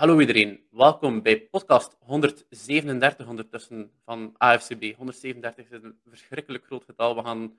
Hallo 0.00 0.20
iedereen, 0.20 0.66
welkom 0.70 1.22
bij 1.22 1.40
podcast 1.40 1.96
137 2.00 3.28
ondertussen 3.28 3.90
van 4.04 4.34
AFCB. 4.36 4.96
137 4.96 5.70
is 5.70 5.82
een 5.82 6.00
verschrikkelijk 6.04 6.64
groot 6.64 6.84
getal. 6.84 7.14
We 7.14 7.22
gaan 7.22 7.58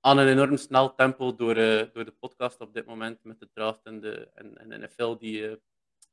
aan 0.00 0.18
een 0.18 0.28
enorm 0.28 0.56
snel 0.56 0.94
tempo 0.94 1.34
door, 1.34 1.56
uh, 1.56 1.82
door 1.92 2.04
de 2.04 2.14
podcast 2.20 2.60
op 2.60 2.74
dit 2.74 2.86
moment 2.86 3.24
met 3.24 3.40
de 3.40 3.48
draft 3.52 3.84
en 3.84 4.00
de, 4.00 4.30
en, 4.34 4.58
en 4.58 4.80
NFL 4.80 5.16
die, 5.16 5.40
uh, 5.40 5.56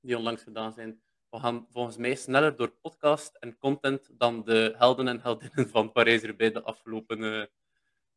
die 0.01 0.17
onlangs 0.17 0.43
gedaan 0.43 0.73
zijn. 0.73 1.01
We 1.29 1.39
gaan 1.39 1.67
volgens 1.69 1.97
mij 1.97 2.15
sneller 2.15 2.55
door 2.55 2.69
podcast 2.69 3.35
en 3.35 3.57
content 3.57 4.09
dan 4.11 4.43
de 4.43 4.73
helden 4.77 5.07
en 5.07 5.21
heldinnen 5.21 5.69
van 5.69 5.91
Parijs 5.91 6.21
erbij 6.21 6.51
de 6.51 6.63
afgelopen 6.63 7.21
uh, 7.21 7.45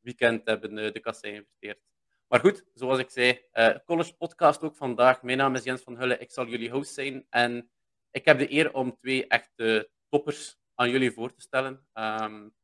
weekend 0.01 0.47
hebben 0.47 0.75
de 0.75 1.01
kassein 1.01 1.35
investeerd. 1.35 1.81
Maar 2.29 2.41
goed, 2.41 2.65
zoals 2.75 2.99
ik 2.99 3.11
zei, 3.11 3.41
uh, 3.53 3.75
College 3.85 4.17
Podcast 4.17 4.63
ook 4.63 4.77
vandaag. 4.77 5.23
Mijn 5.23 5.39
naam 5.39 5.55
is 5.55 5.65
Jens 5.65 5.83
van 5.83 5.97
Hulle, 5.97 6.19
ik 6.19 6.31
zal 6.31 6.47
jullie 6.47 6.71
host 6.71 6.95
zijn. 6.95 7.27
En 7.31 7.71
ik 8.11 8.25
heb 8.25 8.39
de 8.39 8.53
eer 8.53 8.75
om 8.75 8.97
twee 8.97 9.27
echte 9.27 9.91
toppers 10.09 10.59
aan 10.75 10.91
jullie 10.91 11.13
voor 11.13 11.33
te 11.33 11.41
stellen. 11.41 11.87
Um, 11.95 12.55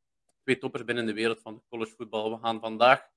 twee 0.43 0.57
toppers 0.57 0.83
binnen 0.83 1.05
de 1.05 1.13
wereld 1.13 1.41
van 1.41 1.63
college 1.69 1.95
voetbal. 1.95 2.31
We 2.31 2.37
gaan 2.37 2.59
vandaag 2.59 3.09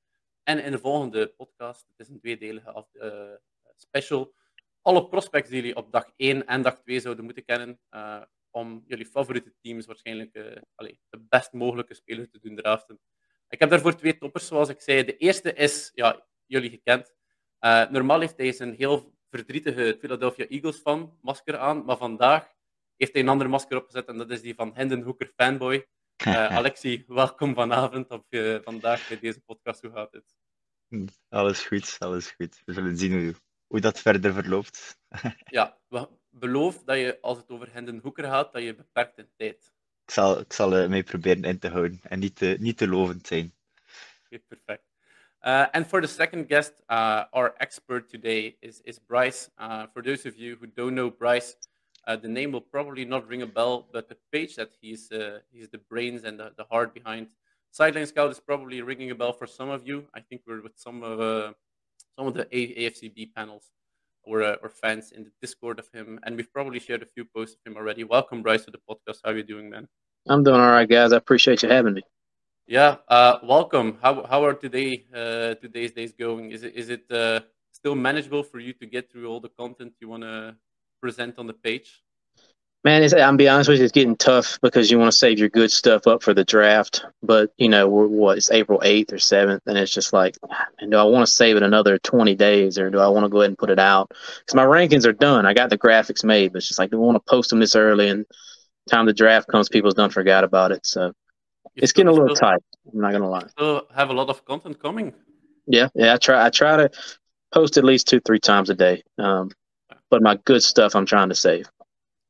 en 0.42 0.64
in 0.64 0.72
de 0.72 0.78
volgende 0.78 1.28
podcast, 1.28 1.86
het 1.86 1.98
is 1.98 2.08
een 2.08 2.20
tweedelige 2.20 2.86
uh, 2.92 3.34
special, 3.76 4.34
alle 4.82 5.08
prospects 5.08 5.50
die 5.50 5.60
jullie 5.60 5.76
op 5.76 5.92
dag 5.92 6.10
1 6.16 6.46
en 6.46 6.62
dag 6.62 6.80
2 6.80 7.00
zouden 7.00 7.24
moeten 7.24 7.44
kennen, 7.44 7.80
uh, 7.90 8.22
om 8.50 8.84
jullie 8.86 9.06
favoriete 9.06 9.54
teams 9.60 9.86
waarschijnlijk 9.86 10.32
de 10.32 11.26
best 11.28 11.52
mogelijke 11.52 11.94
speler 11.94 12.30
te 12.30 12.38
doen 12.38 12.56
draften. 12.56 13.00
Ik 13.48 13.58
heb 13.58 13.70
daarvoor 13.70 13.96
twee 13.96 14.18
toppers, 14.18 14.46
zoals 14.46 14.68
ik 14.68 14.80
zei. 14.80 15.04
De 15.04 15.16
eerste 15.16 15.52
is, 15.52 15.90
ja, 15.94 16.26
jullie 16.48 16.70
gekend. 16.70 17.14
Uh, 17.60 17.88
normaal 17.90 18.20
heeft 18.20 18.36
hij 18.36 18.60
een 18.60 18.74
heel 18.74 19.14
verdrietige 19.30 19.96
Philadelphia 20.00 20.46
Eagles 20.46 20.76
fan 20.76 21.18
masker 21.22 21.58
aan, 21.58 21.84
maar 21.84 21.96
vandaag 21.96 22.52
heeft 22.96 23.12
hij 23.12 23.22
een 23.22 23.28
ander 23.28 23.48
masker 23.48 23.76
opgezet 23.76 24.08
en 24.08 24.18
dat 24.18 24.30
is 24.30 24.40
die 24.40 24.54
van 24.54 24.74
Hendon 24.74 25.02
Hooker 25.02 25.32
fanboy. 25.36 25.86
Uh, 26.26 26.56
Alexi, 26.58 27.04
welkom 27.06 27.54
vanavond 27.54 28.10
op 28.10 28.26
je, 28.28 28.60
vandaag 28.64 29.08
bij 29.08 29.18
deze 29.18 29.40
podcast. 29.40 29.82
Hoe 29.82 29.92
gaat 29.92 30.12
het? 30.12 30.36
Alles 31.28 31.62
goed, 31.62 31.96
alles 31.98 32.30
goed. 32.30 32.62
We 32.64 32.72
zullen 32.72 32.96
zien 32.96 33.12
hoe, 33.12 33.34
hoe 33.66 33.80
dat 33.80 34.00
verder 34.00 34.32
verloopt. 34.32 34.98
ja, 35.58 35.78
beloof 36.30 36.84
dat 36.84 36.96
je, 36.96 37.18
als 37.20 37.38
het 37.38 37.50
over 37.50 37.72
Hendon 37.72 38.00
Hooker 38.02 38.24
gaat, 38.24 38.52
dat 38.52 38.62
je 38.62 38.74
beperkt 38.74 39.18
in 39.18 39.30
tijd. 39.36 39.72
Ik 40.04 40.14
zal, 40.14 40.40
ik 40.40 40.52
zal 40.52 40.82
uh, 40.82 40.88
mee 40.88 41.02
proberen 41.02 41.44
in 41.44 41.58
te 41.58 41.68
houden 41.68 42.00
en 42.02 42.18
niet 42.18 42.36
te, 42.36 42.56
niet 42.58 42.76
te 42.76 42.88
lovend 42.88 43.26
zijn. 43.26 43.54
Okay, 44.24 44.38
perfect. 44.38 44.87
Uh, 45.42 45.66
and 45.72 45.86
for 45.86 46.00
the 46.00 46.08
second 46.08 46.48
guest, 46.48 46.72
uh, 46.88 47.24
our 47.32 47.54
expert 47.60 48.10
today 48.10 48.56
is, 48.60 48.82
is 48.84 48.98
Bryce. 48.98 49.50
Uh, 49.58 49.86
for 49.86 50.02
those 50.02 50.26
of 50.26 50.36
you 50.36 50.56
who 50.60 50.66
don't 50.66 50.94
know 50.94 51.10
Bryce, 51.10 51.54
uh, 52.06 52.16
the 52.16 52.28
name 52.28 52.52
will 52.52 52.60
probably 52.60 53.04
not 53.04 53.26
ring 53.28 53.42
a 53.42 53.46
bell, 53.46 53.86
but 53.92 54.08
the 54.08 54.16
page 54.32 54.56
that 54.56 54.70
he's, 54.80 55.12
uh, 55.12 55.38
he's 55.52 55.68
the 55.68 55.78
brains 55.78 56.24
and 56.24 56.40
the, 56.40 56.52
the 56.56 56.64
heart 56.64 56.92
behind 56.92 57.28
Sideline 57.70 58.06
Scout 58.06 58.30
is 58.30 58.40
probably 58.40 58.82
ringing 58.82 59.10
a 59.10 59.14
bell 59.14 59.32
for 59.32 59.46
some 59.46 59.68
of 59.68 59.86
you. 59.86 60.04
I 60.14 60.20
think 60.20 60.42
we're 60.46 60.62
with 60.62 60.76
some 60.76 61.02
of, 61.02 61.20
uh, 61.20 61.52
some 62.16 62.26
of 62.26 62.34
the 62.34 62.46
AFCB 62.46 63.34
panels 63.34 63.70
or, 64.24 64.42
or 64.42 64.68
fans 64.68 65.12
in 65.12 65.24
the 65.24 65.30
Discord 65.40 65.78
of 65.78 65.88
him, 65.92 66.18
and 66.24 66.36
we've 66.36 66.52
probably 66.52 66.80
shared 66.80 67.02
a 67.02 67.06
few 67.06 67.24
posts 67.24 67.56
of 67.56 67.70
him 67.70 67.76
already. 67.76 68.04
Welcome, 68.04 68.42
Bryce, 68.42 68.64
to 68.64 68.70
the 68.70 68.78
podcast. 68.78 69.20
How 69.24 69.30
are 69.30 69.36
you 69.36 69.42
doing, 69.42 69.70
man? 69.70 69.86
I'm 70.28 70.42
doing 70.42 70.60
all 70.60 70.70
right, 70.70 70.88
guys. 70.88 71.12
I 71.12 71.16
appreciate 71.16 71.62
you 71.62 71.68
having 71.68 71.94
me. 71.94 72.02
Yeah, 72.68 72.96
uh, 73.08 73.38
welcome. 73.44 73.96
How 74.02 74.26
how 74.26 74.44
are 74.44 74.52
today 74.52 75.06
uh, 75.14 75.54
today's 75.54 75.92
days 75.92 76.12
going? 76.12 76.50
Is 76.52 76.64
it 76.64 76.74
is 76.76 76.90
it 76.90 77.10
uh, 77.10 77.40
still 77.72 77.94
manageable 77.94 78.42
for 78.42 78.58
you 78.58 78.74
to 78.74 78.84
get 78.84 79.10
through 79.10 79.26
all 79.26 79.40
the 79.40 79.48
content 79.48 79.94
you 80.02 80.08
want 80.10 80.24
to 80.24 80.54
present 81.00 81.38
on 81.38 81.46
the 81.46 81.54
page? 81.54 82.02
Man, 82.84 83.02
it's, 83.02 83.14
I'm 83.14 83.38
be 83.38 83.48
honest 83.48 83.70
with 83.70 83.78
you, 83.78 83.84
it's 83.84 83.92
getting 83.92 84.16
tough 84.16 84.58
because 84.60 84.90
you 84.90 84.98
want 84.98 85.10
to 85.10 85.16
save 85.16 85.38
your 85.38 85.48
good 85.48 85.72
stuff 85.72 86.06
up 86.06 86.22
for 86.22 86.34
the 86.34 86.44
draft. 86.44 87.06
But 87.22 87.54
you 87.56 87.70
know, 87.70 87.88
we're 87.88 88.06
what 88.06 88.36
it's 88.36 88.50
April 88.50 88.82
eighth 88.84 89.14
or 89.14 89.18
seventh, 89.18 89.62
and 89.64 89.78
it's 89.78 89.94
just 89.94 90.12
like, 90.12 90.36
man, 90.78 90.90
do 90.90 90.98
I 90.98 91.04
want 91.04 91.26
to 91.26 91.32
save 91.32 91.56
it 91.56 91.62
another 91.62 91.98
twenty 91.98 92.34
days 92.34 92.78
or 92.78 92.90
do 92.90 92.98
I 92.98 93.08
want 93.08 93.24
to 93.24 93.30
go 93.30 93.40
ahead 93.40 93.48
and 93.48 93.58
put 93.58 93.70
it 93.70 93.78
out? 93.78 94.10
Because 94.10 94.54
my 94.54 94.66
rankings 94.66 95.06
are 95.06 95.14
done. 95.14 95.46
I 95.46 95.54
got 95.54 95.70
the 95.70 95.78
graphics 95.78 96.22
made, 96.22 96.52
but 96.52 96.58
it's 96.58 96.68
just 96.68 96.78
like, 96.78 96.90
do 96.90 97.02
I 97.02 97.06
want 97.06 97.16
to 97.16 97.30
post 97.30 97.48
them 97.48 97.60
this 97.60 97.76
early? 97.76 98.10
And 98.10 98.26
time 98.90 99.06
the 99.06 99.14
draft 99.14 99.48
comes, 99.48 99.70
people's 99.70 99.94
done 99.94 100.10
forgot 100.10 100.44
about 100.44 100.70
it. 100.70 100.84
So 100.84 101.14
it's 101.76 101.90
still, 101.90 102.04
getting 102.04 102.18
a 102.18 102.20
little 102.20 102.36
tight. 102.36 102.60
I'm 102.92 103.00
not 103.00 103.12
gonna 103.12 103.28
lie. 103.28 103.46
Still 103.48 103.86
have 103.94 104.10
a 104.10 104.12
lot 104.12 104.28
of 104.28 104.44
content 104.44 104.80
coming. 104.80 105.14
Yeah, 105.66 105.88
yeah. 105.94 106.14
I 106.14 106.16
try. 106.16 106.46
I 106.46 106.50
try 106.50 106.76
to 106.76 106.90
post 107.52 107.76
at 107.76 107.84
least 107.84 108.08
two, 108.08 108.20
three 108.20 108.38
times 108.38 108.70
a 108.70 108.74
day. 108.74 109.02
Um, 109.18 109.50
but 110.10 110.22
my 110.22 110.36
good 110.44 110.62
stuff, 110.62 110.94
I'm 110.94 111.06
trying 111.06 111.28
to 111.28 111.34
save. 111.34 111.66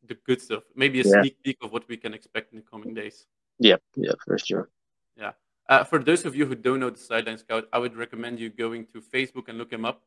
The 0.07 0.17
good 0.27 0.41
stuff. 0.41 0.63
Maybe 0.75 1.01
a 1.01 1.05
yeah. 1.05 1.21
sneak 1.21 1.43
peek 1.43 1.59
of 1.63 1.73
what 1.73 1.89
we 1.89 1.97
can 1.97 2.15
expect 2.15 2.53
in 2.53 2.59
the 2.59 2.65
coming 2.65 2.95
days. 2.95 3.27
Yeah, 3.59 3.77
yeah, 3.97 4.13
for 4.25 4.39
sure. 4.39 4.69
Yeah. 5.17 5.33
Uh, 5.69 5.85
for 5.85 5.99
those 5.99 6.25
of 6.25 6.35
you 6.35 6.47
who 6.47 6.55
don't 6.55 6.81
know 6.81 6.91
the 6.91 6.99
Sideline 6.99 7.39
Scout, 7.39 7.69
I 7.73 7.79
would 7.79 7.97
recommend 7.97 8.41
you 8.41 8.49
going 8.49 8.87
to 8.93 9.01
Facebook 9.01 9.49
and 9.49 9.59
look 9.59 9.73
him 9.73 9.85
up. 9.85 10.03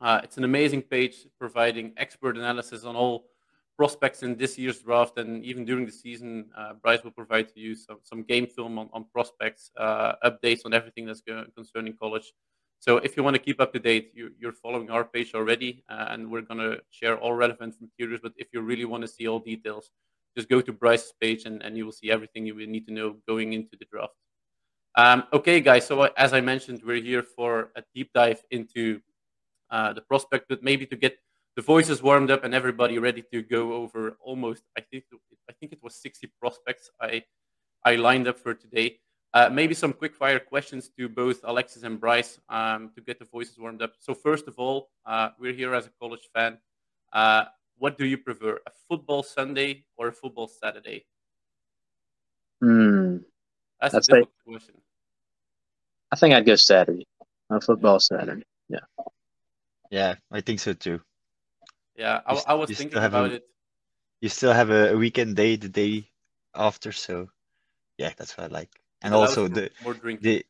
Uh, 0.00 0.20
it's 0.24 0.36
an 0.36 0.44
amazing 0.44 0.82
page 0.82 1.26
providing 1.38 1.92
expert 1.96 2.36
analysis 2.36 2.84
on 2.84 2.96
all 2.96 3.26
prospects 3.80 4.22
in 4.22 4.36
this 4.36 4.58
year's 4.58 4.80
draft 4.80 5.16
and 5.16 5.42
even 5.42 5.64
during 5.64 5.86
the 5.86 5.96
season, 6.04 6.44
uh, 6.54 6.74
Bryce 6.82 7.02
will 7.02 7.16
provide 7.22 7.48
to 7.54 7.58
you 7.58 7.74
some, 7.74 7.96
some 8.02 8.22
game 8.24 8.46
film 8.46 8.78
on, 8.78 8.90
on 8.92 9.06
prospects, 9.10 9.70
uh, 9.78 10.12
updates 10.22 10.66
on 10.66 10.74
everything 10.74 11.06
that's 11.06 11.22
going, 11.22 11.46
concerning 11.56 11.94
college. 11.96 12.30
So 12.78 12.98
if 12.98 13.16
you 13.16 13.22
want 13.22 13.36
to 13.36 13.42
keep 13.48 13.58
up 13.58 13.72
to 13.72 13.78
date, 13.78 14.12
you, 14.12 14.32
are 14.46 14.52
following 14.52 14.90
our 14.90 15.02
page 15.02 15.32
already, 15.34 15.82
uh, 15.88 16.08
and 16.10 16.30
we're 16.30 16.42
going 16.42 16.60
to 16.60 16.82
share 16.90 17.16
all 17.16 17.32
relevant 17.32 17.74
materials. 17.80 18.20
But 18.22 18.34
if 18.36 18.48
you 18.52 18.60
really 18.60 18.84
want 18.84 19.00
to 19.00 19.08
see 19.08 19.26
all 19.26 19.38
details, 19.38 19.92
just 20.36 20.50
go 20.50 20.60
to 20.60 20.72
Bryce's 20.74 21.14
page 21.18 21.46
and, 21.46 21.62
and 21.62 21.74
you 21.74 21.86
will 21.86 21.98
see 22.00 22.10
everything 22.10 22.44
you 22.44 22.54
will 22.54 22.66
need 22.66 22.86
to 22.88 22.92
know 22.92 23.16
going 23.26 23.54
into 23.54 23.78
the 23.78 23.86
draft. 23.90 24.12
Um, 24.96 25.24
okay, 25.32 25.58
guys. 25.62 25.86
So 25.86 26.02
as 26.18 26.34
I 26.34 26.42
mentioned, 26.42 26.82
we're 26.84 27.02
here 27.02 27.22
for 27.22 27.70
a 27.76 27.82
deep 27.94 28.10
dive 28.12 28.42
into 28.50 29.00
uh, 29.70 29.94
the 29.94 30.02
prospect, 30.02 30.50
but 30.50 30.62
maybe 30.62 30.84
to 30.84 30.96
get 30.96 31.16
the 31.56 31.62
voices 31.62 32.02
warmed 32.02 32.30
up 32.30 32.44
and 32.44 32.54
everybody 32.54 32.98
ready 32.98 33.22
to 33.32 33.42
go 33.42 33.72
over 33.72 34.16
almost 34.20 34.62
I 34.76 34.80
think 34.80 35.04
I 35.48 35.52
think 35.52 35.72
it 35.72 35.82
was 35.82 35.94
60 35.96 36.28
prospects 36.40 36.90
I 37.00 37.24
I 37.84 37.96
lined 37.96 38.28
up 38.28 38.38
for 38.38 38.54
today. 38.54 38.98
Uh, 39.32 39.48
maybe 39.48 39.74
some 39.74 39.92
quick 39.92 40.14
fire 40.14 40.40
questions 40.40 40.90
to 40.98 41.08
both 41.08 41.40
Alexis 41.44 41.84
and 41.84 42.00
Bryce 42.00 42.40
um, 42.48 42.90
to 42.96 43.00
get 43.00 43.18
the 43.18 43.24
voices 43.24 43.58
warmed 43.58 43.80
up. 43.80 43.92
So 44.00 44.12
first 44.12 44.48
of 44.48 44.58
all, 44.58 44.90
uh, 45.06 45.30
we're 45.38 45.52
here 45.52 45.72
as 45.72 45.86
a 45.86 45.90
college 46.00 46.28
fan. 46.34 46.58
Uh, 47.12 47.44
what 47.78 47.96
do 47.96 48.04
you 48.06 48.18
prefer, 48.18 48.58
a 48.66 48.70
football 48.88 49.22
Sunday 49.22 49.84
or 49.96 50.08
a 50.08 50.12
football 50.12 50.48
Saturday? 50.48 51.06
Hmm. 52.60 53.18
That's, 53.80 53.94
That's 53.94 54.08
a 54.08 54.12
difficult 54.12 54.32
like, 54.46 54.54
question. 54.56 54.74
I 56.12 56.16
think 56.16 56.34
I'd 56.34 56.44
go 56.44 56.56
Saturday. 56.56 57.06
A 57.50 57.60
football 57.60 58.00
Saturday. 58.00 58.44
Yeah. 58.68 58.80
Yeah, 59.90 60.14
I 60.30 60.40
think 60.40 60.60
so 60.60 60.72
too. 60.72 61.00
Yeah, 61.96 62.20
I, 62.26 62.40
I 62.48 62.54
was 62.54 62.70
thinking 62.70 62.98
about 62.98 63.30
a, 63.30 63.34
it. 63.34 63.46
You 64.20 64.28
still 64.28 64.52
have 64.52 64.70
a, 64.70 64.92
a, 64.92 64.96
weekend 64.96 65.36
day 65.36 65.56
the 65.56 65.68
day 65.68 66.08
after, 66.54 66.92
so 66.92 67.28
yeah, 67.98 68.12
that's 68.16 68.36
what 68.36 68.50
I 68.50 68.54
like. 68.54 68.70
And 69.02 69.14
also 69.14 69.48
the 69.48 69.70
more 69.82 69.94
drinking. 69.94 70.22
The, 70.22 70.46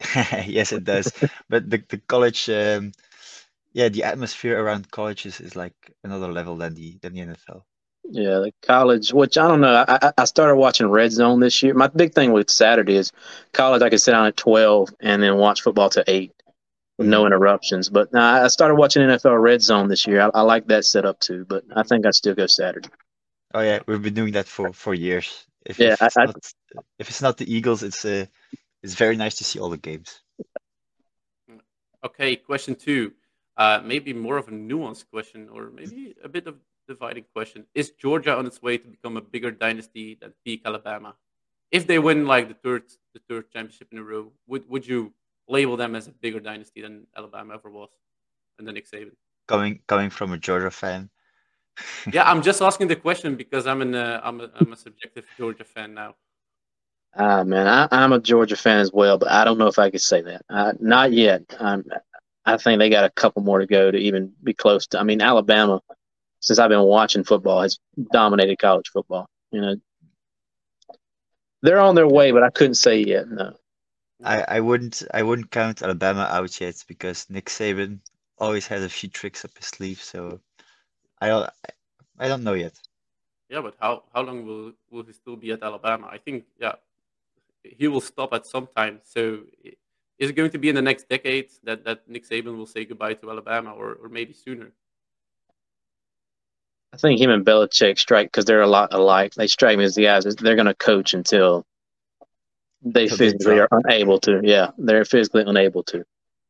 yes, 0.46 0.72
it 0.72 0.84
does. 0.84 1.12
but 1.48 1.68
the 1.68 1.82
the 1.88 1.98
college, 1.98 2.48
um, 2.48 2.92
yeah, 3.72 3.88
the 3.88 4.04
atmosphere 4.04 4.62
around 4.62 4.90
college 4.90 5.26
is, 5.26 5.40
is 5.40 5.56
like 5.56 5.74
another 6.04 6.32
level 6.32 6.56
than 6.56 6.74
the 6.74 6.98
than 7.02 7.14
the 7.14 7.20
NFL. 7.20 7.62
Yeah, 8.10 8.38
the 8.38 8.52
college, 8.62 9.12
which 9.12 9.36
I 9.36 9.48
don't 9.48 9.60
know. 9.60 9.84
I, 9.86 10.12
I 10.16 10.24
started 10.24 10.56
watching 10.56 10.88
Red 10.88 11.12
Zone 11.12 11.40
this 11.40 11.62
year. 11.62 11.74
My 11.74 11.88
big 11.88 12.14
thing 12.14 12.32
with 12.32 12.48
Saturday 12.48 12.94
is 12.94 13.12
college. 13.52 13.82
I 13.82 13.90
could 13.90 14.00
sit 14.00 14.12
down 14.12 14.26
at 14.26 14.36
twelve 14.36 14.88
and 15.00 15.22
then 15.22 15.36
watch 15.36 15.62
football 15.62 15.90
to 15.90 16.04
eight 16.06 16.30
with 16.30 16.37
no 16.98 17.26
interruptions. 17.26 17.88
But 17.88 18.12
nah, 18.12 18.44
I 18.44 18.48
started 18.48 18.74
watching 18.74 19.02
NFL 19.02 19.40
Red 19.40 19.62
Zone 19.62 19.88
this 19.88 20.06
year. 20.06 20.20
I, 20.20 20.30
I 20.34 20.42
like 20.42 20.66
that 20.68 20.84
setup 20.84 21.20
too, 21.20 21.44
but 21.48 21.64
I 21.74 21.82
think 21.82 22.06
I 22.06 22.10
still 22.10 22.34
go 22.34 22.46
Saturday. 22.46 22.88
Oh 23.54 23.60
yeah, 23.60 23.80
we've 23.86 24.02
been 24.02 24.14
doing 24.14 24.32
that 24.32 24.46
for 24.46 24.72
for 24.72 24.94
years. 24.94 25.46
If, 25.64 25.78
yeah, 25.78 25.92
if 25.92 26.02
it's, 26.02 26.16
I, 26.16 26.24
not, 26.24 26.52
if 26.98 27.08
it's 27.08 27.22
not 27.22 27.36
the 27.36 27.52
Eagles, 27.52 27.82
it's 27.82 28.04
uh, 28.04 28.26
it's 28.82 28.94
very 28.94 29.16
nice 29.16 29.36
to 29.36 29.44
see 29.44 29.58
all 29.58 29.70
the 29.70 29.78
games. 29.78 30.20
Okay, 32.04 32.36
question 32.36 32.74
two. 32.74 33.12
Uh, 33.56 33.80
maybe 33.84 34.12
more 34.12 34.36
of 34.36 34.48
a 34.48 34.52
nuanced 34.52 35.04
question, 35.10 35.48
or 35.52 35.70
maybe 35.70 36.14
a 36.22 36.28
bit 36.28 36.46
of 36.46 36.56
dividing 36.86 37.24
question. 37.34 37.66
Is 37.74 37.90
Georgia 37.90 38.36
on 38.36 38.46
its 38.46 38.62
way 38.62 38.78
to 38.78 38.86
become 38.86 39.16
a 39.16 39.20
bigger 39.20 39.50
dynasty 39.50 40.16
than 40.20 40.32
peak 40.44 40.62
Alabama? 40.64 41.16
If 41.70 41.86
they 41.86 41.98
win 41.98 42.26
like 42.26 42.48
the 42.48 42.54
third 42.54 42.84
the 43.14 43.20
third 43.28 43.50
championship 43.50 43.88
in 43.92 43.98
a 43.98 44.02
row, 44.02 44.32
would 44.46 44.68
would 44.70 44.86
you 44.86 45.12
label 45.48 45.76
them 45.76 45.94
as 45.94 46.06
a 46.08 46.12
bigger 46.12 46.40
dynasty 46.40 46.82
than 46.82 47.06
Alabama 47.16 47.54
ever 47.54 47.70
was, 47.70 47.90
and 48.58 48.66
then 48.66 48.74
Nick 48.74 48.90
Saban. 48.90 49.12
Coming 49.46 49.80
coming 49.86 50.10
from 50.10 50.32
a 50.32 50.38
Georgia 50.38 50.70
fan. 50.70 51.10
yeah, 52.12 52.28
I'm 52.28 52.42
just 52.42 52.60
asking 52.60 52.88
the 52.88 52.96
question 52.96 53.36
because 53.36 53.66
I'm 53.66 53.82
an 53.82 53.94
uh, 53.94 54.20
I'm 54.22 54.40
a, 54.40 54.50
I'm 54.56 54.72
a 54.72 54.76
subjective 54.76 55.24
Georgia 55.36 55.64
fan 55.64 55.94
now. 55.94 56.14
Ah 57.16 57.40
uh, 57.40 57.44
man, 57.44 57.66
I, 57.66 58.04
am 58.04 58.12
a 58.12 58.20
Georgia 58.20 58.56
fan 58.56 58.78
as 58.78 58.92
well, 58.92 59.18
but 59.18 59.30
I 59.30 59.44
don't 59.44 59.58
know 59.58 59.66
if 59.66 59.78
I 59.78 59.90
could 59.90 60.02
say 60.02 60.20
that. 60.22 60.42
Uh, 60.50 60.72
not 60.78 61.12
yet. 61.12 61.42
Um, 61.58 61.84
I 62.44 62.56
think 62.56 62.78
they 62.78 62.90
got 62.90 63.04
a 63.04 63.10
couple 63.10 63.42
more 63.42 63.58
to 63.58 63.66
go 63.66 63.90
to 63.90 63.98
even 63.98 64.32
be 64.42 64.54
close 64.54 64.86
to. 64.88 65.00
I 65.00 65.02
mean, 65.02 65.20
Alabama. 65.20 65.80
since 66.40 66.58
I've 66.58 66.70
been 66.70 66.82
watching 66.82 67.24
football 67.24 67.62
has 67.62 67.78
dominated 68.12 68.58
college 68.58 68.88
football. 68.88 69.28
You 69.50 69.60
know, 69.60 69.76
they're 71.62 71.80
on 71.80 71.94
their 71.94 72.08
way, 72.08 72.30
but 72.32 72.42
I 72.42 72.50
couldn't 72.50 72.74
say 72.74 73.00
yet. 73.00 73.28
No. 73.28 73.54
I, 74.24 74.44
I 74.48 74.60
wouldn't 74.60 75.02
I 75.14 75.22
wouldn't 75.22 75.50
count 75.50 75.82
Alabama 75.82 76.26
out 76.30 76.60
yet 76.60 76.84
because 76.88 77.30
Nick 77.30 77.46
Saban 77.46 78.00
always 78.38 78.66
has 78.66 78.82
a 78.82 78.88
few 78.88 79.08
tricks 79.08 79.44
up 79.44 79.56
his 79.56 79.66
sleeve. 79.66 80.02
So 80.02 80.40
I 81.20 81.28
don't 81.28 81.50
I 82.18 82.28
don't 82.28 82.44
know 82.44 82.54
yet. 82.54 82.74
Yeah, 83.48 83.62
but 83.62 83.76
how, 83.80 84.04
how 84.12 84.22
long 84.22 84.44
will 84.44 84.72
will 84.90 85.04
he 85.04 85.12
still 85.12 85.36
be 85.36 85.52
at 85.52 85.62
Alabama? 85.62 86.08
I 86.10 86.18
think 86.18 86.44
yeah, 86.60 86.74
he 87.62 87.88
will 87.88 88.00
stop 88.00 88.32
at 88.32 88.46
some 88.46 88.68
time. 88.76 89.00
So 89.04 89.40
is 90.18 90.30
it 90.30 90.34
going 90.34 90.50
to 90.50 90.58
be 90.58 90.68
in 90.68 90.74
the 90.74 90.82
next 90.82 91.08
decade 91.08 91.50
that, 91.64 91.84
that 91.84 92.08
Nick 92.08 92.28
Saban 92.28 92.56
will 92.56 92.66
say 92.66 92.84
goodbye 92.84 93.14
to 93.14 93.30
Alabama, 93.30 93.72
or, 93.72 93.94
or 94.02 94.08
maybe 94.08 94.32
sooner? 94.32 94.72
I 96.92 96.96
think 96.96 97.20
him 97.20 97.30
and 97.30 97.44
Belichick 97.44 97.98
strike 97.98 98.28
because 98.28 98.44
they're 98.44 98.62
a 98.62 98.66
lot 98.66 98.92
alike. 98.92 99.34
They 99.34 99.46
strike 99.46 99.78
me 99.78 99.84
as 99.84 99.94
the 99.94 100.04
guys 100.04 100.24
they're 100.24 100.56
going 100.56 100.66
to 100.66 100.74
coach 100.74 101.14
until 101.14 101.66
they 102.82 103.02
Until 103.04 103.16
they 103.18 103.24
physically 103.30 103.58
are 103.60 103.68
unable 103.70 104.18
to. 104.20 104.40
Yeah, 104.42 104.70
they're 104.78 105.04
physically 105.04 105.44
unable 105.46 105.82
to. 105.84 106.04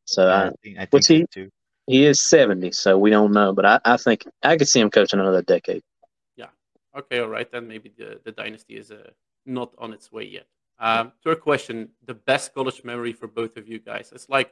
So 0.05 0.27
Yeah, 0.27 0.35
I, 0.35 0.47
I 0.47 0.51
think 0.63 0.77
I 0.79 0.85
what's 0.89 1.07
think 1.07 1.21
he- 1.21 1.25
too. 1.31 1.49
he 1.87 2.05
is 2.05 2.21
seventy, 2.21 2.71
so 2.71 2.97
we 2.97 3.09
don't 3.09 3.31
know. 3.31 3.53
But 3.53 3.65
I, 3.65 3.79
I 3.85 3.97
think 3.97 4.25
I 4.43 4.57
could 4.57 4.67
see 4.67 4.79
him 4.79 4.89
coaching 4.89 5.19
another 5.19 5.41
decade. 5.41 5.83
Yeah. 6.35 6.49
Okay, 6.97 7.19
all 7.19 7.29
right, 7.29 7.49
then 7.51 7.67
maybe 7.67 7.91
the, 7.95 8.19
the 8.23 8.31
dynasty 8.31 8.75
is 8.77 8.91
uh, 8.91 9.11
not 9.45 9.73
on 9.77 9.93
its 9.93 10.11
way 10.11 10.23
yet. 10.23 10.47
Um, 10.79 11.11
third 11.23 11.41
question: 11.41 11.89
the 12.05 12.13
best 12.13 12.53
college 12.53 12.83
memory 12.83 13.13
for 13.13 13.27
both 13.27 13.57
of 13.57 13.67
you 13.67 13.79
guys. 13.79 14.11
It's 14.13 14.29
like 14.29 14.51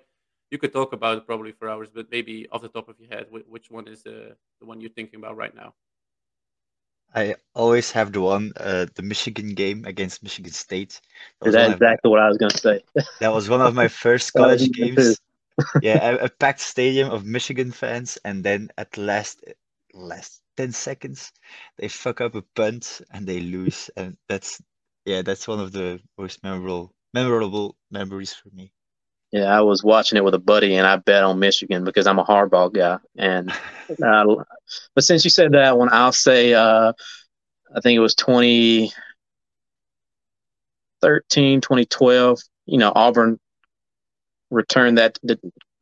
you 0.52 0.58
could 0.58 0.74
talk 0.74 0.94
about 0.94 1.18
it 1.18 1.26
probably 1.26 1.52
for 1.52 1.70
hours, 1.70 1.90
but 1.94 2.12
maybe 2.12 2.48
off 2.52 2.62
the 2.62 2.70
top 2.70 2.90
of 2.90 3.00
your 3.00 3.10
head, 3.10 3.28
which 3.32 3.70
one 3.72 3.88
is 3.88 4.06
uh, 4.06 4.34
the 4.60 4.66
one 4.66 4.82
you're 4.82 4.90
thinking 4.92 5.20
about 5.20 5.38
right 5.38 5.56
now? 5.56 5.74
I 7.14 7.36
always 7.56 7.92
have 7.92 8.12
the 8.12 8.22
one, 8.22 8.52
uh, 8.58 8.88
the 8.96 9.02
Michigan 9.02 9.56
game 9.56 9.86
against 9.86 10.24
Michigan 10.24 10.52
State. 10.52 11.02
That 11.42 11.52
That's 11.52 11.56
one 11.56 11.74
of, 11.74 11.82
exactly 11.82 12.12
what 12.12 12.20
I 12.20 12.28
was 12.28 12.38
going 12.38 12.52
to 12.52 12.58
say. 12.58 12.82
that 13.20 13.34
was 13.34 13.50
one 13.50 13.62
of 13.62 13.74
my 13.74 13.88
first 13.88 14.34
college 14.36 14.72
games. 14.72 15.20
Yeah, 15.82 16.12
a, 16.12 16.26
a 16.26 16.30
packed 16.30 16.60
stadium 16.60 17.10
of 17.10 17.26
Michigan 17.26 17.72
fans, 17.72 18.18
and 18.24 18.44
then 18.44 18.70
at 18.78 18.96
last 18.96 19.44
last 19.92 20.42
10 20.58 20.72
seconds, 20.72 21.32
they 21.78 21.88
fuck 21.88 22.22
up 22.22 22.36
a 22.36 22.44
punt 22.56 23.02
and 23.12 23.26
they 23.26 23.40
lose. 23.40 23.90
And 23.98 24.18
that's 24.30 24.62
yeah, 25.06 25.24
that's 25.24 25.48
one 25.48 25.60
of 25.60 25.72
the 25.72 26.00
most 26.18 26.44
memorable 26.44 26.94
memorable 27.14 27.76
memories 27.90 28.34
for 28.34 28.50
me. 28.54 28.72
Yeah, 29.32 29.46
I 29.46 29.62
was 29.62 29.84
watching 29.84 30.18
it 30.18 30.24
with 30.24 30.34
a 30.36 30.40
buddy, 30.40 30.76
and 30.76 30.88
I 30.88 30.96
bet 30.98 31.24
on 31.24 31.40
Michigan 31.40 31.84
because 31.84 32.08
I'm 32.08 32.20
a 32.20 32.24
Harbaugh 32.24 32.74
guy. 32.74 32.98
And 33.18 33.52
uh, 34.06 34.36
but 34.96 35.04
since 35.04 35.24
you 35.26 35.30
said 35.30 35.52
that 35.52 35.78
one, 35.78 35.90
I'll 35.92 36.12
say 36.14 36.54
uh, 36.54 36.94
I 37.76 37.82
think 37.82 37.98
it 37.98 38.00
was 38.00 38.16
2013, 38.16 38.92
2012. 41.62 42.40
You 42.66 42.78
know, 42.78 42.92
Auburn 42.96 43.40
returned 44.50 44.98
that. 44.98 45.18
The, 45.24 45.38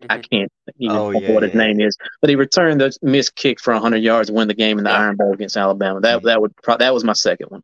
I 0.09 0.17
Mhm. 0.17 0.29
can't 0.29 0.51
even 0.77 0.95
Oh, 0.97 1.07
remember 1.07 1.27
yeah, 1.27 1.33
what 1.33 1.43
his 1.43 1.53
yeah. 1.53 1.57
name 1.57 1.79
is, 1.81 1.97
but 2.21 2.29
he 2.29 2.35
returned 2.35 2.81
the 2.81 2.95
missed 3.01 3.35
kick 3.35 3.59
for 3.59 3.73
100 3.73 3.97
yards 4.03 4.27
to 4.27 4.33
win 4.33 4.47
the 4.47 4.53
game 4.53 4.77
in 4.77 4.83
the 4.83 4.89
Yeah. 4.91 4.99
Iron 4.99 5.15
Bowl 5.15 5.33
against 5.33 5.55
Alabama. 5.57 5.99
That 6.01 6.19
Mhm. 6.19 6.25
that 6.25 6.41
would 6.41 6.55
pro- 6.57 6.77
that 6.77 6.93
was 6.93 7.03
my 7.03 7.13
second 7.13 7.49
one. 7.49 7.63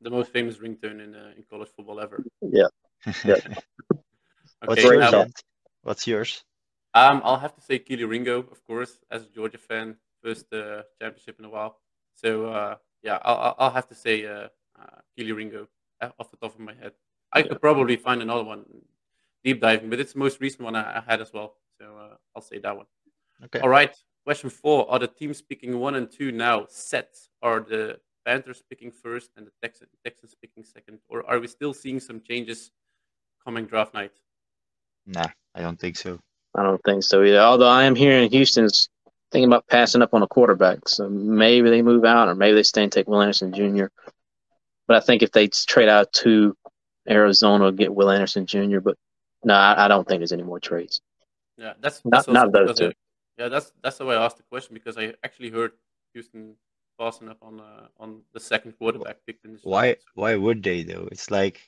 The 0.00 0.10
most 0.10 0.32
famous 0.32 0.58
ringtone 0.58 1.00
in 1.02 1.14
uh, 1.14 1.32
in 1.36 1.44
college 1.48 1.68
football 1.76 2.00
ever. 2.00 2.24
Yeah. 2.42 2.66
What's 4.64 4.82
Okay, 4.82 4.94
yours, 4.94 5.10
Jens? 5.10 5.34
What's 5.82 6.06
yours? 6.06 6.44
Um, 6.94 7.20
I'll 7.24 7.38
have 7.38 7.54
to 7.54 7.60
say 7.60 7.78
Kelee 7.78 8.08
Ringo, 8.08 8.38
of 8.40 8.64
course, 8.66 8.98
as 9.10 9.22
a 9.22 9.26
Georgia 9.26 9.58
fan, 9.58 9.96
first 10.22 10.52
uh, 10.52 10.82
championship 11.00 11.38
in 11.38 11.44
a 11.44 11.48
while. 11.48 11.78
So 12.14 12.46
uh, 12.46 12.76
yeah, 13.02 13.18
I'll, 13.22 13.36
I'll- 13.36 13.54
I'll 13.58 13.70
have 13.70 13.88
to 13.88 13.94
say 13.94 14.26
uh, 14.26 14.48
uh, 14.80 15.00
Kelee 15.16 15.32
Ringo 15.36 15.68
uh, 16.00 16.10
off 16.18 16.30
the 16.30 16.36
top 16.36 16.54
of 16.54 16.60
my 16.60 16.74
head. 16.74 16.92
I 17.32 17.42
could 17.42 17.60
probably 17.60 17.96
find 17.96 18.22
another 18.22 18.42
one 18.44 18.64
deep 19.44 19.60
diving, 19.60 19.90
but 19.90 20.00
it's 20.00 20.14
the 20.14 20.18
most 20.18 20.40
recent 20.40 20.62
one 20.62 20.74
I, 20.74 20.98
I 20.98 21.02
had 21.06 21.20
as 21.20 21.32
well. 21.32 21.54
So 21.80 21.96
uh, 21.96 22.16
I'll 22.34 22.42
say 22.42 22.58
that 22.58 22.76
one. 22.76 22.86
Okay. 23.44 23.60
All 23.60 23.68
right. 23.68 23.94
Question 24.24 24.50
four: 24.50 24.90
Are 24.90 24.98
the 24.98 25.06
teams 25.06 25.40
picking 25.40 25.78
one 25.78 25.94
and 25.94 26.10
two 26.10 26.32
now 26.32 26.66
set? 26.68 27.16
Are 27.42 27.60
the 27.60 28.00
Panthers 28.26 28.62
picking 28.68 28.90
first 28.90 29.30
and 29.36 29.46
the 29.46 29.52
Texans, 29.62 29.90
Texans 30.04 30.34
picking 30.40 30.64
second, 30.64 30.98
or 31.08 31.24
are 31.30 31.38
we 31.38 31.46
still 31.46 31.72
seeing 31.72 32.00
some 32.00 32.20
changes 32.20 32.72
coming 33.44 33.66
draft 33.66 33.94
night? 33.94 34.12
Nah, 35.08 35.26
I 35.54 35.62
don't 35.62 35.78
think 35.80 35.96
so. 35.96 36.20
I 36.54 36.62
don't 36.62 36.80
think 36.84 37.02
so 37.02 37.22
either. 37.24 37.38
Although 37.40 37.68
I 37.68 37.84
am 37.84 37.94
hearing 37.96 38.30
Houston's 38.30 38.88
thinking 39.32 39.48
about 39.48 39.66
passing 39.66 40.02
up 40.02 40.14
on 40.14 40.22
a 40.22 40.26
quarterback, 40.28 40.88
so 40.88 41.08
maybe 41.08 41.70
they 41.70 41.82
move 41.82 42.04
out, 42.04 42.28
or 42.28 42.34
maybe 42.34 42.54
they 42.54 42.62
stay 42.62 42.82
and 42.82 42.92
take 42.92 43.08
Will 43.08 43.22
Anderson 43.22 43.52
Jr. 43.52 43.86
But 44.86 44.96
I 44.96 45.00
think 45.00 45.22
if 45.22 45.32
they 45.32 45.48
trade 45.48 45.88
out 45.88 46.12
to 46.14 46.56
Arizona, 47.08 47.72
get 47.72 47.94
Will 47.94 48.10
Anderson 48.10 48.46
Jr. 48.46 48.80
But 48.80 48.96
no, 49.44 49.54
I, 49.54 49.86
I 49.86 49.88
don't 49.88 50.06
think 50.06 50.20
there's 50.20 50.32
any 50.32 50.42
more 50.42 50.60
trades. 50.60 51.00
Yeah, 51.56 51.72
that's, 51.80 52.04
Not- 52.04 52.10
that's 52.12 52.28
also 52.28 52.32
not 52.44 52.52
those 52.52 52.78
two. 52.78 52.88
I- 52.88 52.92
yeah, 53.38 53.48
that's 53.48 53.72
that's 53.82 53.98
the 53.98 54.04
way 54.04 54.16
I 54.16 54.24
asked 54.24 54.38
the 54.38 54.42
question 54.50 54.74
because 54.74 54.98
I 54.98 55.14
actually 55.22 55.50
heard 55.50 55.70
Houston 56.12 56.56
passing 56.98 57.28
up 57.28 57.38
on 57.40 57.60
uh, 57.60 57.86
on 58.00 58.22
the 58.32 58.40
second 58.40 58.72
quarterback 58.72 59.18
picked 59.26 59.44
in 59.44 59.52
this. 59.52 59.60
Why 59.62 59.96
why 60.14 60.34
would 60.34 60.60
they 60.64 60.82
though? 60.82 61.08
It's 61.12 61.30
like 61.30 61.60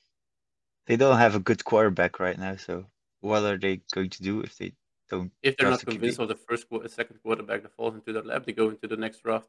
they 0.89 0.97
don't 0.97 1.19
have 1.19 1.37
a 1.37 1.39
good 1.39 1.65
quarterback 1.65 2.19
right 2.19 2.37
now, 2.37 2.57
so 2.57 2.87
what 3.21 3.43
are 3.45 3.57
they 3.59 3.81
going 3.93 4.11
to 4.11 4.23
do 4.23 4.41
if 4.41 4.57
they 4.59 4.73
don't 5.09 5.33
If 5.43 5.57
they're 5.57 5.71
not 5.71 5.81
draft 5.81 5.83
a 5.83 5.87
QB? 5.87 5.93
convinced 5.93 6.19
of 6.21 6.29
the 6.29 6.37
first 6.37 6.69
qu- 6.69 6.87
second 6.89 7.19
quarterback 7.23 7.63
that 7.63 7.73
falls 7.73 7.95
into 7.95 8.13
their 8.13 8.23
lap, 8.23 8.45
they 8.47 8.53
go 8.53 8.69
into 8.71 8.87
the 8.89 8.97
next 8.97 9.23
draft. 9.23 9.49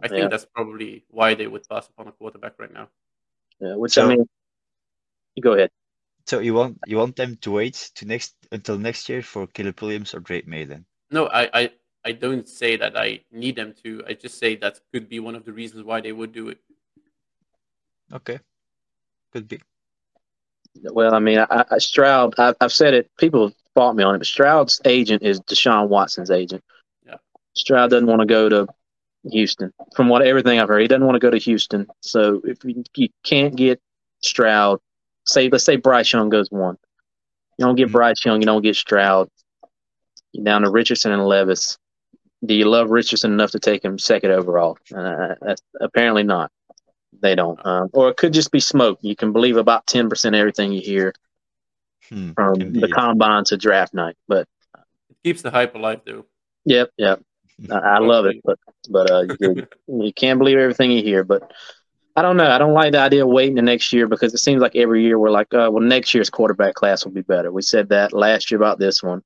I 0.00 0.06
Yeah. 0.06 0.10
think 0.10 0.30
that's 0.30 0.44
probably 0.46 1.04
why 1.08 1.34
they 1.34 1.46
would 1.46 1.66
pass 1.68 1.88
upon 1.88 2.08
a 2.08 2.12
quarterback 2.12 2.58
right 2.58 2.72
now. 2.72 2.88
Yeah, 3.60 3.74
which 3.74 3.92
So- 3.92 4.04
I 4.06 4.08
mean, 4.16 4.28
go 5.40 5.52
ahead. 5.54 5.70
So 6.26 6.40
you 6.40 6.52
want 6.54 6.78
you 6.86 6.98
want 6.98 7.16
them 7.16 7.36
to 7.38 7.50
wait 7.50 7.90
to 7.96 8.04
next 8.04 8.36
until 8.52 8.78
next 8.78 9.08
year 9.08 9.22
for 9.22 9.46
Caleb 9.46 9.80
Williams 9.80 10.14
or 10.14 10.20
Drake 10.20 10.46
Maye 10.46 10.64
then? 10.66 10.84
No, 11.10 11.26
I, 11.28 11.48
I, 11.60 11.72
I 12.04 12.12
don't 12.12 12.46
say 12.46 12.76
that 12.76 12.98
I 12.98 13.24
need 13.32 13.56
them 13.56 13.72
to. 13.82 14.04
I 14.06 14.12
just 14.12 14.38
say 14.38 14.54
that 14.56 14.78
could 14.92 15.08
be 15.08 15.20
one 15.20 15.34
of 15.34 15.44
the 15.46 15.52
reasons 15.54 15.84
why 15.84 16.02
they 16.02 16.12
would 16.12 16.32
do 16.32 16.48
it. 16.50 16.58
Okay. 18.12 18.38
Could 19.32 19.48
be. 19.48 19.60
Well, 20.82 21.14
I 21.14 21.18
mean, 21.18 21.38
I, 21.38 21.64
I, 21.70 21.78
Stroud. 21.78 22.34
I, 22.38 22.54
I've 22.60 22.72
said 22.72 22.94
it. 22.94 23.10
People 23.18 23.46
have 23.48 23.54
fought 23.74 23.96
me 23.96 24.04
on 24.04 24.14
it, 24.14 24.18
but 24.18 24.26
Stroud's 24.26 24.80
agent 24.84 25.22
is 25.22 25.40
Deshaun 25.40 25.88
Watson's 25.88 26.30
agent. 26.30 26.62
Yeah. 27.04 27.16
Stroud 27.54 27.90
doesn't 27.90 28.06
want 28.06 28.20
to 28.20 28.26
go 28.26 28.48
to 28.48 28.66
Houston. 29.30 29.72
From 29.96 30.08
what 30.08 30.22
everything 30.22 30.58
I've 30.58 30.68
heard, 30.68 30.82
he 30.82 30.88
doesn't 30.88 31.04
want 31.04 31.16
to 31.16 31.20
go 31.20 31.30
to 31.30 31.38
Houston. 31.38 31.86
So 32.00 32.40
if 32.44 32.64
you, 32.64 32.84
you 32.96 33.08
can't 33.24 33.56
get 33.56 33.80
Stroud, 34.22 34.80
say 35.26 35.48
let's 35.48 35.64
say 35.64 35.76
Bryce 35.76 36.12
Young 36.12 36.28
goes 36.28 36.50
one, 36.50 36.76
you 37.58 37.64
don't 37.66 37.74
get 37.76 37.88
Mhm. 37.88 37.92
Bryce 37.92 38.24
Young, 38.24 38.40
you 38.40 38.46
don't 38.46 38.62
get 38.62 38.76
Stroud. 38.76 39.28
You're 40.32 40.44
down 40.44 40.62
to 40.62 40.70
Richardson 40.70 41.12
and 41.12 41.26
Levis. 41.26 41.78
Do 42.44 42.54
you 42.54 42.66
love 42.66 42.90
Richardson 42.90 43.32
enough 43.32 43.50
to 43.52 43.58
take 43.58 43.84
him 43.84 43.98
second 43.98 44.30
overall? 44.30 44.78
Uh, 44.94 45.34
apparently 45.80 46.22
not. 46.22 46.52
They 47.20 47.34
don't. 47.34 47.64
Um, 47.66 47.90
or 47.92 48.08
it 48.10 48.16
could 48.16 48.32
just 48.32 48.50
be 48.52 48.60
smoke. 48.60 48.98
You 49.02 49.16
can 49.16 49.32
believe 49.32 49.56
about 49.56 49.86
10% 49.86 50.34
everything 50.36 50.72
you 50.72 50.80
hear 50.80 51.14
Hmm, 52.08 52.30
from 52.34 52.72
the 52.72 52.88
combine 52.88 53.44
to 53.44 53.56
draft 53.56 53.92
night. 53.94 54.16
But 54.28 54.46
It 55.10 55.16
keeps 55.22 55.42
the 55.42 55.50
hype 55.50 55.74
alive, 55.74 56.00
though. 56.06 56.26
yep, 56.64 56.90
yep. 56.96 57.20
I, 57.70 57.76
I 57.78 57.98
love 57.98 58.26
it. 58.26 58.36
But 58.44 58.58
but 58.88 59.10
uh, 59.10 59.24
you, 59.40 59.66
you 59.88 60.12
can't 60.12 60.38
believe 60.38 60.58
everything 60.58 60.90
you 60.92 61.02
hear. 61.02 61.24
But 61.24 61.52
I 62.16 62.22
don't 62.22 62.36
know. 62.36 62.50
I 62.50 62.58
don't 62.58 62.74
like 62.74 62.92
the 62.92 63.00
idea 63.00 63.24
of 63.24 63.30
waiting 63.30 63.56
the 63.56 63.62
next 63.62 63.92
year 63.92 64.06
because 64.08 64.34
it 64.34 64.38
seems 64.38 64.60
like 64.62 64.76
every 64.76 65.02
year 65.02 65.18
we're 65.18 65.30
like, 65.30 65.52
uh, 65.54 65.68
well, 65.72 65.82
next 65.82 66.14
year's 66.14 66.30
quarterback 66.30 66.74
class 66.74 67.04
will 67.04 67.12
be 67.12 67.22
better. 67.22 67.52
We 67.52 67.62
said 67.62 67.90
that 67.90 68.12
last 68.12 68.50
year 68.50 68.58
about 68.58 68.78
this 68.78 69.02
one. 69.02 69.22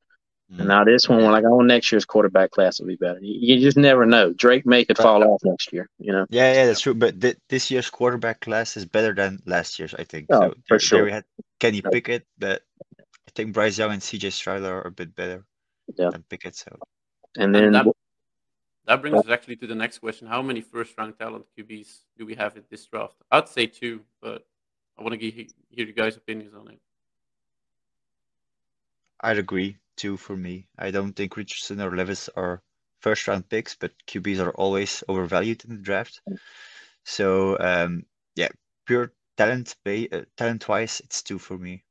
And 0.59 0.69
now 0.69 0.85
this 0.85 1.09
one, 1.09 1.19
we're 1.19 1.33
like, 1.33 1.45
oh, 1.47 1.61
next 1.61 1.91
year's 1.91 2.05
quarterback 2.05 2.51
class 2.51 2.79
will 2.79 2.87
be 2.87 2.97
better. 2.97 3.19
You, 3.23 3.55
you 3.57 3.61
just 3.61 3.77
never 3.77 4.05
know. 4.05 4.33
Drake 4.33 4.67
Maye 4.67 4.85
could 4.85 4.99
fall 4.99 5.25
off 5.25 5.41
next 5.45 5.73
year, 5.73 5.89
you 5.99 6.13
know? 6.13 6.27
Yeah, 6.29 6.53
yeah, 6.53 6.67
that's 6.67 6.81
true. 6.81 6.95
But 6.95 7.21
th 7.21 7.37
this 7.49 7.71
year's 7.71 7.89
quarterback 7.89 8.41
class 8.41 8.77
is 8.77 8.85
better 8.85 9.15
than 9.15 9.39
last 9.47 9.79
year's, 9.79 9.95
I 9.95 10.05
think. 10.05 10.27
Oh, 10.31 10.41
so 10.41 10.49
for 10.51 10.55
there, 10.69 10.79
sure. 10.79 10.99
there 10.99 11.05
we 11.07 11.13
had 11.13 11.25
Kenny 11.59 11.81
Pickett, 11.81 12.27
but 12.39 12.63
I 12.99 13.31
think 13.35 13.55
Bryce 13.55 13.79
Young 13.79 13.93
and 13.93 14.03
CJ 14.03 14.33
Stroud 14.33 14.63
are 14.63 14.87
a 14.87 14.91
bit 14.91 15.15
better 15.17 15.45
Yeah. 15.97 16.11
than 16.11 16.23
Pickett. 16.29 16.55
So 16.55 16.77
And 17.37 17.55
then, 17.55 17.73
that, 17.73 17.87
that 18.85 19.01
brings 19.01 19.17
us 19.19 19.31
actually 19.31 19.57
to 19.57 19.67
the 19.67 19.75
next 19.75 19.99
question. 19.99 20.29
How 20.29 20.43
many 20.43 20.61
first 20.61 20.93
round 20.99 21.19
talent 21.19 21.47
QBs 21.57 22.01
do 22.19 22.27
we 22.27 22.35
have 22.35 22.57
in 22.57 22.65
this 22.69 22.85
draft? 22.87 23.17
I'd 23.31 23.49
say 23.49 23.67
two, 23.67 24.03
but 24.21 24.45
I 24.99 25.03
want 25.03 25.19
to 25.19 25.31
hear 25.31 25.47
you 25.71 25.93
guys' 25.95 26.17
opinions 26.19 26.53
on 26.55 26.69
it. 26.69 26.79
I'd 29.21 29.39
agree. 29.39 29.79
Two 29.97 30.17
for 30.17 30.37
me. 30.37 30.67
I 30.79 30.91
don't 30.91 31.13
think 31.13 31.37
Richardson 31.37 31.81
or 31.81 31.95
Levis 31.95 32.29
are 32.37 32.63
first 33.01 33.29
round 33.29 33.49
picks, 33.49 33.75
but 33.75 33.93
QBs 34.07 34.41
are 34.41 34.53
always 34.53 35.05
overvalued 35.09 35.65
in 35.65 35.77
the 35.77 35.83
draft. 35.83 36.21
So 37.05 37.59
um, 37.61 38.05
yeah, 38.37 38.49
pure 38.87 39.13
talent, 39.37 39.77
ba- 39.85 40.09
uh, 40.21 40.25
talent 40.37 40.69
wise, 40.69 41.01
it's 41.05 41.23
two 41.23 41.39
for 41.39 41.59
me. 41.59 41.85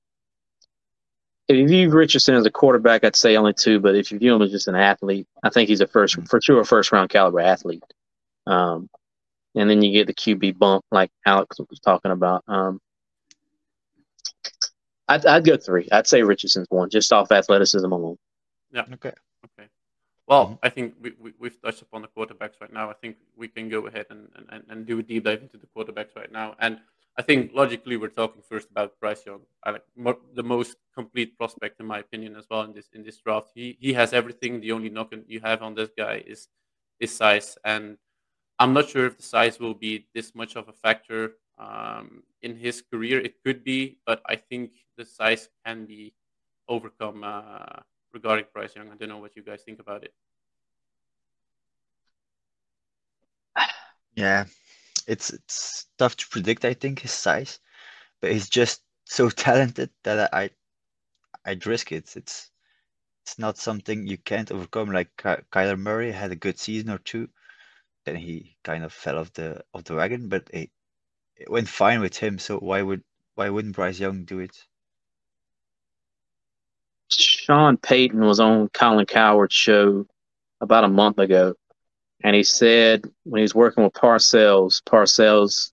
if 1.47 1.57
you 1.57 1.67
view 1.67 1.89
Richardson 1.89 2.35
as 2.35 2.45
a 2.45 2.51
quarterback, 2.51 3.03
I'd 3.03 3.15
say 3.15 3.35
only 3.35 3.53
two. 3.53 3.79
But 3.81 3.95
if 3.95 4.11
you 4.11 4.19
view 4.19 4.33
him 4.35 4.41
as 4.41 4.51
just 4.51 4.69
an 4.69 4.75
athlete, 4.75 5.27
I 5.43 5.49
think 5.49 5.67
he's 5.67 5.81
a 5.81 5.87
first, 5.87 6.15
Mhm. 6.17 6.29
for 6.29 6.39
sure, 6.41 6.61
a 6.61 6.65
first 6.65 6.93
round 6.93 7.09
caliber 7.09 7.41
athlete. 7.41 7.83
Um, 8.47 8.89
and 9.55 9.69
then 9.69 9.81
you 9.81 9.91
get 9.91 10.07
the 10.07 10.13
QB 10.13 10.57
bump, 10.57 10.85
like 10.91 11.11
Alex 11.25 11.57
was 11.59 11.79
talking 11.81 12.11
about. 12.11 12.43
Um, 12.47 12.79
I'd, 15.07 15.25
I'd 15.25 15.45
go 15.45 15.57
three. 15.57 15.87
I'd 15.91 16.07
say 16.07 16.21
Richardson's 16.23 16.67
one, 16.69 16.89
just 16.89 17.11
off 17.11 17.31
athleticism 17.31 17.91
alone. 17.91 18.17
Yeah. 18.71 18.85
Okay. 18.93 19.13
Okay. 19.45 19.67
Well, 20.27 20.47
Mhm. 20.47 20.59
I 20.63 20.69
think 20.69 20.95
we, 21.01 21.11
we, 21.19 21.33
we've 21.39 21.61
touched 21.61 21.81
upon 21.81 22.01
the 22.03 22.07
quarterbacks 22.07 22.61
right 22.61 22.71
now. 22.71 22.89
I 22.89 22.93
think 22.93 23.17
we 23.35 23.47
can 23.47 23.67
go 23.69 23.87
ahead 23.87 24.05
and, 24.09 24.29
and, 24.49 24.63
and 24.69 24.85
do 24.85 24.99
a 24.99 25.03
deep 25.03 25.25
dive 25.25 25.41
into 25.41 25.57
the 25.57 25.67
quarterbacks 25.75 26.15
right 26.15 26.31
now. 26.31 26.55
And 26.59 26.79
I 27.17 27.21
think 27.23 27.51
logically, 27.53 27.97
we're 27.97 28.07
talking 28.07 28.41
first 28.41 28.69
about 28.71 28.97
Bryce 29.01 29.25
Young, 29.25 29.41
I 29.65 29.71
like 29.71 29.83
mo- 29.97 30.21
the 30.33 30.43
most 30.43 30.77
complete 30.95 31.37
prospect 31.37 31.79
in 31.81 31.85
my 31.85 31.99
opinion 31.99 32.37
as 32.37 32.45
well 32.49 32.61
in 32.61 32.71
this 32.73 32.87
in 32.93 33.03
this 33.03 33.17
draft. 33.17 33.49
He 33.53 33.77
he 33.81 33.91
has 33.93 34.13
everything. 34.13 34.61
The 34.61 34.71
only 34.71 34.89
knock 34.89 35.09
on- 35.11 35.25
you 35.27 35.41
have 35.41 35.61
on 35.61 35.75
this 35.75 35.89
guy 35.97 36.23
is 36.25 36.47
his 37.01 37.13
size, 37.13 37.57
and 37.65 37.97
I'm 38.59 38.71
not 38.73 38.87
sure 38.87 39.05
if 39.07 39.17
the 39.17 39.23
size 39.23 39.59
will 39.59 39.73
be 39.73 40.07
this 40.15 40.33
much 40.33 40.55
of 40.55 40.69
a 40.69 40.73
factor 40.73 41.33
um, 41.57 42.23
in 42.41 42.55
his 42.55 42.81
career. 42.81 43.19
It 43.19 43.43
could 43.43 43.63
be, 43.63 43.97
but 44.05 44.21
I 44.25 44.35
think 44.35 44.71
the 44.97 45.05
size 45.05 45.49
can 45.65 45.85
be 45.85 46.13
overcome 46.67 47.23
uh, 47.23 47.81
regarding 48.13 48.45
Bryce 48.53 48.75
Young. 48.75 48.89
I 48.91 48.95
don't 48.95 49.09
know 49.09 49.19
what 49.19 49.35
you 49.35 49.43
guys 49.43 49.61
think 49.63 49.79
about 49.79 50.03
it. 50.03 50.13
Yeah, 54.15 54.45
it's 55.07 55.31
it's 55.31 55.87
tough 55.97 56.17
to 56.17 56.27
predict, 56.27 56.65
I 56.65 56.73
think, 56.73 56.99
his 56.99 57.11
size, 57.11 57.59
but 58.19 58.31
he's 58.31 58.49
just 58.49 58.81
so 59.05 59.29
talented 59.47 59.89
that 60.03 60.33
I 60.33 60.49
I'd 61.45 61.65
risk 61.65 61.91
it. 61.91 62.15
It's 62.15 62.51
it's 63.23 63.39
not 63.39 63.57
something 63.57 64.05
you 64.07 64.17
can't 64.17 64.51
overcome. 64.51 64.91
Like 64.91 65.09
Ky 65.17 65.35
Kyler 65.51 65.79
Murray 65.79 66.11
had 66.11 66.31
a 66.31 66.35
good 66.35 66.59
season 66.59 66.89
or 66.89 66.97
two, 66.99 67.29
then 68.05 68.15
he 68.15 68.57
kind 68.63 68.83
of 68.83 68.93
fell 68.93 69.19
off 69.19 69.33
the 69.33 69.63
off 69.73 69.83
the 69.85 69.95
wagon, 69.95 70.27
but 70.29 70.49
it, 70.53 70.69
it 71.41 71.49
went 71.49 71.67
fine 71.67 72.01
with 72.01 72.15
him. 72.15 72.37
So 72.37 72.59
why 72.59 72.81
would 72.81 73.03
why 73.35 73.49
wouldn't 73.49 73.75
Bryce 73.75 73.99
Young 73.99 74.25
do 74.25 74.39
it? 74.39 74.55
Sean 77.09 77.77
Payton 77.77 78.21
was 78.23 78.39
on 78.39 78.69
Colin 78.69 79.05
Cowherd's 79.05 79.53
show 79.53 80.05
about 80.61 80.83
a 80.83 80.87
month 80.87 81.17
ago, 81.17 81.55
and 82.23 82.35
he 82.35 82.43
said 82.43 83.05
when 83.23 83.39
he 83.39 83.43
was 83.43 83.55
working 83.55 83.83
with 83.83 83.93
Parcells, 83.93 84.81
Parcells 84.83 85.71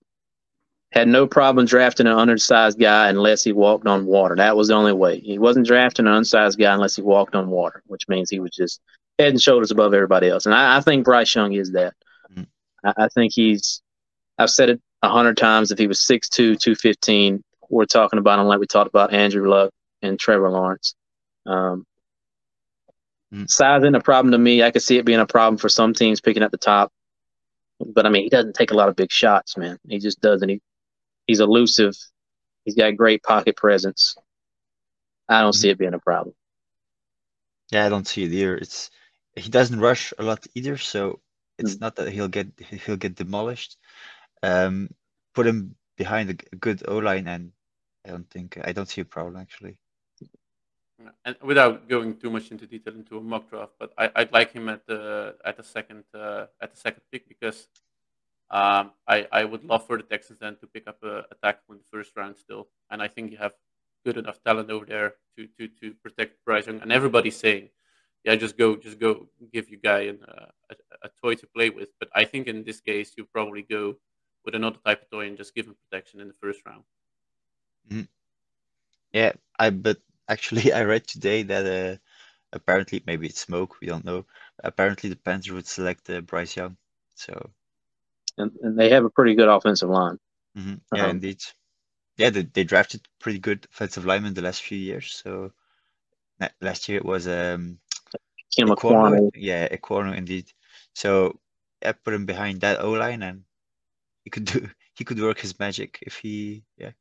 had 0.91 1.07
no 1.07 1.27
problem 1.27 1.67
drafting 1.67 2.07
an 2.07 2.17
undersized 2.17 2.79
guy 2.79 3.09
unless 3.09 3.43
he 3.43 3.51
walked 3.51 3.85
on 3.85 4.07
water. 4.07 4.35
That 4.35 4.57
was 4.57 4.69
the 4.69 4.73
only 4.73 4.91
way. 4.91 5.19
He 5.19 5.37
wasn't 5.37 5.67
drafting 5.67 6.07
an 6.07 6.13
undersized 6.13 6.57
guy 6.57 6.73
unless 6.73 6.95
he 6.95 7.03
walked 7.03 7.35
on 7.35 7.47
water, 7.49 7.83
which 7.85 8.07
means 8.07 8.29
he 8.31 8.39
was 8.39 8.51
just 8.51 8.81
head 9.19 9.29
and 9.29 9.41
shoulders 9.41 9.69
above 9.69 9.93
everybody 9.93 10.29
else. 10.29 10.47
And 10.47 10.55
I, 10.55 10.77
I 10.77 10.81
think 10.81 11.05
Bryce 11.05 11.35
Young 11.35 11.53
is 11.53 11.73
that. 11.73 11.93
Mhm. 12.33 12.47
I, 12.83 12.93
I 13.05 13.07
think 13.09 13.33
he's. 13.35 13.83
I've 14.39 14.49
said 14.49 14.69
it 14.69 14.81
a 15.01 15.09
hundred 15.09 15.37
times. 15.37 15.71
If 15.71 15.79
he 15.79 15.87
was 15.87 15.99
6'2", 15.99 16.55
215, 16.59 17.43
we're 17.69 17.85
talking 17.85 18.19
about 18.19 18.39
him 18.39 18.47
like 18.47 18.59
we 18.59 18.67
talked 18.67 18.89
about 18.89 19.13
Andrew 19.13 19.49
Luck 19.49 19.71
and 20.01 20.19
Trevor 20.19 20.49
Lawrence. 20.49 20.95
Um, 21.45 21.85
Mm. 23.33 23.49
Size 23.49 23.83
isn't 23.83 23.95
a 23.95 24.01
problem 24.01 24.31
to 24.31 24.37
me. 24.37 24.63
I 24.63 24.71
could 24.71 24.81
see 24.81 24.97
it 24.97 25.05
being 25.05 25.19
a 25.19 25.25
problem 25.25 25.57
for 25.57 25.69
some 25.69 25.93
teams 25.93 26.19
picking 26.21 26.43
at 26.43 26.51
the 26.51 26.57
top. 26.57 26.91
But 27.79 28.05
I 28.05 28.09
mean, 28.09 28.23
he 28.23 28.29
doesn't 28.29 28.55
take 28.55 28.71
a 28.71 28.75
lot 28.75 28.89
of 28.89 28.95
big 28.95 29.11
shots, 29.11 29.55
man. 29.57 29.77
He 29.87 29.99
just 29.99 30.19
doesn't. 30.19 30.49
He, 30.49 30.61
he's 31.27 31.39
elusive. 31.39 31.95
He's 32.65 32.75
got 32.75 32.97
great 32.97 33.23
pocket 33.23 33.55
presence. 33.55 34.15
I 35.29 35.41
don't 35.41 35.53
see 35.53 35.69
it 35.69 35.77
being 35.77 35.93
a 35.93 35.99
problem. 35.99 36.35
Yeah, 37.71 37.85
I 37.85 37.89
don't 37.89 38.07
see 38.07 38.23
it 38.23 38.33
either. 38.33 38.57
It's 38.57 38.89
he 39.35 39.49
doesn't 39.49 39.79
rush 39.79 40.11
a 40.17 40.23
lot 40.23 40.45
either, 40.55 40.77
so 40.77 41.21
it's 41.57 41.75
Mm. 41.75 41.81
not 41.81 41.95
that 41.97 42.09
he'll 42.11 42.27
get 42.27 42.47
he'll 42.59 42.97
get 42.97 43.15
demolished. 43.15 43.77
Um, 44.43 44.89
put 45.33 45.47
him 45.47 45.75
behind 45.97 46.29
a 46.29 46.55
good 46.55 46.81
O 46.87 46.97
line, 46.97 47.27
and 47.27 47.51
I 48.05 48.09
don't 48.09 48.29
think 48.29 48.57
I 48.63 48.71
don't 48.71 48.87
see 48.87 49.01
a 49.01 49.05
problem 49.05 49.35
actually. 49.35 49.77
And 51.23 51.35
without 51.41 51.87
going 51.87 52.17
too 52.17 52.29
much 52.29 52.51
into 52.51 52.67
detail 52.67 52.93
into 52.93 53.17
a 53.17 53.21
mock 53.21 53.49
draft, 53.49 53.73
but 53.79 53.93
I, 53.97 54.11
I'd 54.15 54.33
like 54.33 54.51
him 54.51 54.67
at 54.67 54.85
the 54.85 55.35
at 55.45 55.55
the 55.57 55.63
second 55.63 56.03
uh, 56.13 56.47
at 56.61 56.71
the 56.73 56.77
second 56.77 57.03
pick 57.11 57.27
because 57.29 57.67
um, 58.49 58.91
I 59.07 59.27
I 59.31 59.45
would 59.45 59.63
love 59.63 59.85
for 59.87 59.97
the 59.97 60.03
Texans 60.03 60.39
then 60.39 60.57
to 60.57 60.67
pick 60.67 60.87
up 60.87 60.97
a, 61.03 61.19
a 61.31 61.35
tackle 61.41 61.75
in 61.75 61.77
the 61.77 61.89
first 61.91 62.11
round 62.17 62.37
still, 62.37 62.67
and 62.91 63.01
I 63.01 63.07
think 63.07 63.31
you 63.31 63.37
have 63.37 63.53
good 64.05 64.17
enough 64.17 64.43
talent 64.43 64.69
over 64.69 64.85
there 64.85 65.13
to 65.37 65.47
to 65.57 65.67
to 65.79 65.93
protect 66.03 66.43
Bryce 66.45 66.67
Young. 66.67 66.81
And 66.81 66.91
everybody's 66.91 67.37
saying, 67.37 67.69
yeah, 68.25 68.35
just 68.35 68.57
go 68.57 68.75
just 68.75 68.99
go 68.99 69.27
give 69.53 69.69
your 69.69 69.79
guy 69.81 70.01
an, 70.11 70.19
uh, 70.27 70.47
a 70.71 70.75
a 71.03 71.09
toy 71.21 71.35
to 71.35 71.47
play 71.47 71.69
with. 71.69 71.89
But 71.99 72.09
I 72.13 72.25
think 72.25 72.47
in 72.47 72.63
this 72.63 72.81
case 72.81 73.13
you 73.15 73.25
probably 73.25 73.61
go 73.61 73.95
with 74.45 74.55
another 74.55 74.77
type 74.85 75.01
of 75.03 75.09
toy 75.11 75.27
and 75.27 75.37
just 75.37 75.55
give 75.55 75.67
him 75.67 75.75
protection 75.89 76.19
in 76.21 76.27
the 76.27 76.33
first 76.41 76.61
round. 76.65 76.83
Yeah, 79.13 79.33
I 79.59 79.69
but 79.71 79.99
actually 80.27 80.73
I 80.73 80.83
read 80.83 81.07
today 81.07 81.43
that 81.43 81.65
uh, 81.65 81.97
apparently 82.53 83.03
maybe 83.05 83.27
it's 83.27 83.39
smoke, 83.41 83.79
we 83.81 83.87
don't 83.87 84.05
know. 84.05 84.25
Apparently 84.63 85.09
the 85.09 85.15
Panthers 85.17 85.51
would 85.53 85.67
select 85.67 86.09
uh, 86.09 86.21
Bryce 86.21 86.55
Young. 86.55 86.77
So 87.15 87.51
And, 88.37 88.51
and 88.63 88.79
they 88.79 88.89
have 88.89 89.05
a 89.05 89.09
pretty 89.09 89.35
good 89.35 89.49
offensive 89.49 89.89
line. 89.89 90.17
mhm, 90.57 90.81
yeah, 90.91 91.07
Um, 91.09 91.09
indeed. 91.09 91.41
Yeah, 92.17 92.29
they, 92.31 92.43
they 92.43 92.63
drafted 92.63 93.07
pretty 93.19 93.39
good 93.39 93.67
offensive 93.73 94.05
linemen 94.05 94.33
the 94.35 94.41
last 94.41 94.61
few 94.63 94.77
years. 94.77 95.13
So 95.13 95.53
last 96.61 96.87
year 96.89 96.97
it 96.99 97.05
was 97.05 97.27
um 97.27 97.79
Ken 98.55 98.67
Ekwonu, 98.67 99.21
McQuarrie. 99.21 99.31
yeah, 99.33 99.67
Ekwonu 99.69 100.15
indeed. 100.15 100.51
So 100.93 101.39
yeah, 101.81 101.93
put 101.93 102.13
him 102.13 102.25
behind 102.25 102.61
that 102.61 102.81
O 102.81 102.91
line 102.91 103.23
and 103.23 103.43
he 104.29 104.41
could 104.45 104.45
do 104.45 104.69
he 104.97 105.05
could 105.05 105.19
work 105.27 105.39
his 105.39 105.59
magic 105.59 105.99
if 106.09 106.17
he 106.23 106.63
yeah 106.77 106.93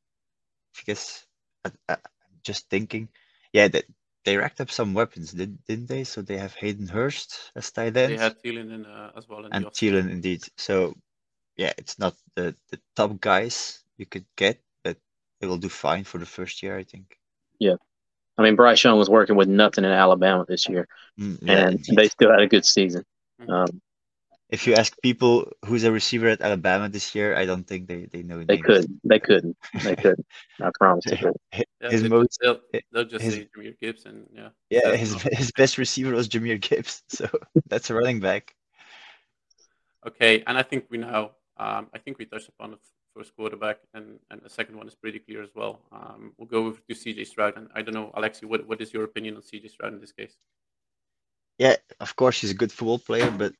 if 0.74 0.80
he 0.80 0.84
gets 0.86 1.26
I, 1.64 1.70
I, 1.88 1.92
I'm 1.94 2.40
just 2.44 2.68
thinking 2.70 3.08
yeah 3.52 3.68
that 3.68 3.84
they 4.24 4.36
racked 4.36 4.60
up 4.60 4.70
some 4.70 4.94
weapons 4.94 5.32
did, 5.32 5.64
didn't 5.66 5.88
they 5.88 6.04
so 6.04 6.22
they 6.22 6.38
have 6.38 6.54
Hayden 6.54 6.88
Hurst 6.88 7.52
as 7.56 7.70
tight 7.70 7.96
end 7.96 8.12
They 8.12 8.16
had 8.16 8.40
Thielen 8.42 8.72
in 8.74 8.86
uh, 8.86 9.12
as 9.16 9.28
well 9.28 9.46
in 9.46 9.52
and 9.52 9.64
the. 9.64 9.70
Thielen 9.70 10.10
indeed 10.10 10.42
so 10.56 10.94
yeah 11.56 11.72
it's 11.78 11.98
not 11.98 12.14
the 12.36 12.56
the 12.70 12.80
top 12.96 13.20
guys 13.20 13.84
you 13.98 14.06
could 14.06 14.26
get 14.36 14.62
but 14.84 14.96
they 15.40 15.46
will 15.46 15.58
do 15.58 15.68
fine 15.68 16.04
for 16.04 16.18
the 16.18 16.26
first 16.26 16.62
year 16.62 16.78
I 16.78 16.84
think 16.84 17.18
yeah 17.58 17.76
I 18.38 18.42
mean, 18.44 18.56
Bryce 18.56 18.84
Young 18.84 18.98
was 18.98 19.10
working 19.10 19.36
with 19.36 19.48
nothing 19.48 19.84
in 19.84 19.90
Alabama 19.90 20.44
this 20.48 20.68
year, 20.68 20.86
Mm, 21.18 21.38
yeah 21.42 21.68
and 21.68 21.72
indeed. 21.72 21.98
they 21.98 22.08
still 22.08 22.30
had 22.30 22.40
a 22.42 22.46
good 22.48 22.64
season. 22.64 23.04
Mhm. 23.40 23.50
Um, 23.52 23.80
if 24.50 24.66
you 24.66 24.74
ask 24.74 24.94
people 25.02 25.52
who's 25.66 25.84
a 25.84 25.92
receiver 25.92 26.28
at 26.28 26.40
Alabama 26.40 26.88
this 26.88 27.14
year 27.14 27.36
I 27.36 27.44
don't 27.44 27.66
think 27.66 27.86
they 27.88 28.06
they 28.06 28.22
know 28.22 28.38
they 28.44 28.56
names. 28.56 28.66
couldn't. 28.66 29.00
They 29.04 29.18
couldn't. 29.20 29.56
They 29.84 29.96
couldn't. 29.96 30.26
I 30.60 30.70
promise 30.78 31.04
they 31.06 31.16
couldn't. 31.16 31.40
Yeah, 31.80 31.90
his 31.90 32.02
they, 32.02 32.08
most 32.08 32.38
they'll, 32.42 32.58
they'll 32.92 33.04
just 33.04 33.24
his- 33.24 33.34
say 33.34 33.48
Jahmyr 33.56 33.78
Gibbs 33.78 34.04
and 34.04 34.26
yeah. 34.34 34.48
Yeah, 34.70 34.96
his 34.96 35.14
his 35.40 35.52
best 35.52 35.78
receiver 35.78 36.12
was 36.14 36.28
Jahmyr 36.28 36.60
Gibbs, 36.60 37.02
so 37.08 37.28
that's 37.68 37.90
a 37.90 37.94
running 37.94 38.18
back. 38.20 38.54
Okay, 40.06 40.42
and 40.46 40.56
I 40.56 40.62
think 40.62 40.86
we 40.90 40.98
now, 40.98 41.32
um, 41.56 41.88
I 41.94 41.98
think 41.98 42.18
we 42.18 42.24
touched 42.24 42.48
upon 42.48 42.70
the 42.72 42.78
first 43.14 43.34
quarterback, 43.36 43.78
and, 43.94 44.18
and 44.30 44.40
the 44.42 44.48
second 44.48 44.76
one 44.76 44.86
is 44.86 44.94
pretty 44.94 45.18
clear 45.18 45.42
as 45.42 45.50
well. 45.54 45.80
Um, 45.92 46.32
we'll 46.38 46.46
go 46.48 46.66
over 46.66 46.80
to 46.88 46.94
CJ 46.94 47.26
Stroud, 47.26 47.56
and 47.56 47.68
I 47.74 47.82
don't 47.82 47.94
know, 47.94 48.12
Alexi, 48.16 48.44
what, 48.44 48.66
what 48.66 48.80
is 48.80 48.92
your 48.92 49.04
opinion 49.04 49.36
on 49.36 49.42
CJ 49.42 49.70
Stroud 49.70 49.92
in 49.92 50.00
this 50.00 50.12
case? 50.12 50.36
Yeah, 51.58 51.76
of 52.00 52.14
course 52.14 52.40
he's 52.40 52.52
a 52.52 52.54
good 52.54 52.70
football 52.72 52.98
player, 53.00 53.30
but 53.30 53.52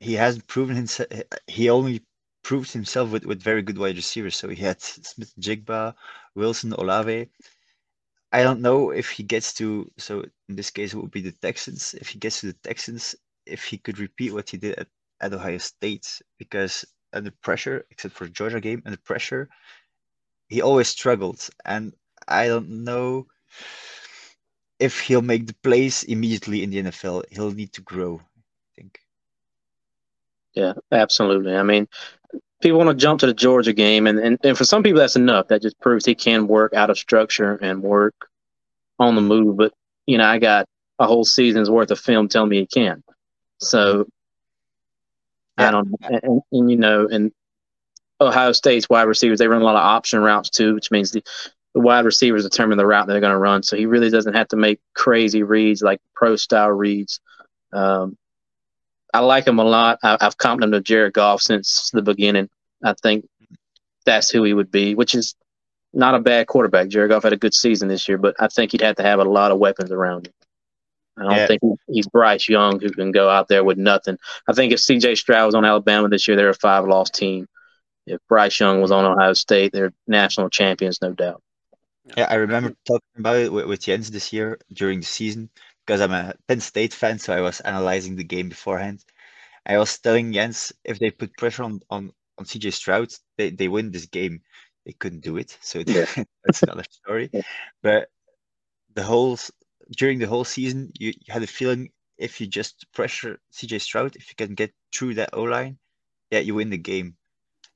he 0.00 0.14
hasn't 0.14 0.46
proven 0.46 0.76
himself. 0.76 1.08
He 1.46 1.70
only 1.70 2.02
proved 2.42 2.72
himself 2.72 3.10
with, 3.10 3.24
with 3.26 3.42
very 3.42 3.62
good 3.62 3.78
wide 3.78 3.96
receivers. 3.96 4.36
So 4.36 4.48
he 4.48 4.62
had 4.62 4.80
Smith-Njigba, 4.80 5.94
Wilson, 6.34 6.72
Olave. 6.72 7.28
I 8.32 8.42
don't 8.42 8.60
know 8.60 8.90
if 8.90 9.10
he 9.10 9.22
gets 9.22 9.52
to. 9.54 9.90
So 9.98 10.24
in 10.48 10.56
this 10.56 10.70
case, 10.70 10.94
it 10.94 10.96
would 10.96 11.10
be 11.10 11.20
the 11.20 11.32
Texans. 11.32 11.94
If 11.94 12.08
he 12.08 12.18
gets 12.18 12.40
to 12.40 12.46
the 12.46 12.58
Texans, 12.64 13.14
if 13.46 13.64
he 13.64 13.78
could 13.78 13.98
repeat 13.98 14.32
what 14.32 14.50
he 14.50 14.56
did 14.56 14.76
at, 14.76 14.88
at 15.20 15.34
Ohio 15.34 15.58
State, 15.58 16.22
because 16.38 16.84
under 17.12 17.32
pressure, 17.42 17.86
except 17.90 18.14
for 18.14 18.24
the 18.24 18.30
Georgia 18.30 18.60
game, 18.60 18.82
under 18.86 18.98
pressure, 18.98 19.48
he 20.48 20.62
always 20.62 20.88
struggled, 20.88 21.48
and 21.64 21.92
I 22.26 22.48
don't 22.48 22.84
know 22.84 23.26
if 24.78 25.00
he'll 25.00 25.22
make 25.22 25.46
the 25.46 25.54
plays 25.62 26.02
immediately 26.04 26.62
in 26.62 26.70
the 26.70 26.82
NFL. 26.84 27.24
He'll 27.30 27.52
need 27.52 27.72
to 27.74 27.82
grow. 27.82 28.20
Yeah, 30.54 30.74
absolutely. 30.90 31.54
I 31.54 31.62
mean, 31.62 31.88
people 32.60 32.78
want 32.78 32.90
to 32.90 32.96
jump 32.96 33.20
to 33.20 33.26
the 33.26 33.34
Georgia 33.34 33.72
game, 33.72 34.06
and, 34.06 34.18
and, 34.18 34.38
and 34.44 34.56
for 34.58 34.64
some 34.64 34.82
people, 34.82 35.00
that's 35.00 35.16
enough. 35.16 35.48
That 35.48 35.62
just 35.62 35.78
proves 35.80 36.04
he 36.06 36.14
can 36.14 36.46
work 36.48 36.74
out 36.74 36.90
of 36.90 36.98
structure 36.98 37.54
and 37.56 37.82
work 37.82 38.14
on 38.98 39.14
the 39.14 39.22
move. 39.22 39.56
But, 39.56 39.72
you 40.06 40.18
know, 40.18 40.24
I 40.26 40.38
got 40.38 40.66
a 40.98 41.06
whole 41.06 41.24
season's 41.24 41.70
worth 41.70 41.90
of 41.90 42.00
film 42.00 42.28
telling 42.28 42.50
me 42.50 42.58
he 42.60 42.66
can. 42.66 43.02
So, 43.58 44.06
I 45.58 45.70
don't 45.70 45.88
and, 46.02 46.20
and, 46.22 46.42
and, 46.52 46.70
you 46.70 46.76
know, 46.76 47.06
and 47.10 47.32
Ohio 48.20 48.52
State's 48.52 48.88
wide 48.88 49.04
receivers, 49.08 49.38
they 49.38 49.48
run 49.48 49.62
a 49.62 49.64
lot 49.64 49.76
of 49.76 49.82
option 49.84 50.20
routes 50.20 50.50
too, 50.50 50.74
which 50.74 50.90
means 50.90 51.10
the, 51.12 51.22
the 51.74 51.80
wide 51.80 52.04
receivers 52.04 52.44
determine 52.44 52.78
the 52.78 52.86
route 52.86 53.06
they're 53.06 53.20
going 53.20 53.32
to 53.32 53.38
run. 53.38 53.62
So 53.62 53.76
he 53.76 53.86
really 53.86 54.10
doesn't 54.10 54.34
have 54.34 54.48
to 54.48 54.56
make 54.56 54.80
crazy 54.94 55.42
reads 55.42 55.82
like 55.82 56.00
pro 56.14 56.36
style 56.36 56.70
reads. 56.70 57.20
Um, 57.72 58.16
I 59.12 59.20
like 59.20 59.46
him 59.46 59.58
a 59.58 59.64
lot. 59.64 59.98
I, 60.02 60.18
have 60.20 60.36
comped 60.36 60.62
him 60.62 60.72
to 60.72 60.80
Jared 60.80 61.14
Goff 61.14 61.42
since 61.42 61.90
the 61.92 62.02
beginning. 62.02 62.48
I 62.82 62.94
think 62.94 63.26
that's 64.06 64.30
who 64.30 64.42
he 64.44 64.54
would 64.54 64.70
be, 64.70 64.94
which 64.94 65.14
is 65.14 65.34
not 65.92 66.14
a 66.14 66.20
bad 66.20 66.46
quarterback. 66.46 66.88
Jared 66.88 67.10
Goff 67.10 67.24
had 67.24 67.32
a 67.32 67.38
good 67.38 67.54
season 67.54 67.88
this 67.88 68.08
year, 68.08 68.18
but 68.18 68.36
I 68.38 68.48
think 68.48 68.72
he'd 68.72 68.80
have 68.82 68.96
to 68.96 69.02
have 69.02 69.18
a 69.18 69.24
lot 69.24 69.50
of 69.50 69.58
weapons 69.58 69.90
around 69.90 70.28
him. 70.28 70.32
I 71.18 71.22
don't 71.24 71.32
yeah. 71.32 71.46
think 71.46 71.62
he's 71.88 72.06
Bryce 72.06 72.48
Young 72.48 72.80
who 72.80 72.90
can 72.90 73.12
go 73.12 73.28
out 73.28 73.48
there 73.48 73.64
with 73.64 73.76
nothing. 73.76 74.16
I 74.48 74.52
think 74.52 74.72
if 74.72 74.80
C.J. 74.80 75.16
Stroud 75.16 75.46
was 75.46 75.54
on 75.54 75.64
Alabama 75.64 76.08
this 76.08 76.26
year, 76.26 76.36
they're 76.36 76.48
a 76.48 76.54
five-loss 76.54 77.10
team. 77.10 77.46
If 78.06 78.20
Bryce 78.28 78.58
Young 78.58 78.80
was 78.80 78.90
on 78.90 79.04
Ohio 79.04 79.34
State, 79.34 79.72
they're 79.72 79.92
national 80.06 80.48
champions, 80.48 81.02
no 81.02 81.12
doubt. 81.12 81.42
Yeah, 82.16 82.26
I 82.30 82.36
remember 82.36 82.74
talking 82.86 83.02
about 83.18 83.36
it 83.36 83.52
with, 83.52 83.66
with 83.66 83.80
Jens 83.80 84.10
this 84.10 84.32
year 84.32 84.58
during 84.72 85.00
the 85.00 85.06
season 85.06 85.50
because 85.90 86.02
I'm 86.02 86.12
a 86.12 86.34
Penn 86.46 86.60
State 86.60 86.94
fan, 86.94 87.18
so 87.18 87.34
I 87.34 87.40
was 87.40 87.58
analyzing 87.58 88.14
the 88.14 88.22
game 88.22 88.48
beforehand. 88.48 89.04
I 89.66 89.76
was 89.76 89.98
telling 89.98 90.32
Jens 90.32 90.72
if 90.84 91.00
they 91.00 91.10
put 91.10 91.36
pressure 91.36 91.64
on 91.64 91.80
on, 91.90 92.12
on 92.38 92.44
CJ 92.44 92.74
Stroud, 92.74 93.08
they, 93.36 93.50
they 93.50 93.66
win 93.66 93.90
this 93.90 94.06
game. 94.06 94.40
They 94.86 94.92
couldn't 94.92 95.24
do 95.24 95.36
it, 95.36 95.58
so 95.60 95.82
yeah. 95.84 96.06
that's 96.44 96.62
another 96.62 96.84
story. 96.88 97.28
Yeah. 97.32 97.42
But 97.82 98.06
the 98.94 99.02
whole 99.02 99.36
during 99.96 100.20
the 100.20 100.28
whole 100.28 100.44
season, 100.44 100.92
you, 100.96 101.08
you 101.08 101.32
had 101.32 101.42
a 101.42 101.48
feeling 101.48 101.90
if 102.18 102.40
you 102.40 102.46
just 102.46 102.86
pressure 102.92 103.40
CJ 103.52 103.80
Stroud, 103.80 104.14
if 104.14 104.28
you 104.28 104.36
can 104.36 104.54
get 104.54 104.72
through 104.94 105.14
that 105.14 105.30
O 105.32 105.42
line, 105.42 105.76
yeah, 106.30 106.38
you 106.38 106.54
win 106.54 106.70
the 106.70 106.78
game. 106.78 107.16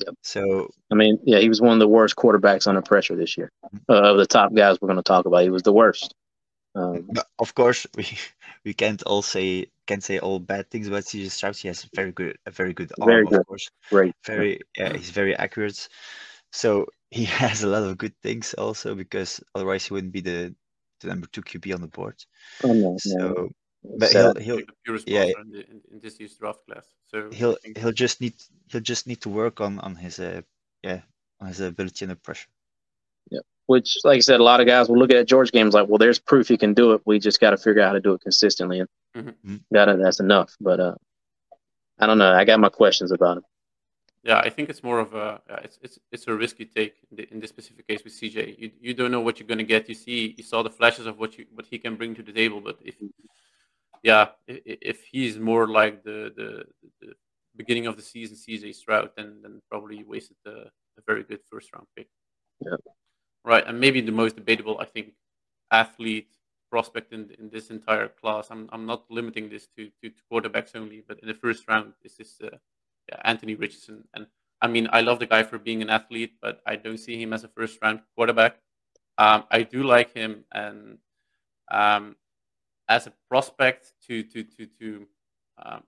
Yep. 0.06 0.14
So 0.23 0.71
I 0.92 0.94
mean, 0.94 1.18
yeah, 1.25 1.40
he 1.40 1.49
was 1.49 1.61
one 1.61 1.73
of 1.73 1.80
the 1.80 1.88
worst 1.88 2.14
quarterbacks 2.14 2.68
under 2.68 2.80
pressure 2.80 3.16
this 3.16 3.37
year. 3.37 3.50
Mm-hmm. 3.64 3.92
Uh, 3.92 4.12
of 4.12 4.18
the 4.18 4.26
top 4.26 4.54
guys 4.54 4.78
we're 4.80 4.87
going 4.87 4.99
to 4.99 5.02
talk 5.02 5.26
about, 5.26 5.42
he 5.42 5.50
was 5.50 5.64
the 5.64 5.73
worst. 5.73 6.14
Um, 6.75 7.09
of 7.38 7.54
course, 7.54 7.87
we 7.97 8.07
we 8.64 8.75
can't 8.75 9.02
all 9.04 9.23
say 9.23 9.66
can't 9.87 10.02
say 10.02 10.19
all 10.19 10.40
bad 10.40 10.71
things 10.71 10.88
about 10.88 11.04
CJ 11.04 11.31
Stroud. 11.31 11.57
He 11.57 11.69
has 11.69 11.87
very 11.95 12.12
good 12.12 12.38
a 12.47 12.50
very 12.50 12.73
good 12.73 12.93
arm, 13.00 13.11
very 13.11 13.25
good. 13.25 13.40
of 13.40 13.47
course. 13.47 13.71
Great. 13.90 14.14
Very 14.26 14.61
yeah, 14.76 14.97
he's 14.97 15.11
very 15.11 15.37
accurate. 15.37 15.88
So 16.52 16.87
he 17.11 17.25
has 17.43 17.62
a 17.62 17.69
lot 17.69 17.83
of 17.83 17.99
good 17.99 18.14
things 18.23 18.54
also 18.54 18.95
because 18.95 19.40
otherwise 19.54 19.87
he 19.87 19.95
wouldn't 19.95 20.12
be 20.12 20.21
the 20.21 20.54
the 21.00 21.09
number 21.09 21.26
two 21.26 21.43
QB 21.43 21.75
on 21.75 21.81
the 21.81 21.88
board. 21.88 22.16
Oh, 22.62 22.73
no, 22.73 22.97
so, 22.99 23.19
no. 23.19 23.50
but 23.99 24.11
he'll 24.11 24.35
he'll 24.35 24.61
yeah 25.07 25.25
in, 25.25 25.50
the, 25.50 25.61
in, 25.71 26.00
this 26.02 26.19
year's 26.19 26.35
draft 26.35 26.61
class. 26.66 26.87
So 27.07 27.31
he'll 27.31 27.57
he'll 27.76 27.93
just 27.93 28.21
need 28.21 28.35
he'll 28.69 28.81
just 28.81 29.07
need 29.07 29.21
to 29.23 29.28
work 29.28 29.61
on 29.61 29.78
on 29.81 29.95
his 29.97 30.19
uh 30.19 30.43
yeah 30.83 31.00
on 31.40 31.49
his 31.49 31.61
ability 31.61 32.04
under 32.04 32.16
pressure. 32.16 32.49
Yeah, 33.31 33.40
which 33.66 33.99
like 34.04 34.16
I 34.16 34.21
said, 34.21 34.40
a 34.40 34.44
lot 34.44 34.61
of 34.61 34.66
guys 34.66 34.88
will 34.88 34.99
look 34.99 35.12
at 35.12 35.26
George 35.26 35.52
games 35.52 35.75
like, 35.75 35.88
well, 35.88 35.99
there's 35.99 36.18
proof 36.18 36.49
he 36.49 36.56
can 36.56 36.75
do 36.75 36.92
it. 36.92 37.02
We 37.04 37.18
just 37.18 37.40
got 37.40 37.50
to 37.50 37.56
figure 37.56 37.83
out 37.83 37.88
how 37.88 37.92
to 37.92 38.00
do 38.00 38.14
it 38.14 38.21
consistently, 38.21 38.80
and 38.80 38.88
mm-hmm. 39.16 39.28
mm-hmm. 39.28 39.56
got 39.75 39.88
it. 39.88 39.99
That's 40.02 40.21
enough. 40.21 40.54
But 40.61 40.80
uh, 40.80 40.94
I 41.99 42.06
don't 42.06 42.18
know. 42.18 42.33
I 42.33 42.44
got 42.44 42.61
my 42.61 42.68
questions 42.68 43.12
about 43.12 43.38
him. 43.38 43.44
Yeah, 44.23 44.38
I 44.38 44.49
think 44.49 44.71
it's 44.71 44.83
more 44.83 45.00
of 45.00 45.14
a 45.14 45.40
it's 45.62 45.78
it's 45.83 45.99
it's 46.11 46.26
a 46.26 46.35
risky 46.35 46.64
take 46.64 46.94
in, 47.11 47.16
the, 47.16 47.33
in 47.33 47.40
this 47.40 47.50
specific 47.50 47.87
case 47.87 48.02
with 48.02 48.14
CJ. 48.14 48.59
You 48.59 48.71
you 48.80 48.94
don't 48.94 49.11
know 49.11 49.21
what 49.21 49.38
you're 49.38 49.49
gonna 49.49 49.64
get. 49.64 49.88
You 49.88 49.94
see 49.94 50.35
you 50.38 50.42
saw 50.42 50.62
the 50.62 50.71
flashes 50.71 51.06
of 51.06 51.18
what 51.18 51.37
you 51.37 51.44
what 51.52 51.66
he 51.66 51.78
can 51.78 51.97
bring 51.97 52.14
to 52.14 52.23
the 52.23 52.33
table, 52.33 52.61
but 52.61 52.78
if 52.83 52.94
yeah, 54.02 54.28
if, 54.47 54.61
if 54.64 55.04
he's 55.11 55.38
more 55.38 55.68
like 55.68 56.04
the, 56.04 56.33
the 56.37 56.64
the 57.00 57.14
beginning 57.56 57.87
of 57.87 57.97
the 57.97 58.02
season 58.02 58.37
CJ 58.37 58.75
Stroud, 58.75 59.11
then 59.14 59.40
then 59.42 59.61
probably 59.71 60.02
wasted 60.04 60.38
a, 60.47 60.71
a 60.99 61.02
very 61.06 61.23
good 61.23 61.40
first 61.50 61.71
round 61.75 61.87
pick. 61.94 62.09
Yeah. 62.61 62.76
Right, 63.45 63.65
and 63.67 63.79
maybe 63.79 64.01
the 64.01 64.13
most 64.13 64.37
debatable, 64.37 64.79
I 64.81 64.87
think, 64.87 65.13
athlete 65.71 66.29
prospect 66.71 67.13
in 67.13 67.31
in 67.39 67.51
this 67.51 67.71
entire 67.71 68.09
class. 68.09 68.49
I'm 68.51 68.69
I'm 68.73 68.87
not 68.87 69.05
limiting 69.11 69.51
this 69.51 69.67
to 69.77 69.91
to, 70.01 70.09
to 70.09 70.21
quarterbacks 70.31 70.75
only, 70.75 71.03
but 71.07 71.21
in 71.21 71.29
the 71.29 71.35
first 71.35 71.69
round, 71.69 71.93
this 72.03 72.21
is. 72.21 72.41
Uh, 72.43 72.57
yeah, 73.09 73.21
Anthony 73.25 73.55
Richardson. 73.55 74.05
And 74.15 74.27
I 74.61 74.67
mean, 74.67 74.89
I 74.93 75.01
love 75.01 75.19
the 75.19 75.27
guy 75.27 75.43
for 75.43 75.59
being 75.59 75.83
an 75.83 75.91
athlete, 75.91 76.35
but 76.41 76.61
I 76.67 76.77
don't 76.77 76.99
see 76.99 77.21
him 77.21 77.33
as 77.33 77.45
a 77.45 77.49
first 77.49 77.78
round 77.83 78.00
quarterback. 78.15 78.57
Um, 79.19 79.45
I 79.50 79.63
do 79.63 79.83
like 79.83 80.13
him 80.13 80.45
and 80.52 80.99
um, 81.71 82.17
as 82.89 83.07
a 83.07 83.13
prospect 83.28 83.93
to 84.07 84.23
to 84.23 84.43
to 84.43 84.67
to 84.67 85.07
um, 85.63 85.83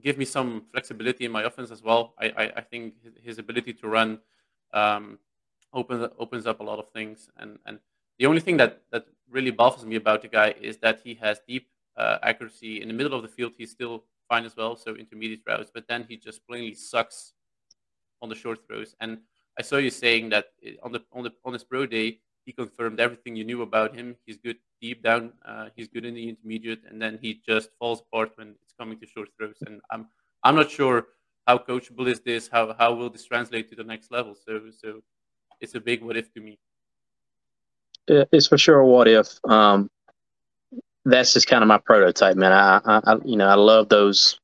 give 0.00 0.18
me 0.18 0.24
some 0.24 0.64
flexibility 0.72 1.24
in 1.24 1.32
my 1.32 1.42
offense 1.42 1.70
as 1.70 1.82
well. 1.82 2.14
I 2.18 2.26
I, 2.36 2.52
I 2.56 2.60
think 2.60 2.94
his, 3.02 3.12
his, 3.22 3.38
ability 3.38 3.72
to 3.74 3.88
run 3.88 4.18
um, 4.72 5.18
opens 5.74 6.08
opens 6.18 6.46
up 6.46 6.60
a 6.60 6.62
lot 6.62 6.78
of 6.78 6.88
things. 6.90 7.28
And 7.36 7.58
and 7.66 7.78
the 8.18 8.26
only 8.26 8.40
thing 8.40 8.56
that 8.58 8.82
that 8.92 9.06
really 9.30 9.50
baffles 9.50 9.84
me 9.84 9.96
about 9.96 10.22
the 10.22 10.28
guy 10.28 10.54
is 10.60 10.78
that 10.78 11.00
he 11.04 11.14
has 11.14 11.40
deep 11.46 11.68
uh, 11.96 12.18
accuracy 12.22 12.80
in 12.80 12.88
the 12.88 12.94
middle 12.94 13.14
of 13.14 13.22
the 13.22 13.28
field. 13.28 13.52
He's 13.56 13.70
still 13.70 14.04
fine 14.28 14.44
as 14.44 14.56
well, 14.56 14.76
so 14.76 14.94
intermediate 14.94 15.44
throws. 15.44 15.70
But 15.72 15.86
then 15.88 16.06
he 16.08 16.16
just 16.16 16.46
plainly 16.46 16.74
sucks 16.74 17.34
on 18.22 18.28
the 18.28 18.34
short 18.34 18.66
throws. 18.66 18.94
And 19.00 19.18
I 19.58 19.62
saw 19.62 19.76
you 19.76 19.90
saying 19.90 20.30
that 20.30 20.46
on 20.82 20.92
the 20.92 21.02
on 21.12 21.24
the 21.24 21.32
on 21.44 21.52
his 21.52 21.64
pro 21.64 21.86
day, 21.86 22.18
he 22.44 22.52
confirmed 22.52 23.00
everything 23.00 23.36
you 23.36 23.44
knew 23.44 23.62
about 23.62 23.94
him. 23.94 24.16
He's 24.26 24.36
good 24.36 24.58
deep 24.80 25.02
down. 25.02 25.32
Uh, 25.44 25.68
he's 25.76 25.88
good 25.88 26.04
in 26.04 26.14
the 26.14 26.28
intermediate, 26.28 26.82
and 26.88 27.00
then 27.00 27.18
he 27.20 27.40
just 27.46 27.70
falls 27.78 28.00
apart 28.00 28.32
when 28.36 28.54
it's 28.62 28.74
coming 28.78 28.98
to 29.00 29.06
short 29.06 29.28
throws. 29.38 29.58
And 29.66 29.80
I'm 29.90 30.08
I'm 30.42 30.56
not 30.56 30.70
sure 30.70 31.06
how 31.46 31.58
coachable 31.58 32.08
is 32.08 32.20
this. 32.20 32.48
How 32.48 32.74
how 32.74 32.94
will 32.94 33.10
this 33.10 33.24
translate 33.24 33.68
to 33.70 33.76
the 33.76 33.84
next 33.84 34.10
level? 34.10 34.34
So 34.34 34.70
so 34.70 35.02
it's 35.64 35.74
a 35.74 35.80
big 35.80 36.02
what 36.02 36.16
if 36.16 36.32
to 36.34 36.40
me. 36.40 36.58
It's 38.06 38.46
for 38.46 38.58
sure 38.58 38.80
a 38.80 38.86
what 38.86 39.08
if. 39.08 39.40
Um, 39.44 39.90
that's 41.04 41.32
just 41.32 41.46
kind 41.46 41.62
of 41.62 41.68
my 41.68 41.78
prototype, 41.78 42.36
man. 42.36 42.52
I, 42.52 42.80
I, 42.84 43.16
you 43.24 43.36
know, 43.36 43.48
I 43.48 43.54
love 43.54 43.88
those 43.88 44.38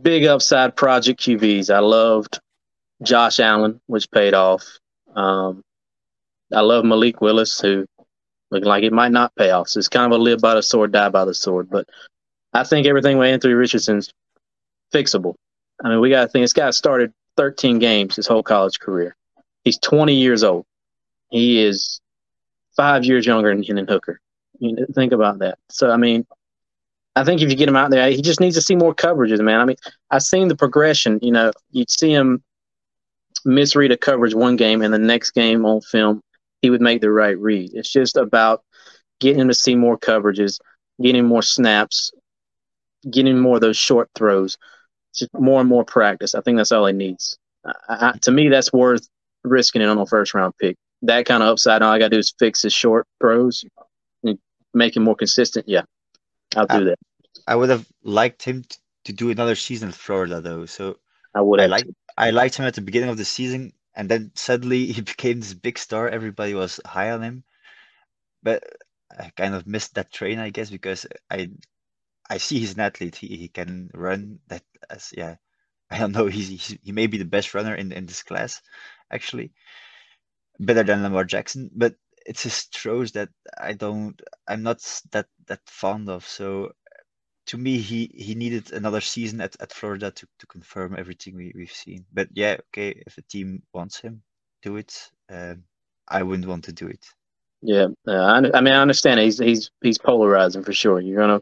big 0.00 0.24
upside 0.24 0.74
project 0.74 1.20
QBs. 1.20 1.72
I 1.72 1.80
loved 1.80 2.40
Josh 3.02 3.40
Allen, 3.40 3.80
which 3.86 4.10
paid 4.10 4.34
off. 4.34 4.64
Um, 5.14 5.62
I 6.52 6.60
love 6.60 6.84
Malik 6.84 7.20
Willis, 7.20 7.60
who 7.60 7.86
looking 8.50 8.68
like 8.68 8.84
it 8.84 8.92
might 8.92 9.12
not 9.12 9.34
pay 9.36 9.50
off. 9.50 9.68
So 9.68 9.78
it's 9.78 9.88
kind 9.88 10.12
of 10.12 10.18
a 10.18 10.22
live 10.22 10.40
by 10.40 10.54
the 10.54 10.62
sword, 10.62 10.92
die 10.92 11.10
by 11.10 11.24
the 11.24 11.34
sword. 11.34 11.70
But 11.70 11.88
I 12.52 12.64
think 12.64 12.86
everything 12.86 13.18
with 13.18 13.28
Anthony 13.28 13.54
Richardson's 13.54 14.10
fixable. 14.92 15.34
I 15.84 15.90
mean, 15.90 16.00
we 16.00 16.10
got 16.10 16.22
to 16.22 16.28
think 16.28 16.42
this 16.42 16.52
guy 16.52 16.70
started 16.70 17.12
13 17.36 17.78
games 17.78 18.16
his 18.16 18.26
whole 18.26 18.42
college 18.42 18.80
career. 18.80 19.16
He's 19.64 19.78
20 19.78 20.14
years 20.14 20.42
old. 20.42 20.66
He 21.30 21.62
is 21.62 22.00
five 22.76 23.04
years 23.04 23.26
younger 23.26 23.50
than 23.50 23.62
Hendon 23.62 23.86
Hooker. 23.86 24.20
You 24.58 24.74
know, 24.74 24.86
think 24.94 25.12
about 25.12 25.38
that. 25.40 25.58
So 25.68 25.90
I 25.90 25.96
mean, 25.96 26.26
I 27.16 27.24
think 27.24 27.40
if 27.40 27.50
you 27.50 27.56
get 27.56 27.68
him 27.68 27.76
out 27.76 27.90
there, 27.90 28.10
he 28.10 28.22
just 28.22 28.40
needs 28.40 28.56
to 28.56 28.62
see 28.62 28.76
more 28.76 28.94
coverages, 28.94 29.40
man. 29.40 29.60
I 29.60 29.64
mean, 29.64 29.76
I've 30.10 30.22
seen 30.22 30.48
the 30.48 30.56
progression. 30.56 31.18
You 31.22 31.32
know, 31.32 31.52
you'd 31.70 31.90
see 31.90 32.12
him 32.12 32.42
misread 33.44 33.92
a 33.92 33.96
coverage 33.96 34.34
one 34.34 34.56
game, 34.56 34.82
and 34.82 34.92
the 34.92 34.98
next 34.98 35.32
game 35.32 35.64
on 35.64 35.80
film, 35.80 36.22
he 36.62 36.70
would 36.70 36.80
make 36.80 37.00
the 37.00 37.10
right 37.10 37.38
read. 37.38 37.72
It's 37.74 37.92
just 37.92 38.16
about 38.16 38.62
getting 39.18 39.40
him 39.40 39.48
to 39.48 39.54
see 39.54 39.74
more 39.74 39.98
coverages, 39.98 40.60
getting 41.02 41.26
more 41.26 41.42
snaps, 41.42 42.12
getting 43.10 43.38
more 43.38 43.56
of 43.56 43.60
those 43.60 43.76
short 43.76 44.08
throws, 44.14 44.56
just 45.14 45.32
more 45.34 45.60
and 45.60 45.68
more 45.68 45.84
practice. 45.84 46.34
I 46.34 46.40
think 46.40 46.56
that's 46.56 46.72
all 46.72 46.86
he 46.86 46.92
needs. 46.92 47.38
I, 47.64 47.72
I, 47.88 48.12
to 48.22 48.30
me, 48.30 48.48
that's 48.48 48.72
worth 48.72 49.08
risking 49.44 49.82
it 49.82 49.88
on 49.88 49.98
a 49.98 50.06
first 50.06 50.34
round 50.34 50.54
pick. 50.60 50.76
That 51.02 51.26
kind 51.26 51.42
of 51.42 51.48
upside, 51.48 51.82
all 51.82 51.92
I 51.92 51.98
got 51.98 52.06
to 52.06 52.16
do 52.16 52.18
is 52.18 52.34
fix 52.38 52.62
his 52.62 52.74
short 52.74 53.06
throws 53.20 53.64
and 54.22 54.38
make 54.74 54.96
him 54.96 55.04
more 55.04 55.16
consistent, 55.16 55.68
yeah, 55.68 55.82
I'll 56.56 56.66
do 56.66 56.76
I, 56.76 56.84
that. 56.84 56.98
I 57.46 57.56
would 57.56 57.70
have 57.70 57.86
liked 58.02 58.42
him 58.42 58.64
to 59.04 59.12
do 59.12 59.30
another 59.30 59.54
season 59.54 59.88
in 59.88 59.92
Florida, 59.92 60.40
though. 60.40 60.66
So 60.66 60.98
I 61.34 61.40
would. 61.40 61.60
I 61.60 61.66
like. 61.66 61.86
I 62.16 62.30
liked 62.30 62.56
him 62.56 62.66
at 62.66 62.74
the 62.74 62.80
beginning 62.80 63.08
of 63.08 63.16
the 63.16 63.24
season, 63.24 63.72
and 63.94 64.08
then 64.08 64.32
suddenly 64.34 64.86
he 64.92 65.00
became 65.00 65.40
this 65.40 65.54
big 65.54 65.78
star. 65.78 66.08
Everybody 66.08 66.54
was 66.54 66.80
high 66.84 67.10
on 67.10 67.22
him, 67.22 67.44
but 68.42 68.64
I 69.18 69.30
kind 69.36 69.54
of 69.54 69.66
missed 69.66 69.94
that 69.94 70.12
train, 70.12 70.38
I 70.38 70.50
guess, 70.50 70.70
because 70.70 71.06
I 71.30 71.50
I 72.28 72.38
see 72.38 72.58
he's 72.58 72.74
an 72.74 72.80
athlete. 72.80 73.16
He 73.16 73.28
he 73.36 73.48
can 73.48 73.90
run. 73.94 74.40
That 74.48 74.62
as 74.88 75.12
yeah, 75.16 75.36
I 75.90 75.98
don't 75.98 76.12
know. 76.12 76.26
He's, 76.26 76.48
he's 76.48 76.78
he 76.82 76.92
may 76.92 77.06
be 77.06 77.18
the 77.18 77.24
best 77.24 77.54
runner 77.54 77.74
in 77.74 77.92
in 77.92 78.06
this 78.06 78.22
class, 78.22 78.60
actually, 79.10 79.52
better 80.58 80.82
than 80.82 81.02
Lamar 81.02 81.24
Jackson. 81.24 81.70
But 81.74 81.94
it's 82.26 82.42
just 82.42 82.76
throws 82.76 83.12
that 83.12 83.28
I 83.58 83.72
don't 83.72 84.20
I'm 84.46 84.62
not 84.62 84.80
that 85.12 85.26
that 85.46 85.60
fond 85.66 86.08
of. 86.08 86.26
So 86.26 86.72
to 87.46 87.58
me 87.58 87.78
he 87.78 88.10
he 88.14 88.34
needed 88.34 88.72
another 88.72 89.00
season 89.00 89.40
at, 89.40 89.56
at 89.60 89.72
Florida 89.72 90.10
to, 90.10 90.26
to 90.38 90.46
confirm 90.46 90.96
everything 90.98 91.36
we, 91.36 91.52
we've 91.54 91.72
seen. 91.72 92.04
But 92.12 92.28
yeah, 92.32 92.56
okay, 92.68 93.02
if 93.06 93.18
a 93.18 93.22
team 93.22 93.62
wants 93.72 93.98
him, 93.98 94.22
do 94.62 94.76
it. 94.76 95.10
Um, 95.30 95.64
I 96.08 96.22
wouldn't 96.22 96.48
want 96.48 96.64
to 96.64 96.72
do 96.72 96.86
it. 96.88 97.04
Yeah, 97.62 97.88
uh, 98.06 98.12
I, 98.12 98.58
I 98.58 98.60
mean 98.60 98.74
I 98.74 98.80
understand 98.80 99.20
he's 99.20 99.38
he's 99.38 99.70
he's 99.82 99.98
polarizing 99.98 100.62
for 100.62 100.72
sure. 100.72 101.00
You're 101.00 101.20
gonna 101.20 101.40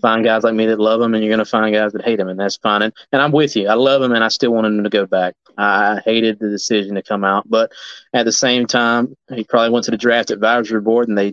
find 0.00 0.24
guys 0.24 0.42
like 0.44 0.54
me 0.54 0.66
that 0.66 0.78
love 0.78 1.00
him, 1.00 1.14
and 1.14 1.22
you're 1.22 1.30
going 1.30 1.44
to 1.44 1.50
find 1.50 1.74
guys 1.74 1.92
that 1.92 2.04
hate 2.04 2.20
him, 2.20 2.28
and 2.28 2.38
that's 2.38 2.56
fine. 2.56 2.82
And, 2.82 2.92
and 3.12 3.22
I'm 3.22 3.32
with 3.32 3.56
you. 3.56 3.68
I 3.68 3.74
love 3.74 4.02
him, 4.02 4.12
and 4.12 4.24
I 4.24 4.28
still 4.28 4.52
want 4.52 4.66
him 4.66 4.82
to 4.84 4.90
go 4.90 5.06
back. 5.06 5.34
I 5.56 6.00
hated 6.04 6.38
the 6.38 6.50
decision 6.50 6.96
to 6.96 7.02
come 7.02 7.24
out, 7.24 7.48
but 7.48 7.72
at 8.12 8.24
the 8.24 8.32
same 8.32 8.66
time, 8.66 9.16
he 9.32 9.44
probably 9.44 9.70
went 9.70 9.84
to 9.86 9.90
the 9.90 9.96
draft 9.96 10.30
advisory 10.30 10.80
board, 10.80 11.08
and 11.08 11.16
they 11.16 11.32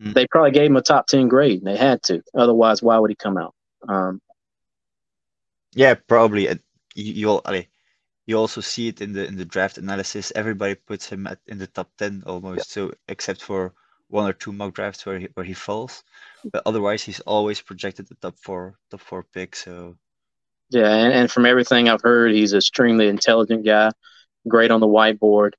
mm. 0.00 0.14
they 0.14 0.26
probably 0.26 0.52
gave 0.52 0.70
him 0.70 0.76
a 0.76 0.82
top 0.82 1.06
ten 1.06 1.28
grade, 1.28 1.58
and 1.58 1.66
they 1.66 1.76
had 1.76 2.02
to. 2.04 2.22
Otherwise, 2.34 2.82
why 2.82 2.98
would 2.98 3.10
he 3.10 3.16
come 3.16 3.36
out? 3.36 3.54
Um, 3.88 4.20
yeah, 5.72 5.94
probably. 5.94 6.48
Uh, 6.48 6.56
you 6.94 7.12
you'll, 7.12 7.42
you 8.26 8.38
also 8.38 8.60
see 8.60 8.88
it 8.88 9.00
in 9.00 9.12
the 9.12 9.26
in 9.26 9.36
the 9.36 9.44
draft 9.44 9.78
analysis. 9.78 10.32
Everybody 10.34 10.76
puts 10.76 11.08
him 11.08 11.26
at 11.26 11.38
in 11.46 11.58
the 11.58 11.66
top 11.66 11.90
ten 11.98 12.22
almost. 12.26 12.70
So 12.70 12.92
except 13.08 13.42
for 13.42 13.74
one 14.14 14.30
or 14.30 14.32
two 14.32 14.52
mock 14.52 14.72
drafts 14.74 15.04
where 15.04 15.18
he 15.18 15.28
where 15.34 15.44
he 15.44 15.52
falls, 15.52 16.04
but 16.52 16.62
otherwise 16.64 17.02
he's 17.02 17.20
always 17.20 17.60
projected 17.60 18.06
the 18.06 18.14
top 18.14 18.38
four 18.38 18.74
top 18.90 19.00
four 19.00 19.24
pick. 19.24 19.56
So 19.56 19.96
yeah, 20.70 20.88
and, 20.88 21.12
and 21.12 21.30
from 21.30 21.46
everything 21.46 21.88
I've 21.88 22.00
heard, 22.00 22.32
he's 22.32 22.52
an 22.52 22.58
extremely 22.58 23.08
intelligent 23.08 23.66
guy, 23.66 23.90
great 24.46 24.70
on 24.70 24.80
the 24.80 24.86
whiteboard. 24.86 25.52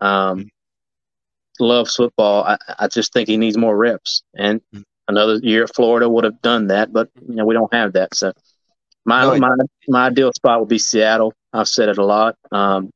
Um, 0.00 0.38
mm-hmm. 0.38 1.64
Loves 1.64 1.94
football. 1.94 2.42
I, 2.44 2.56
I 2.78 2.88
just 2.88 3.12
think 3.12 3.28
he 3.28 3.36
needs 3.36 3.56
more 3.56 3.76
reps. 3.76 4.22
And 4.34 4.60
mm-hmm. 4.60 4.82
another 5.08 5.36
year 5.36 5.64
at 5.64 5.74
Florida 5.74 6.08
would 6.08 6.24
have 6.24 6.42
done 6.42 6.66
that, 6.68 6.92
but 6.92 7.10
you 7.26 7.36
know 7.36 7.46
we 7.46 7.54
don't 7.54 7.72
have 7.72 7.92
that. 7.92 8.14
So 8.14 8.32
my 9.04 9.22
no, 9.22 9.38
my 9.38 9.54
my 9.88 10.06
ideal 10.08 10.32
spot 10.32 10.58
would 10.58 10.68
be 10.68 10.78
Seattle. 10.78 11.32
I've 11.52 11.68
said 11.68 11.88
it 11.88 11.98
a 11.98 12.04
lot. 12.04 12.36
Um, 12.50 12.90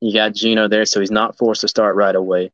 you 0.00 0.12
got 0.12 0.34
Gino 0.34 0.66
there, 0.68 0.86
so 0.86 1.00
he's 1.00 1.10
not 1.10 1.38
forced 1.38 1.60
to 1.60 1.68
start 1.68 1.94
right 1.94 2.14
away. 2.14 2.50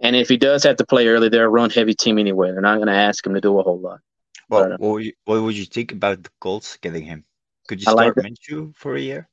And 0.00 0.16
if 0.16 0.28
he 0.28 0.36
does 0.36 0.64
have 0.64 0.76
to 0.76 0.86
play 0.86 1.08
early, 1.08 1.28
they're 1.28 1.44
a 1.46 1.48
run 1.48 1.70
heavy 1.70 1.94
team 1.94 2.18
anyway. 2.18 2.52
They're 2.52 2.60
not 2.60 2.76
going 2.76 2.88
to 2.88 2.94
ask 2.94 3.24
him 3.24 3.34
to 3.34 3.40
do 3.40 3.58
a 3.58 3.62
whole 3.62 3.80
lot. 3.80 4.00
Well, 4.48 4.72
uh, 4.72 4.76
what, 4.78 4.92
would 4.92 5.04
you, 5.04 5.12
what 5.26 5.42
would 5.42 5.56
you 5.56 5.66
think 5.66 5.92
about 5.92 6.22
the 6.22 6.30
Colts 6.40 6.78
getting 6.78 7.04
him? 7.04 7.24
Could 7.68 7.80
you 7.80 7.84
start 7.84 8.16
like 8.16 8.26
Minshew 8.26 8.74
for 8.76 8.96
a 8.96 9.00
year? 9.00 9.28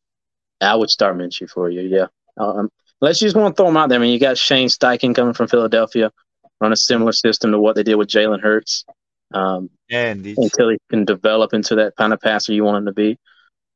I 0.62 0.76
would 0.76 0.90
start 0.90 1.18
Minshew 1.18 1.50
for 1.50 1.68
a 1.70 1.74
year, 1.74 1.84
yeah. 1.84 2.08
Um, 2.38 2.70
unless 3.02 3.22
you 3.22 3.28
just 3.28 3.36
want 3.36 3.56
to 3.56 3.62
throw 3.62 3.70
him 3.70 3.78
out 3.78 3.90
there. 3.90 3.98
I 3.98 4.02
mean, 4.02 4.12
you 4.12 4.20
got 4.20 4.38
Shane 4.38 4.68
Steichen 4.68 5.16
coming 5.16 5.34
from 5.34 5.48
Philadelphia, 5.48 6.12
run 6.60 6.74
a 6.74 6.76
similar 6.76 7.14
system 7.14 7.52
to 7.52 7.60
what 7.60 7.76
they 7.76 7.84
did 7.84 7.96
with 7.96 8.10
Jalen 8.10 8.42
Hurts. 8.42 8.86
Um, 9.34 9.70
yeah, 9.90 10.12
indeed. 10.12 10.38
Until 10.38 10.70
he 10.70 10.78
can 10.90 11.06
develop 11.06 11.54
into 11.54 11.76
that 11.76 11.96
kind 11.96 12.14
of 12.14 12.20
passer 12.20 12.54
you 12.54 12.64
want 12.64 12.78
him 12.78 12.86
to 12.86 12.94
be. 12.94 13.18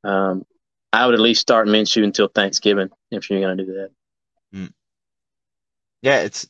Um, 0.04 0.44
I 0.94 1.06
would 1.06 1.16
at 1.16 1.22
least 1.22 1.42
start 1.42 1.68
Minshew 1.68 2.04
until 2.04 2.28
Thanksgiving 2.28 2.90
if 3.12 3.30
you're 3.30 3.40
going 3.40 3.58
to 3.58 3.66
do 3.66 3.74
that. 3.74 3.90
Mm. 4.54 4.74
Yeah, 6.02 6.20
it's 6.20 6.48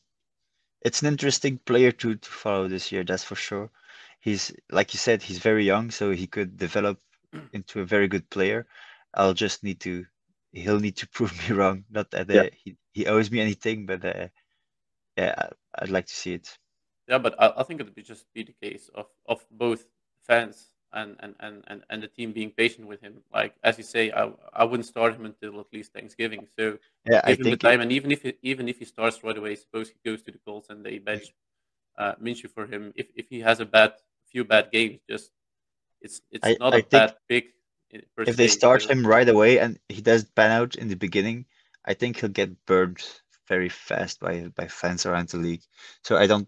it's 0.82 1.02
an 1.02 1.08
interesting 1.08 1.58
player 1.58 1.91
to, 1.91 2.15
to 2.15 2.30
follow 2.30 2.67
this 2.67 2.91
year. 2.91 3.04
That's 3.04 3.24
for 3.24 3.36
sure. 3.36 3.70
He's 4.20 4.52
like 4.72 4.94
you 4.94 5.00
said, 5.00 5.22
he's 5.22 5.39
very 5.39 5.65
young, 5.65 5.91
so 5.91 6.12
he 6.12 6.28
could 6.28 6.58
develop 6.58 7.00
into 7.54 7.82
a 7.82 7.86
very 7.86 8.08
good 8.08 8.30
player. 8.30 8.67
I'll 9.13 9.34
just 9.34 9.63
need 9.63 9.80
to 9.82 10.06
he'll 10.52 10.80
need 10.80 10.98
to 10.98 11.08
prove 11.13 11.34
me 11.50 11.56
wrong. 11.56 11.86
Not 11.89 12.12
that 12.12 12.30
uh, 12.30 12.34
yeah. 12.34 12.50
he 12.63 12.78
he 12.94 13.06
owes 13.08 13.32
me 13.32 13.39
anything, 13.39 13.86
but 13.86 14.04
uh, 14.06 14.28
yeah, 15.17 15.50
I'd 15.76 15.89
like 15.89 16.08
to 16.08 16.15
see 16.15 16.34
it. 16.34 16.58
Yeah, 17.08 17.17
but 17.17 17.36
I, 17.39 17.54
I 17.58 17.63
think 17.63 17.82
it 17.82 17.96
would 17.96 18.06
just 18.06 18.26
be 18.34 18.44
the 18.44 18.56
case 18.62 18.89
of 18.94 19.08
of 19.26 19.46
both 19.50 19.86
fans 20.26 20.67
and, 20.93 21.15
and, 21.19 21.36
and, 21.39 21.63
and, 21.67 21.84
and 21.89 22.04
the 22.04 22.08
team 22.08 22.32
being 22.32 22.51
patient 22.51 22.88
with 22.88 23.01
him. 23.01 23.21
Like 23.34 23.56
as 23.63 23.77
you 23.77 23.84
say, 23.84 24.12
I, 24.12 24.32
I 24.54 24.63
wouldn't 24.63 24.88
start 24.88 25.15
him 25.15 25.25
until 25.25 25.60
at 25.60 25.67
least 25.73 25.93
Thanksgiving. 25.93 26.47
So 26.58 26.77
yeah, 27.10 27.21
give 27.27 27.39
I 27.39 27.43
him 27.43 27.51
the 27.51 27.58
time, 27.58 27.80
it... 27.80 27.84
and 27.84 27.91
even 27.91 28.12
if 28.12 28.25
it, 28.25 28.38
even 28.41 28.67
if 28.67 28.80
he 28.80 28.86
starts 28.86 29.23
right 29.23 29.38
away, 29.38 29.56
suppose 29.56 29.89
he 29.89 30.10
goes 30.10 30.21
to 30.23 30.32
the 30.32 30.39
Colts 30.45 30.69
and 30.69 30.86
they 30.86 30.99
bench 30.99 31.34
uh, 31.97 32.13
Minshew 32.21 32.49
for 32.49 32.65
him. 32.65 32.93
If 32.95 33.08
if 33.15 33.30
he 33.30 33.39
has 33.41 33.60
a 33.60 33.65
bad 33.65 33.93
few 34.32 34.43
bad 34.43 34.71
games, 34.71 34.99
just 35.10 35.32
it's 36.01 36.21
it's 36.32 36.45
I, 36.45 36.58
not 36.60 36.73
I 36.73 36.80
a 36.80 36.84
bad 36.84 37.15
pick. 37.27 37.54
If 38.17 38.38
they 38.38 38.47
start 38.47 38.89
him 38.89 39.06
right 39.06 39.27
away 39.27 39.60
and 39.60 39.77
he 39.89 40.01
does 40.01 40.23
pan 40.23 40.51
out 40.51 40.75
in 40.75 40.88
the 40.88 40.95
beginning, 40.95 41.45
I 41.84 41.93
think 41.93 42.17
he'll 42.17 42.30
get 42.30 42.65
burned 42.65 43.04
very 43.47 43.69
fast 43.69 44.19
by 44.19 44.47
by 44.56 44.67
fans 44.67 45.06
around 45.06 45.30
the 45.30 45.38
league. 45.38 45.63
So 46.04 46.15
I 46.15 46.27
don't 46.27 46.47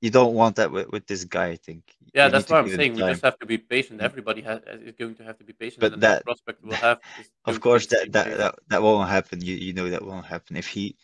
you 0.00 0.10
don't 0.10 0.34
want 0.34 0.56
that 0.56 0.70
with, 0.70 0.90
with 0.90 1.06
this 1.06 1.24
guy. 1.24 1.48
I 1.48 1.56
think. 1.56 1.82
Yeah, 2.14 2.26
you 2.26 2.32
that's 2.32 2.50
what 2.50 2.60
I'm 2.60 2.68
saying. 2.68 2.94
We 2.94 3.00
just 3.00 3.24
have 3.24 3.38
to 3.38 3.46
be 3.46 3.58
patient. 3.58 3.98
Mm-hmm. 3.98 4.04
Everybody 4.06 4.42
has, 4.42 4.60
is 4.66 4.94
going 4.98 5.14
to 5.16 5.24
have 5.24 5.38
to 5.38 5.44
be 5.44 5.52
patient. 5.52 5.80
But 5.80 6.00
that 6.00 6.24
prospect 6.24 6.64
will 6.64 6.74
have. 6.74 7.00
Of 7.44 7.60
course, 7.60 7.86
that 7.86 8.12
that, 8.12 8.36
that 8.36 8.54
that 8.68 8.82
won't 8.82 9.08
happen. 9.08 9.40
You 9.40 9.54
you 9.54 9.72
know 9.72 9.88
that 9.90 10.04
won't 10.04 10.26
happen. 10.26 10.56
If 10.56 10.66
he 10.66 10.96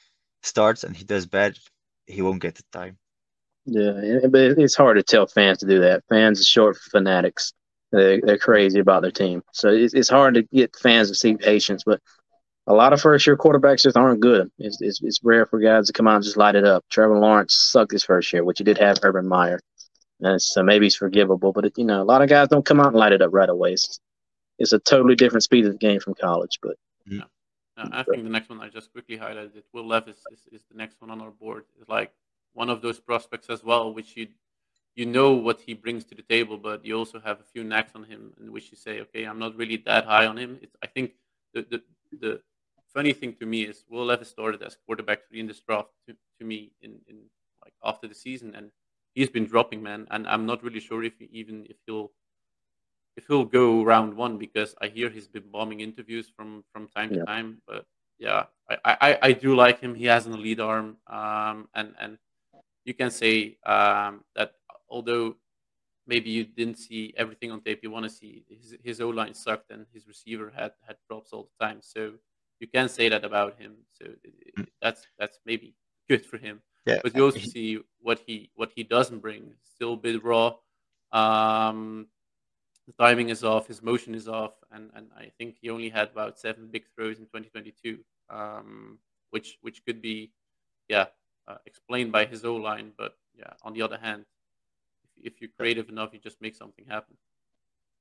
starts 0.43 0.85
and 0.85 0.95
he 0.95 1.05
does 1.05 1.27
bad, 1.27 1.59
he 2.07 2.23
won't 2.23 2.43
get 2.43 2.55
the 2.55 2.65
time. 2.73 2.99
Yeah, 3.67 4.27
but 4.29 4.59
it's 4.59 4.75
hard 4.75 4.99
to 4.99 5.03
tell 5.03 5.27
fans 5.27 5.59
to 5.59 5.67
do 5.67 5.81
that. 5.81 6.05
Fans 6.09 6.41
are 6.41 6.45
short 6.45 6.77
fanatics. 6.77 7.55
They're, 7.93 8.21
they're 8.21 8.39
crazy 8.39 8.81
about 8.81 9.03
their 9.03 9.13
team, 9.13 9.43
so 9.53 9.69
it's, 9.69 9.95
it's 9.95 10.09
hard 10.09 10.35
to 10.35 10.43
get 10.43 10.77
fans 10.77 11.09
to 11.09 11.15
see 11.15 11.37
patience. 11.37 11.85
But 11.85 12.01
a 12.67 12.75
lot 12.75 12.93
of 12.93 13.01
first 13.01 13.27
year 13.27 13.37
quarterbacks 13.37 13.83
just 13.83 13.97
aren't 13.97 14.21
good. 14.21 14.51
It's, 14.59 14.81
it's, 14.81 15.03
it's 15.03 15.21
rare 15.23 15.47
for 15.47 15.59
guys 15.61 15.87
to 15.87 15.93
come 15.93 16.09
out 16.09 16.17
and 16.17 16.25
just 16.25 16.37
light 16.37 16.55
it 16.55 16.65
up. 16.65 16.85
Trevor 16.91 17.19
Lawrence 17.19 17.55
sucked 17.55 17.93
his 17.93 18.05
first 18.05 18.33
year, 18.33 18.45
which 18.45 18.59
he 18.59 18.65
did 18.65 18.79
have 18.79 18.99
Urban 19.03 19.27
Meyer. 19.27 19.61
And 20.21 20.41
so 20.41 20.63
maybe 20.63 20.87
he's 20.87 20.97
forgivable, 20.97 21.53
but 21.53 21.67
it, 21.67 21.75
you 21.77 21.85
know, 21.85 22.03
a 22.03 22.05
lot 22.05 22.23
of 22.23 22.29
guys 22.29 22.49
don't 22.49 22.65
come 22.65 22.81
out 22.81 22.89
and 22.89 22.97
light 22.97 23.13
it 23.13 23.21
up 23.21 23.35
right 23.35 23.49
away. 23.49 23.73
It's, 23.73 24.01
it's 24.59 24.73
a 24.73 24.79
totally 24.79 25.15
different 25.15 25.43
speed 25.43 25.67
of 25.67 25.73
the 25.73 25.79
game 25.79 26.01
from 26.01 26.15
college, 26.15 26.59
but. 26.63 26.77
Yeah. 27.07 27.25
I 27.77 28.05
think 28.05 28.23
the 28.23 28.31
next 28.31 28.49
one 28.49 28.61
I 28.61 28.69
just 28.69 28.93
quickly 28.93 29.19
highlighted, 29.19 29.65
Will 29.73 29.87
Levis 29.87 30.19
is, 30.33 30.39
is 30.53 30.63
the 30.71 30.77
next 30.77 31.01
one 31.01 31.11
on 31.11 31.21
our 31.21 31.33
board. 31.33 31.65
It's 31.81 31.89
like 31.89 32.13
one 32.53 32.71
of 32.71 32.81
those 32.83 33.01
prospects 33.01 33.51
as 33.51 33.65
well, 33.65 33.93
which 33.93 34.17
you 34.17 34.29
you 34.95 35.07
know 35.07 35.33
what 35.33 35.61
he 35.61 35.75
brings 35.75 36.05
to 36.05 36.15
the 36.15 36.23
table, 36.23 36.57
but 36.57 36.85
you 36.85 36.97
also 36.97 37.19
have 37.19 37.41
a 37.41 37.43
few 37.43 37.65
knacks 37.65 37.91
on 37.97 38.05
him 38.05 38.33
in 38.41 38.53
which 38.53 38.71
you 38.71 38.77
say, 38.77 39.01
okay, 39.01 39.25
I'm 39.25 39.41
not 39.41 39.57
really 39.57 39.79
that 39.87 40.05
high 40.05 40.27
on 40.27 40.39
him. 40.39 40.61
It's, 40.63 40.77
I 40.81 40.87
think 40.87 41.15
the, 41.53 41.67
the 41.69 41.83
the 42.21 42.41
funny 42.95 43.13
thing 43.13 43.35
to 43.41 43.47
me 43.47 43.63
is 43.63 43.85
Will 43.91 44.07
Levis 44.07 44.29
started 44.31 44.63
as 44.63 44.77
quarterback 44.87 45.27
three 45.29 45.41
in 45.41 45.47
this 45.47 45.61
draft 45.61 45.89
to, 46.09 46.15
to 46.39 46.45
me 46.45 46.71
in, 46.81 46.93
in 47.09 47.17
like 47.63 47.75
after 47.83 48.07
the 48.07 48.15
season, 48.15 48.55
and 48.55 48.71
he's 49.15 49.29
been 49.29 49.47
dropping, 49.47 49.83
man. 49.83 50.07
And 50.11 50.27
I'm 50.27 50.47
not 50.47 50.63
really 50.63 50.81
sure 50.81 51.03
if 51.03 51.19
he, 51.19 51.29
even 51.33 51.67
if 51.69 51.77
he'll 51.87 52.13
if 53.17 53.27
he'll 53.27 53.45
go 53.45 53.85
round 53.85 54.15
one 54.15 54.39
because 54.39 54.75
I 54.81 54.89
hear 54.89 55.09
he's 55.09 55.29
been 55.29 55.51
bombing 55.51 55.81
interviews 55.81 56.31
from 56.35 56.65
from 56.73 56.89
time 56.89 57.13
yeah. 57.13 57.21
to 57.21 57.25
time. 57.27 57.63
But 57.67 57.87
yeah, 58.19 58.45
I, 58.71 58.97
I 59.01 59.19
I 59.23 59.33
do 59.33 59.55
like 59.55 59.81
him. 59.81 59.95
He 59.95 60.07
has 60.07 60.27
an 60.27 60.33
elite 60.35 60.61
arm, 60.61 60.97
um, 61.09 61.69
and 61.75 61.95
and 61.99 62.19
you 62.85 62.95
can 62.95 63.11
say 63.11 63.59
um, 63.67 64.25
that 64.37 64.55
although 64.89 65.37
maybe 66.07 66.31
you 66.31 66.45
didn't 66.45 66.79
see 66.79 67.15
everything 67.17 67.51
on 67.51 67.59
tape 67.63 67.81
you 67.83 67.91
want 67.91 68.05
to 68.05 68.11
see 68.11 68.45
his, 68.47 68.77
his 68.85 69.01
O 69.01 69.09
line 69.09 69.33
sucked 69.33 69.71
and 69.71 69.87
his 69.93 70.07
receiver 70.07 70.53
had 70.55 70.73
had 70.87 70.97
drops 71.09 71.33
all 71.33 71.49
the 71.49 71.65
time. 71.65 71.79
So 71.81 72.13
you 72.65 72.69
can 72.73 72.89
say 72.89 73.11
that 73.11 73.25
about 73.25 73.61
him. 73.61 73.73
So 73.93 74.05
mm. 74.59 74.67
that's 74.81 75.07
that's 75.19 75.39
maybe 75.45 75.75
good 76.09 76.25
for 76.25 76.39
him. 76.39 76.63
Yeah. 76.87 77.01
But 77.03 77.15
you 77.15 77.25
also 77.25 77.45
see 77.57 77.81
what 78.01 78.21
he 78.27 78.51
what 78.55 78.71
he 78.75 78.83
doesn't 78.83 79.21
bring. 79.21 79.43
Still 79.75 79.95
a 79.95 79.97
bit 79.97 80.25
raw. 80.25 80.55
Um, 81.13 82.07
the 82.87 82.95
timing 82.99 83.29
is 83.29 83.45
off. 83.45 83.69
His 83.69 83.83
motion 83.83 84.15
is 84.15 84.29
off, 84.29 84.55
and 84.73 84.91
and 84.97 85.07
I 85.17 85.27
think 85.37 85.57
he 85.61 85.69
only 85.69 85.91
had 85.91 86.09
about 86.09 86.39
seven 86.39 86.69
big 86.73 86.85
throws 86.95 87.19
in 87.19 87.27
2022, 87.27 87.99
um, 88.31 88.99
which 89.31 89.59
which 89.61 89.85
could 89.85 90.01
be, 90.01 90.33
yeah, 90.89 91.07
uh, 91.47 91.59
explained 91.67 92.13
by 92.13 92.25
his 92.25 92.45
O 92.45 92.57
line. 92.57 92.93
But 92.97 93.13
yeah, 93.39 93.53
on 93.63 93.75
the 93.75 93.83
other 93.83 93.99
hand, 93.99 94.25
if, 95.05 95.33
if 95.33 95.41
you're 95.41 95.57
creative 95.59 95.91
enough, 95.91 96.11
you 96.15 96.19
just 96.19 96.41
make 96.41 96.57
something 96.57 96.87
happen. 96.89 97.17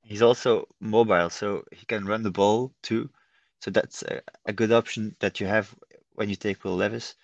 He's 0.02 0.22
also 0.22 0.68
mobile, 0.80 1.30
so 1.30 1.64
he 1.72 1.84
can 1.86 2.06
run 2.06 2.22
the 2.22 2.30
ball 2.30 2.72
too. 2.82 3.10
So 3.60 3.70
that's 3.70 4.02
a, 4.02 4.20
a 4.46 4.52
good 4.52 4.72
option 4.72 5.16
that 5.20 5.40
you 5.40 5.46
have 5.46 5.74
when 6.14 6.28
you 6.28 6.36
take 6.36 6.64
Will 6.64 6.76
Levis. 6.76 7.14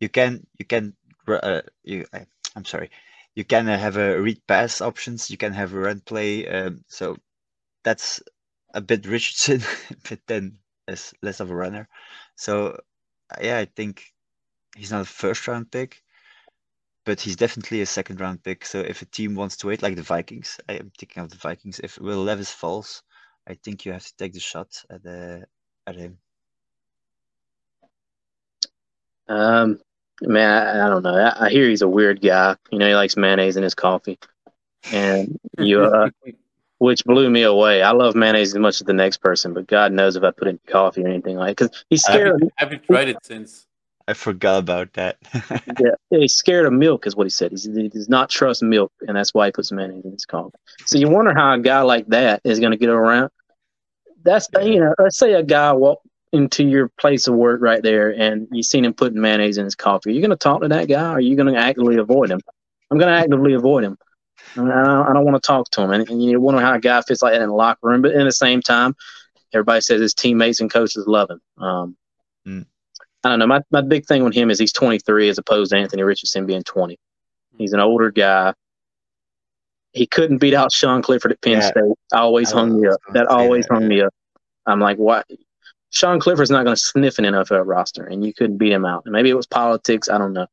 You 0.00 0.08
can 0.08 0.46
you 0.58 0.64
can 0.64 0.94
uh, 1.28 1.62
you 1.82 2.06
I, 2.12 2.26
am 2.56 2.64
sorry, 2.64 2.90
you 3.34 3.44
can 3.44 3.68
uh, 3.68 3.78
have 3.78 3.96
a 3.96 4.20
read 4.20 4.46
pass 4.46 4.80
options. 4.80 5.30
You 5.30 5.36
can 5.36 5.52
have 5.52 5.72
a 5.72 5.78
run 5.78 6.00
play. 6.00 6.46
Um, 6.46 6.84
so 6.88 7.16
that's 7.84 8.22
a 8.74 8.80
bit 8.80 9.06
Richardson, 9.14 9.62
but 10.08 10.20
then 10.26 10.58
less 10.88 11.14
less 11.22 11.40
of 11.40 11.50
a 11.50 11.54
runner. 11.54 11.88
So 12.36 12.78
yeah, 13.40 13.58
I 13.58 13.64
think 13.66 14.12
he's 14.76 14.90
not 14.92 15.02
a 15.02 15.06
first 15.06 15.46
round 15.48 15.70
pick, 15.70 16.02
but 17.04 17.20
he's 17.20 17.36
definitely 17.36 17.80
a 17.80 17.86
second 17.86 18.20
round 18.20 18.42
pick. 18.42 18.64
So 18.66 18.80
if 18.80 19.02
a 19.02 19.06
team 19.06 19.34
wants 19.34 19.56
to 19.58 19.68
wait, 19.68 19.82
like 19.82 19.96
the 19.96 20.02
Vikings, 20.02 20.60
I 20.68 20.74
am 20.74 20.90
thinking 20.98 21.22
of 21.22 21.30
the 21.30 21.36
Vikings. 21.36 21.80
If 21.80 21.98
Will 21.98 22.22
Levis 22.22 22.50
falls, 22.50 23.02
I 23.46 23.54
think 23.54 23.84
you 23.84 23.92
have 23.92 24.04
to 24.06 24.16
take 24.16 24.32
the 24.32 24.40
shot 24.40 24.84
at 24.90 25.02
the 25.02 25.46
at 25.86 25.96
him? 25.96 26.18
Um, 29.28 29.80
man, 30.22 30.50
I, 30.50 30.86
I 30.86 30.88
don't 30.88 31.02
know. 31.02 31.14
I, 31.14 31.46
I, 31.46 31.50
hear 31.50 31.68
he's 31.68 31.82
a 31.82 31.88
weird 31.88 32.20
guy. 32.20 32.56
You 32.70 32.78
know, 32.78 32.88
he 32.88 32.94
likes 32.94 33.16
mayonnaise 33.16 33.56
in 33.56 33.62
his 33.62 33.74
coffee, 33.74 34.18
and 34.92 35.38
you, 35.58 35.82
uh, 35.82 36.10
which 36.78 37.04
blew 37.04 37.30
me 37.30 37.42
away. 37.42 37.82
I 37.82 37.92
love 37.92 38.14
mayonnaise 38.14 38.54
as 38.54 38.58
much 38.58 38.80
as 38.80 38.86
the 38.86 38.92
next 38.92 39.18
person, 39.18 39.54
but 39.54 39.66
God 39.66 39.92
knows 39.92 40.16
if 40.16 40.22
I 40.22 40.30
put 40.30 40.48
it 40.48 40.50
in 40.50 40.60
coffee 40.68 41.04
or 41.04 41.08
anything 41.08 41.36
like. 41.36 41.56
Because 41.56 41.84
he's 41.88 42.02
scared. 42.02 42.42
Have 42.56 42.72
you, 42.72 42.78
tried 42.78 43.08
it 43.08 43.18
since? 43.22 43.66
I 44.06 44.12
forgot 44.12 44.58
about 44.58 44.92
that. 44.94 45.16
yeah, 45.80 45.94
he's 46.10 46.34
scared 46.34 46.66
of 46.66 46.74
milk, 46.74 47.06
is 47.06 47.16
what 47.16 47.24
he 47.24 47.30
said. 47.30 47.52
He's, 47.52 47.64
he 47.64 47.88
does 47.88 48.10
not 48.10 48.28
trust 48.28 48.62
milk, 48.62 48.92
and 49.08 49.16
that's 49.16 49.32
why 49.32 49.46
he 49.46 49.52
puts 49.52 49.72
mayonnaise 49.72 50.04
in 50.04 50.12
his 50.12 50.26
coffee. 50.26 50.58
So 50.84 50.98
you 50.98 51.08
wonder 51.08 51.32
how 51.32 51.54
a 51.54 51.58
guy 51.58 51.80
like 51.80 52.06
that 52.08 52.42
is 52.44 52.60
going 52.60 52.72
to 52.72 52.76
get 52.76 52.90
around 52.90 53.30
that's 54.24 54.48
you 54.62 54.80
know, 54.80 54.94
let's 54.98 55.18
say 55.18 55.34
a 55.34 55.42
guy 55.42 55.72
walk 55.72 56.00
into 56.32 56.64
your 56.64 56.88
place 57.00 57.28
of 57.28 57.34
work 57.34 57.60
right 57.62 57.82
there 57.82 58.10
and 58.10 58.48
you 58.50 58.62
seen 58.62 58.84
him 58.84 58.92
putting 58.92 59.20
mayonnaise 59.20 59.56
in 59.56 59.64
his 59.64 59.76
coffee. 59.76 60.10
Are 60.10 60.12
you 60.12 60.20
going 60.20 60.30
to 60.30 60.36
talk 60.36 60.62
to 60.62 60.68
that 60.68 60.88
guy 60.88 61.10
or 61.12 61.14
are 61.14 61.20
you 61.20 61.36
going 61.36 61.52
to 61.52 61.58
actively 61.58 61.96
avoid 61.96 62.30
him? 62.30 62.40
I'm 62.90 62.98
going 62.98 63.12
to 63.12 63.20
actively 63.20 63.54
avoid 63.54 63.84
him. 63.84 63.96
I, 64.56 64.62
I 64.62 64.64
don't, 64.64 65.08
I 65.08 65.12
don't 65.12 65.24
want 65.24 65.40
to 65.40 65.46
talk 65.46 65.70
to 65.70 65.82
him. 65.82 65.92
And, 65.92 66.10
and 66.10 66.22
you 66.22 66.40
wonder 66.40 66.60
how 66.60 66.74
a 66.74 66.80
guy 66.80 67.00
fits 67.02 67.22
like 67.22 67.34
that 67.34 67.42
in 67.42 67.48
the 67.48 67.54
locker 67.54 67.86
room. 67.88 68.02
But 68.02 68.12
in 68.12 68.24
the 68.24 68.32
same 68.32 68.62
time, 68.62 68.96
everybody 69.52 69.80
says 69.80 70.00
his 70.00 70.14
teammates 70.14 70.60
and 70.60 70.72
coaches 70.72 71.04
love 71.06 71.30
him. 71.30 71.40
Um, 71.64 71.96
Mm. 72.46 72.66
I 73.24 73.30
don't 73.30 73.38
know. 73.38 73.46
My, 73.46 73.62
my 73.70 73.80
big 73.80 74.06
thing 74.06 74.24
with 74.24 74.34
him 74.34 74.50
is 74.50 74.58
he's 74.58 74.72
23 74.72 75.28
as 75.28 75.38
opposed 75.38 75.70
to 75.70 75.78
Anthony 75.78 76.02
Richardson 76.02 76.46
being 76.46 76.62
20. 76.62 76.98
He's 77.56 77.72
an 77.72 77.80
older 77.80 78.10
guy. 78.10 78.52
He 79.94 80.06
couldn't 80.06 80.38
beat 80.38 80.54
out 80.54 80.72
Sean 80.72 81.02
Clifford 81.02 81.32
at 81.32 81.40
Penn 81.40 81.52
Yeah. 81.52 81.60
State. 81.70 81.84
Always 82.12 82.52
I 82.52 82.56
hung 82.58 82.80
me 82.80 82.88
up. 82.88 83.00
That 83.12 83.26
always 83.28 83.66
that, 83.66 83.74
hung 83.74 83.88
me 83.88 84.02
up. 84.02 84.12
I'm 84.66 84.80
like, 84.80 84.98
what? 84.98 85.26
Sean 85.90 86.18
Clifford's 86.18 86.50
not 86.50 86.64
going 86.64 86.74
to 86.74 86.80
sniff 86.82 87.18
an 87.20 87.24
NFL 87.24 87.64
roster, 87.64 88.04
and 88.04 88.24
you 88.24 88.34
couldn't 88.34 88.58
beat 88.58 88.72
him 88.72 88.84
out. 88.84 89.02
And 89.04 89.12
Maybe 89.12 89.30
it 89.30 89.34
was 89.34 89.46
politics. 89.46 90.08
I 90.08 90.18
don't 90.18 90.32
know. 90.32 90.46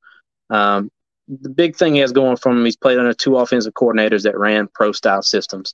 Um, 0.51 0.91
the 1.27 1.49
big 1.49 1.75
thing 1.75 1.95
he 1.95 2.01
has 2.01 2.11
going 2.11 2.37
for 2.37 2.51
him, 2.51 2.63
he's 2.63 2.75
played 2.75 2.99
under 2.99 3.13
two 3.13 3.37
offensive 3.37 3.73
coordinators 3.73 4.23
that 4.23 4.37
ran 4.37 4.67
pro 4.67 4.91
style 4.91 5.23
systems. 5.23 5.73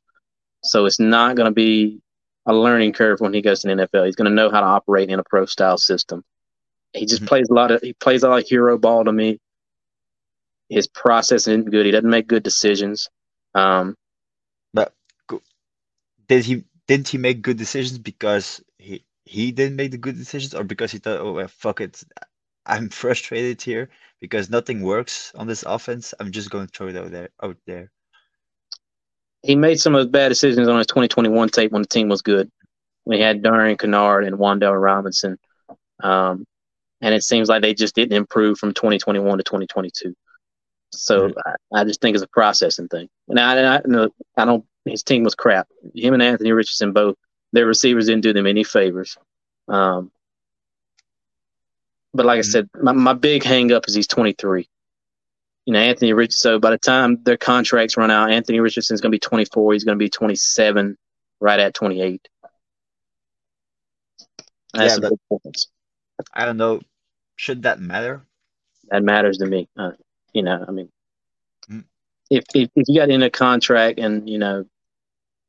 So 0.63 0.86
it's 0.86 0.99
not 0.99 1.36
going 1.36 1.47
to 1.49 1.53
be 1.53 1.99
a 2.45 2.53
learning 2.53 2.93
curve 2.93 3.19
when 3.19 3.34
he 3.34 3.41
goes 3.41 3.62
to 3.62 3.67
the 3.67 3.73
NFL. 3.73 4.06
He's 4.06 4.15
going 4.15 4.30
to 4.30 4.36
know 4.36 4.49
how 4.49 4.62
to 4.62 4.65
operate 4.65 5.10
in 5.10 5.19
a 5.19 5.23
pro 5.23 5.45
style 5.45 5.77
system. 5.77 6.23
He 6.93 7.06
just 7.06 7.23
Mhm. 7.23 7.27
plays 7.27 7.49
a 7.49 7.53
lot 7.53 7.71
of 7.71 7.82
he 7.82 7.93
plays 7.93 8.23
a 8.23 8.30
lot 8.30 8.41
of 8.41 8.47
hero 8.47 8.77
ball 8.77 9.03
to 9.03 9.12
me. 9.12 9.39
His 10.69 10.88
process 10.88 11.47
isn't 11.47 11.69
good. 11.71 11.86
He 11.86 11.91
doesn't 11.91 12.10
make 12.10 12.27
good 12.27 12.43
decisions. 12.43 13.10
Um, 13.58 13.96
but 14.74 14.93
Did 16.28 16.46
he 16.46 16.63
didn't 16.88 17.10
he 17.10 17.17
make 17.17 17.41
good 17.41 17.58
decisions 17.58 18.00
because 18.00 18.62
he 18.78 19.04
he 19.26 19.52
didn't 19.52 19.78
make 19.78 19.91
the 19.91 19.98
good 19.98 20.17
decisions 20.17 20.54
or 20.56 20.63
because 20.63 20.91
he 20.91 21.00
thought, 21.00 21.20
oh 21.20 21.34
well, 21.34 21.48
fuck 21.48 21.82
it, 21.82 22.04
I'm 22.65 22.89
frustrated 23.02 23.62
here 23.62 23.89
because 24.22 24.50
nothing 24.50 24.82
works 24.84 25.32
on 25.36 25.48
this 25.48 25.63
offense. 25.63 26.13
I'm 26.20 26.32
just 26.32 26.50
going 26.52 26.67
to 26.67 26.74
throw 26.74 26.88
it 26.89 26.98
out 26.98 27.12
there 27.12 27.30
out 27.43 27.58
there. 27.65 27.91
he 29.43 29.56
made 29.56 29.80
some 29.80 29.96
of 29.96 30.00
his 30.00 30.08
bad 30.08 30.30
decisions 30.30 30.67
on 30.67 30.78
his 30.78 30.88
2021 30.88 31.50
tape 31.50 31.72
when 31.72 31.84
the 31.84 31.88
team 31.88 32.10
was 32.10 32.22
good. 32.22 32.52
When 33.06 33.17
he 33.17 33.24
had 33.24 33.41
Darian 33.41 33.78
Kinnard 33.78 34.28
and 34.28 34.38
Wan'Dale 34.38 34.82
Robinson. 34.82 35.38
Um, 36.04 36.46
and 37.02 37.15
it 37.15 37.24
seems 37.24 37.50
like 37.50 37.62
they 37.62 37.74
just 37.74 37.96
didn't 37.96 38.17
improve 38.17 38.60
from 38.60 38.74
2021 38.74 39.38
to 39.38 39.43
2022. 39.43 40.13
So 41.00 41.34
I, 41.46 41.82
I 41.82 41.84
just 41.84 42.02
think 42.02 42.16
it's 42.16 42.24
a 42.24 42.28
processing 42.28 42.88
thing. 42.88 43.10
And 43.28 43.40
I, 43.40 43.78
I, 43.78 43.82
no, 43.86 44.10
I 44.38 44.46
don't, 44.46 44.66
his 44.86 45.04
team 45.04 45.24
was 45.24 45.36
crap. 45.36 45.68
Him 45.96 46.14
and 46.14 46.24
Anthony 46.24 46.52
Richardson 46.52 46.94
both, 46.94 47.16
their 47.54 47.66
receivers 47.66 48.08
didn't 48.08 48.24
do 48.24 48.34
them 48.34 48.48
any 48.48 48.64
favors. 48.64 49.18
Um, 49.68 50.12
but 52.14 52.26
like 52.26 52.38
I 52.38 52.42
Mhm. 52.42 52.46
said, 52.52 52.70
my, 52.82 52.92
my 52.94 53.14
big 53.14 53.44
hang 53.44 53.72
up 53.72 53.88
is 53.88 53.96
he's 53.96 54.08
23 54.08 54.68
you 55.66 55.74
know, 55.74 55.80
Anthony 55.80 56.14
Richardson. 56.14 56.40
So 56.40 56.60
by 56.60 56.72
the 56.72 56.78
time 56.78 57.22
their 57.24 57.36
contracts 57.36 57.98
run 57.98 58.10
out, 58.10 58.32
Anthony 58.32 58.62
Richardson's 58.62 59.02
going 59.02 59.12
to 59.12 59.16
be 59.16 59.20
24. 59.20 59.74
He's 59.74 59.84
going 59.84 59.98
to 59.98 60.04
be 60.04 60.10
27, 60.10 60.98
right 61.42 61.60
at 61.60 61.74
28. 61.74 62.26
That's 64.74 64.98
Yeah, 64.98 65.08
a 65.08 65.10
big 65.12 65.20
difference. 65.30 65.68
I 66.34 66.46
don't 66.46 66.58
know. 66.58 66.82
Should 67.36 67.64
that 67.64 67.82
matter? 67.82 68.22
That 68.90 69.04
matters 69.04 69.40
to 69.40 69.46
me. 69.46 69.68
Uh, 69.78 69.92
you 70.38 70.43
know, 70.43 70.63
I 70.67 70.71
mean, 70.71 70.89
Mm. 71.69 71.84
if, 72.30 72.43
if 72.54 72.69
if 72.76 72.86
you 72.88 73.00
got 73.02 73.10
in 73.10 73.23
a 73.23 73.30
contract 73.30 74.00
and 74.00 74.30
you 74.30 74.38
know, 74.38 74.65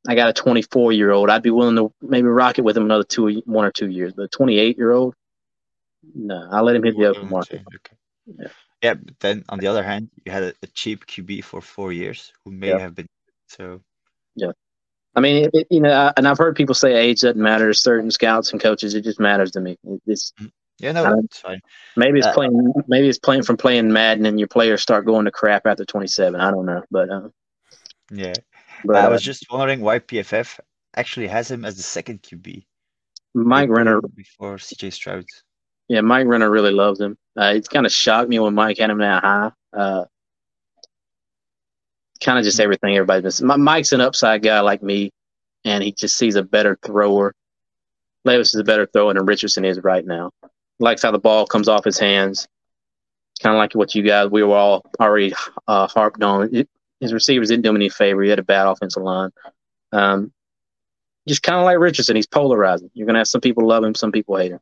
I 0.07 0.15
got 0.15 0.29
a 0.29 0.33
24 0.33 0.91
year 0.91 1.11
old, 1.11 1.29
I'd 1.29 1.43
be 1.43 1.51
willing 1.51 1.75
to 1.77 1.93
maybe 2.01 2.27
rock 2.27 2.57
it 2.57 2.63
with 2.63 2.75
him 2.75 2.83
another 2.85 3.03
two, 3.05 3.41
one 3.45 3.65
or 3.65 3.71
two 3.71 3.87
years. 3.87 4.11
But 4.13 4.23
a 4.23 4.27
28 4.27 4.77
year 4.77 4.91
old, 4.91 5.13
no, 6.15 6.49
I'll 6.51 6.63
let 6.63 6.75
him 6.75 6.83
hit 6.83 6.97
the 6.97 7.05
open 7.05 7.29
market. 7.29 7.61
Okay. 7.75 7.95
Yeah. 8.25 8.47
Yeah, 8.81 8.93
but 8.95 9.19
then 9.19 9.43
on 9.49 9.59
the 9.59 9.67
other 9.67 9.83
hand, 9.83 10.09
you 10.25 10.31
had 10.31 10.43
a, 10.43 10.53
a 10.63 10.67
cheap 10.67 11.05
QB 11.05 11.43
for 11.43 11.61
four 11.61 11.91
years 11.93 12.33
who 12.43 12.51
may 12.51 12.69
Yeah. 12.69 12.79
have 12.79 12.95
been 12.95 13.07
so. 13.47 13.81
Yeah. 14.35 14.51
I 15.15 15.19
mean, 15.21 15.45
it, 15.45 15.51
it- 15.53 15.67
you 15.69 15.81
know, 15.81 15.91
I- 15.91 16.13
and 16.17 16.27
I've 16.27 16.37
heard 16.37 16.55
people 16.55 16.75
say 16.75 16.95
age 16.95 17.21
doesn't 17.21 17.41
matter 17.41 17.67
to 17.67 17.73
certain 17.73 18.09
scouts 18.11 18.51
and 18.51 18.59
coaches. 18.61 18.93
It 18.95 19.03
just 19.03 19.19
matters 19.19 19.51
to 19.51 19.61
me. 19.61 19.77
It- 19.83 20.01
It's 20.07 20.33
Yeah, 20.79 20.93
no, 20.93 21.05
Um, 21.05 21.27
fine. 21.33 21.59
maybe 21.97 22.19
it's 22.19 22.27
Uh, 22.27 22.33
playing. 22.33 22.73
Maybe 22.87 23.09
it's 23.09 23.19
playing 23.19 23.43
from 23.43 23.57
playing 23.57 23.91
Madden, 23.91 24.25
and 24.25 24.39
your 24.39 24.47
players 24.47 24.81
start 24.81 25.05
going 25.05 25.25
to 25.25 25.31
crap 25.31 25.65
after 25.67 25.83
27. 25.85 26.39
I 26.39 26.51
don't 26.51 26.65
know, 26.65 26.83
but 26.89 27.09
uh, 27.09 27.29
Yeah, 28.11 28.33
but 28.85 28.95
I 28.95 29.05
uh, 29.05 29.09
was 29.11 29.21
just 29.21 29.45
wondering 29.51 29.81
why 29.81 29.99
PFF 29.99 30.59
actually 30.95 31.27
has 31.27 31.51
him 31.51 31.65
as 31.65 31.75
the 31.77 31.83
second 31.83 32.21
QB. 32.23 32.65
Mike 33.33 33.69
Renner. 33.69 34.01
before 34.01 34.57
CJ 34.57 34.91
Stroud. 34.91 35.25
Yeah, 35.87 36.01
Mike 36.01 36.27
Renner 36.27 36.49
really 36.49 36.71
loves 36.71 36.99
him. 36.99 37.17
Uh, 37.39 37.53
it's 37.55 37.67
kind 37.67 37.85
of 37.85 37.91
shocked 37.91 38.29
me 38.29 38.39
when 38.39 38.53
Mike 38.55 38.77
had 38.77 38.89
him 38.89 38.99
that 38.99 39.23
high. 39.23 39.51
Uh, 39.73 40.05
kind 42.23 42.37
of 42.39 42.43
just 42.43 42.59
everything 42.59 42.95
everybody's 42.95 43.35
saying. 43.35 43.47
My, 43.47 43.55
Mike's 43.57 43.91
an 43.91 44.01
upside 44.01 44.41
guy 44.43 44.59
like 44.61 44.81
me, 44.83 45.11
and 45.65 45.83
he 45.83 45.91
just 45.91 46.17
sees 46.17 46.35
a 46.35 46.43
better 46.43 46.77
thrower. 46.83 47.33
Levis 48.25 48.53
is 48.53 48.59
a 48.59 48.63
better 48.63 48.85
thrower 48.85 49.13
than 49.13 49.25
Richardson 49.25 49.65
is 49.65 49.79
right 49.81 50.05
now. 50.05 50.31
Likes 50.79 51.03
how 51.03 51.11
the 51.11 51.19
ball 51.19 51.45
comes 51.45 51.67
off 51.67 51.83
his 51.83 51.99
hands. 51.99 52.47
Kind 53.41 53.55
of 53.55 53.59
like 53.59 53.73
what 53.73 53.95
you 53.95 54.03
guys 54.03 54.29
we 54.29 54.43
were 54.43 54.55
all 54.55 54.85
already 54.99 55.33
uh, 55.67 55.87
harped 55.87 56.21
on. 56.23 56.53
It, 56.53 56.69
his 56.99 57.13
receivers 57.13 57.47
didn't 57.47 57.63
do 57.63 57.69
him 57.69 57.77
any 57.77 57.89
favor. 57.89 58.21
He 58.21 58.29
had 58.29 58.39
a 58.39 58.43
bad 58.43 58.67
offensive 58.67 59.03
line. 59.03 59.31
Um, 59.93 60.33
just 61.27 61.43
kind 61.43 61.57
of 61.57 61.63
like 61.63 61.79
Richardson, 61.79 62.15
he's 62.15 62.27
polarizing. 62.27 62.91
You're 62.93 63.07
gonna 63.07 63.19
have 63.19 63.27
some 63.27 63.41
people 63.41 63.65
love 63.65 63.83
him, 63.83 63.95
some 63.95 64.11
people 64.11 64.35
hate 64.35 64.51
him. 64.51 64.59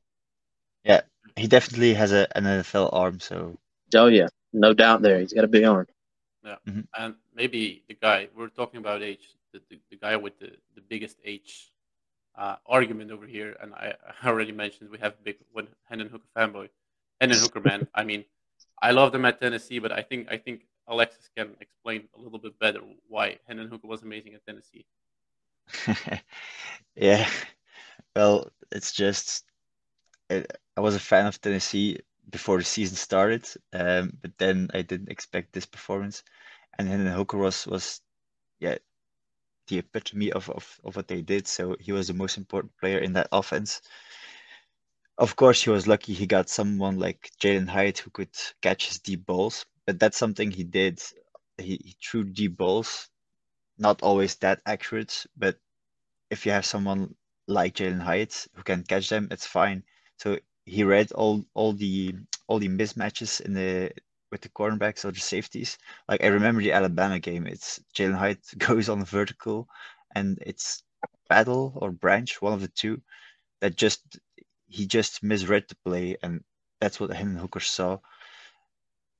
Yeah, 0.84 1.01
he 1.36 1.47
definitely 1.47 1.93
has 1.95 2.12
a, 2.12 2.27
an 2.38 2.43
NFL 2.43 2.93
arm, 2.93 3.19
so 3.19 3.58
Oh 3.95 4.08
yeah, 4.08 4.27
no 4.53 4.73
doubt 4.73 5.01
there. 5.01 5.19
He's 5.19 5.34
got 5.34 5.45
a 5.45 5.47
big 5.47 5.63
arm. 5.63 5.88
Yeah. 6.43 6.56
And 6.97 7.15
maybe 7.36 7.84
the 7.88 7.95
guy 7.95 8.27
we're 8.36 8.49
talking 8.49 8.80
about 8.80 9.01
age, 9.01 9.36
the, 9.53 9.62
the, 9.69 9.80
the 9.91 9.97
guy 9.97 10.15
with 10.15 10.39
the, 10.39 10.51
the 10.75 10.82
biggest 10.82 11.17
age 11.25 11.71
uh, 12.38 12.56
argument 12.65 13.12
over 13.12 13.26
here, 13.26 13.56
and 13.62 13.73
I, 13.73 13.93
I 14.23 14.28
already 14.28 14.52
mentioned 14.52 14.89
we 14.89 15.00
have 15.00 15.13
a 15.13 15.23
big 15.23 15.38
one 15.52 15.67
Hendon 15.89 16.10
Hooker 16.10 16.28
fanboy, 16.36 16.69
Hendon 17.19 17.39
Hooker 17.39 17.62
man. 17.62 17.88
I 17.93 18.04
mean, 18.04 18.26
I 18.82 18.91
love 18.91 19.12
them 19.12 19.26
at 19.26 19.41
Tennessee, 19.41 19.80
but 19.80 19.91
I 19.91 20.02
think 20.02 20.28
I 20.30 20.38
think 20.38 20.62
Alexis 20.88 21.30
can 21.36 21.56
explain 21.60 22.08
a 22.17 22.21
little 22.21 22.39
bit 22.39 22.58
better 22.60 22.80
why 23.08 23.38
Hendon 23.47 23.67
Hooker 23.67 23.88
was 23.88 24.04
amazing 24.04 24.36
at 24.36 24.45
Tennessee. 24.45 24.86
yeah. 26.95 27.28
Well, 28.15 28.52
it's 28.71 28.93
just 28.93 29.43
it, 30.30 30.52
I 30.76 30.82
was 30.82 30.95
a 30.95 31.00
fan 31.00 31.26
of 31.26 31.39
Tennessee 31.41 32.00
before 32.30 32.58
the 32.58 32.63
season 32.63 32.95
started, 32.95 33.47
um, 33.73 34.12
but 34.21 34.32
then 34.38 34.69
I 34.73 34.82
didn't 34.82 35.10
expect 35.10 35.54
this 35.54 35.65
performance, 35.65 36.23
and 36.78 36.89
then 36.89 37.06
Hooker 37.08 37.38
was 37.38 37.65
was 37.67 38.02
yeah 38.60 38.78
the 39.67 39.80
epitome 39.80 40.32
of, 40.32 40.49
of 40.49 40.80
of 40.84 40.95
what 40.95 41.08
they 41.08 41.21
did. 41.21 41.47
So 41.47 41.75
he 41.80 41.91
was 41.91 42.08
the 42.08 42.13
most 42.13 42.38
important 42.38 42.73
player 42.80 42.99
in 42.99 43.13
that 43.13 43.30
offense. 43.32 43.82
Of 45.19 45.36
course, 45.36 45.63
he 45.63 45.69
was 45.69 45.88
lucky 45.88 46.13
he 46.13 46.25
got 46.25 46.49
someone 46.49 46.97
like 46.97 47.32
Jalin 47.39 47.67
Hyatt 47.67 47.99
who 47.99 48.10
could 48.10 48.36
catch 48.62 48.88
his 48.88 48.99
deep 48.99 49.25
balls, 49.27 49.65
but 49.86 49.99
that's 49.99 50.17
something 50.17 50.49
he 50.51 50.63
did. 50.63 51.01
He, 51.60 51.80
he 51.84 51.95
threw 52.03 52.23
deep 52.23 52.58
balls, 52.58 53.10
not 53.77 54.03
always 54.03 54.36
that 54.38 54.62
accurate, 54.65 55.25
but 55.38 55.60
if 56.30 56.45
you 56.45 56.51
have 56.53 56.65
someone 56.65 57.15
like 57.47 57.75
Jalin 57.75 58.01
Hyatt 58.01 58.47
who 58.56 58.63
can 58.63 58.84
catch 58.84 59.10
them, 59.10 59.27
it's 59.32 59.45
fine. 59.47 59.84
So 60.17 60.39
he 60.65 60.84
read 60.84 61.12
all 61.13 61.45
all 61.53 61.73
the 61.73 62.15
all 62.47 62.60
the 62.60 62.69
mismatches 62.69 63.41
in 63.41 63.53
the 63.53 63.91
with 64.31 64.41
the 64.41 64.49
cornerbacks 64.49 65.05
or 65.05 65.11
the 65.11 65.19
safeties. 65.19 65.77
Like 66.07 66.23
I 66.23 66.27
remember 66.27 66.61
the 66.61 66.73
Alabama 66.73 67.19
game. 67.19 67.47
It's 67.47 67.79
Jalin 67.93 68.17
Hyatt 68.17 68.39
goes 68.57 68.89
on 68.89 69.03
vertical, 69.05 69.67
and 70.15 70.37
it's 70.45 70.83
Battle 71.29 71.73
or 71.75 71.91
Branch, 71.91 72.41
one 72.41 72.53
of 72.53 72.61
the 72.61 72.67
two, 72.69 73.01
that 73.61 73.75
just 73.75 74.19
he 74.67 74.85
just 74.85 75.23
misread 75.23 75.65
the 75.69 75.75
play, 75.85 76.17
and 76.21 76.43
that's 76.79 76.99
what 76.99 77.11
Hendon 77.11 77.37
Hooker 77.37 77.59
saw. 77.59 77.99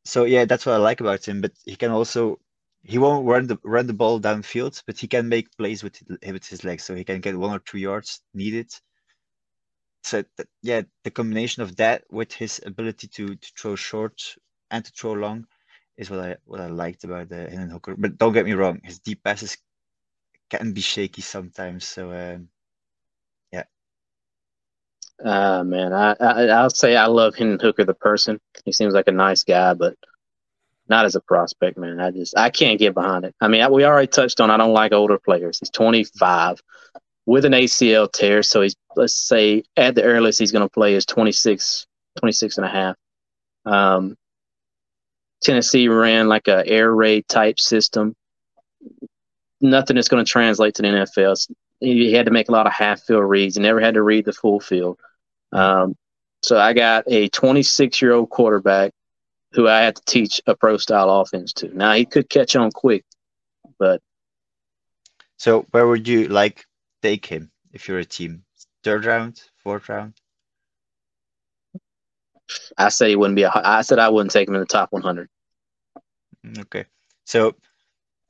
So 0.06 0.24
yeah, 0.26 0.46
that's 0.46 0.65
what 0.65 0.74
I 0.76 0.78
like 0.78 1.02
about 1.02 1.28
him. 1.28 1.41
But 1.41 1.54
he 1.65 1.76
can 1.76 1.91
also 1.91 2.39
he 2.84 2.98
won't 2.98 3.28
run 3.28 3.48
the 3.48 3.58
run 3.63 3.88
the 3.88 3.93
ball 3.93 4.20
downfield, 4.20 4.82
but 4.86 4.98
he 4.98 5.08
can 5.08 5.30
make 5.30 5.56
plays 5.58 5.84
with 5.84 6.02
with 6.26 6.48
his 6.48 6.63
legs, 6.63 6.84
so 6.84 6.96
he 6.96 7.04
can 7.04 7.22
get 7.22 7.38
one 7.38 7.56
or 7.56 7.60
two 7.60 7.78
yards 7.78 8.22
needed. 8.34 8.72
So 10.04 10.24
yeah, 10.62 10.84
the 11.04 11.12
combination 11.12 11.63
of 11.63 11.76
that 11.78 12.04
with 12.10 12.32
his 12.32 12.62
ability 12.65 13.08
to 13.10 13.36
to 13.36 13.52
throw 13.58 13.76
short 13.76 14.36
and 14.72 14.84
to 14.86 14.92
throw 14.92 15.14
long 15.14 15.48
is 15.98 16.10
what 16.10 16.20
I 16.20 16.38
what 16.46 16.62
I 16.62 16.68
liked 16.68 17.04
about 17.04 17.30
the 17.30 17.50
Hendon 17.50 17.70
Hooker. 17.70 17.96
But 17.98 18.18
don't 18.18 18.34
get 18.34 18.46
me 18.46 18.54
wrong, 18.54 18.82
his 18.84 19.00
deep 19.00 19.24
passes 19.24 19.58
can 20.50 20.74
be 20.74 20.82
shaky 20.82 21.22
sometimes. 21.22 21.86
So 21.86 22.12
um, 22.12 22.50
Ah 25.24 25.64
man, 25.64 25.94
I, 25.94 26.16
I 26.20 26.48
I'll 26.48 26.70
say 26.70 26.96
I 26.96 27.08
love 27.08 27.36
Hendon 27.36 27.60
Hooker 27.60 27.84
the 27.84 27.94
person. 27.96 28.40
He 28.66 28.72
seems 28.72 28.94
like 28.94 29.08
a 29.08 29.12
nice 29.12 29.44
guy, 29.44 29.74
but 29.74 29.96
not 30.90 31.06
as 31.06 31.16
a 31.16 31.22
prospect, 31.22 31.78
man. 31.78 32.00
I 32.00 32.12
just 32.12 32.38
I 32.38 32.50
can't 32.52 32.80
get 32.80 32.94
behind 32.94 33.26
it. 33.26 33.36
I 33.42 33.48
mean, 33.48 33.62
I, 33.62 33.70
we 33.70 33.84
already 33.84 34.08
touched 34.08 34.40
on 34.40 34.52
I 34.52 34.58
don't 34.58 34.74
like 34.74 34.94
older 34.94 35.18
players. 35.18 35.60
He's 35.60 35.72
25 35.72 36.62
with 37.26 37.46
an 37.46 37.54
ACL 37.54 38.12
tear, 38.12 38.44
so 38.44 38.62
he's 38.62 38.76
let's 38.96 39.16
say 39.16 39.64
at 39.76 39.96
the 39.96 40.04
earliest 40.04 40.40
he's 40.40 40.52
going 40.52 40.68
to 40.68 40.70
play 40.70 40.94
is 40.94 41.06
26, 41.06 41.88
26 42.20 42.58
and 42.58 42.66
a 42.66 42.70
half. 42.70 42.96
Um, 43.66 44.16
Tennessee 45.41 45.88
ran 45.88 46.28
like 46.28 46.47
a 46.47 46.65
air 46.67 46.93
raid 46.93 47.28
type 47.28 47.60
system. 47.60 48.15
nothing 49.62 49.95
that's 49.95 50.08
going 50.08 50.23
to 50.23 50.30
translate 50.30 50.76
to 50.76 50.82
the 50.82 50.88
NFL. 50.88 51.50
He 51.80 52.13
had 52.13 52.26
to 52.26 52.32
make 52.32 52.50
a 52.50 52.52
lot 52.52 52.67
of 52.67 52.73
half 52.73 53.02
field 53.02 53.23
reads. 53.23 53.56
He 53.56 53.62
never 53.62 53.80
had 53.80 53.95
to 53.95 54.02
read 54.02 54.26
the 54.26 54.34
full 54.34 54.60
field. 54.60 55.00
Um, 55.52 55.95
so 56.41 56.58
I 56.58 56.73
got 56.73 57.06
a 57.08 57.30
26 57.30 58.02
year 58.02 58.13
old 58.13 58.30
quarterback 58.30 58.93
who 59.54 59.67
I 59.67 59.82
had 59.82 59.95
to 59.95 60.02
teach 60.06 60.41
a 60.45 60.56
pro 60.56 60.78
style 60.78 61.10
offense 61.10 61.54
to. 61.54 61.76
Now 61.76 61.93
he 61.93 62.06
could 62.06 62.30
catch 62.30 62.56
on 62.56 62.71
quick, 62.71 63.06
but 63.80 64.02
so 65.38 65.65
where 65.71 65.88
would 65.88 66.08
you 66.08 66.28
like 66.28 66.65
take 67.02 67.26
him 67.26 67.52
if 67.71 67.88
you're 67.88 68.00
a 68.00 68.06
team? 68.06 68.43
Third 68.84 69.06
round, 69.06 69.41
fourth 69.58 69.89
round? 69.89 70.13
I 72.78 72.90
said 72.90 73.10
he 73.10 73.16
wouldn't 73.16 73.36
be 73.36 73.44
a. 73.44 73.52
I 73.54 73.82
said 73.82 74.00
I 74.00 74.10
wouldn't 74.10 74.32
take 74.32 74.48
him 74.48 74.56
in 74.56 74.62
the 74.62 74.66
top 74.66 74.92
100. 74.92 75.30
Mm, 76.46 76.60
okay, 76.62 76.86
so 77.26 77.56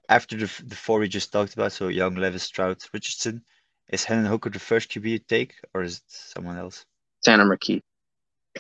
after 0.09 0.35
the 0.37 0.51
the 0.65 0.75
four 0.75 0.99
we 0.99 1.07
just 1.07 1.31
talked 1.31 1.53
about, 1.53 1.71
so 1.71 1.87
Young, 1.87 2.15
Levis, 2.15 2.43
Stroud, 2.43 2.81
Richardson, 2.93 3.43
is 3.89 4.03
Hendon 4.03 4.25
Hooker 4.25 4.49
the 4.49 4.59
first 4.59 4.89
QB 4.89 5.09
you 5.09 5.19
take, 5.19 5.55
or 5.73 5.83
is 5.83 5.97
it 5.97 6.03
someone 6.07 6.57
else? 6.57 6.85
Tanner 7.23 7.45
McKee. 7.45 7.81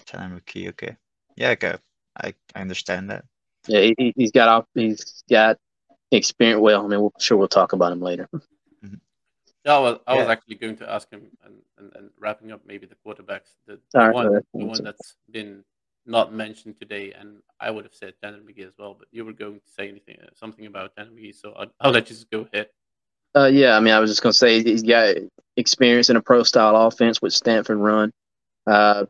Tanner 0.05 0.39
McKee. 0.39 0.69
Okay. 0.69 0.97
Yeah. 1.35 1.51
Okay. 1.51 1.75
I 2.21 2.33
I 2.55 2.61
understand 2.61 3.09
that. 3.09 3.25
Yeah, 3.67 3.91
he, 3.97 4.13
he's 4.15 4.31
got 4.31 4.49
off. 4.49 4.65
He's 4.73 5.23
got 5.29 5.57
experience. 6.11 6.61
Well, 6.61 6.85
I 6.85 6.87
mean, 6.87 7.01
we'll, 7.01 7.13
sure 7.19 7.37
we'll 7.37 7.47
talk 7.47 7.73
about 7.73 7.91
him 7.91 8.01
later. 8.01 8.29
Yeah, 9.67 9.97
I 10.07 10.15
Yeah. 10.15 10.21
was 10.21 10.29
actually 10.29 10.55
going 10.55 10.77
to 10.77 10.89
ask 10.89 11.09
him, 11.11 11.27
and, 11.43 11.55
and, 11.77 11.91
and 11.95 12.09
wrapping 12.17 12.51
up 12.53 12.61
maybe 12.65 12.87
the 12.87 12.95
quarterbacks, 13.05 13.51
the, 13.65 13.73
All 13.73 13.79
the 13.93 13.99
right, 13.99 14.13
one, 14.13 14.41
the 14.53 14.65
one 14.65 14.83
that's 14.83 15.17
been 15.29 15.63
not 16.05 16.33
mentioned 16.33 16.77
today, 16.79 17.11
and 17.11 17.39
I 17.59 17.69
would 17.69 17.83
have 17.83 17.93
said 17.93 18.13
Tanner 18.23 18.37
McKee 18.37 18.65
as 18.65 18.73
well, 18.79 18.95
but 18.97 19.09
you 19.11 19.25
were 19.25 19.33
going 19.33 19.59
to 19.59 19.69
say 19.69 19.89
anything, 19.89 20.17
uh, 20.23 20.27
something 20.35 20.65
about 20.65 20.95
Tanner 20.95 21.11
McKee, 21.11 21.35
so 21.35 21.51
I'll, 21.51 21.71
I'll 21.81 21.91
let 21.91 22.09
you 22.09 22.15
just 22.15 22.31
go 22.31 22.47
ahead. 22.51 22.69
Uh, 23.35 23.47
yeah, 23.47 23.75
I 23.75 23.81
mean, 23.81 23.93
I 23.93 23.99
was 23.99 24.09
just 24.09 24.23
gonna 24.23 24.33
say 24.33 24.63
he's 24.63 24.83
got 24.83 25.15
experience 25.57 26.09
in 26.09 26.15
a 26.15 26.21
pro 26.21 26.43
style 26.43 26.75
offense 26.87 27.21
with 27.21 27.33
Stanford 27.33 27.77
run. 27.77 28.11
Uh, 28.65 29.05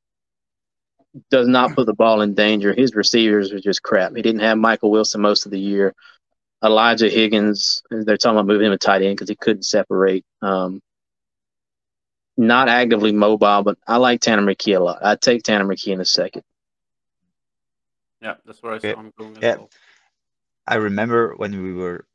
does 1.29 1.47
not 1.47 1.73
put 1.75 1.85
the 1.85 1.93
ball 1.93 2.21
in 2.21 2.33
danger. 2.33 2.73
His 2.73 2.95
receivers 2.95 3.51
are 3.51 3.59
just 3.59 3.83
crap. 3.83 4.15
He 4.15 4.21
didn't 4.21 4.41
have 4.41 4.57
Michael 4.57 4.91
Wilson 4.91 5.21
most 5.21 5.45
of 5.45 5.51
the 5.51 5.59
year. 5.59 5.93
Elijah 6.63 7.09
Higgins, 7.09 7.81
they're 7.91 8.17
talking 8.17 8.37
about 8.37 8.47
moving 8.47 8.67
him 8.67 8.71
to 8.73 8.77
tight 8.77 9.01
end 9.01 9.15
because 9.15 9.29
he 9.29 9.35
couldn't 9.35 9.63
separate. 9.63 10.25
Um, 10.41 10.81
not 12.37 12.69
actively 12.69 13.11
mobile, 13.11 13.63
but 13.63 13.77
I 13.87 13.97
like 13.97 14.21
Tanner 14.21 14.41
McKee 14.43 14.77
a 14.77 14.83
lot. 14.83 15.03
I'd 15.03 15.21
take 15.21 15.43
Tanner 15.43 15.65
McKee 15.65 15.93
in 15.93 16.01
a 16.01 16.05
second. 16.05 16.43
Yeah, 18.21 18.35
that's 18.45 18.61
where 18.63 18.73
I 18.73 18.77
Okay. 18.77 18.93
saw 18.93 18.99
him 18.99 19.13
going 19.17 19.41
Yeah. 19.41 19.57
well. 19.57 19.69
I 20.67 20.75
remember 20.75 21.35
when 21.35 21.61
we 21.63 21.73
were 21.73 22.05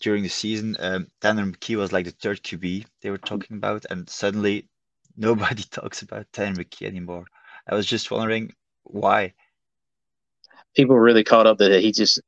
during 0.00 0.22
the 0.22 0.28
season, 0.28 0.76
um, 0.80 1.10
Tanner 1.20 1.44
McKee 1.46 1.76
was 1.76 1.92
like 1.92 2.06
the 2.06 2.12
third 2.12 2.42
QB 2.42 2.86
they 3.02 3.10
were 3.10 3.18
talking 3.18 3.56
about, 3.56 3.86
and 3.90 4.08
suddenly 4.08 4.68
nobody 5.16 5.62
talks 5.64 6.02
about 6.02 6.32
Tanner 6.32 6.56
McKee 6.64 6.86
anymore. 6.86 7.26
I 7.68 7.74
was 7.74 7.86
just 7.86 8.10
wondering 8.10 8.54
why. 8.84 9.34
People 10.74 10.98
really 10.98 11.24
caught 11.24 11.46
up 11.46 11.58
that 11.58 11.80
he 11.80 11.92
just. 11.92 12.20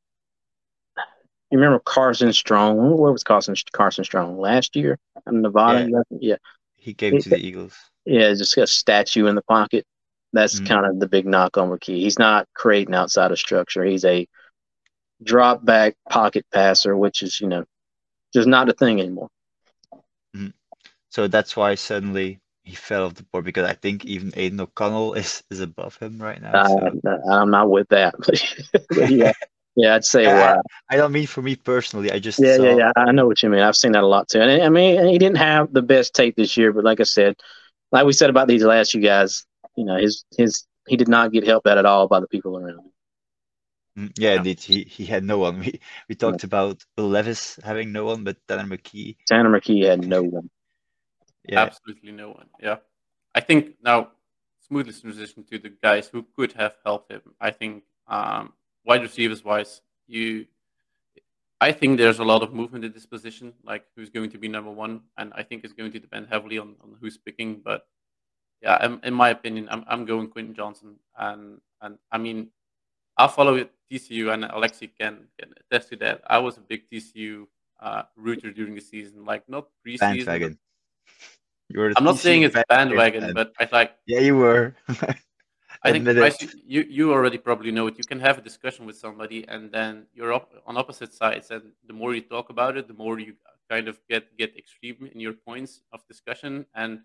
You 1.55 1.61
remember 1.61 1.79
Carson 1.85 2.33
Strong? 2.33 2.99
Where 2.99 3.13
was 3.13 3.23
Carson 3.23 3.55
Carson 3.73 4.03
Strong 4.03 4.39
last 4.41 4.75
year 4.75 4.99
in 5.29 5.41
Nevada? 5.41 5.89
yeah. 6.11 6.35
He 6.75 6.95
came 6.95 7.21
to 7.21 7.29
the 7.29 7.37
Eagles. 7.37 7.79
Yeah, 8.05 8.35
just 8.35 8.57
a 8.57 8.67
statue 8.67 9.27
in 9.27 9.37
the 9.37 9.43
pocket. 9.43 9.87
That's 10.33 10.59
Mhm. 10.59 10.67
kind 10.67 10.85
of 10.85 10.99
the 10.99 11.07
big 11.07 11.27
knock 11.27 11.57
on 11.57 11.71
McKee. 11.71 12.01
He's 12.01 12.19
not 12.19 12.49
creating 12.55 12.93
outside 12.97 13.31
of 13.31 13.39
structure. 13.39 13.85
He's 13.85 14.05
a 14.05 14.27
drop 15.23 15.65
back 15.65 15.95
pocket 16.11 16.45
passer, 16.53 16.97
which 16.97 17.23
is, 17.23 17.41
you 17.41 17.47
know, 17.47 17.65
just 18.33 18.49
not 18.49 18.69
a 18.69 18.73
thing 18.73 19.01
anymore. 19.01 19.29
So 21.11 21.29
that's 21.29 21.57
why 21.57 21.77
suddenly 21.77 22.41
he 22.65 22.75
fell 22.75 23.05
off 23.05 23.15
the 23.15 23.23
board 23.23 23.45
because 23.45 23.69
I 23.71 23.75
think 23.75 24.05
even 24.07 24.33
Aidan 24.35 24.59
O'Connell 24.61 25.15
is, 25.23 25.45
is 25.53 25.61
above 25.61 25.97
him 25.99 26.19
right 26.21 26.43
now. 26.43 26.67
So- 26.67 27.01
I'm 27.31 27.53
not 27.53 27.71
with 27.71 27.91
that. 27.91 28.17
Yeah, 29.09 29.33
yeah, 29.77 29.95
I'd 29.95 30.05
say 30.05 30.27
Yeah, 30.27 30.35
wow. 30.35 30.63
I 30.91 30.97
don't 30.97 31.13
mean 31.13 31.27
for 31.27 31.43
me 31.43 31.57
personally. 31.57 32.11
I 32.11 32.19
just 32.19 32.43
Yeah, 32.43 32.57
saw, 32.57 32.77
yeah, 32.77 32.77
yeah. 32.77 32.93
I 32.97 33.13
know 33.13 33.27
what 33.27 33.43
you 33.43 33.49
mean. 33.51 33.61
I've 33.61 33.77
seen 33.77 33.93
that 33.93 34.03
a 34.03 34.07
lot 34.07 34.29
too. 34.29 34.41
And 34.41 34.63
I 34.63 34.69
mean, 34.69 35.07
he 35.07 35.19
didn't 35.19 35.37
have 35.39 35.73
the 35.73 35.83
best 35.83 36.15
tape 36.15 36.35
this 36.37 36.57
year, 36.57 36.73
but 36.73 36.85
like 36.85 36.99
I 37.01 37.05
said, 37.05 37.37
like 37.93 38.07
we 38.07 38.13
said 38.13 38.31
about 38.31 38.49
these 38.49 38.65
last 38.65 38.93
few 38.93 39.03
guys, 39.03 39.47
you 39.77 39.85
know, 39.85 39.97
his 39.99 40.25
his 40.37 40.67
he 40.89 40.97
did 40.97 41.09
not 41.09 41.33
get 41.33 41.47
helped 41.47 41.67
out 41.69 41.79
at 41.79 41.87
all 41.87 42.09
by 42.09 42.21
the 42.21 42.29
people 42.29 42.57
around 42.59 42.71
him. 42.81 42.93
Mm, 43.99 44.13
Yeah, 44.19 44.35
Yeah. 44.35 44.39
indeed. 44.39 44.61
He 44.61 44.85
he 44.85 45.07
had 45.07 45.25
no 45.25 45.39
one. 45.39 45.59
We 45.61 45.81
we 46.09 46.15
talked 46.15 46.45
about 46.45 46.85
Levis 46.97 47.57
having 47.63 47.93
no 47.93 48.05
one, 48.05 48.25
but 48.25 48.37
Tanner 48.49 48.65
McKee. 48.77 49.17
Tanner 49.27 49.51
McKee 49.51 49.85
had 49.85 50.01
no 50.01 50.23
one. 50.23 50.49
Yeah, 51.49 51.69
Absolutely 51.69 52.13
no 52.13 52.31
one. 52.31 52.49
Yeah. 52.61 52.79
I 53.35 53.41
think 53.41 53.77
now 53.83 54.11
smoothly 54.69 54.93
transition 54.93 55.45
to 55.45 55.59
the 55.59 55.71
guys 55.71 56.09
who 56.09 56.25
could 56.37 56.53
have 56.53 56.75
helped 56.85 57.11
him. 57.13 57.23
I 57.41 57.51
think 57.51 57.85
um, 58.09 58.53
wide 58.85 59.03
receivers 59.03 59.45
wise, 59.45 59.81
you 60.07 60.47
I 61.61 61.73
think 61.73 61.97
there's 61.97 62.19
a 62.19 62.25
lot 62.25 62.43
of 62.43 62.53
movement 62.53 62.85
in 62.85 62.93
this 62.93 63.07
position, 63.07 63.55
like 63.65 63.85
who's 63.97 64.11
going 64.11 64.31
to 64.31 64.39
be 64.39 64.49
number 64.49 64.71
one, 64.71 65.01
and 65.17 65.33
I 65.35 65.43
think 65.43 65.65
it's 65.65 65.73
going 65.73 65.93
to 65.93 65.99
depend 65.99 66.27
heavily 66.29 66.59
on, 66.59 66.77
on 66.83 66.97
who's 67.01 67.17
picking. 67.17 67.63
But 67.65 67.87
yeah, 68.61 68.85
in, 68.85 69.01
in 69.03 69.15
my 69.15 69.31
opinion, 69.31 69.69
I'm 69.71 69.85
I'm 69.87 70.05
going 70.05 70.29
Quentin 70.29 70.55
Johnston, 70.55 70.97
and 71.17 71.61
and 71.81 71.99
I 72.13 72.19
mean, 72.19 72.49
I'll 73.17 73.29
follow 73.29 73.55
it 73.55 73.71
TCU, 73.91 74.33
and 74.35 74.45
Alexi 74.45 74.91
can, 74.99 75.29
can 75.39 75.55
attest 75.61 75.91
to 75.91 75.97
that. 75.97 76.23
I 76.27 76.39
was 76.39 76.59
a 76.59 76.61
big 76.61 76.83
TCU 76.91 77.47
uh, 77.81 78.03
rooter 78.17 78.51
during 78.51 78.75
the 78.75 78.81
season, 78.81 79.25
like 79.25 79.49
not 79.49 79.69
preseason. 79.87 80.01
bandwagon. 80.01 80.59
You 81.71 81.81
were 81.81 81.93
I'm 81.97 82.05
not 82.05 82.19
saying 82.19 82.43
it's 82.43 82.57
bandwagon, 82.69 83.23
fan. 83.23 83.33
but 83.35 83.53
I 83.59 83.69
like 83.73 83.93
yeah, 84.07 84.21
you 84.21 84.37
were. 84.37 84.75
I 85.85 85.93
think 85.93 86.05
Bryce, 86.05 86.57
you 86.67 86.83
you 86.89 87.13
already 87.13 87.37
probably 87.39 87.71
know 87.71 87.87
it. 87.87 87.99
You 87.99 88.05
can 88.05 88.21
have 88.21 88.39
a 88.39 88.41
discussion 88.41 88.87
with 88.87 88.97
somebody, 88.97 89.47
and 89.49 89.71
then 89.71 90.07
you're 90.15 90.33
up 90.33 90.51
on 90.67 90.79
opposite 90.79 91.13
sides, 91.13 91.51
and 91.51 91.73
the 91.87 91.93
more 91.93 92.15
you 92.15 92.23
talk 92.23 92.49
about 92.49 92.77
it, 92.79 92.89
the 92.89 92.95
more 92.95 93.19
you 93.19 93.35
kind 93.71 93.89
of 93.89 93.99
get 94.09 94.37
get 94.39 94.57
extreme 94.57 95.11
in 95.13 95.21
your 95.21 95.35
points 95.35 95.83
of 95.93 96.01
discussion. 96.09 96.65
And 96.75 97.01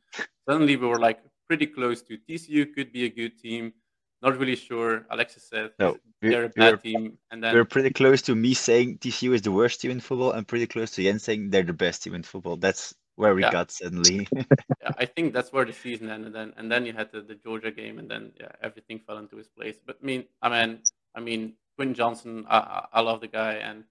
suddenly 0.48 0.76
we 0.78 0.88
were 0.88 1.00
like 1.00 1.20
pretty 1.48 1.68
close 1.68 2.02
to 2.04 2.18
TCU 2.18 2.74
could 2.74 2.92
be 2.94 3.06
a 3.06 3.10
good 3.10 3.38
team. 3.38 3.74
Not 4.22 4.38
really 4.38 4.56
sure. 4.56 5.06
Alexis 5.10 5.44
said 5.50 5.72
No, 5.80 5.98
they're 6.22 6.46
a 6.46 6.50
bad 6.50 6.82
team, 6.82 7.18
and 7.32 7.44
then 7.44 7.56
We're 7.56 7.66
pretty 7.66 7.92
close 7.92 8.22
to 8.24 8.36
me 8.36 8.54
saying 8.54 9.00
TCU 9.00 9.34
is 9.34 9.42
the 9.42 9.52
worst 9.52 9.82
team 9.82 9.92
in 9.92 10.00
football, 10.00 10.32
and 10.32 10.48
pretty 10.48 10.68
close 10.68 10.92
to 10.92 11.04
Jens 11.04 11.24
saying 11.24 11.50
they're 11.50 11.64
the 11.64 11.74
best 11.74 12.04
team 12.04 12.16
in 12.16 12.24
football. 12.24 12.58
That's 12.58 12.96
where 13.20 13.36
we 13.36 13.42
Yeah. 13.42 13.52
got 13.52 13.70
suddenly. 13.70 14.28
yeah, 14.82 14.94
I 14.98 15.06
think 15.06 15.34
that's 15.34 15.52
where 15.52 15.66
the 15.66 15.74
season 15.74 16.10
ended. 16.10 16.32
Then 16.32 16.54
and 16.56 16.72
then 16.72 16.86
you 16.86 16.94
had 16.94 17.12
the, 17.12 17.22
the 17.22 17.36
Georgia 17.36 17.70
game, 17.70 18.00
and 18.00 18.10
then 18.10 18.32
yeah, 18.40 18.54
everything 18.62 18.98
fell 19.06 19.18
into 19.18 19.36
his 19.36 19.50
place. 19.50 19.78
But 19.86 19.98
I 20.02 20.06
mean, 20.06 20.24
I 20.42 20.48
mean, 20.50 20.80
I 21.14 21.20
mean, 21.20 21.54
Quinn 21.76 21.94
Johnston, 21.94 22.46
I, 22.50 22.88
I, 22.94 23.02
love 23.02 23.20
the 23.20 23.28
guy, 23.28 23.54
and 23.56 23.84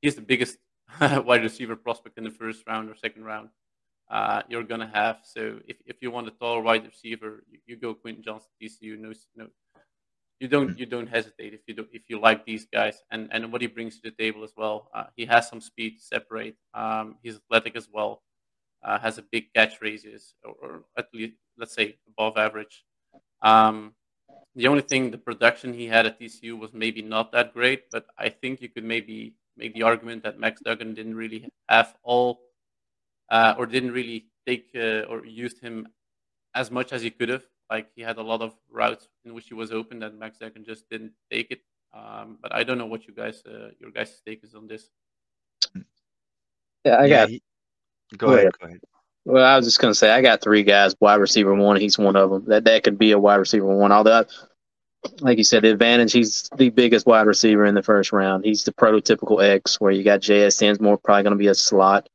he's 0.00 0.14
the 0.14 0.22
biggest 0.22 0.56
wide 1.00 1.42
receiver 1.42 1.76
prospect 1.76 2.16
in 2.16 2.24
the 2.24 2.30
first 2.30 2.66
round 2.66 2.88
or 2.88 2.96
second 2.96 3.24
round. 3.24 3.50
Uh, 4.10 4.42
you're 4.48 4.64
gonna 4.64 4.90
have 4.92 5.18
so 5.22 5.60
if, 5.68 5.76
if 5.86 5.96
you 6.00 6.10
want 6.10 6.28
a 6.28 6.30
tall 6.30 6.62
wide 6.62 6.86
receiver, 6.86 7.44
you, 7.50 7.58
you 7.66 7.76
go 7.76 7.92
Quentin 7.92 8.22
Johnston, 8.22 8.52
TCU. 8.60 8.98
No, 8.98 9.12
no, 9.36 9.48
you 10.40 10.48
don't 10.48 10.78
you 10.78 10.86
don't 10.86 11.08
hesitate 11.08 11.52
if 11.52 11.60
you 11.66 11.74
do 11.74 11.86
if 11.92 12.02
you 12.08 12.18
like 12.18 12.46
these 12.46 12.64
guys 12.64 13.02
and 13.10 13.28
and 13.32 13.52
what 13.52 13.60
he 13.60 13.66
brings 13.66 13.96
to 13.96 14.10
the 14.10 14.16
table 14.16 14.42
as 14.44 14.54
well. 14.56 14.88
Uh, 14.94 15.04
he 15.14 15.26
has 15.26 15.46
some 15.46 15.60
speed 15.60 15.98
to 15.98 16.02
separate. 16.02 16.56
Um, 16.72 17.16
he's 17.22 17.36
athletic 17.36 17.76
as 17.76 17.88
well 17.92 18.22
uh, 18.84 18.98
has 18.98 19.18
a 19.18 19.22
big 19.22 19.52
catch 19.54 19.80
radius, 19.80 20.34
or, 20.44 20.54
or 20.62 20.84
at 20.96 21.08
least 21.14 21.34
let's 21.58 21.74
say 21.74 21.96
above 22.08 22.36
average. 22.36 22.84
Um, 23.42 23.94
the 24.54 24.68
only 24.68 24.82
thing, 24.82 25.10
the 25.10 25.18
production 25.18 25.72
he 25.72 25.86
had 25.86 26.04
at 26.06 26.20
TCU 26.20 26.58
was 26.58 26.72
maybe 26.74 27.00
not 27.02 27.32
that 27.32 27.54
great, 27.54 27.90
but 27.90 28.06
I 28.18 28.28
think 28.28 28.60
you 28.60 28.68
could 28.68 28.84
maybe 28.84 29.34
make 29.56 29.74
the 29.74 29.82
argument 29.82 30.22
that 30.24 30.38
Max 30.38 30.60
Duggan 30.60 30.94
didn't 30.94 31.14
really 31.14 31.48
have 31.68 31.94
all, 32.02 32.40
uh, 33.30 33.54
or 33.56 33.66
didn't 33.66 33.92
really 33.92 34.26
take 34.46 34.70
uh, 34.74 35.02
or 35.08 35.24
used 35.24 35.60
him 35.60 35.88
as 36.54 36.70
much 36.70 36.92
as 36.92 37.02
he 37.02 37.10
could 37.10 37.28
have. 37.30 37.44
Like 37.70 37.88
he 37.96 38.02
had 38.02 38.18
a 38.18 38.22
lot 38.22 38.42
of 38.42 38.52
routes 38.70 39.08
in 39.24 39.32
which 39.32 39.46
he 39.48 39.54
was 39.54 39.72
open 39.72 40.00
that 40.00 40.14
Max 40.18 40.36
Duggan 40.38 40.64
just 40.64 40.88
didn't 40.90 41.12
take 41.30 41.50
it. 41.50 41.60
Um, 41.94 42.38
but 42.42 42.54
I 42.54 42.64
don't 42.64 42.78
know 42.78 42.86
what 42.86 43.06
you 43.06 43.14
guys, 43.14 43.42
uh, 43.46 43.70
your 43.78 43.90
guys' 43.90 44.20
take 44.26 44.44
is 44.44 44.54
on 44.54 44.66
this. 44.66 44.90
Yeah, 46.84 46.96
I 47.00 47.06
Yeah, 47.06 47.16
got. 47.20 47.28
he- 47.30 47.42
Go 48.16 48.26
Go 48.26 48.32
ahead, 48.32 48.40
ahead. 48.40 48.52
go 48.60 48.66
ahead. 48.66 48.80
Well, 49.24 49.44
I 49.44 49.56
was 49.56 49.66
just 49.66 49.78
gonna 49.80 49.94
say 49.94 50.10
I 50.10 50.20
got 50.20 50.40
three 50.40 50.62
guys, 50.64 50.94
wide 51.00 51.20
receiver 51.20 51.54
one. 51.54 51.80
He's 51.80 51.98
one 51.98 52.16
of 52.16 52.30
them. 52.30 52.44
That 52.46 52.64
that 52.64 52.82
could 52.84 52.98
be 52.98 53.12
a 53.12 53.18
wide 53.18 53.36
receiver 53.36 53.66
one. 53.66 53.92
Although, 53.92 54.20
I- 54.20 54.26
like 55.20 55.38
you 55.38 55.44
said, 55.44 55.62
the 55.64 55.70
advantage 55.72 56.12
he's 56.12 56.48
the 56.56 56.70
biggest 56.70 57.06
wide 57.06 57.26
receiver 57.26 57.64
in 57.64 57.74
the 57.74 57.82
first 57.82 58.12
round. 58.12 58.44
He's 58.44 58.62
the 58.64 58.72
prototypical 58.72 59.42
X, 59.42 59.80
where 59.80 59.90
you 59.90 60.04
got 60.04 60.20
JSN's 60.20 60.80
more 60.80 60.96
probably 60.96 61.24
going 61.24 61.32
to 61.32 61.38
be 61.38 61.48
a 61.48 61.54
slot. 61.56 62.08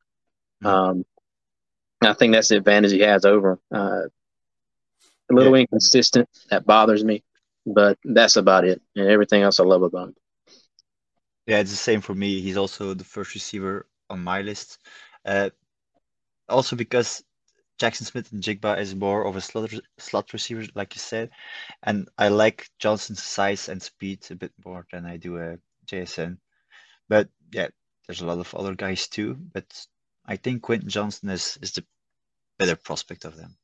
Mhm. 0.64 0.68
Um, 0.68 1.06
I 2.02 2.14
think 2.14 2.32
that's 2.34 2.48
the 2.48 2.58
advantage 2.58 2.92
he 2.92 3.00
has 3.00 3.26
over 3.26 3.52
him. 3.52 3.60
Uh, 3.72 4.02
a 5.30 5.34
little 5.34 5.54
Yeah. 5.56 5.62
inconsistent. 5.64 6.30
That 6.50 6.66
bothers 6.66 7.04
me, 7.04 7.24
but 7.66 7.98
that's 8.06 8.38
about 8.38 8.64
it. 8.64 8.82
And 8.96 9.10
everything 9.10 9.42
else 9.42 9.60
I 9.60 9.64
love 9.66 9.82
about 9.84 10.10
him. 10.10 10.16
Yeah, 11.46 11.60
it's 11.60 11.72
the 11.72 11.78
same 11.78 12.00
for 12.02 12.16
me. 12.16 12.40
He's 12.42 12.58
also 12.58 12.94
the 12.94 13.04
first 13.04 13.34
receiver 13.34 13.86
on 14.10 14.24
my 14.24 14.42
list. 14.42 14.80
Uh, 15.26 15.50
also 16.50 16.76
because 16.76 17.24
Jaxon 17.80 18.06
Smith-Njigba 18.06 18.80
is 18.80 18.96
more 18.96 19.26
of 19.26 19.36
a 19.36 19.42
slot, 19.42 19.74
slot 19.98 20.34
receiver, 20.34 20.66
like 20.74 20.96
you 20.96 21.00
said, 21.00 21.30
and 21.84 22.10
I 22.18 22.30
like 22.30 22.70
Johnston's 22.80 23.24
size 23.24 23.70
and 23.70 23.82
speed 23.82 24.26
a 24.32 24.36
bit 24.36 24.52
more 24.66 24.86
than 24.92 25.06
I 25.06 25.18
do 25.18 25.38
a 25.38 25.54
uh, 25.54 25.56
JSN. 25.86 26.38
But 27.08 27.30
yeah, 27.52 27.68
there's 28.08 28.22
a 28.22 28.26
lot 28.26 28.40
of 28.40 28.54
other 28.56 28.74
guys 28.74 29.08
too. 29.08 29.38
But 29.54 29.66
I 30.26 30.36
think 30.38 30.64
Quentin 30.64 30.90
Johnston 30.90 31.30
is 31.30 31.58
is 31.62 31.74
the 31.74 31.86
better 32.58 32.76
prospect 32.76 33.26
of 33.26 33.36
them. 33.36 33.56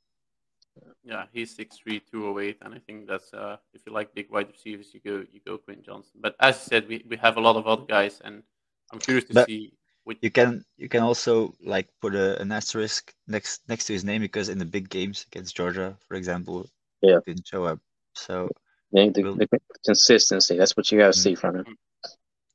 Yeah, 1.04 1.26
he's 1.34 1.58
6'3", 1.58 2.02
208, 2.10 2.58
and 2.62 2.74
I 2.74 2.80
think 2.80 3.08
that's 3.08 3.34
uh, 3.34 3.58
if 3.74 3.82
you 3.86 3.92
like 3.92 4.16
big 4.16 4.32
wide 4.32 4.48
receivers, 4.48 4.94
you 4.94 5.02
go 5.02 5.26
you 5.32 5.42
go 5.46 5.58
Quentin 5.58 5.84
Johnston. 5.84 6.22
But 6.22 6.36
as 6.40 6.56
you 6.56 6.70
said, 6.70 6.88
we, 6.88 7.04
we 7.08 7.18
have 7.18 7.38
a 7.38 7.42
lot 7.42 7.58
of 7.58 7.68
other 7.68 7.86
guys, 7.86 8.22
and 8.24 8.44
I'm 8.92 9.00
curious 9.00 9.26
to 9.26 9.34
but 9.34 9.48
see 9.48 9.74
you 10.22 10.32
can 10.32 10.66
you 10.78 10.90
can 10.90 11.02
also 11.02 11.54
like 11.64 11.88
put 12.02 12.16
a, 12.16 12.40
an 12.42 12.52
asterisk 12.52 13.14
next 13.28 13.62
next 13.68 13.86
to 13.86 13.94
his 13.94 14.04
name 14.04 14.22
because 14.22 14.50
in 14.50 14.58
the 14.58 14.66
big 14.66 14.90
games 14.90 15.26
against 15.32 15.56
Georgia, 15.56 15.98
for 16.08 16.16
example, 16.16 16.70
yeah, 17.02 17.20
didn't 17.26 17.48
show 17.48 17.66
up. 17.66 17.80
So 18.14 18.50
yeah, 18.92 19.10
the, 19.14 19.24
we'll, 19.24 19.36
the, 19.36 19.48
consistency 19.86 20.58
that's 20.58 20.76
what 20.76 20.92
you 20.92 21.00
got 21.00 21.14
to 21.14 21.20
see 21.20 21.36
from 21.36 21.58
him. 21.58 21.78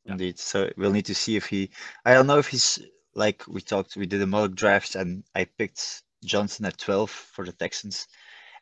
Indeed. 0.04 0.38
So 0.38 0.70
we'll 0.76 0.92
need 0.92 1.06
to 1.06 1.14
see 1.14 1.36
if 1.36 1.46
he. 1.46 1.70
I 2.04 2.14
don't 2.14 2.26
know 2.26 2.38
if 2.38 2.48
he's 2.48 2.78
like 3.14 3.44
we 3.48 3.60
talked. 3.60 3.96
We 3.96 4.06
did 4.06 4.22
a 4.22 4.26
mock 4.26 4.52
draft 4.52 4.94
and 4.94 5.24
I 5.34 5.44
picked 5.44 6.02
Johnston 6.24 6.66
at 6.66 6.78
twelve 6.78 7.10
for 7.10 7.44
the 7.44 7.52
Texans. 7.52 8.08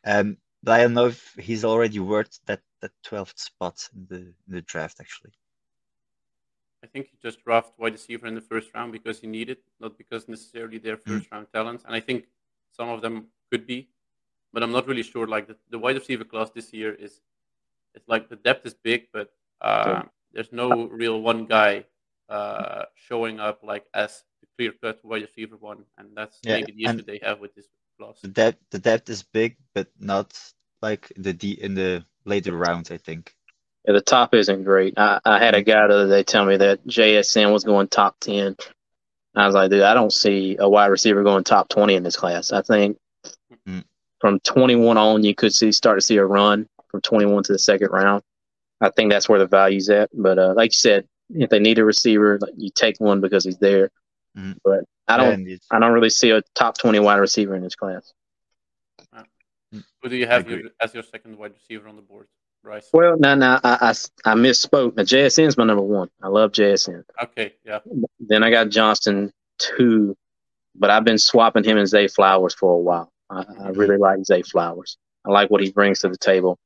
Um, 0.05 0.39
but 0.63 0.73
I 0.73 0.83
don't 0.83 0.95
know 0.95 1.07
if 1.07 1.35
he's 1.39 1.65
already 1.65 1.99
worth 1.99 2.39
that 2.47 2.63
that 2.83 2.93
twelfth 3.05 3.39
spot 3.39 3.89
in 3.95 4.07
the 4.09 4.17
in 4.17 4.55
the 4.55 4.63
draft 4.63 5.01
actually. 5.01 5.33
I 6.87 6.89
think 6.89 7.09
he 7.11 7.17
just 7.21 7.43
draft 7.43 7.73
wide 7.79 7.95
receiver 7.95 8.27
in 8.29 8.37
the 8.37 8.41
first 8.41 8.69
round 8.73 8.93
because 8.93 9.19
he 9.21 9.27
needed, 9.27 9.59
not 9.81 9.99
because 9.99 10.29
necessarily 10.29 10.79
they're 10.79 10.97
mm. 10.97 11.09
first 11.11 11.33
round 11.33 11.49
talents. 11.53 11.83
And 11.85 11.97
I 11.97 12.01
think 12.01 12.27
some 12.71 12.89
of 12.89 13.03
them 13.03 13.27
could 13.51 13.67
be, 13.67 13.89
but 14.53 14.63
I'm 14.63 14.71
not 14.71 14.87
really 14.87 15.03
sure. 15.03 15.27
Like 15.27 15.49
the, 15.49 15.57
the 15.71 15.81
wide 15.81 15.97
receiver 15.97 16.23
class 16.23 16.51
this 16.51 16.73
year 16.73 16.95
is, 16.95 17.21
it's 17.95 18.09
like 18.09 18.29
the 18.29 18.37
depth 18.37 18.65
is 18.67 18.75
big, 18.75 19.09
but 19.13 19.33
uh, 19.61 20.03
there's 20.33 20.53
no 20.53 20.87
real 20.87 21.23
one 21.23 21.47
guy 21.47 21.85
uh, 22.29 22.85
showing 22.95 23.41
up 23.41 23.65
like 23.65 23.87
as 23.95 24.23
the 24.41 24.47
clear 24.57 24.73
cut 24.81 25.05
wide 25.05 25.23
receiver 25.23 25.57
one, 25.57 25.85
and 25.99 26.09
that's 26.15 26.39
yeah, 26.45 26.59
maybe 26.59 26.73
the 26.73 26.85
issue 26.85 27.03
they 27.03 27.21
have 27.23 27.41
with 27.41 27.55
this 27.57 27.67
class. 27.99 28.21
The 28.21 28.29
depth, 28.29 28.59
the 28.71 28.79
depth 28.79 29.11
is 29.11 29.25
big, 29.25 29.57
but 29.75 29.89
not 29.99 30.39
like 30.83 31.13
the 31.17 31.33
D 31.33 31.53
in 31.53 31.75
the 31.75 32.05
later 32.25 32.57
rounds. 32.57 32.91
I 32.91 32.99
think. 32.99 33.36
Yeah, 33.87 33.93
the 33.93 34.01
top 34.01 34.35
isn't 34.35 34.65
great. 34.65 34.95
I, 34.97 35.21
I 35.25 35.39
had 35.39 35.55
a 35.55 35.63
guy 35.63 35.87
the 35.87 35.95
other 35.95 36.09
day 36.09 36.23
tell 36.23 36.45
me 36.45 36.57
that 36.57 36.85
JSN 36.87 37.53
was 37.53 37.65
going 37.65 37.89
top 37.89 38.17
10. 38.21 38.57
I 39.37 39.47
was 39.47 39.55
like, 39.55 39.71
dude, 39.71 39.83
I 39.83 39.95
don't 39.95 40.13
see 40.13 40.57
a 40.59 40.69
wide 40.69 40.87
receiver 40.87 41.23
going 41.23 41.45
top 41.45 41.69
20 41.69 41.95
in 41.95 42.03
this 42.03 42.17
class. 42.17 42.53
I 42.53 42.63
think 42.63 42.99
mm-hmm. 43.53 43.81
from 44.19 44.41
21 44.41 44.97
on, 44.97 45.23
you 45.23 45.35
could 45.35 45.55
see 45.55 45.71
start 45.73 45.99
to 45.99 46.05
see 46.05 46.17
a 46.17 46.25
run 46.25 46.67
from 46.89 47.01
21 47.03 47.45
to 47.45 47.53
the 47.53 47.59
second 47.59 47.91
round. 47.91 48.23
I 48.81 48.91
think 48.91 49.11
that's 49.11 49.29
where 49.29 49.39
the 49.39 49.47
value's 49.47 49.89
at. 49.89 50.11
But 50.13 50.39
uh, 50.39 50.55
like 50.55 50.71
you 50.73 50.77
said, 50.77 51.07
if 51.31 51.51
they 51.51 51.59
need 51.59 51.79
a 51.79 51.85
receiver, 51.85 52.41
you 52.57 52.71
take 52.75 52.99
one 52.99 53.21
because 53.21 53.45
he's 53.45 53.59
there. 53.59 53.91
Mm-hmm. 54.37 54.53
But 54.65 54.85
I 55.07 55.17
don't, 55.17 55.49
I 55.71 55.79
don't 55.79 55.93
really 55.93 56.11
see 56.11 56.31
a 56.31 56.43
top 56.55 56.79
20 56.79 56.99
wide 56.99 57.17
receiver 57.17 57.55
in 57.55 57.63
this 57.63 57.77
class. 57.77 58.13
Who 60.03 60.09
do 60.09 60.17
you 60.17 60.27
have 60.27 60.49
your, 60.49 60.63
as 60.81 60.95
your 60.95 61.03
second 61.03 61.37
wide 61.37 61.53
receiver 61.53 61.89
on 61.89 61.97
the 61.97 62.03
board? 62.03 62.29
Bryce? 62.67 62.91
Well, 62.93 63.17
no, 63.17 63.37
no, 63.37 63.61
I, 63.63 63.79
I, 63.81 63.91
I 64.31 64.35
misspoke. 64.35 64.97
Now, 64.97 65.05
JSN 65.05 65.47
is 65.47 65.57
my 65.57 65.63
number 65.63 65.85
one. 65.85 66.11
I 66.21 66.27
love 66.27 66.51
JSN. 66.51 67.05
Okay, 67.23 67.55
yeah. 67.65 67.79
Then 68.19 68.43
I 68.43 68.51
got 68.51 68.71
Johnston 68.71 69.33
two, 69.59 70.17
but 70.75 70.91
I've 70.91 71.05
been 71.05 71.19
swapping 71.19 71.63
him 71.63 71.79
and 71.79 71.87
Zay 71.87 72.09
Flowers 72.09 72.55
for 72.55 72.75
a 72.75 72.79
while. 72.79 73.13
I, 73.31 73.39
I 73.39 73.43
mm-hmm. 73.45 73.79
really 73.79 73.99
like 73.99 74.25
Zay 74.25 74.43
Flowers. 74.43 74.99
I 75.25 75.31
like 75.31 75.49
what 75.49 75.63
he 75.63 75.71
brings 75.71 76.01
to 76.01 76.09
the 76.09 76.19
table. 76.19 76.59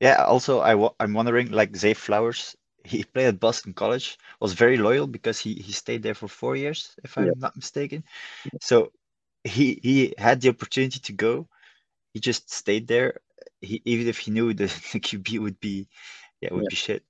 Yeah. 0.00 0.22
Also, 0.24 0.60
I 0.60 0.72
w- 0.72 0.94
I'm 1.00 1.14
wondering, 1.14 1.50
like 1.50 1.74
Zay 1.74 1.94
Flowers, 1.94 2.54
he 2.84 3.04
played 3.04 3.28
at 3.28 3.40
Boston 3.40 3.72
College, 3.72 4.18
was 4.38 4.52
very 4.52 4.76
loyal 4.76 5.06
because 5.06 5.38
he 5.40 5.54
he 5.54 5.72
stayed 5.72 6.02
there 6.02 6.14
for 6.14 6.28
four 6.28 6.56
years, 6.56 6.94
if 7.02 7.16
I'm 7.16 7.26
yeah. 7.26 7.32
not 7.38 7.56
mistaken. 7.56 8.04
So 8.60 8.92
he 9.44 9.80
he 9.82 10.14
had 10.18 10.42
the 10.42 10.50
opportunity 10.50 11.00
to 11.00 11.12
go. 11.14 11.48
He 12.12 12.20
just 12.20 12.52
stayed 12.52 12.86
there 12.86 13.20
he, 13.64 13.82
even 13.84 14.08
if 14.08 14.18
he 14.18 14.30
knew 14.30 14.54
the, 14.54 14.64
the 14.92 15.00
QB 15.00 15.38
would 15.40 15.60
be, 15.60 15.88
yeah, 16.40 16.52
would 16.52 16.64
yeah. 16.64 16.68
be 16.70 16.76
shit. 16.76 17.02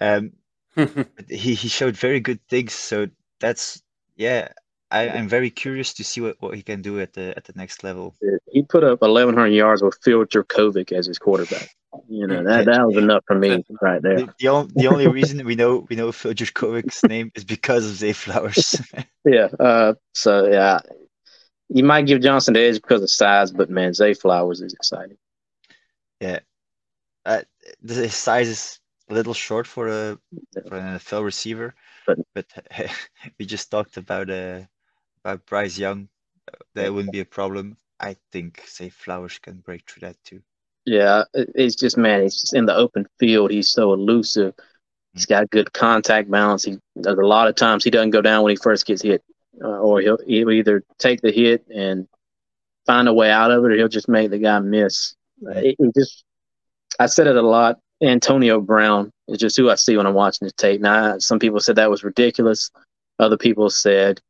Um, 0.00 0.32
he 1.28 1.54
he 1.54 1.68
showed 1.68 1.96
very 1.96 2.20
good 2.20 2.40
things. 2.48 2.72
So 2.72 3.08
that's 3.40 3.82
yeah. 4.16 4.48
I, 4.90 5.08
I'm 5.08 5.26
very 5.26 5.48
curious 5.48 5.94
to 5.94 6.04
see 6.04 6.20
what, 6.20 6.36
what 6.40 6.54
he 6.54 6.62
can 6.62 6.82
do 6.82 7.00
at 7.00 7.14
the 7.14 7.32
at 7.34 7.44
the 7.44 7.54
next 7.56 7.82
level. 7.82 8.14
He 8.50 8.62
put 8.62 8.84
up 8.84 9.00
1,100 9.00 9.46
yards 9.46 9.82
with 9.82 9.98
Phil 10.02 10.26
Jurkovec 10.26 10.92
as 10.92 11.06
his 11.06 11.18
quarterback. 11.18 11.70
You 12.08 12.26
know 12.26 12.44
that, 12.44 12.66
that 12.66 12.86
was 12.86 12.96
enough 12.96 13.24
for 13.26 13.38
me 13.38 13.64
right 13.82 14.02
there. 14.02 14.16
The, 14.16 14.34
the, 14.38 14.48
only, 14.48 14.72
the 14.74 14.88
only 14.88 15.08
reason 15.08 15.44
we 15.46 15.54
know 15.54 15.86
we 15.88 15.96
know 15.96 16.12
Phil 16.12 16.34
Jurkovec's 16.34 17.02
name 17.04 17.32
is 17.34 17.44
because 17.44 17.86
of 17.86 17.96
Zay 17.96 18.12
Flowers. 18.12 18.80
yeah. 19.24 19.48
Uh, 19.58 19.94
so 20.14 20.46
yeah, 20.46 20.80
you 21.68 21.84
might 21.84 22.06
give 22.06 22.20
Johnston 22.20 22.54
the 22.54 22.60
edge 22.60 22.76
because 22.76 23.02
of 23.02 23.10
size, 23.10 23.50
but 23.50 23.70
man, 23.70 23.94
Zay 23.94 24.14
Flowers 24.14 24.60
is 24.60 24.74
exciting. 24.74 25.16
Yeah, 26.22 26.38
uh, 27.26 27.42
the 27.82 28.08
size 28.08 28.48
is 28.48 28.80
a 29.10 29.14
little 29.14 29.34
short 29.34 29.66
for 29.66 29.88
a 29.88 30.18
for 30.68 30.76
an 30.76 30.98
NFL 30.98 31.24
receiver, 31.24 31.74
but 32.06 32.18
but 32.32 32.46
we 33.40 33.44
just 33.44 33.72
talked 33.72 33.96
about 33.96 34.30
uh 34.30 34.60
about 35.24 35.44
Bryce 35.46 35.76
Young. 35.76 36.08
That 36.74 36.94
wouldn't 36.94 37.12
be 37.12 37.20
a 37.20 37.24
problem. 37.24 37.76
I 37.98 38.16
think 38.30 38.62
Zay 38.68 38.88
Flowers 38.88 39.40
can 39.40 39.56
break 39.56 39.90
through 39.90 40.06
that 40.06 40.16
too. 40.22 40.42
Yeah, 40.84 41.24
it's 41.34 41.74
just 41.74 41.96
man, 41.96 42.22
he's 42.22 42.40
just 42.40 42.54
in 42.54 42.66
the 42.66 42.76
open 42.76 43.08
field. 43.18 43.50
He's 43.50 43.70
so 43.70 43.92
elusive. 43.92 44.54
He's 45.14 45.26
got 45.26 45.50
good 45.50 45.72
contact 45.72 46.30
balance. 46.30 46.62
He 46.62 46.78
a 47.04 47.14
lot 47.14 47.48
of 47.48 47.56
times 47.56 47.82
he 47.82 47.90
doesn't 47.90 48.10
go 48.10 48.22
down 48.22 48.44
when 48.44 48.50
he 48.50 48.56
first 48.62 48.86
gets 48.86 49.02
hit, 49.02 49.24
uh, 49.60 49.78
or 49.80 50.00
he'll 50.00 50.18
he'll 50.24 50.52
either 50.52 50.84
take 51.00 51.20
the 51.20 51.32
hit 51.32 51.66
and 51.68 52.06
find 52.86 53.08
a 53.08 53.12
way 53.12 53.32
out 53.32 53.50
of 53.50 53.64
it, 53.64 53.72
or 53.72 53.76
he'll 53.76 53.88
just 53.88 54.08
make 54.08 54.30
the 54.30 54.38
guy 54.38 54.60
miss. 54.60 55.16
It, 55.48 55.76
it 55.78 55.94
just, 55.96 56.24
I 56.98 57.06
said 57.06 57.26
it 57.26 57.36
a 57.36 57.42
lot. 57.42 57.78
Antonio 58.02 58.60
Brown 58.60 59.10
is 59.28 59.38
just 59.38 59.56
who 59.56 59.70
I 59.70 59.76
see 59.76 59.96
when 59.96 60.06
I'm 60.06 60.14
watching 60.14 60.46
the 60.46 60.52
tape. 60.52 60.80
Now, 60.80 61.18
some 61.18 61.38
people 61.38 61.60
said 61.60 61.76
that 61.76 61.90
was 61.90 62.02
ridiculous. 62.02 62.70
Other 63.18 63.36
people 63.36 63.70
said, 63.70 64.20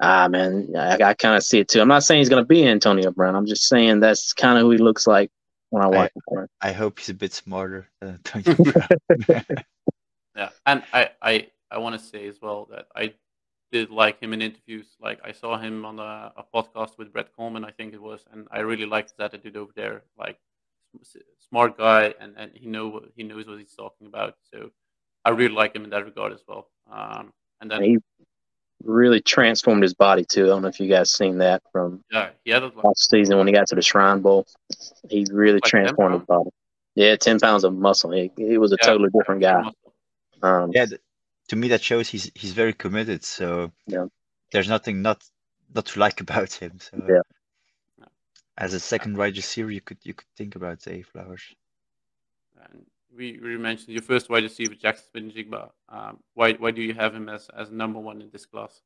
ah, 0.00 0.28
man, 0.28 0.68
I, 0.76 0.98
I 1.02 1.14
kind 1.14 1.36
of 1.36 1.44
see 1.44 1.60
it 1.60 1.68
too. 1.68 1.80
I'm 1.80 1.88
not 1.88 2.02
saying 2.02 2.20
he's 2.20 2.28
going 2.28 2.42
to 2.42 2.46
be 2.46 2.66
Antonio 2.66 3.10
Brown. 3.12 3.36
I'm 3.36 3.46
just 3.46 3.68
saying 3.68 4.00
that's 4.00 4.32
kind 4.32 4.58
of 4.58 4.62
who 4.62 4.70
he 4.70 4.78
looks 4.78 5.06
like 5.06 5.30
when 5.70 5.84
I 5.84 5.86
watch 5.86 6.12
I, 6.30 6.40
him. 6.40 6.48
I 6.60 6.72
hope 6.72 6.98
he's 6.98 7.10
a 7.10 7.14
bit 7.14 7.32
smarter 7.32 7.88
than 8.00 8.20
Antonio 8.24 8.64
Brown. 8.72 9.46
yeah, 10.36 10.48
and 10.66 10.82
I, 10.92 11.10
I, 11.22 11.46
I 11.70 11.78
want 11.78 11.98
to 11.98 12.04
say 12.04 12.26
as 12.26 12.40
well 12.42 12.68
that 12.70 12.86
I 12.96 13.14
did 13.72 13.90
like 13.90 14.20
him 14.20 14.32
in 14.32 14.42
interviews. 14.42 14.86
Like 15.00 15.20
I 15.24 15.32
saw 15.32 15.58
him 15.58 15.84
on 15.84 15.98
a, 15.98 16.32
a, 16.36 16.44
podcast 16.54 16.96
with 16.98 17.12
Brett 17.12 17.30
Kollmann, 17.36 17.64
I 17.64 17.70
think 17.70 17.94
it 17.94 18.00
was, 18.00 18.24
and 18.32 18.46
I 18.50 18.60
really 18.60 18.86
liked 18.86 19.10
his 19.10 19.20
attitude 19.20 19.56
over 19.56 19.72
there. 19.74 20.02
Like 20.18 20.38
smart 21.48 21.76
guy, 21.78 22.14
and, 22.20 22.34
and 22.36 22.52
he 22.54 22.66
know 22.66 23.04
he 23.16 23.22
knows 23.22 23.46
what 23.46 23.58
he's 23.58 23.74
talking 23.74 24.06
about. 24.06 24.36
So 24.52 24.70
I 25.24 25.30
really 25.30 25.54
like 25.54 25.74
him 25.74 25.84
in 25.84 25.90
that 25.90 26.04
regard 26.04 26.32
as 26.32 26.42
well. 26.46 26.68
Um, 26.90 27.32
and 27.60 27.70
then 27.70 27.82
he 27.82 27.98
really 28.82 29.20
transformed 29.20 29.82
his 29.82 29.94
body 29.94 30.24
too. 30.24 30.44
I 30.44 30.48
don't 30.48 30.62
know 30.62 30.68
if 30.68 30.80
you 30.80 30.88
guys 30.88 31.12
seen 31.12 31.38
that 31.38 31.62
from 31.72 32.02
yeah, 32.10 32.30
yeah, 32.44 32.68
last 32.82 33.10
season 33.10 33.38
when 33.38 33.46
he 33.46 33.52
got 33.52 33.66
to 33.68 33.74
the 33.74 33.82
Shrine 33.82 34.20
Bowl. 34.20 34.46
He 35.08 35.26
really 35.30 35.54
like 35.54 35.64
transformed 35.64 36.14
his 36.14 36.26
body. 36.26 36.50
Yeah, 36.94 37.16
ten 37.16 37.40
pounds 37.40 37.64
of 37.64 37.74
muscle. 37.74 38.10
He, 38.12 38.30
he 38.36 38.58
was 38.58 38.72
a 38.72 38.76
yeah, 38.80 38.86
totally 38.86 39.10
different 39.16 39.40
guy. 39.40 39.70
Um, 40.42 40.70
yeah, 40.74 40.86
to 41.48 41.56
me 41.56 41.68
that 41.68 41.82
shows 41.82 42.08
he's 42.08 42.30
he's 42.34 42.52
very 42.52 42.72
committed. 42.72 43.24
So 43.24 43.72
yeah. 43.86 44.06
there's 44.52 44.68
nothing 44.68 45.02
not 45.02 45.22
not 45.74 45.86
to 45.86 46.00
like 46.00 46.20
about 46.26 46.52
him. 46.52 46.78
So 46.80 47.00
yeah. 47.08 48.06
As 48.56 48.72
a 48.72 48.80
second 48.80 49.16
wide 49.16 49.36
receiver, 49.36 49.70
you 49.70 49.80
could 49.80 49.98
you 50.02 50.14
could 50.14 50.28
think 50.36 50.54
about 50.54 50.82
Zay 50.82 51.02
Flowers. 51.02 51.42
And 52.70 52.86
we, 53.16 53.38
we 53.42 53.56
mentioned 53.56 53.88
your 53.88 54.02
first 54.02 54.30
wide 54.30 54.44
receiver, 54.44 54.74
Jaxon 54.74 55.10
Smith-Njigba. 55.10 55.70
Um, 55.88 56.18
why 56.34 56.52
why 56.52 56.70
do 56.70 56.82
you 56.82 56.94
have 56.94 57.14
him 57.14 57.28
as 57.28 57.48
as 57.56 57.70
number 57.70 57.98
one 57.98 58.20
in 58.20 58.30
this 58.30 58.46
class? 58.46 58.80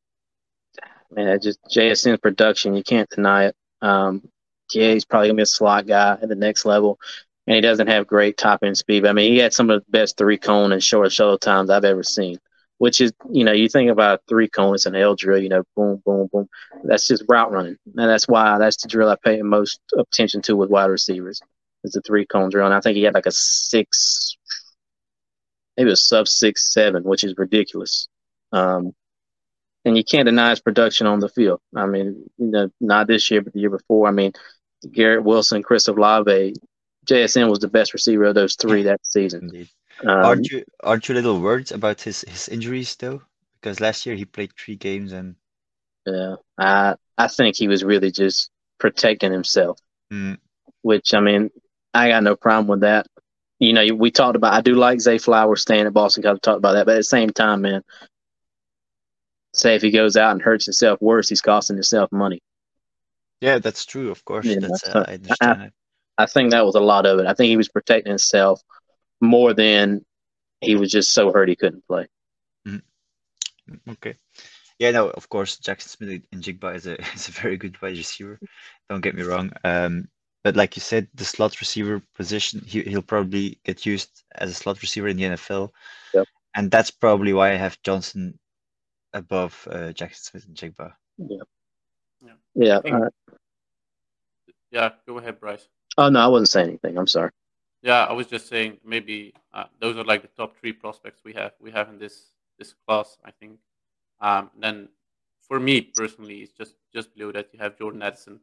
Man, 1.10 1.38
just 1.40 1.60
JSN's 1.64 2.20
production, 2.20 2.74
you 2.74 2.82
can't 2.82 3.08
deny 3.10 3.46
it. 3.46 3.56
Um, 3.82 4.28
yeah, 4.72 4.92
he's 4.92 5.04
probably 5.04 5.28
gonna 5.28 5.36
be 5.36 5.42
a 5.42 5.46
slot 5.46 5.86
guy 5.86 6.12
at 6.20 6.28
the 6.28 6.34
next 6.34 6.64
level 6.64 6.98
and 7.46 7.54
he 7.54 7.60
doesn't 7.62 7.86
have 7.86 8.06
great 8.06 8.36
top 8.36 8.62
end 8.62 8.76
speed. 8.76 9.02
But, 9.02 9.10
I 9.10 9.12
mean, 9.14 9.32
he 9.32 9.38
had 9.38 9.54
some 9.54 9.70
of 9.70 9.82
the 9.82 9.90
best 9.90 10.18
three 10.18 10.36
cone 10.36 10.70
and 10.70 10.84
short 10.84 11.10
shuttle 11.10 11.38
times 11.38 11.70
I've 11.70 11.84
ever 11.84 12.02
seen 12.02 12.38
which 12.78 13.00
is, 13.00 13.12
you 13.30 13.44
know, 13.44 13.52
you 13.52 13.68
think 13.68 13.90
about 13.90 14.22
three 14.28 14.48
cones 14.48 14.86
and 14.86 14.96
L 14.96 15.14
drill, 15.14 15.42
you 15.42 15.48
know, 15.48 15.64
boom, 15.76 16.00
boom, 16.04 16.28
boom. 16.32 16.48
That's 16.84 17.06
just 17.06 17.24
route 17.28 17.52
running. 17.52 17.76
And 17.86 18.08
that's 18.08 18.28
why 18.28 18.58
that's 18.58 18.80
the 18.82 18.88
drill 18.88 19.08
I 19.10 19.16
pay 19.22 19.42
most 19.42 19.80
attention 19.96 20.42
to 20.42 20.56
with 20.56 20.70
wide 20.70 20.86
receivers. 20.86 21.40
It's 21.84 21.96
a 21.96 22.00
three 22.00 22.24
cone 22.24 22.50
drill. 22.50 22.66
And 22.66 22.74
I 22.74 22.80
think 22.80 22.96
he 22.96 23.02
had 23.02 23.14
like 23.14 23.26
a 23.26 23.32
six, 23.32 24.36
maybe 25.76 25.90
a 25.90 25.96
sub 25.96 26.28
six, 26.28 26.72
seven, 26.72 27.02
which 27.02 27.24
is 27.24 27.34
ridiculous. 27.36 28.08
Um, 28.52 28.92
and 29.84 29.96
you 29.96 30.04
can't 30.04 30.26
deny 30.26 30.50
his 30.50 30.60
production 30.60 31.06
on 31.06 31.20
the 31.20 31.28
field. 31.28 31.60
I 31.74 31.86
mean, 31.86 32.24
you 32.36 32.46
know, 32.46 32.70
not 32.80 33.06
this 33.06 33.30
year, 33.30 33.42
but 33.42 33.52
the 33.52 33.60
year 33.60 33.70
before. 33.70 34.06
I 34.06 34.10
mean, 34.12 34.32
Garrett 34.92 35.24
Wilson, 35.24 35.62
Chris 35.62 35.88
Olave, 35.88 36.54
JSN 37.06 37.48
was 37.48 37.60
the 37.60 37.68
best 37.68 37.94
receiver 37.94 38.24
of 38.24 38.34
those 38.34 38.54
three 38.54 38.84
that 38.84 39.04
season. 39.04 39.44
Indeed. 39.44 39.68
Um, 40.02 40.08
aren't 40.24 40.50
you 40.50 40.64
aren't 40.84 41.08
you 41.08 41.14
a 41.14 41.16
little 41.16 41.40
worried 41.40 41.72
about 41.72 42.00
his 42.00 42.22
his 42.28 42.48
injuries 42.48 42.94
though? 42.96 43.22
Because 43.60 43.80
last 43.80 44.06
year 44.06 44.14
he 44.14 44.24
played 44.24 44.52
three 44.56 44.76
games 44.76 45.12
and 45.12 45.34
Yeah, 46.06 46.36
I 46.58 46.94
I 47.16 47.28
think 47.28 47.56
he 47.56 47.68
was 47.68 47.82
really 47.84 48.10
just 48.10 48.50
protecting 48.78 49.32
himself. 49.32 49.78
Mm. 50.12 50.38
Which 50.82 51.14
I 51.14 51.20
mean, 51.20 51.50
I 51.94 52.10
got 52.10 52.22
no 52.22 52.36
problem 52.36 52.68
with 52.68 52.80
that. 52.80 53.06
You 53.58 53.72
know, 53.72 53.84
we 53.94 54.12
talked 54.12 54.36
about. 54.36 54.52
I 54.54 54.60
do 54.60 54.76
like 54.76 55.00
Zay 55.00 55.18
Flowers 55.18 55.62
staying 55.62 55.86
at 55.86 55.92
Boston 55.92 56.22
College. 56.22 56.40
Talked 56.42 56.58
about 56.58 56.74
that, 56.74 56.86
but 56.86 56.92
at 56.94 56.98
the 56.98 57.02
same 57.02 57.30
time, 57.30 57.62
man, 57.62 57.82
say 59.52 59.74
if 59.74 59.82
he 59.82 59.90
goes 59.90 60.16
out 60.16 60.30
and 60.32 60.40
hurts 60.42 60.66
himself 60.66 61.00
worse, 61.02 61.28
he's 61.28 61.40
costing 61.40 61.76
himself 61.76 62.12
money. 62.12 62.40
yeah, 63.40 63.58
that's 63.58 63.84
true. 63.84 64.10
Of 64.12 64.24
course, 64.24 64.46
Yeah, 64.46 64.60
that's 64.60 64.84
uh, 64.84 65.04
what- 65.08 65.48
I 65.48 65.70
I 66.18 66.26
think 66.26 66.50
that 66.50 66.64
was 66.64 66.74
a 66.76 66.80
lot 66.80 67.06
of 67.06 67.18
it. 67.20 67.26
I 67.26 67.34
think 67.34 67.48
he 67.48 67.56
was 67.56 67.68
protecting 67.68 68.10
himself 68.10 68.60
more 69.20 69.54
than 69.54 70.04
he 70.60 70.74
was 70.76 70.90
just 70.90 71.12
so 71.12 71.32
hurt 71.32 71.48
he 71.48 71.56
couldn't 71.56 71.86
play. 71.86 72.06
Okay. 73.90 74.16
Yeah, 74.78 74.92
no, 74.92 75.10
of 75.10 75.28
course, 75.28 75.58
Jackson 75.58 75.90
Smith 75.90 76.22
in 76.32 76.40
Jigba 76.40 76.74
is 76.74 76.86
a 76.86 76.98
is 77.14 77.28
a 77.28 77.32
very 77.32 77.56
good 77.56 77.80
wide 77.82 77.96
receiver. 77.96 78.38
Don't 78.88 79.00
get 79.00 79.14
me 79.14 79.22
wrong. 79.22 79.52
Um, 79.64 80.08
but 80.44 80.56
like 80.56 80.76
you 80.76 80.80
said, 80.80 81.08
the 81.14 81.24
slot 81.24 81.60
receiver 81.60 82.00
position, 82.14 82.62
he 82.64 82.82
he'll 82.82 83.02
probably 83.02 83.58
get 83.64 83.84
used 83.84 84.22
as 84.36 84.50
a 84.50 84.54
slot 84.54 84.80
receiver 84.80 85.08
in 85.08 85.16
the 85.16 85.24
NFL. 85.24 85.70
Yep. 86.14 86.26
And 86.54 86.70
that's 86.70 86.90
probably 86.90 87.32
why 87.32 87.52
I 87.52 87.56
have 87.56 87.80
Johnston 87.82 88.38
above 89.12 89.66
uh, 89.70 89.92
Jaxon 89.92 90.14
Smith-Njigba. 90.16 90.92
Yeah. 92.54 92.80
think- 92.80 92.94
uh, 92.94 93.10
Yeah, 94.70 94.90
go 95.06 95.18
ahead, 95.18 95.40
Bryce. 95.40 95.68
oh 95.98 96.08
no, 96.08 96.20
I 96.20 96.28
wasn't 96.28 96.48
saying 96.48 96.68
anything. 96.68 96.96
I'm 96.96 97.06
sorry. 97.06 97.30
Yeah, 97.82 98.04
I 98.04 98.12
was 98.12 98.26
just 98.26 98.48
saying 98.48 98.78
maybe 98.84 99.34
uh, 99.54 99.64
those 99.80 99.96
are 99.96 100.04
like 100.04 100.22
the 100.22 100.28
top 100.36 100.56
three 100.58 100.72
prospects 100.72 101.20
we 101.24 101.32
have 101.34 101.52
we 101.60 101.70
have 101.70 101.88
in 101.88 101.98
this 101.98 102.34
this 102.58 102.74
class. 102.86 103.18
I 103.24 103.30
think. 103.30 103.58
Um, 104.20 104.50
then 104.58 104.88
for 105.46 105.60
me 105.60 105.80
personally, 105.80 106.42
it's 106.42 106.52
just 106.52 106.74
just 106.92 107.14
below 107.14 107.32
that 107.32 107.48
you 107.52 107.58
have 107.60 107.78
Jordan 107.78 108.02
Addison, 108.02 108.40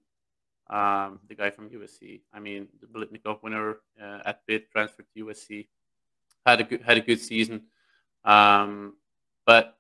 um, 0.70 1.20
the 1.28 1.36
guy 1.36 1.50
from 1.50 1.70
USC. 1.70 2.22
I 2.34 2.40
mean, 2.40 2.68
the 2.80 2.88
Biletnikoff 2.88 3.44
winner 3.44 3.78
uh, 4.02 4.20
at 4.26 4.46
Pitt 4.48 4.72
transferred 4.72 5.06
to 5.16 5.26
USC, 5.26 5.68
had 6.46 6.62
a 6.62 6.64
good 6.64 6.82
had 6.82 6.98
a 6.98 7.02
good 7.02 7.20
season. 7.20 7.64
Um, 8.24 8.94
but 9.46 9.78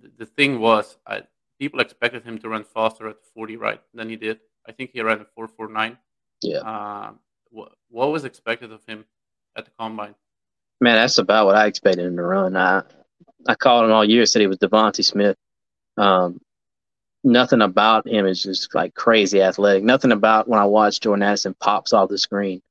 the, 0.00 0.10
the 0.18 0.26
thing 0.26 0.60
was, 0.60 0.96
I, 1.06 1.22
people 1.58 1.80
expected 1.80 2.24
him 2.24 2.38
to 2.38 2.48
run 2.48 2.64
faster 2.64 3.08
at 3.08 3.16
40 3.34 3.56
right 3.56 3.80
than 3.92 4.08
he 4.08 4.16
did. 4.16 4.38
I 4.66 4.72
think 4.72 4.90
he 4.92 5.00
ran 5.00 5.20
a 5.20 5.24
449. 5.24 5.98
Yeah. 6.42 6.58
Um, 6.58 7.18
what, 7.50 7.72
what 7.90 8.10
was 8.12 8.24
expected 8.24 8.72
of 8.72 8.84
him 8.86 9.04
at 9.56 9.64
the 9.64 9.70
combine? 9.78 10.14
Man, 10.80 10.96
that's 10.96 11.18
about 11.18 11.46
what 11.46 11.56
I 11.56 11.66
expected 11.66 12.06
him 12.06 12.16
to 12.16 12.22
run. 12.22 12.56
I 12.56 12.82
I 13.46 13.54
called 13.54 13.84
him 13.84 13.92
all 13.92 14.04
year, 14.04 14.26
said 14.26 14.40
he 14.40 14.46
was 14.46 14.58
DeVonta 14.58 15.04
Smith. 15.04 15.36
Um, 15.96 16.40
nothing 17.24 17.62
about 17.62 18.06
him 18.06 18.26
is 18.26 18.42
just 18.42 18.74
like 18.74 18.94
crazy 18.94 19.42
athletic. 19.42 19.82
Nothing 19.84 20.12
about 20.12 20.48
when 20.48 20.60
I 20.60 20.64
watch 20.64 21.00
Jordan 21.00 21.22
Addison 21.22 21.54
pops 21.58 21.92
off 21.92 22.08
the 22.08 22.18
screen. 22.18 22.62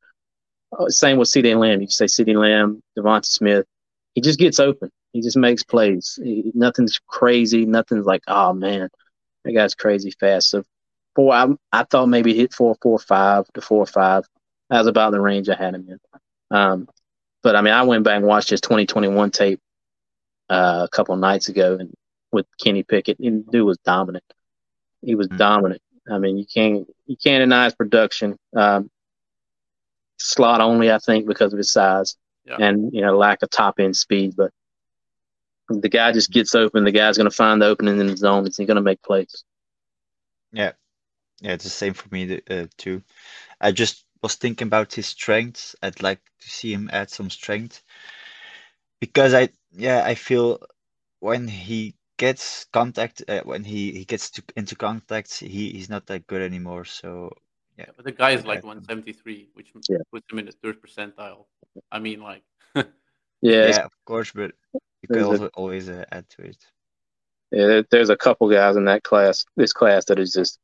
Uh, 0.77 0.89
same 0.89 1.17
with 1.17 1.29
CeeDee 1.29 1.57
Lamb. 1.57 1.81
You 1.81 1.87
can 1.87 1.91
say 1.91 2.05
CeeDee 2.05 2.39
Lamb, 2.39 2.81
DeVonta 2.97 3.25
Smith. 3.25 3.65
He 4.13 4.21
just 4.21 4.39
gets 4.39 4.59
open. 4.59 4.89
He 5.13 5.21
just 5.21 5.37
makes 5.37 5.63
plays. 5.63 6.19
He, 6.21 6.51
nothing's 6.53 6.99
crazy. 7.07 7.65
Nothing's 7.65 8.05
like, 8.05 8.23
oh 8.27 8.53
man, 8.53 8.89
that 9.45 9.53
guy's 9.53 9.75
crazy 9.75 10.11
fast. 10.19 10.49
So 10.49 10.63
four, 11.15 11.33
I, 11.33 11.47
I 11.71 11.83
thought 11.83 12.07
maybe 12.07 12.33
hit 12.33 12.53
four, 12.53 12.75
four, 12.81 12.99
five 12.99 13.45
to 13.53 13.61
four, 13.61 13.85
five. 13.85 14.25
That 14.69 14.79
was 14.79 14.87
about 14.87 15.11
the 15.11 15.21
range 15.21 15.49
I 15.49 15.55
had 15.55 15.75
him 15.75 15.87
in. 15.89 15.99
Um, 16.51 16.89
but 17.43 17.55
I 17.55 17.61
mean, 17.61 17.73
I 17.73 17.83
went 17.83 18.03
back 18.03 18.17
and 18.17 18.25
watched 18.25 18.49
his 18.49 18.61
2021 18.61 19.31
tape 19.31 19.61
uh, 20.49 20.87
a 20.91 20.95
couple 20.95 21.13
of 21.13 21.19
nights 21.21 21.49
ago, 21.49 21.77
and 21.79 21.93
with 22.31 22.45
Kenny 22.61 22.83
Pickett, 22.83 23.19
and 23.19 23.45
the 23.45 23.51
dude 23.51 23.65
was 23.65 23.77
dominant. 23.79 24.23
He 25.01 25.15
was 25.15 25.27
Mhm. 25.27 25.37
dominant. 25.37 25.81
I 26.09 26.17
mean, 26.19 26.37
you 26.37 26.45
can't 26.45 26.87
you 27.05 27.15
can't 27.17 27.41
deny 27.41 27.65
his 27.65 27.75
production. 27.75 28.37
Um, 28.55 28.89
slot 30.17 30.61
only, 30.61 30.91
I 30.91 30.99
think, 30.99 31.27
because 31.27 31.53
of 31.53 31.57
his 31.57 31.71
size 31.71 32.15
Yeah. 32.45 32.57
and 32.59 32.93
you 32.93 33.01
know 33.01 33.17
lack 33.17 33.43
of 33.43 33.49
top 33.49 33.79
end 33.79 33.95
speed. 33.95 34.35
But 34.35 34.51
the 35.69 35.89
guy 35.89 36.11
just 36.11 36.31
gets 36.31 36.55
open. 36.55 36.85
The 36.85 36.91
guy's 36.91 37.17
going 37.17 37.29
to 37.29 37.35
find 37.35 37.61
the 37.61 37.67
opening 37.67 37.99
in 37.99 38.07
the 38.07 38.17
zone. 38.17 38.45
He's 38.45 38.57
going 38.57 38.75
to 38.75 38.81
make 38.81 39.01
plays. 39.01 39.43
Yeah, 40.53 40.71
yeah, 41.41 41.53
it's 41.53 41.65
the 41.65 41.69
same 41.69 41.93
for 41.93 42.07
me 42.09 42.41
uh, 42.49 42.67
too. 42.77 43.03
I 43.59 43.71
just 43.73 44.05
was 44.21 44.35
thinking 44.35 44.67
about 44.67 44.93
his 44.93 45.07
strengths. 45.07 45.75
I'd 45.81 46.01
like 46.01 46.21
to 46.41 46.49
see 46.49 46.73
him 46.73 46.89
add 46.91 47.09
some 47.09 47.29
strength 47.29 47.83
because 48.99 49.33
I, 49.33 49.49
yeah, 49.71 50.03
I 50.05 50.15
feel 50.15 50.59
when 51.19 51.47
he 51.47 51.95
gets 52.17 52.65
contact, 52.73 53.23
uh, 53.27 53.41
when 53.43 53.63
he 53.63 53.91
he 53.93 54.05
gets 54.05 54.31
to 54.31 54.43
into 54.55 54.75
contact, 54.75 55.39
he 55.39 55.71
he's 55.71 55.89
not 55.89 56.05
that 56.07 56.27
good 56.27 56.41
anymore. 56.41 56.85
So 56.85 57.31
Yeah, 57.77 57.85
but 57.95 58.05
the 58.05 58.11
guy 58.11 58.31
is 58.31 58.45
like 58.45 58.63
Yeah. 58.63 58.69
173, 58.69 59.49
which 59.53 59.71
Yeah. 59.89 59.97
puts 60.11 60.31
him 60.31 60.39
in 60.39 60.45
the 60.45 60.51
third 60.51 60.81
percentile. 60.81 61.45
I 61.91 61.99
mean, 61.99 62.21
like, 62.21 62.43
Yeah, 63.41 63.67
yeah, 63.69 63.85
of 63.85 63.93
course, 64.05 64.31
but 64.31 64.51
you 65.01 65.09
could 65.09 65.23
There's 65.23 65.41
a- 65.41 65.47
always 65.55 65.89
uh, 65.89 66.05
add 66.11 66.27
to 66.31 66.41
it. 66.43 66.57
Yeah, 67.51 67.81
there's 67.91 68.09
a 68.09 68.17
couple 68.17 68.49
guys 68.49 68.75
in 68.75 68.85
that 68.85 69.03
class, 69.03 69.45
this 69.55 69.73
class 69.73 70.05
that 70.05 70.19
is 70.19 70.33
just 70.33 70.59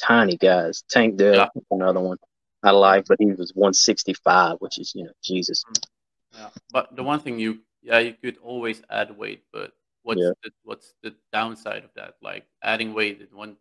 tiny 0.00 0.36
guys. 0.36 0.84
Tank 0.88 1.16
Dell, 1.16 1.36
Yeah. 1.36 1.48
another 1.70 2.00
one 2.00 2.18
I 2.62 2.70
like, 2.70 3.06
but 3.06 3.18
he 3.20 3.26
was 3.32 3.52
165, 3.54 4.56
which 4.60 4.78
is 4.78 4.94
you 4.94 5.04
know 5.04 5.12
Jesus. 5.22 5.64
yeah. 6.34 6.50
But 6.72 6.94
the 6.96 7.02
one 7.02 7.20
thing 7.20 7.38
you, 7.38 7.60
yeah, 7.82 7.98
you 7.98 8.14
could 8.14 8.38
always 8.42 8.82
add 8.90 9.16
weight, 9.16 9.44
but 9.52 9.72
what's 10.02 10.20
Yeah. 10.22 10.32
the 10.42 10.50
what's 10.64 10.94
the 11.02 11.14
downside 11.32 11.84
of 11.84 11.90
that? 11.94 12.16
Like 12.22 12.46
adding 12.62 12.94
weight, 12.94 13.20
it 13.20 13.32
one 13.32 13.56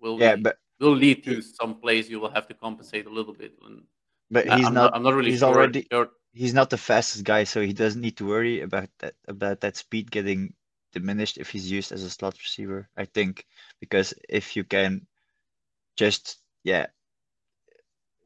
will 0.00 0.18
Yeah, 0.18 0.36
be- 0.36 0.42
but 0.42 0.56
will 0.80 0.96
lead 0.96 1.24
to 1.24 1.40
some 1.42 1.80
plays 1.80 2.10
you 2.10 2.20
will 2.20 2.30
have 2.30 2.46
to 2.48 2.54
compensate 2.54 3.06
a 3.06 3.10
little 3.10 3.34
bit. 3.34 3.52
And 3.64 3.84
but 4.30 4.46
he's 4.46 4.66
I'm 4.66 4.74
not 4.74 4.94
I'm 4.94 5.02
not 5.02 5.14
really 5.14 5.32
he's 5.32 5.42
sure. 5.42 5.48
already 5.48 5.86
sure- 5.92 6.10
he's 6.32 6.54
not 6.54 6.70
the 6.70 6.78
fastest 6.78 7.24
guy, 7.24 7.44
so 7.44 7.60
he 7.60 7.72
doesn't 7.72 8.00
need 8.00 8.16
to 8.18 8.26
worry 8.26 8.60
about 8.60 8.88
that 8.98 9.14
about 9.28 9.60
that 9.60 9.76
speed 9.76 10.10
getting 10.10 10.54
diminished 10.92 11.38
if 11.38 11.50
he's 11.50 11.70
used 11.70 11.92
as 11.92 12.02
a 12.02 12.10
slot 12.10 12.34
receiver. 12.38 12.88
I 12.96 13.04
think 13.06 13.46
because 13.80 14.14
if 14.28 14.56
you 14.56 14.64
can 14.64 15.06
just 15.96 16.38
yeah 16.64 16.86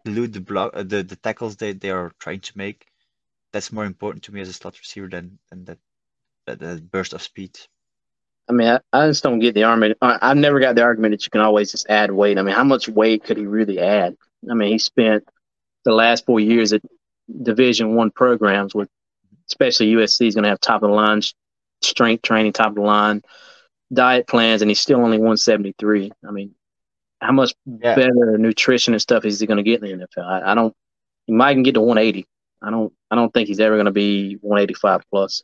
elude 0.05 0.33
the 0.33 0.41
block 0.41 0.73
uh, 0.75 0.83
the 0.83 1.03
the 1.03 1.17
tackles 1.17 1.57
they 1.57 1.73
they 1.73 1.91
are 1.91 2.13
trying 2.19 2.41
to 2.41 2.59
make, 2.59 2.87
that's 3.53 3.73
more 3.73 3.85
important 3.85 4.25
to 4.25 4.33
me 4.33 4.41
as 4.41 4.49
a 4.49 4.53
slot 4.53 4.79
receiver 4.79 5.09
than 5.09 5.39
than 5.51 5.65
that 5.65 5.79
that 6.47 6.91
burst 6.91 7.13
of 7.13 7.23
speed. 7.23 7.59
I 8.49 8.53
mean, 8.53 8.69
I, 8.69 8.81
I 8.93 9.09
just 9.09 9.23
don't 9.23 9.39
get 9.39 9.55
the 9.55 9.65
argument. 9.65 9.97
I've 10.03 10.37
never 10.37 10.61
got 10.61 10.75
the 10.75 10.83
argument 10.83 11.13
that 11.13 11.25
you 11.25 11.31
can 11.31 11.41
always 11.41 11.71
just 11.71 11.89
add 11.89 12.11
weight. 12.11 12.39
I 12.39 12.43
mean, 12.43 12.55
how 12.55 12.65
much 12.65 12.89
weight 12.89 13.25
could 13.25 13.39
he 13.39 13.47
really 13.47 13.79
add? 13.79 14.17
I 14.51 14.55
mean, 14.55 14.73
he 14.73 14.79
spent 14.79 15.27
the 15.85 15.93
last 15.93 16.27
four 16.27 16.41
years 16.41 16.75
at 16.75 16.83
Division 17.43 17.95
One 17.95 18.11
programs 18.11 18.75
with, 18.75 18.91
especially 19.49 19.93
USC 19.95 20.27
is 20.27 20.35
going 20.35 20.43
to 20.43 20.51
have 20.51 20.61
top 20.61 20.83
of 20.83 20.91
the 20.91 20.95
line 20.95 21.23
strength 21.83 22.23
training, 22.23 22.53
top 22.53 22.69
of 22.69 22.75
the 22.75 22.83
line 22.83 23.23
diet 23.93 24.27
plans, 24.27 24.63
and 24.63 24.71
he's 24.71 24.81
still 24.81 24.99
only 24.99 25.19
173. 25.19 26.13
I 26.27 26.31
mean, 26.31 26.55
how 27.25 27.33
much 27.33 27.55
Yeah. 27.65 27.95
better 27.95 28.39
nutrition 28.39 28.95
and 28.95 29.01
stuff 29.03 29.25
is 29.25 29.41
he 29.41 29.47
going 29.47 29.57
to 29.57 29.63
get 29.63 29.83
in 29.83 29.99
the 29.99 30.07
NFL? 30.07 30.25
I, 30.27 30.53
I 30.53 30.55
don't. 30.55 30.75
He 31.27 31.33
might 31.33 31.55
can 31.55 31.63
get 31.63 31.75
to 31.75 31.81
180. 31.81 32.27
I 32.63 32.71
don't. 32.71 32.93
I 33.11 33.15
don't 33.17 33.33
think 33.33 33.49
he's 33.49 33.61
ever 33.61 33.77
going 33.77 33.87
to 33.87 33.93
be 33.93 34.35
185 34.43 35.03
plus. 35.11 35.43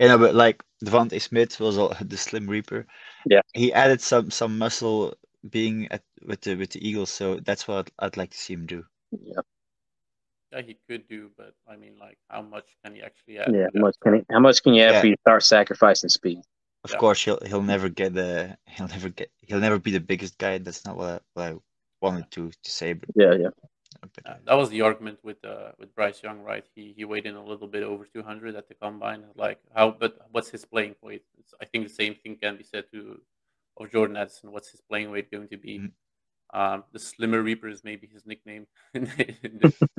You 0.00 0.08
know, 0.08 0.18
but 0.18 0.34
like 0.34 0.62
DeVonta 0.84 1.20
Smith 1.20 1.58
was 1.60 1.76
all, 1.76 1.94
the 2.00 2.16
Slim 2.16 2.48
Reaper. 2.48 2.86
Yeah. 3.26 3.40
He 3.54 3.72
added 3.72 4.00
some 4.00 4.30
some 4.30 4.56
muscle 4.58 5.14
being 5.50 5.88
at 5.90 6.02
with 6.24 6.40
the 6.40 6.54
with 6.56 6.70
the 6.70 6.86
Eagles, 6.88 7.10
so 7.10 7.36
that's 7.36 7.68
what 7.68 7.78
I'd, 8.00 8.06
I'd 8.06 8.16
like 8.16 8.30
to 8.30 8.38
see 8.38 8.54
him 8.54 8.66
do. 8.66 8.84
Yeah. 9.10 9.40
yeah, 10.52 10.62
he 10.62 10.76
could 10.88 11.08
do, 11.08 11.30
but 11.36 11.54
I 11.66 11.76
mean, 11.76 11.94
like, 12.00 12.18
how 12.28 12.42
much 12.42 12.64
can 12.84 12.94
he 12.94 13.02
actually 13.02 13.38
add? 13.38 13.52
Yeah. 13.54 13.66
How 13.74 13.80
much 13.80 13.96
can 14.02 14.14
he, 14.14 14.20
How 14.30 14.40
much 14.40 14.62
can 14.62 14.74
you 14.74 14.82
add 14.82 14.92
Yeah. 14.94 15.00
for 15.00 15.06
you 15.08 15.14
to 15.16 15.20
start 15.20 15.42
sacrificing 15.44 16.08
speed? 16.10 16.40
Of 16.84 16.90
Yeah. 16.92 16.96
course, 16.98 17.24
he'll 17.24 17.40
he'll 17.46 17.62
never 17.62 17.88
get 17.88 18.14
the 18.14 18.56
he'll 18.66 18.88
never 18.88 19.08
get 19.08 19.30
he'll 19.40 19.60
never 19.60 19.78
be 19.78 19.90
the 19.90 20.00
biggest 20.00 20.38
guy. 20.38 20.58
That's 20.58 20.84
not 20.84 20.96
what 20.96 21.08
I, 21.08 21.20
what 21.34 21.44
I 21.52 21.56
wanted 22.00 22.30
to 22.32 22.50
to 22.50 22.70
say, 22.70 22.92
but, 22.92 23.08
Yeah. 23.14 23.34
Yeah. 23.34 23.50
Uh, 24.24 24.34
that 24.44 24.54
was 24.54 24.70
the 24.70 24.82
argument 24.82 25.18
with 25.24 25.42
uh, 25.44 25.72
with 25.78 25.94
Bryce 25.94 26.22
Young, 26.22 26.40
right? 26.40 26.64
He 26.74 26.92
he 26.96 27.04
weighed 27.04 27.26
in 27.26 27.34
a 27.34 27.44
little 27.44 27.66
bit 27.66 27.82
over 27.82 28.04
200 28.04 28.54
at 28.54 28.68
the 28.68 28.74
combine. 28.74 29.24
Like 29.34 29.58
how, 29.74 29.90
but 29.90 30.18
what's 30.30 30.50
his 30.50 30.64
playing 30.64 30.94
weight? 31.02 31.24
It's, 31.38 31.52
I 31.60 31.64
think 31.64 31.88
the 31.88 31.94
same 31.94 32.14
thing 32.14 32.36
can 32.36 32.56
be 32.56 32.62
said 32.64 32.84
to 32.92 33.20
of 33.76 33.90
Jordan 33.90 34.16
Addison. 34.16 34.52
What's 34.52 34.70
his 34.70 34.80
playing 34.80 35.10
weight 35.10 35.30
going 35.30 35.48
to 35.48 35.56
be? 35.56 35.78
Mhm. 35.78 35.92
Um, 36.54 36.84
the 36.92 36.98
Slimmer 36.98 37.42
Reaper 37.42 37.68
is 37.68 37.82
maybe 37.84 38.06
his 38.06 38.24
nickname 38.24 38.66
in 38.94 39.04
the, 39.04 39.28
in, 39.42 39.58
the, 39.58 39.74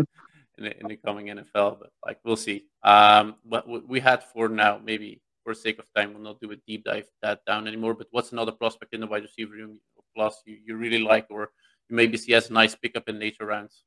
in, 0.58 0.64
the, 0.64 0.80
in 0.80 0.88
the 0.88 0.96
coming 0.98 1.28
NFL, 1.28 1.80
but 1.80 1.92
like 2.06 2.20
we'll 2.24 2.36
see. 2.38 2.66
Um, 2.84 3.36
but 3.46 3.68
we 3.68 4.00
had 4.00 4.24
for 4.24 4.50
now 4.50 4.80
maybe 4.84 5.22
for 5.44 5.54
sake 5.54 5.80
of 5.80 5.86
time, 5.96 6.14
we'll 6.14 6.24
not 6.24 6.40
do 6.40 6.52
a 6.52 6.56
deep 6.68 6.84
dive 6.84 7.08
that 7.22 7.40
down 7.46 7.68
anymore. 7.68 7.94
But 7.94 8.08
what's 8.12 8.32
another 8.32 8.52
prospect 8.52 8.94
in 8.94 9.02
the 9.02 9.08
wide 9.08 9.24
receiver 9.24 9.54
room 9.54 9.80
plus 10.16 10.42
you, 10.46 10.58
you 10.66 10.76
really 10.76 11.00
like, 11.00 11.28
or 11.30 11.52
you 11.90 11.96
maybe 11.96 12.18
see 12.18 12.34
as 12.34 12.50
a 12.50 12.54
nice 12.54 12.76
pickup 12.76 13.10
in 13.10 13.20
later 13.20 13.46
rounds? 13.46 13.84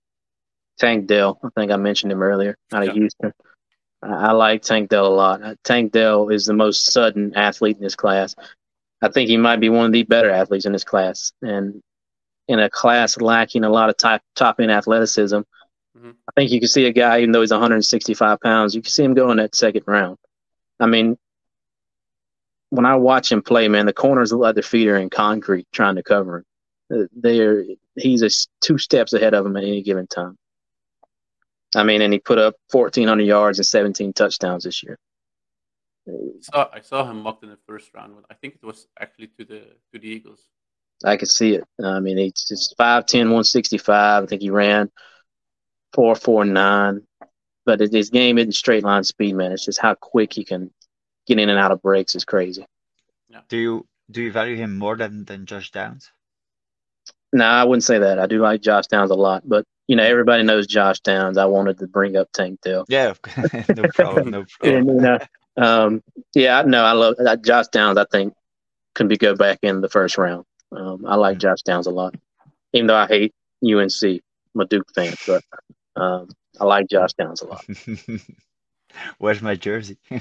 Tank 0.78 1.06
Dell. 1.06 1.38
I 1.44 1.48
think 1.54 1.70
I 1.70 1.76
mentioned 1.76 2.12
him 2.12 2.22
earlier 2.22 2.56
out 2.72 2.82
of 2.82 2.88
yeah. 2.88 2.94
Houston. 2.94 3.32
I, 4.02 4.32
like 4.32 4.62
Tank 4.62 4.90
Dell 4.90 5.06
a 5.06 5.14
lot. 5.14 5.42
Uh, 5.42 5.54
Tank 5.62 5.92
Dell 5.92 6.28
is 6.28 6.46
the 6.46 6.54
most 6.54 6.92
sudden 6.92 7.34
athlete 7.36 7.76
in 7.76 7.82
this 7.82 7.94
class. 7.94 8.34
I 9.00 9.08
think 9.08 9.28
he 9.28 9.36
might 9.36 9.60
be 9.60 9.68
one 9.68 9.86
of 9.86 9.92
the 9.92 10.02
better 10.02 10.30
athletes 10.30 10.64
in 10.64 10.72
this 10.72 10.84
class. 10.84 11.32
And 11.40 11.82
in 12.48 12.58
a 12.58 12.68
class 12.68 13.20
lacking 13.20 13.64
a 13.64 13.70
lot 13.70 13.90
of 13.90 13.96
top 13.96 14.22
top 14.34 14.58
end 14.58 14.72
athleticism, 14.72 15.36
mm-hmm. 15.36 16.10
I 16.10 16.32
think 16.34 16.50
you 16.50 16.58
can 16.58 16.68
see 16.68 16.86
a 16.86 16.92
guy, 16.92 17.20
even 17.20 17.32
though 17.32 17.40
he's 17.40 17.52
165 17.52 18.40
pounds, 18.40 18.74
you 18.74 18.82
can 18.82 18.90
see 18.90 19.04
him 19.04 19.14
go 19.14 19.30
in 19.30 19.36
that 19.36 19.54
second 19.54 19.84
round. 19.86 20.18
I 20.80 20.86
mean, 20.86 21.16
when 22.72 22.86
I 22.86 22.96
watch 22.96 23.30
him 23.30 23.42
play, 23.42 23.68
man, 23.68 23.84
the 23.84 23.92
corners 23.92 24.32
look 24.32 24.40
like 24.40 24.54
their 24.54 24.62
feet 24.62 24.88
are 24.88 24.96
in 24.96 25.10
concrete 25.10 25.66
trying 25.72 25.96
to 25.96 26.02
cover 26.02 26.38
him. 26.38 26.44
Uh, 26.90 27.06
they're 27.14 27.64
he's 27.96 28.22
a 28.22 28.30
two 28.62 28.78
steps 28.78 29.12
ahead 29.12 29.34
of 29.34 29.44
him 29.44 29.58
at 29.58 29.64
any 29.64 29.82
given 29.82 30.06
time. 30.06 30.38
I 31.76 31.82
mean, 31.82 32.00
and 32.00 32.14
he 32.14 32.18
put 32.18 32.38
up 32.38 32.54
1,400 32.70 33.24
yards 33.24 33.58
and 33.58 33.66
17 33.66 34.14
touchdowns 34.14 34.64
this 34.64 34.82
year. 34.82 34.98
I 36.08 36.12
saw, 36.40 36.68
I 36.72 36.80
saw 36.80 37.10
him 37.10 37.22
mocked 37.22 37.44
in 37.44 37.50
the 37.50 37.58
first 37.68 37.92
round. 37.94 38.14
I 38.30 38.34
think 38.34 38.54
it 38.54 38.64
was 38.64 38.86
actually 38.98 39.26
to 39.38 39.44
the 39.44 39.60
to 39.92 39.98
the 39.98 40.08
Eagles. 40.08 40.40
I 41.04 41.18
could 41.18 41.30
see 41.30 41.56
it. 41.56 41.64
I 41.84 42.00
mean, 42.00 42.16
he's 42.16 42.42
just 42.48 42.74
5'10", 42.78 43.18
165. 43.18 44.22
I 44.22 44.26
think 44.26 44.40
he 44.40 44.48
ran 44.48 44.90
4'4'9". 45.94 47.02
But 47.66 47.80
his 47.80 48.08
game 48.08 48.38
isn't 48.38 48.52
straight 48.52 48.82
line 48.82 49.04
speed, 49.04 49.34
man. 49.34 49.52
It's 49.52 49.66
just 49.66 49.80
how 49.80 49.94
quick 49.94 50.32
he 50.32 50.44
can 50.44 50.70
get 51.26 51.38
in 51.38 51.48
and 51.48 51.58
out 51.58 51.72
of 51.72 51.82
breaks 51.82 52.14
is 52.14 52.24
crazy. 52.24 52.66
Yeah. 53.28 53.40
Do 53.48 53.56
you 53.56 53.86
do 54.10 54.22
you 54.22 54.32
value 54.32 54.56
him 54.56 54.78
more 54.78 54.96
than 54.96 55.24
than 55.24 55.46
Josh 55.46 55.70
Downs? 55.70 56.10
No, 57.32 57.44
I 57.44 57.64
wouldn't 57.64 57.84
say 57.84 57.98
that. 57.98 58.18
I 58.18 58.26
do 58.26 58.40
like 58.40 58.60
Josh 58.60 58.86
Downs 58.88 59.10
a 59.10 59.14
lot, 59.14 59.42
but 59.48 59.64
you 59.88 59.96
know, 59.96 60.04
everybody 60.04 60.42
knows 60.42 60.66
Josh 60.66 61.00
Downs. 61.00 61.38
I 61.38 61.46
wanted 61.46 61.78
to 61.78 61.86
bring 61.86 62.16
up 62.16 62.28
Tank 62.32 62.60
Dell. 62.62 62.84
Yeah, 62.88 63.14
no 63.76 63.84
problem, 63.94 64.30
no 64.30 64.44
problem. 64.60 64.74
and, 64.74 64.86
you 64.86 64.94
know, 64.94 65.18
um, 65.56 66.02
yeah, 66.34 66.62
no, 66.62 66.84
I 66.84 66.92
love 66.92 67.14
uh, 67.18 67.36
Josh 67.36 67.68
Downs. 67.68 67.98
I 67.98 68.04
think 68.10 68.34
can 68.94 69.08
be 69.08 69.16
go 69.16 69.34
back 69.34 69.58
in 69.62 69.80
the 69.80 69.88
first 69.88 70.18
round. 70.18 70.44
Um, 70.70 71.04
I 71.06 71.16
like 71.16 71.34
mm-hmm. 71.34 71.40
Josh 71.40 71.62
Downs 71.62 71.86
a 71.86 71.90
lot, 71.90 72.14
even 72.72 72.86
though 72.86 72.96
I 72.96 73.06
hate 73.06 73.34
UNC. 73.64 74.02
I'm 74.02 74.60
a 74.60 74.66
Duke 74.66 74.92
fan, 74.94 75.14
but 75.26 75.42
um, 75.96 76.28
I 76.60 76.64
like 76.64 76.88
Josh 76.88 77.14
Downs 77.14 77.40
a 77.40 77.46
lot. 77.46 77.64
Where's 79.18 79.42
my 79.42 79.54
jersey? 79.54 79.98
yeah, 80.10 80.20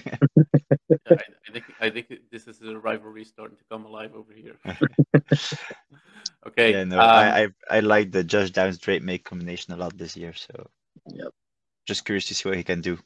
I, 1.09 1.13
I, 1.47 1.51
think 1.51 1.65
I 1.79 1.89
think 1.89 2.07
this 2.31 2.47
is 2.47 2.61
a 2.61 2.77
rivalry 2.77 3.23
starting 3.23 3.57
to 3.57 3.63
come 3.69 3.85
alive 3.85 4.11
over 4.15 4.33
here. 4.33 4.57
okay. 6.47 6.71
Yeah, 6.71 6.83
no, 6.83 6.99
um, 6.99 7.09
I, 7.09 7.43
I 7.43 7.47
I 7.69 7.79
like 7.79 8.11
the 8.11 8.23
Josh 8.23 8.51
Downs 8.51 8.77
Drake 8.77 9.03
Maye 9.03 9.17
combination 9.17 9.73
a 9.73 9.77
lot 9.77 9.97
this 9.97 10.15
year. 10.15 10.33
So, 10.33 10.69
yep. 11.07 11.33
Just 11.87 12.05
curious 12.05 12.27
to 12.27 12.35
see 12.35 12.47
what 12.47 12.57
he 12.57 12.63
can 12.63 12.81
do. 12.81 12.97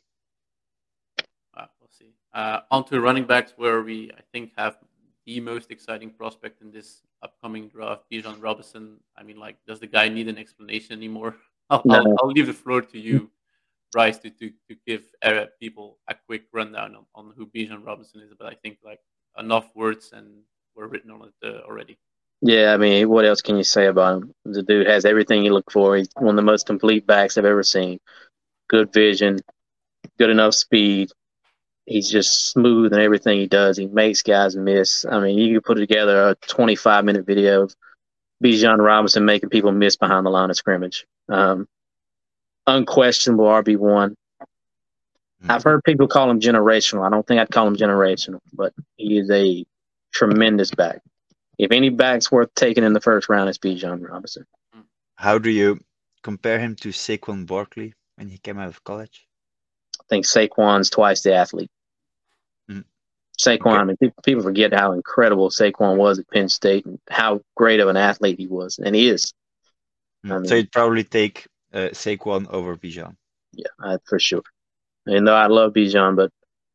Uh, 1.55 1.65
we'll 1.79 1.89
see. 1.91 2.13
Uh, 2.33 2.61
on 2.71 2.85
to 2.85 2.99
running 2.99 3.25
backs, 3.25 3.53
where 3.55 3.81
we 3.81 4.11
I 4.17 4.21
think 4.31 4.51
have 4.57 4.77
the 5.25 5.39
most 5.39 5.71
exciting 5.71 6.11
prospect 6.11 6.61
in 6.61 6.71
this 6.71 7.01
upcoming 7.23 7.67
draft, 7.67 8.03
Bijan 8.11 8.41
Robinson. 8.41 8.97
I 9.17 9.23
mean, 9.23 9.37
like, 9.37 9.57
does 9.65 9.79
the 9.79 9.87
guy 9.87 10.09
need 10.09 10.27
an 10.27 10.37
explanation 10.37 10.93
anymore? 10.93 11.35
I'll, 11.69 11.81
no. 11.85 11.95
I'll, 11.95 12.15
I'll 12.21 12.29
leave 12.29 12.47
the 12.47 12.53
floor 12.53 12.81
to 12.81 12.99
you. 12.99 13.31
Bryce 13.95 14.17
to, 14.17 14.29
to, 14.29 14.49
to 14.67 14.75
give 14.85 15.03
Arab 15.23 15.51
people 15.57 15.99
a 16.09 16.15
quick 16.27 16.47
rundown 16.51 16.97
on, 16.97 17.05
on 17.15 17.33
who 17.37 17.47
Bijan 17.47 17.85
Robinson 17.85 18.19
is, 18.19 18.33
but 18.37 18.45
I 18.45 18.55
think 18.61 18.77
like 18.83 18.99
enough 19.39 19.69
words 19.73 20.11
and 20.11 20.27
were 20.75 20.89
written 20.89 21.11
on 21.11 21.29
it 21.29 21.47
uh, 21.47 21.65
already. 21.65 21.97
Yeah, 22.41 22.73
I 22.73 22.77
mean, 22.77 23.07
what 23.07 23.23
else 23.23 23.41
can 23.41 23.55
you 23.55 23.63
say 23.63 23.85
about 23.85 24.17
him? 24.17 24.33
The 24.43 24.63
dude 24.63 24.87
has 24.87 25.05
everything 25.05 25.45
you 25.45 25.53
look 25.53 25.71
for. 25.71 25.95
He's 25.95 26.09
one 26.17 26.31
of 26.31 26.35
the 26.35 26.41
most 26.41 26.65
complete 26.65 27.07
backs 27.07 27.37
I've 27.37 27.45
ever 27.45 27.63
seen. 27.63 27.99
Good 28.67 28.91
vision, 28.91 29.39
good 30.19 30.29
enough 30.29 30.55
speed. 30.55 31.11
He's 31.85 32.11
just 32.11 32.51
smooth 32.51 32.91
in 32.91 32.99
everything 32.99 33.39
he 33.39 33.47
does. 33.47 33.77
He 33.77 33.87
makes 33.87 34.21
guys 34.21 34.57
miss. 34.57 35.05
I 35.09 35.21
mean, 35.21 35.37
you 35.37 35.61
could 35.61 35.67
put 35.67 35.77
together 35.77 36.31
a 36.31 36.35
25 36.47 37.05
minute 37.05 37.25
video 37.25 37.63
of 37.63 37.75
Bijan 38.43 38.83
Robinson 38.83 39.23
making 39.23 39.51
people 39.51 39.71
miss 39.71 39.95
behind 39.95 40.25
the 40.25 40.31
line 40.31 40.49
of 40.49 40.57
scrimmage. 40.57 41.05
Um, 41.29 41.69
unquestionable 42.67 43.45
RB 43.45 43.77
one. 43.77 44.15
Mm-hmm. 45.41 45.51
I've 45.51 45.63
heard 45.63 45.83
people 45.83 46.07
call 46.07 46.29
him 46.29 46.39
generational. 46.39 47.05
I 47.05 47.09
don't 47.09 47.25
think 47.25 47.39
I'd 47.39 47.51
call 47.51 47.67
him 47.67 47.75
generational, 47.75 48.39
but 48.53 48.73
he 48.95 49.17
is 49.17 49.29
a 49.29 49.65
tremendous 50.13 50.71
back. 50.71 51.01
If 51.57 51.71
any 51.71 51.89
back's 51.89 52.31
worth 52.31 52.53
taking 52.55 52.83
in 52.83 52.93
the 52.93 53.01
first 53.01 53.29
round, 53.29 53.49
it's 53.49 53.57
Bijan 53.57 54.07
Robinson. 54.07 54.45
How 55.15 55.37
do 55.37 55.49
you 55.49 55.79
compare 56.23 56.59
him 56.59 56.75
to 56.77 56.89
Saquon 56.89 57.45
Barkley 57.45 57.93
when 58.15 58.27
he 58.27 58.37
came 58.37 58.59
out 58.59 58.67
of 58.67 58.83
college? 58.83 59.25
I 59.99 60.03
think 60.09 60.25
Saquon's 60.25 60.89
twice 60.89 61.21
the 61.21 61.33
athlete. 61.33 61.71
Mm. 62.69 62.83
Saquon, 63.39 63.59
okay. 63.59 63.69
I 63.69 63.83
mean, 63.83 63.97
people 64.23 64.43
forget 64.43 64.73
how 64.73 64.91
incredible 64.91 65.49
Saquon 65.49 65.95
was 65.97 66.19
at 66.19 66.29
Penn 66.29 66.49
State 66.49 66.85
and 66.85 66.99
how 67.09 67.41
great 67.55 67.79
of 67.79 67.87
an 67.87 67.97
athlete 67.97 68.37
he 68.37 68.47
was, 68.47 68.77
and 68.77 68.93
he 68.95 69.07
is. 69.07 69.33
Mm. 70.25 70.31
I 70.31 70.37
mean, 70.39 70.47
so 70.47 70.55
you'd 70.55 70.71
probably 70.71 71.03
take 71.03 71.47
uh, 71.75 71.89
Saquon 71.89 72.47
over 72.49 72.75
Bijan. 72.77 73.15
Yeah, 73.53 73.67
uh, 73.83 73.97
for 74.05 74.17
sure. 74.17 74.43
And 75.05 75.27
though 75.27 75.35
I 75.35 75.47
love 75.47 75.73
Bijan, 75.73 76.15
but 76.15 76.31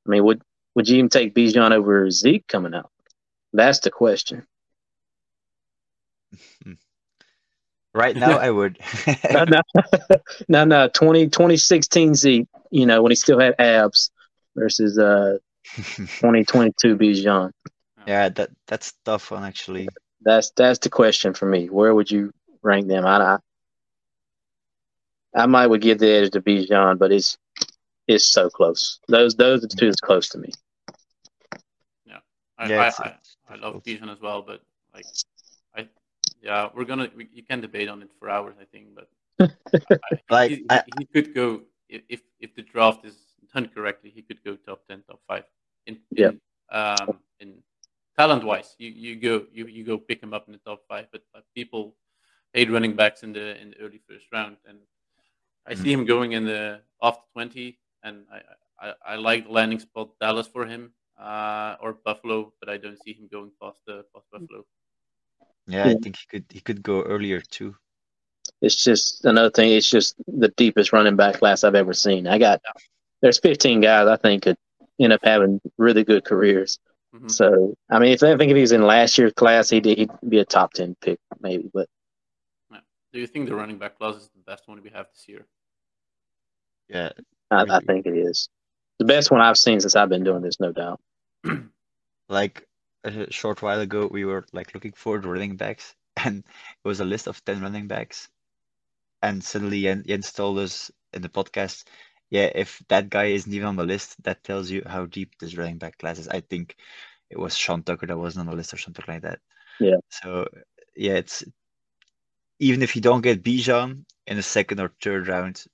I 0.07 0.11
mean, 0.11 0.24
would 0.24 0.42
would 0.74 0.88
you 0.88 0.98
even 0.98 1.09
take 1.09 1.34
Bijan 1.34 1.72
over 1.72 2.11
Zeke 2.11 2.46
coming 2.46 2.74
out? 2.74 2.90
That's 3.53 3.80
the 3.80 3.90
question. 3.90 4.46
right 7.94 8.16
now, 8.16 8.38
I 8.38 8.51
would. 8.51 8.78
no, 9.32 9.44
no, 9.44 9.61
no, 10.48 10.64
no. 10.64 10.88
20, 10.88 11.26
2016 11.26 12.14
Zeke, 12.14 12.48
you 12.70 12.86
know, 12.86 13.03
when 13.03 13.11
he 13.11 13.16
still 13.16 13.40
had 13.40 13.57
abs 13.59 14.12
versus 14.55 14.96
uh 14.98 15.38
2022 15.76 16.96
Bijan. 16.96 17.51
Yeah, 18.07 18.28
that 18.30 18.51
that's 18.66 18.94
tough 19.05 19.30
one 19.30 19.44
actually. 19.44 19.88
That's 20.22 20.51
that's 20.53 20.78
the 20.78 20.90
question 20.90 21.34
for 21.34 21.46
me. 21.46 21.68
Where 21.68 21.94
would 21.94 22.11
you 22.11 22.32
rank 22.62 22.86
them? 22.88 23.07
I, 23.07 23.16
I 23.34 23.38
I 25.35 25.47
might 25.47 25.66
would 25.66 25.81
give 25.81 25.99
the 25.99 26.11
edge 26.11 26.31
to 26.33 26.41
Bijan, 26.41 26.99
but 26.99 27.12
it's 27.12 27.39
it's 28.09 28.26
so 28.26 28.51
close. 28.51 28.99
Those 29.09 29.35
those 29.37 29.64
are 29.64 29.68
the 29.68 29.76
two 29.76 29.87
that's 29.87 30.01
close 30.01 30.28
to 30.31 30.39
me. 30.39 30.51
Yeah, 32.05 32.18
I 32.59 32.68
yeah, 32.68 32.93
I, 32.99 33.03
I, 33.03 33.14
I, 33.51 33.57
love 33.57 33.83
Bijan 33.85 34.11
as 34.11 34.20
well, 34.20 34.43
but 34.43 34.62
like 34.93 35.07
I 35.76 35.89
yeah, 36.43 36.68
we're 36.74 36.85
gonna 36.85 37.11
we, 37.16 37.28
you 37.33 37.43
can 37.43 37.61
debate 37.61 37.89
on 37.89 38.03
it 38.03 38.11
for 38.18 38.28
hours, 38.28 38.57
I 38.61 38.64
think, 38.64 38.89
but 38.95 39.09
I, 39.70 40.18
like 40.28 40.51
he, 40.51 40.66
he, 40.99 41.05
could 41.07 41.35
go 41.35 41.62
if 41.89 42.20
if 42.41 42.55
the 42.57 42.62
draft 42.62 43.05
is 43.05 43.16
done 43.55 43.68
correctly, 43.68 44.11
he 44.14 44.22
could 44.22 44.43
go 44.45 44.57
top 44.57 44.87
ten, 44.89 45.03
top 45.09 45.20
five 45.28 45.45
in, 45.87 45.99
in 46.16 46.41
yeah. 46.72 46.99
um 46.99 47.18
in 47.39 47.62
talent 48.18 48.45
wise. 48.45 48.74
You 48.78 48.91
you 48.91 49.16
go 49.16 49.45
you, 49.53 49.66
you 49.66 49.85
go 49.85 49.99
pick 49.99 50.22
him 50.22 50.35
up 50.35 50.47
in 50.47 50.53
the 50.53 50.59
top 50.59 50.83
five, 50.89 51.07
but, 51.12 51.22
but 51.33 51.45
people 51.55 51.95
hate 52.53 52.70
running 52.70 52.97
backs 52.97 53.22
in 53.22 53.33
the 53.33 53.61
in 53.61 53.70
the 53.70 53.76
early 53.78 54.01
first 54.09 54.26
round 54.33 54.57
and 54.68 54.78
I 55.71 55.75
see 55.75 55.93
him 55.93 56.05
going 56.05 56.33
in 56.33 56.45
the 56.45 56.81
off 57.01 57.18
twenty, 57.33 57.79
and 58.03 58.25
I, 58.33 58.89
I, 58.89 58.95
I 59.07 59.16
like 59.16 59.47
the 59.47 59.53
landing 59.53 59.79
spot 59.79 60.11
Dallas 60.21 60.49
for 60.49 60.66
him 60.66 60.93
uh, 61.21 61.77
or 61.81 61.93
Buffalo, 62.05 62.53
but 62.61 62.68
I 62.68 62.77
don't 62.77 63.01
see 63.03 63.12
him 63.12 63.29
going 63.31 63.51
past 63.62 63.79
the 63.87 64.05
past 64.14 64.27
Buffalo. 64.33 64.64
Yeah, 65.66 65.85
I 65.85 65.95
think 65.95 66.16
he 66.16 66.27
could 66.29 66.45
he 66.51 66.61
could 66.61 66.83
go 66.83 67.03
earlier 67.03 67.41
too. 67.41 67.77
It's 68.61 68.83
just 68.83 69.25
another 69.25 69.51
thing. 69.51 69.73
It's 69.73 69.89
just 69.89 70.16
the 70.27 70.49
deepest 70.57 70.93
running 70.93 71.16
back 71.16 71.37
class 71.37 71.62
I've 71.62 71.75
ever 71.75 71.93
seen. 71.93 72.27
I 72.27 72.39
got 72.39 72.61
there's 73.23 73.39
15 73.39 73.81
guys 73.81 74.09
I 74.09 74.16
think 74.16 74.43
could 74.43 74.57
end 74.99 75.12
up 75.12 75.21
having 75.23 75.61
really 75.79 76.05
good 76.05 76.25
careers. 76.25 76.79
Mm-hmm. 77.14 77.29
So 77.29 77.75
I 77.91 77.99
mean, 77.99 78.12
if 78.12 78.23
I 78.23 78.37
think 78.37 78.51
if 78.51 78.57
he 78.57 78.62
was 78.62 78.73
in 78.73 78.83
last 78.83 79.18
year's 79.18 79.33
class, 79.35 79.71
he'd, 79.71 79.85
he'd 79.85 80.11
be 80.29 80.39
a 80.39 80.45
top 80.45 80.73
10 80.73 80.97
pick 81.01 81.18
maybe. 81.41 81.71
But 81.73 81.89
do 83.12 83.18
you 83.18 83.27
think 83.27 83.49
the 83.49 83.55
running 83.55 83.79
back 83.79 83.99
class 83.99 84.16
is 84.16 84.31
the 84.35 84.43
best 84.47 84.68
one 84.68 84.81
we 84.83 84.91
have 84.91 85.07
this 85.12 85.29
year? 85.29 85.47
Yeah, 86.91 87.11
I, 87.51 87.64
I 87.68 87.80
think 87.80 88.07
it 88.07 88.16
is 88.16 88.49
the 88.99 89.05
best 89.05 89.30
one 89.30 89.41
I've 89.41 89.57
seen 89.57 89.80
since 89.80 89.97
I've 89.97 90.09
been 90.09 90.24
doing 90.24 90.43
this, 90.43 90.61
no 90.61 90.72
doubt. 90.72 91.01
like 92.28 92.66
a 93.05 93.32
short 93.32 93.62
while 93.62 93.80
ago, 93.80 94.09
we 94.11 94.24
were 94.24 94.45
like 94.53 94.74
looking 94.74 94.93
for 94.93 95.18
running 95.18 95.57
backs, 95.57 95.95
and 96.24 96.38
it 96.38 96.88
was 96.88 97.01
a 97.01 97.05
list 97.05 97.28
of 97.28 97.43
ten 97.45 97.62
running 97.62 97.86
backs, 97.86 98.28
and 99.22 99.43
suddenly 99.43 99.82
Jens 99.82 100.32
told 100.32 100.59
us 100.59 100.91
in 101.12 101.22
the 101.22 101.28
podcast, 101.28 101.84
yeah, 102.28 102.51
if 102.55 102.82
that 102.88 103.09
guy 103.09 103.26
isn't 103.26 103.53
even 103.53 103.68
on 103.68 103.76
the 103.76 103.84
list, 103.84 104.22
that 104.24 104.45
tells 104.45 104.70
you 104.70 104.82
how 104.86 105.07
deep 105.07 105.32
this 105.38 105.57
running 105.57 105.78
back 105.78 105.99
class 105.99 106.18
is. 106.18 106.28
I 106.28 106.41
think 106.41 106.76
it 107.30 107.38
was 107.38 107.57
Sean 107.57 107.82
Tucker 107.82 108.07
that 108.07 108.18
wasn't 108.18 108.47
on 108.49 108.51
the 108.51 108.57
list 108.57 108.74
or 108.74 108.78
something 108.78 109.05
like 109.07 109.22
that. 109.22 109.38
Yeah. 109.78 109.97
So 110.09 110.49
yeah, 110.97 111.14
it's 111.14 111.45
even 112.59 112.82
if 112.82 112.95
you 112.95 113.03
don't 113.03 113.22
get 113.22 113.43
Bijan 113.43 114.05
in 114.26 114.36
the 114.36 114.43
second 114.43 114.80
or 114.80 114.93
third 115.03 115.28
round, 115.28 115.64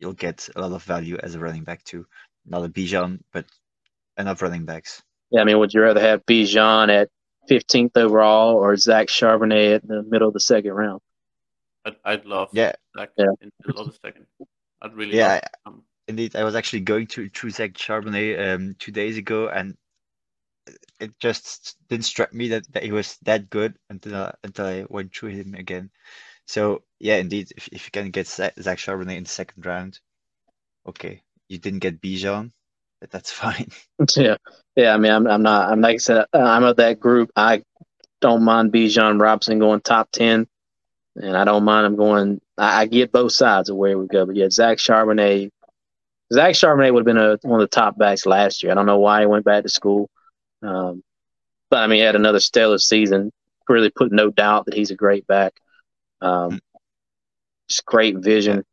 you'll 0.00 0.14
get 0.14 0.48
a 0.56 0.60
lot 0.60 0.72
of 0.72 0.82
value 0.84 1.16
as 1.22 1.34
a 1.34 1.38
running 1.38 1.64
back 1.64 1.84
too. 1.84 2.06
Not 2.46 2.64
a 2.64 2.68
Bijan, 2.68 3.20
but 3.32 3.46
enough 4.18 4.42
running 4.42 4.64
backs. 4.64 5.02
Yeah, 5.30 5.42
I 5.42 5.44
mean, 5.44 5.58
would 5.58 5.72
you 5.72 5.82
rather 5.82 6.00
have 6.00 6.26
Bijan 6.26 6.88
at 6.90 7.08
15th 7.48 7.96
overall 7.96 8.56
or 8.56 8.76
Zach 8.76 9.08
Charbonnet 9.08 9.76
at 9.76 9.86
the 9.86 10.02
middle 10.02 10.28
of 10.28 10.34
the 10.34 10.40
second 10.40 10.72
round? 10.72 11.00
I'd, 11.84 11.96
I'd 12.04 12.24
love 12.26 12.50
Yeah. 12.52 12.72
Zach 12.96 13.10
Yeah. 13.16 13.26
in 13.40 13.50
the 13.62 13.68
middle 13.68 13.82
of 13.82 13.92
the 13.92 13.98
second. 14.04 14.26
I'd 14.82 14.94
really 14.94 15.16
Yeah, 15.16 15.40
love 15.40 15.42
um, 15.66 15.82
Indeed, 16.08 16.34
I 16.36 16.44
was 16.44 16.56
actually 16.56 16.80
going 16.80 17.06
to 17.08 17.28
through 17.28 17.50
Zach 17.50 17.74
Charbonnet 17.74 18.54
um 18.54 18.74
two 18.78 18.92
days 18.92 19.16
ago, 19.16 19.48
and 19.48 19.76
it 20.98 21.18
just 21.18 21.76
didn't 21.88 22.04
strike 22.04 22.32
me 22.32 22.48
that, 22.48 22.70
that 22.72 22.82
he 22.82 22.92
was 22.92 23.16
that 23.22 23.50
good 23.50 23.76
until 23.88 24.14
I, 24.16 24.34
until 24.44 24.66
I 24.66 24.84
went 24.88 25.14
through 25.14 25.30
him 25.30 25.54
again. 25.54 25.90
So 26.46 26.82
yeah, 27.00 27.16
indeed, 27.16 27.50
if 27.56 27.68
if 27.68 27.86
you 27.86 27.90
can 27.90 28.10
get 28.10 28.28
Zach, 28.28 28.54
Charbonnet 28.56 29.16
in 29.16 29.24
the 29.24 29.28
second 29.28 29.64
round, 29.64 29.98
okay, 30.86 31.22
you 31.48 31.58
didn't 31.58 31.80
get 31.80 32.00
Bijan, 32.00 32.52
but 33.00 33.10
that's 33.10 33.32
fine. 33.42 33.68
Yeah, 34.14 34.36
yeah. 34.76 34.94
I 34.94 34.98
mean, 34.98 35.10
I'm, 35.10 35.26
I'm 35.26 35.42
not. 35.42 35.72
I'm 35.72 35.80
like 35.80 35.94
I 35.94 35.98
said, 35.98 36.18
uh, 36.18 36.38
I'm 36.38 36.62
of 36.62 36.76
that 36.76 37.00
group. 37.00 37.30
I 37.34 37.62
don't 38.20 38.42
mind 38.44 38.72
Bijan 38.72 39.20
Robinson 39.20 39.58
going 39.58 39.80
top 39.80 40.12
ten, 40.12 40.46
and 41.16 41.36
I 41.36 41.44
don't 41.44 41.64
mind 41.64 41.86
him 41.86 41.96
going. 41.96 42.40
I, 42.58 42.82
I 42.82 42.86
get 42.86 43.12
both 43.12 43.32
sides 43.32 43.70
of 43.70 43.76
where 43.76 43.98
we 43.98 44.06
go, 44.06 44.26
but 44.26 44.36
yeah, 44.36 44.50
Zach 44.50 44.78
Charbonnet. 44.78 45.50
Zach 46.32 46.54
Charbonnet 46.54 46.92
would 46.92 47.00
have 47.00 47.06
been 47.06 47.16
a, 47.16 47.38
one 47.42 47.60
of 47.60 47.68
the 47.68 47.74
top 47.74 47.98
backs 47.98 48.24
last 48.24 48.62
year. 48.62 48.70
I 48.70 48.74
don't 48.76 48.86
know 48.86 49.00
why 49.00 49.20
he 49.20 49.26
went 49.26 49.44
back 49.44 49.64
to 49.64 49.68
school, 49.68 50.08
um, 50.62 51.02
but 51.70 51.78
I 51.78 51.86
mean, 51.86 52.00
he 52.00 52.04
had 52.04 52.14
another 52.14 52.40
stellar 52.40 52.78
season. 52.78 53.32
Really 53.68 53.90
put 53.90 54.12
no 54.12 54.30
doubt 54.30 54.66
that 54.66 54.74
he's 54.74 54.90
a 54.90 54.96
great 54.96 55.26
back. 55.26 55.54
Um, 56.20 56.60
just 57.70 57.86
great 57.86 58.16
vision. 58.18 58.64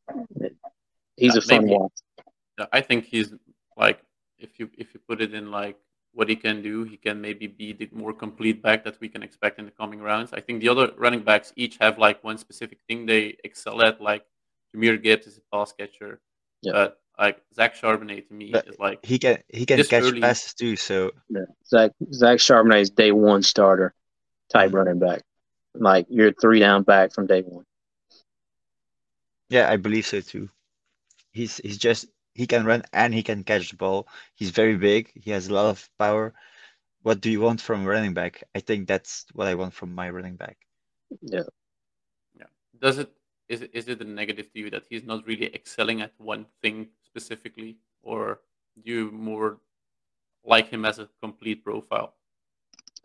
He's 1.15 1.33
Yeah, 1.35 1.35
a 1.35 1.37
uh, 1.37 1.41
fun 1.41 1.65
maybe- 1.65 1.77
watch. 1.77 1.91
I 2.73 2.81
think 2.81 3.05
he's 3.05 3.33
like 3.77 4.01
if 4.39 4.59
you 4.59 4.69
if 4.77 4.93
you 4.93 4.99
put 5.07 5.21
it 5.21 5.33
in 5.33 5.51
like 5.51 5.77
what 6.13 6.27
he 6.27 6.35
can 6.35 6.63
do, 6.63 6.83
he 6.83 6.97
can 6.97 7.21
maybe 7.21 7.45
be 7.45 7.73
the 7.73 7.87
more 7.91 8.11
complete 8.13 8.61
back 8.63 8.83
that 8.85 8.99
we 8.99 9.07
can 9.07 9.21
expect 9.21 9.59
in 9.59 9.65
the 9.65 9.71
coming 9.71 9.99
rounds. 10.01 10.33
I 10.33 10.41
think 10.41 10.61
the 10.61 10.69
other 10.69 10.91
running 10.97 11.21
backs 11.21 11.53
each 11.55 11.77
have 11.79 11.99
like 11.99 12.23
one 12.23 12.39
specific 12.39 12.79
thing 12.87 13.05
they 13.05 13.37
excel 13.43 13.81
at. 13.83 14.01
Like 14.01 14.25
Jahmyr 14.75 15.01
Gibbs 15.01 15.27
is 15.27 15.37
a 15.37 15.55
pass 15.55 15.71
catcher, 15.71 16.19
Yeah. 16.63 16.71
but 16.73 16.99
like 17.19 17.41
Zach 17.53 17.75
Charbonnet 17.75 18.27
to 18.27 18.33
me 18.33 18.51
But 18.51 18.67
is 18.67 18.79
like 18.79 19.05
He 19.05 19.19
can 19.19 19.37
he 19.49 19.65
can 19.67 19.83
catch 19.83 20.03
early- 20.03 20.21
passes 20.21 20.55
too, 20.55 20.75
so 20.75 21.11
Yeah. 21.29 21.41
Zach 21.67 21.91
Zach 22.11 22.39
Charbonnet 22.39 22.81
is 22.81 22.89
day 22.89 23.11
one 23.11 23.43
starter 23.43 23.93
type 24.49 24.69
mm-hmm. 24.69 24.77
running 24.77 24.99
back. 24.99 25.21
Like 25.75 26.07
you're 26.09 26.33
three 26.33 26.59
down 26.59 26.81
back 26.81 27.13
from 27.13 27.27
day 27.27 27.41
one. 27.43 27.65
Yeah, 29.49 29.69
I 29.69 29.77
believe 29.77 30.05
so 30.05 30.21
too. 30.21 30.49
He's 31.31 31.57
he's 31.57 31.77
just 31.77 32.07
he 32.33 32.47
can 32.47 32.65
run 32.65 32.83
and 32.93 33.13
he 33.13 33.23
can 33.23 33.43
catch 33.43 33.71
the 33.71 33.77
ball. 33.77 34.07
He's 34.35 34.51
very 34.51 34.77
big. 34.77 35.11
He 35.15 35.31
has 35.31 35.47
a 35.47 35.53
lot 35.53 35.69
of 35.69 35.89
power. 35.97 36.33
What 37.03 37.21
do 37.21 37.31
you 37.31 37.41
want 37.41 37.61
from 37.61 37.85
a 37.85 37.89
running 37.89 38.13
back? 38.13 38.43
I 38.55 38.59
think 38.59 38.87
that's 38.87 39.25
what 39.33 39.47
I 39.47 39.55
want 39.55 39.73
from 39.73 39.95
my 39.95 40.09
running 40.09 40.35
back. 40.35 40.57
Yeah. 41.21 41.43
Yeah. 42.39 42.47
does 42.79 42.97
it 42.97 43.11
is 43.49 43.61
it 43.61 43.71
is 43.73 43.87
it 43.87 44.01
a 44.01 44.05
negative 44.05 44.51
to 44.53 44.59
you 44.59 44.69
that 44.71 44.85
he's 44.89 45.03
not 45.03 45.25
really 45.25 45.53
excelling 45.53 46.01
at 46.01 46.13
one 46.17 46.45
thing 46.61 46.89
specifically, 47.05 47.77
or 48.01 48.39
do 48.83 48.91
you 48.91 49.11
more 49.11 49.59
like 50.45 50.69
him 50.69 50.85
as 50.85 50.99
a 50.99 51.09
complete 51.21 51.63
profile? 51.63 52.15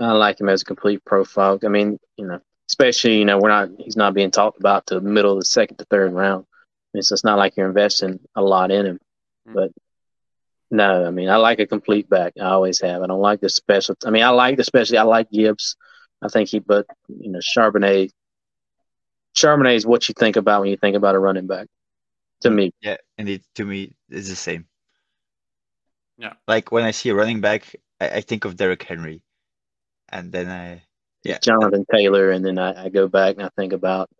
I 0.01 0.13
like 0.13 0.41
him 0.41 0.49
as 0.49 0.63
a 0.63 0.65
complete 0.65 1.05
profile. 1.05 1.59
I 1.65 1.69
mean, 1.69 1.99
you 2.17 2.27
know, 2.27 2.41
especially, 2.73 3.19
you 3.19 3.27
know, 3.27 3.39
we're 3.39 3.51
not 3.51 3.69
he's 3.79 3.99
not 3.99 4.15
being 4.15 4.31
talked 4.31 4.59
about 4.59 4.87
to 4.87 4.95
the 4.95 5.01
middle 5.03 5.33
of 5.33 5.39
the 5.39 5.45
second 5.45 5.77
to 5.77 5.85
third 5.85 6.13
round. 6.15 6.47
I 6.49 6.91
mean, 6.95 7.03
so 7.03 7.13
it's 7.13 7.25
not 7.25 7.37
like 7.37 7.55
you're 7.55 7.69
investing 7.69 8.19
a 8.35 8.41
lot 8.41 8.71
in 8.71 8.87
him. 8.87 9.01
Mm. 9.47 9.55
But 9.55 9.71
no, 10.71 11.05
I 11.05 11.11
mean, 11.11 11.29
I 11.29 11.37
like 11.37 11.61
a 11.61 11.67
complete 11.67 12.09
back. 12.09 12.33
I 12.41 12.47
always 12.47 12.81
have. 12.81 13.03
I 13.03 13.07
don't 13.07 13.21
like 13.21 13.43
the 13.43 13.51
special. 13.51 13.95
I 14.07 14.11
mean, 14.11 14.23
I 14.23 14.31
like 14.31 14.57
the 14.57 14.65
special. 14.65 14.99
I 14.99 15.03
like 15.03 15.31
Gibbs. 15.31 15.77
I 16.23 16.29
think 16.29 16.49
he, 16.49 16.61
but 16.61 16.87
you 17.09 17.31
know, 17.31 17.41
Charbonnet. 17.41 18.11
Charbonnet 19.37 19.77
is 19.77 19.87
what 19.87 20.09
you 20.09 20.15
think 20.19 20.37
about 20.37 20.63
when 20.63 20.71
you 20.71 20.79
think 20.79 20.97
about 20.97 21.15
a 21.15 21.19
running 21.19 21.47
back. 21.47 21.69
To 22.41 22.51
me, 22.51 22.73
Yeah, 22.81 22.97
indeed, 23.19 23.43
to 23.57 23.65
me, 23.65 23.95
it's 24.09 24.29
the 24.29 24.35
same. 24.35 24.67
Yeah. 26.17 26.33
Like 26.49 26.73
when 26.73 26.85
I 26.85 26.91
see 26.91 27.11
a 27.11 27.15
running 27.15 27.41
back, 27.41 27.77
I, 28.01 28.09
I 28.09 28.21
think 28.23 28.45
of 28.45 28.57
Derrick 28.57 28.83
Henry. 28.83 29.23
And 30.09 30.33
then 30.33 30.51
I 30.51 30.83
Yeah. 31.25 31.39
Jonathan 31.43 31.85
Taylor, 31.91 32.31
and 32.31 32.45
then 32.45 32.59
I, 32.59 32.85
I 32.87 32.89
go 32.89 33.09
back 33.09 33.37
and 33.37 33.47
I 33.47 33.51
think 33.57 33.73
about 33.73 34.11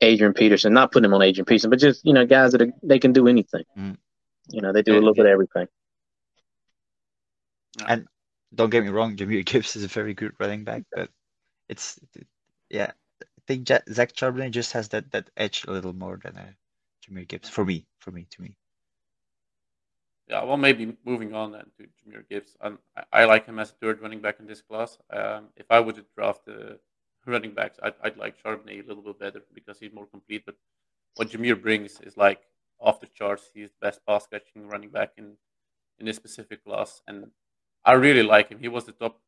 Adrian 0.00 0.34
Peterson. 0.34 0.72
Not 0.72 0.92
putting 0.92 1.06
him 1.06 1.14
on 1.14 1.22
Adrian 1.22 1.44
Peterson, 1.46 1.70
but 1.70 1.78
just 1.80 2.04
you 2.04 2.12
know, 2.12 2.26
guys 2.26 2.52
that 2.52 2.62
are, 2.62 2.72
they 2.82 2.98
can 2.98 3.12
do 3.12 3.28
anything. 3.28 3.64
Mm. 3.78 3.96
You 4.50 4.62
know, 4.62 4.72
they 4.72 4.82
do 4.82 4.92
a 4.92 4.94
Yeah, 4.94 5.00
little 5.00 5.14
bit 5.14 5.26
of 5.26 5.32
everything. 5.32 5.66
And 7.86 8.06
don't 8.54 8.70
get 8.70 8.84
me 8.84 8.90
wrong, 8.90 9.16
Jahmyr 9.16 9.44
Gibbs 9.46 9.76
is 9.76 9.84
a 9.84 9.88
very 9.88 10.14
good 10.14 10.32
running 10.38 10.64
back, 10.64 10.82
but 10.94 11.10
it's 11.68 11.98
yeah, 12.70 12.92
I 13.22 13.24
think 13.46 13.66
Zach 13.68 14.14
Charbonnet 14.14 14.50
just 14.50 14.72
has 14.72 14.88
that 14.90 15.10
that 15.12 15.30
edge 15.36 15.64
a 15.66 15.72
little 15.72 15.92
more 15.92 16.18
than 16.22 16.36
uh, 16.36 16.52
Jahmyr 17.04 17.26
Gibbs 17.26 17.48
for 17.48 17.64
me, 17.64 17.86
for 18.00 18.10
me, 18.10 18.26
to 18.30 18.42
me. 18.42 18.56
Yeah, 20.28 20.44
well, 20.44 20.56
maybe 20.56 20.96
moving 21.04 21.34
on 21.34 21.52
then 21.52 21.66
to 21.78 21.84
Jahmyr 21.84 22.28
Gibbs. 22.28 22.56
Um, 22.60 22.78
I, 22.96 23.22
I 23.22 23.24
like 23.24 23.44
him 23.46 23.58
as 23.58 23.70
a 23.70 23.74
third 23.74 24.00
running 24.00 24.20
back 24.20 24.36
in 24.40 24.46
this 24.46 24.62
class. 24.62 24.98
Um, 25.10 25.48
if 25.56 25.66
I 25.70 25.80
would 25.80 26.02
draft 26.16 26.46
the 26.46 26.78
running 27.26 27.52
backs, 27.54 27.78
I'd, 27.82 27.94
I'd 28.02 28.16
like 28.16 28.40
Charbonnet 28.42 28.84
a 28.84 28.88
little 28.88 29.02
bit 29.02 29.18
better 29.18 29.42
because 29.52 29.78
he's 29.78 29.92
more 29.92 30.06
complete. 30.06 30.44
But 30.46 30.56
what 31.16 31.30
Jahmyr 31.30 31.60
brings 31.60 32.00
is 32.00 32.16
like 32.16 32.40
off 32.80 33.00
the 33.00 33.06
charts. 33.08 33.50
He's 33.52 33.70
the 33.70 33.86
best 33.86 34.00
pass 34.06 34.26
catching 34.26 34.68
running 34.68 34.90
back 34.90 35.10
in 35.16 35.32
in 35.98 36.06
this 36.06 36.16
specific 36.16 36.64
class, 36.64 37.02
and 37.06 37.30
I 37.84 37.92
really 37.92 38.22
like 38.22 38.48
him. 38.48 38.58
He 38.58 38.68
was 38.68 38.84
the 38.84 38.92
top 38.92 39.20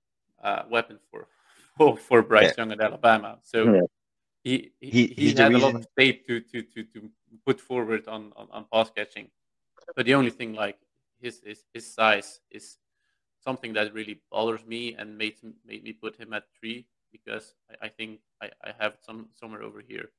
uh, 0.43 0.63
weapon 0.71 0.99
for 1.11 1.27
for, 1.77 1.97
for 1.97 2.23
Bryce 2.23 2.53
Yeah. 2.57 2.65
Young 2.65 2.73
at 2.73 2.81
Alabama. 2.81 3.39
So 3.43 3.65
Yeah. 3.75 3.81
he 4.45 4.73
he, 4.81 4.91
He- 5.09 5.15
he, 5.15 5.35
had 5.35 5.53
a 5.53 5.59
lot 5.59 5.75
of 5.75 5.87
tape 5.99 6.27
to, 6.29 6.41
to, 6.41 6.63
to, 6.63 6.83
to 6.85 7.11
put 7.45 7.61
forward 7.61 8.07
on, 8.07 8.33
on, 8.37 8.47
on 8.53 8.65
pass 8.73 8.91
catching. 8.91 9.29
But 9.97 10.07
the 10.07 10.15
only 10.15 10.31
thing, 10.31 10.55
like 10.55 10.79
his 11.25 11.41
his, 11.45 11.65
his 11.73 11.87
size, 11.93 12.41
is 12.51 12.79
something 13.43 13.73
that 13.75 13.95
really 13.95 14.21
bothers 14.31 14.65
me 14.67 14.95
and 14.99 15.19
made 15.19 15.37
made 15.67 15.83
me 15.83 15.93
put 15.93 16.17
him 16.17 16.33
at 16.33 16.45
three 16.59 16.87
because 17.13 17.55
I, 17.71 17.87
I 17.87 17.89
think 17.89 18.21
I, 18.43 18.51
I 18.63 18.71
have 18.79 18.97
some 19.07 19.29
somewhere 19.41 19.63
over 19.63 19.81
here. 19.81 20.11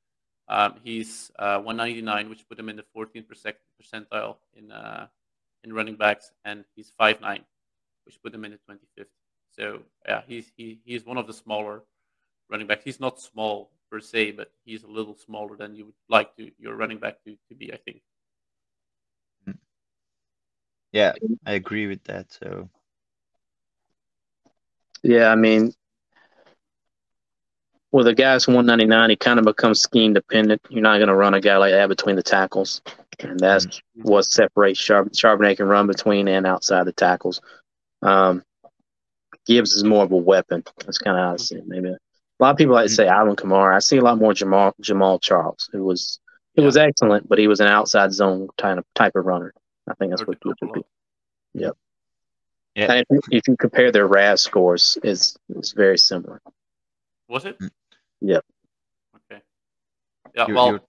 Um, 0.48 0.74
he's 0.84 1.30
uh, 1.38 1.58
199, 1.58 2.30
which 2.30 2.48
put 2.48 2.58
him 2.58 2.68
in 2.68 2.76
the 2.76 2.84
14th 2.96 3.26
percentile 3.26 4.36
in 4.54 4.70
uh, 4.70 5.06
in 5.64 5.72
running 5.72 5.96
backs, 5.96 6.30
and 6.44 6.64
he's 6.76 6.92
5'9", 7.00 7.40
which 8.04 8.22
put 8.22 8.34
him 8.34 8.44
in 8.44 8.52
the 8.52 8.58
25th. 8.68 9.06
So 9.50 9.80
yeah, 10.06 10.22
he's 10.26 10.52
he, 10.56 10.78
he's 10.84 11.04
one 11.04 11.18
of 11.18 11.26
the 11.26 11.32
smaller 11.32 11.82
running 12.50 12.66
backs. 12.66 12.84
He's 12.84 13.00
not 13.00 13.20
small 13.20 13.70
per 13.90 14.00
se, 14.00 14.32
but 14.32 14.52
he's 14.64 14.84
a 14.84 14.88
little 14.88 15.16
smaller 15.16 15.56
than 15.56 15.74
you 15.74 15.86
would 15.86 15.94
like 16.08 16.36
to 16.36 16.50
your 16.58 16.76
running 16.76 16.98
back 16.98 17.22
to, 17.24 17.36
to 17.48 17.54
be. 17.54 17.72
I 17.72 17.78
think. 17.78 18.02
Yeah, 20.92 21.12
mm-hmm. 21.12 21.34
I 21.44 21.52
agree 21.52 21.86
with 21.86 22.02
that. 22.04 22.32
So 22.32 22.68
Yeah, 25.02 25.28
I 25.28 25.34
mean, 25.34 25.72
with 27.92 28.06
a 28.08 28.14
guy's 28.14 28.46
199, 28.46 29.10
he 29.10 29.16
kind 29.16 29.38
of 29.38 29.44
becomes 29.44 29.80
scheme 29.80 30.12
dependent. 30.12 30.60
You're 30.68 30.82
not 30.82 30.98
going 30.98 31.08
to 31.08 31.14
run 31.14 31.34
a 31.34 31.40
guy 31.40 31.56
like 31.56 31.72
that 31.72 31.88
between 31.88 32.16
the 32.16 32.22
tackles, 32.22 32.82
and 33.20 33.38
that's 33.38 33.66
mm-hmm. 33.66 34.00
Mm-hmm. 34.00 34.10
what 34.10 34.30
separates 34.30 34.80
Char- 34.80 35.06
Charbonnet 35.06 35.56
can 35.56 35.66
run 35.66 35.86
between 35.86 36.28
and 36.28 36.46
outside 36.46 36.84
the 36.84 36.92
tackles. 36.92 37.40
Um, 38.02 38.42
Gibbs 39.46 39.74
is 39.74 39.84
more 39.84 40.04
of 40.04 40.12
a 40.12 40.16
weapon. 40.16 40.64
That's 40.84 40.98
kind 40.98 41.16
of 41.16 41.24
how 41.24 41.32
I 41.34 41.36
see 41.36 41.56
it. 41.56 41.66
Maybe 41.66 41.88
a 41.88 41.96
lot 42.38 42.50
of 42.50 42.56
people 42.56 42.74
like 42.74 42.88
to 42.88 42.92
say 42.92 43.06
Alvin 43.06 43.36
Kamara. 43.36 43.74
I 43.74 43.78
see 43.78 43.96
a 43.96 44.02
lot 44.02 44.18
more 44.18 44.32
Jamaal 44.32 44.72
Jamaal 44.82 45.20
Charles, 45.22 45.68
who 45.72 45.84
was 45.84 46.20
who 46.56 46.62
was 46.62 46.76
excellent, 46.76 47.28
but 47.28 47.38
he 47.38 47.48
was 47.48 47.60
an 47.60 47.68
outside 47.68 48.12
zone 48.12 48.48
kind 48.58 48.78
of 48.78 48.84
type 48.94 49.12
of 49.14 49.24
runner. 49.24 49.52
I 49.88 49.94
think 49.94 50.10
that's 50.10 50.22
Heard 50.22 50.28
what 50.28 50.40
the 50.40 50.48
Gibbs 50.50 50.60
would 50.62 50.68
couple 50.68 50.82
be. 51.54 51.64
of- 51.64 51.76
yeah, 52.74 52.84
And 52.92 53.00
if, 53.00 53.06
you- 53.10 53.38
if 53.38 53.48
you 53.48 53.56
compare 53.56 53.90
their 53.90 54.06
RAS 54.06 54.42
scores, 54.42 54.98
it's 55.02 55.36
it's 55.48 55.72
very 55.72 55.96
similar. 55.98 56.40
Was 57.28 57.44
it? 57.46 57.58
Mm. 57.58 57.70
Yep. 58.20 58.44
Okay. 59.16 59.40
Yeah. 60.34 60.46
You- 60.48 60.54
well, 60.54 60.72
you- 60.72 60.80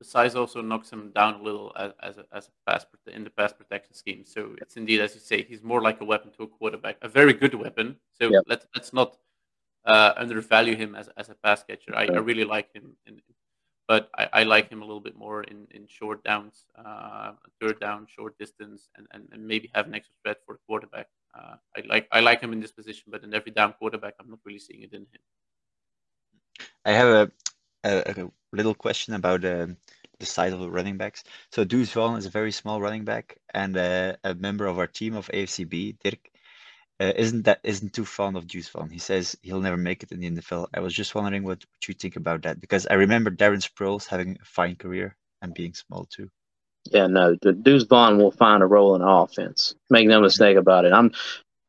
the 0.00 0.04
size 0.06 0.34
also 0.34 0.62
knocks 0.62 0.90
him 0.90 1.10
down 1.14 1.34
a 1.34 1.42
little 1.42 1.72
as, 1.76 1.92
as 2.00 2.16
a, 2.18 2.24
as 2.32 2.48
a 2.48 2.52
pass 2.70 2.86
in 3.06 3.22
the 3.22 3.28
pass 3.30 3.52
protection 3.52 3.92
scheme. 3.94 4.24
So 4.24 4.54
it's 4.62 4.76
indeed, 4.78 5.00
as 5.00 5.14
you 5.14 5.20
say, 5.20 5.42
he's 5.42 5.62
more 5.62 5.82
like 5.82 6.00
a 6.00 6.04
weapon 6.06 6.30
to 6.38 6.44
a 6.44 6.48
quarterback, 6.48 6.96
a 7.02 7.08
very 7.08 7.34
good 7.34 7.54
weapon. 7.54 7.96
So 8.18 8.30
Yep. 8.30 8.42
let's 8.46 8.66
let's 8.74 8.92
not 8.94 9.16
uh, 9.84 10.12
undervalue 10.16 10.74
him 10.74 10.94
as, 10.94 11.08
as 11.16 11.28
a 11.28 11.34
pass 11.34 11.62
catcher. 11.64 11.94
I, 11.94 12.04
I 12.06 12.18
really 12.18 12.44
like 12.44 12.72
him, 12.74 12.96
in, 13.06 13.20
but 13.90 14.08
I, 14.16 14.28
I 14.32 14.42
like 14.44 14.70
him 14.70 14.82
a 14.82 14.84
little 14.84 15.00
bit 15.00 15.16
more 15.16 15.42
in, 15.42 15.66
in 15.72 15.84
short 15.88 16.22
downs, 16.22 16.62
uh, 16.78 17.32
third 17.60 17.80
down, 17.80 18.06
short 18.06 18.38
distance, 18.38 18.88
and, 18.96 19.08
and, 19.10 19.26
and 19.32 19.44
maybe 19.44 19.68
have 19.74 19.88
an 19.88 19.96
extra 19.96 20.14
threat 20.22 20.38
for 20.46 20.54
the 20.54 20.60
quarterback. 20.68 21.08
Uh, 21.34 21.56
I 21.76 21.80
like 21.88 22.06
I 22.12 22.20
like 22.20 22.40
him 22.40 22.52
in 22.52 22.60
this 22.60 22.70
position, 22.70 23.06
but 23.08 23.24
in 23.24 23.34
every 23.34 23.50
down 23.50 23.72
quarterback, 23.80 24.14
I'm 24.20 24.30
not 24.30 24.38
really 24.44 24.60
seeing 24.60 24.82
it 24.82 24.92
in 24.92 25.00
him. 25.00 25.22
I 26.84 26.92
have 26.92 27.08
a, 27.08 27.32
a, 27.82 28.22
a 28.22 28.30
little 28.52 28.74
question 28.74 29.14
about 29.14 29.44
um, 29.44 29.76
the 30.20 30.26
size 30.26 30.52
of 30.52 30.60
the 30.60 30.70
running 30.70 30.96
backs. 30.96 31.24
So 31.50 31.64
Deuce 31.64 31.90
Vaughn 31.90 32.16
is 32.16 32.26
a 32.26 32.30
very 32.30 32.52
small 32.52 32.80
running 32.80 33.04
back 33.04 33.38
and 33.54 33.76
uh, 33.76 34.14
a 34.22 34.36
member 34.36 34.66
of 34.66 34.78
our 34.78 34.86
team 34.86 35.16
of 35.16 35.26
AFCB, 35.34 35.96
Dirk. 36.04 36.29
Uh, 37.00 37.12
isn't 37.16 37.44
that 37.46 37.60
isn't 37.64 37.94
too 37.94 38.04
fond 38.04 38.36
of 38.36 38.46
Deuce 38.46 38.68
Vaughn. 38.68 38.90
He 38.90 38.98
says 38.98 39.36
he'll 39.42 39.60
never 39.60 39.76
make 39.76 40.02
it 40.02 40.12
in 40.12 40.20
the 40.20 40.30
NFL. 40.30 40.68
I 40.74 40.80
was 40.80 40.92
just 40.92 41.14
wondering 41.14 41.44
what, 41.44 41.58
what 41.58 41.88
you 41.88 41.94
think 41.94 42.16
about 42.16 42.42
that 42.42 42.60
because 42.60 42.86
I 42.86 42.94
remember 42.94 43.30
Darren 43.30 43.66
Sproles 43.66 44.06
having 44.06 44.36
a 44.40 44.44
fine 44.44 44.76
career 44.76 45.16
and 45.40 45.54
being 45.54 45.72
small 45.72 46.04
too. 46.04 46.28
Yeah, 46.90 47.06
no, 47.06 47.36
Deuce 47.36 47.84
Vaughn 47.84 48.18
will 48.18 48.30
find 48.30 48.62
a 48.62 48.66
role 48.66 48.94
in 48.94 49.00
the 49.00 49.08
offense. 49.08 49.74
Make 49.88 50.08
no 50.08 50.20
mistake 50.20 50.56
about 50.56 50.84
it. 50.84 50.92
I'm 50.92 51.12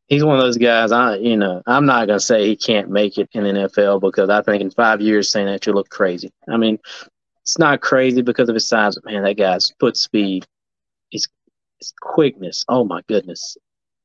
he's 0.08 0.24
one 0.24 0.38
of 0.38 0.44
those 0.44 0.58
guys. 0.58 0.92
I 0.92 1.16
you 1.16 1.38
know 1.38 1.62
I'm 1.66 1.86
not 1.86 2.08
gonna 2.08 2.20
say 2.20 2.48
he 2.48 2.58
can't 2.58 2.90
make 2.90 3.18
it 3.18 3.30
in 3.32 3.44
the 3.44 3.50
NFL 3.50 4.02
because 4.02 4.30
I 4.30 4.42
think 4.42 4.62
in 4.62 4.70
five 4.70 5.00
years 5.00 5.32
saying 5.32 5.48
that 5.48 5.66
you 5.66 5.74
look 5.74 5.90
crazy. 5.90 6.32
I 6.50 6.58
mean, 6.58 6.78
it's 7.44 7.58
not 7.58 7.82
crazy 7.82 8.22
because 8.22 8.50
of 8.50 8.56
his 8.56 8.68
size, 8.68 8.96
but 8.96 9.12
man, 9.12 9.24
that 9.24 9.38
guy's 9.38 9.72
foot 9.80 9.96
speed, 9.96 10.46
his, 11.10 11.28
his 11.80 11.94
quickness. 12.02 12.66
Oh 12.68 12.84
my 12.84 13.02
goodness. 13.08 13.58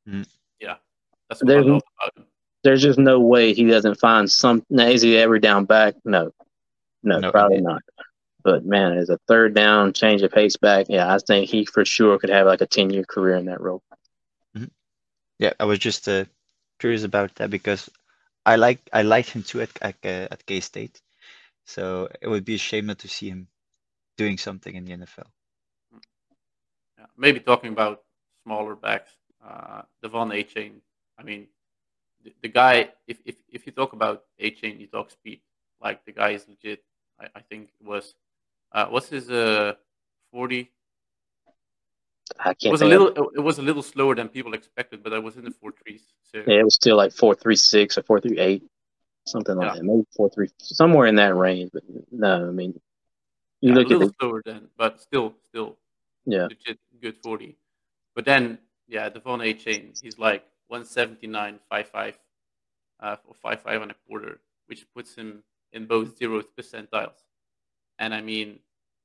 Mm. 0.09 0.27
Yeah, 1.29 1.35
that's 1.35 1.43
what 1.43 1.49
there's, 1.49 1.67
I 1.67 1.69
love 1.69 1.83
about 2.01 2.17
him. 2.17 2.27
There's 2.63 2.83
just 2.83 2.99
no 2.99 3.21
way 3.21 3.53
he 3.53 3.65
doesn't 3.65 4.01
find 4.01 4.31
some. 4.31 4.65
Now, 4.71 4.87
is 4.87 5.03
he 5.03 5.17
every 5.17 5.41
down 5.41 5.65
back? 5.65 5.95
No, 6.05 6.31
no, 7.03 7.21
no 7.21 7.31
probably 7.31 7.61
not. 7.61 7.83
But 8.43 8.65
man, 8.65 8.97
as 8.97 9.11
a 9.11 9.19
third 9.27 9.55
down 9.55 9.93
change 9.93 10.23
of 10.23 10.33
pace 10.33 10.57
back, 10.57 10.87
yeah, 10.89 11.13
I 11.13 11.19
think 11.19 11.51
he 11.51 11.65
for 11.65 11.85
sure 11.85 12.19
could 12.19 12.31
have 12.31 12.47
like 12.47 12.61
a 12.61 12.67
ten 12.67 12.91
year 12.91 13.05
career 13.05 13.37
in 13.37 13.47
that 13.47 13.61
role. 13.61 13.83
Mm-hmm. 14.57 14.67
Yeah, 15.39 15.53
I 15.59 15.65
was 15.65 15.79
just 15.79 16.09
uh, 16.09 16.25
curious 16.79 17.03
about 17.03 17.35
that 17.37 17.51
because 17.51 17.91
I 18.45 18.57
like 18.57 18.81
I 18.93 19.03
liked 19.03 19.31
him 19.31 19.43
too 19.43 19.63
at 19.63 19.71
at, 19.83 19.97
uh, 20.05 20.29
at 20.31 20.47
K 20.47 20.61
State, 20.61 21.01
so 21.65 22.09
it 22.21 22.29
would 22.29 22.45
be 22.45 22.55
a 22.55 22.59
shame 22.59 22.87
not 22.87 23.01
to 23.01 23.09
see 23.09 23.29
him 23.29 23.49
doing 24.17 24.39
something 24.39 24.75
in 24.75 24.85
the 24.85 24.93
NFL. 24.93 25.27
Yeah, 26.99 27.07
maybe 27.17 27.41
talking 27.41 27.73
about 27.73 28.03
smaller 28.45 28.77
backs, 28.77 29.11
uh, 29.45 29.83
De'Von 30.05 30.33
Achane. 30.33 30.81
I 31.19 31.23
mean, 31.23 31.49
the, 32.23 32.33
the 32.43 32.49
guy. 32.49 32.91
If, 33.07 33.19
if 33.25 33.37
if 33.51 33.67
you 33.67 33.73
talk 33.73 33.93
about 33.93 34.25
Achane, 34.41 34.81
you 34.81 34.87
talk 34.87 35.11
speed. 35.11 35.41
Like 35.81 36.05
the 36.05 36.13
guy 36.13 36.31
is 36.31 36.47
legit. 36.49 36.83
I, 37.21 37.27
I 37.37 37.41
think 37.41 37.71
it 37.81 37.87
was 37.87 38.15
uh, 38.73 38.87
what's 38.87 39.09
his 39.09 39.31
uh, 39.31 39.75
forty? 40.31 40.71
I 42.39 42.55
can't. 42.55 42.65
It 42.65 42.73
was 42.73 42.83
a 42.83 42.87
little. 42.87 43.09
Of... 43.09 43.35
It 43.37 43.41
was 43.41 43.59
a 43.59 43.63
little 43.63 43.83
slower 43.83 44.15
than 44.15 44.29
people 44.29 44.55
expected, 44.55 45.03
but 45.03 45.13
I 45.13 45.19
was 45.19 45.37
in 45.37 45.45
the 45.45 45.51
four 45.51 45.73
threes. 45.73 46.03
So. 46.33 46.43
Yeah, 46.47 46.61
it 46.61 46.65
was 46.65 46.75
still 46.75 46.97
like 46.97 47.13
four 47.13 47.35
three 47.35 47.57
six 47.57 47.97
or 47.97 48.03
four 48.03 48.21
three 48.21 48.39
eight, 48.39 48.65
something 49.27 49.57
like 49.57 49.69
yeah. 49.69 49.75
that. 49.75 49.85
Maybe 49.85 50.05
four 50.17 50.29
three, 50.31 50.49
somewhere 50.59 51.07
in 51.07 51.15
that 51.17 51.35
range. 51.35 51.71
But 51.73 51.85
no, 52.11 52.49
I 52.49 52.51
mean, 52.51 52.79
you 53.61 53.71
yeah, 53.71 53.75
look 53.77 53.87
a 53.87 53.91
little 53.91 54.03
at 54.03 54.09
the... 54.09 54.15
slower 54.21 54.43
then, 54.45 54.69
but 54.77 55.01
still, 55.01 55.35
still, 55.49 55.77
yeah, 56.25 56.49
legit 56.49 56.79
good 57.01 57.17
forty. 57.23 57.57
But 58.15 58.25
then, 58.25 58.59
yeah, 58.89 59.09
De'Von 59.09 59.41
Achane, 59.41 60.01
he's 60.03 60.19
like 60.19 60.45
one 60.69 60.85
seventy 60.85 61.27
nine, 61.27 61.59
five 61.69 61.89
five, 61.89 62.19
uh, 63.01 63.17
or 63.27 63.35
five 63.35 63.63
five 63.63 63.83
and 63.83 63.91
a 63.91 63.97
quarter, 64.07 64.41
which 64.67 64.87
puts 64.95 65.15
him 65.15 65.43
in 65.73 65.87
both 65.87 66.19
zeroth 66.19 66.47
percentiles. 66.59 67.25
And 67.99 68.15
I 68.15 68.21
mean, 68.21 68.61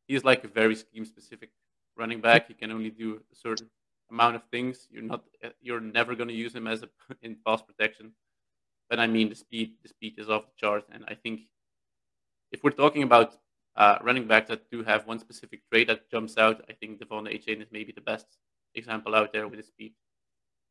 he's 0.08 0.24
like 0.24 0.44
a 0.44 0.48
very 0.48 0.76
scheme 0.76 1.06
specific 1.06 1.50
running 1.98 2.22
back. 2.22 2.48
He 2.48 2.54
can 2.54 2.72
only 2.72 2.90
do 2.90 3.22
a 3.32 3.36
certain 3.36 3.70
amount 4.10 4.36
of 4.36 4.44
things. 4.52 4.88
You're 4.92 5.04
not 5.04 5.24
you're 5.62 5.80
never 5.80 6.16
going 6.16 6.30
to 6.30 6.34
use 6.36 6.54
him 6.54 6.68
as 6.68 6.84
a 6.84 6.90
in 7.22 7.38
pass 7.46 7.62
protection. 7.62 8.12
But 8.90 9.00
I 9.00 9.08
mean, 9.08 9.30
the 9.30 9.36
speed 9.36 9.74
the 9.84 9.90
speed 9.90 10.16
is 10.18 10.30
off 10.30 10.46
the 10.46 10.54
chart, 10.58 10.86
and 10.92 11.06
I 11.08 11.16
think 11.16 11.42
if 12.52 12.64
we're 12.64 12.72
talking 12.72 13.04
about 13.04 13.38
uh, 13.76 13.98
running 14.04 14.28
backs 14.28 14.50
that 14.50 14.70
do 14.70 14.84
have 14.84 15.08
one 15.08 15.20
specific 15.20 15.62
trait 15.70 15.88
that 15.88 16.10
jumps 16.12 16.38
out, 16.38 16.64
I 16.70 16.74
think 16.74 17.00
De'Von 17.00 17.32
Achane 17.34 17.62
is 17.62 17.70
maybe 17.72 17.94
the 17.94 18.02
best 18.02 18.28
example 18.76 19.16
out 19.16 19.32
there 19.32 19.48
with 19.48 19.60
the 19.60 19.66
speed. 19.66 19.94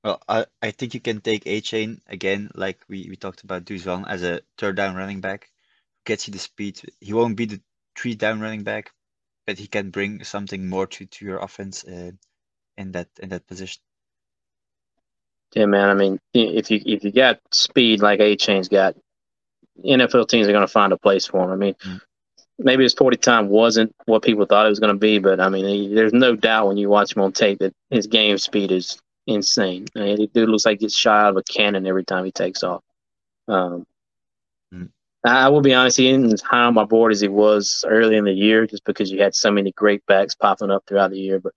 Well, 0.02 0.22
I, 0.28 0.46
I 0.62 0.70
think 0.70 0.94
you 0.94 1.00
can 1.00 1.20
take 1.20 1.44
Achane 1.44 2.00
again, 2.06 2.50
like 2.54 2.80
we, 2.88 3.06
we 3.10 3.16
talked 3.16 3.44
about 3.44 3.66
Deuce 3.66 3.86
as 3.86 4.22
a 4.22 4.40
third 4.56 4.76
down 4.76 4.96
running 4.96 5.20
back. 5.20 5.50
Gets 6.06 6.26
you 6.26 6.32
the 6.32 6.38
speed. 6.38 6.80
He 7.00 7.12
won't 7.12 7.36
be 7.36 7.44
the 7.44 7.60
three 7.96 8.14
down 8.14 8.40
running 8.40 8.62
back, 8.62 8.92
but 9.46 9.58
he 9.58 9.66
can 9.66 9.90
bring 9.90 10.24
something 10.24 10.68
more 10.68 10.86
to, 10.86 11.04
to 11.04 11.24
your 11.24 11.38
offense 11.38 11.84
uh, 11.84 12.12
in 12.78 12.92
that 12.92 13.08
in 13.22 13.28
that 13.28 13.46
position. 13.46 13.82
Yeah, 15.54 15.66
man. 15.66 15.90
I 15.90 15.94
mean, 15.94 16.18
if 16.32 16.70
you 16.70 16.80
if 16.86 17.04
you 17.04 17.12
got 17.12 17.40
speed 17.52 18.00
like 18.00 18.20
Achane's 18.20 18.68
got, 18.68 18.96
NFL 19.84 20.28
teams 20.28 20.48
are 20.48 20.52
going 20.52 20.66
to 20.66 20.72
find 20.72 20.92
a 20.94 20.98
place 20.98 21.26
for 21.26 21.44
him. 21.44 21.50
I 21.50 21.56
mean, 21.56 21.74
mm. 21.74 22.00
maybe 22.58 22.84
his 22.84 22.94
forty 22.94 23.18
time 23.18 23.48
wasn't 23.48 23.94
what 24.06 24.22
people 24.22 24.46
thought 24.46 24.64
it 24.64 24.70
was 24.70 24.80
going 24.80 24.94
to 24.94 24.98
be, 24.98 25.18
but 25.18 25.40
I 25.40 25.50
mean, 25.50 25.66
he, 25.66 25.94
there's 25.94 26.14
no 26.14 26.34
doubt 26.34 26.68
when 26.68 26.78
you 26.78 26.88
watch 26.88 27.14
him 27.14 27.22
on 27.22 27.32
tape 27.32 27.58
that 27.58 27.74
his 27.90 28.06
game 28.06 28.38
speed 28.38 28.72
is 28.72 28.98
insane. 29.30 29.86
I 29.96 30.00
mean, 30.00 30.16
the 30.16 30.26
dude 30.26 30.48
looks 30.48 30.66
like 30.66 30.80
he's 30.80 30.94
shy 30.94 31.20
out 31.20 31.30
of 31.30 31.36
a 31.36 31.42
cannon 31.42 31.86
every 31.86 32.04
time 32.04 32.24
he 32.24 32.32
takes 32.32 32.62
off. 32.62 32.82
Um, 33.48 33.86
I 35.24 35.48
will 35.48 35.60
be 35.60 35.74
honest, 35.74 35.98
he 35.98 36.08
isn't 36.08 36.32
as 36.32 36.40
high 36.40 36.62
on 36.64 36.74
my 36.74 36.84
board 36.84 37.12
as 37.12 37.20
he 37.20 37.28
was 37.28 37.84
early 37.86 38.16
in 38.16 38.24
the 38.24 38.32
year, 38.32 38.66
just 38.66 38.84
because 38.84 39.10
you 39.10 39.20
had 39.20 39.34
so 39.34 39.50
many 39.50 39.70
great 39.72 40.04
backs 40.06 40.34
popping 40.34 40.70
up 40.70 40.84
throughout 40.86 41.10
the 41.10 41.18
year. 41.18 41.38
But 41.38 41.52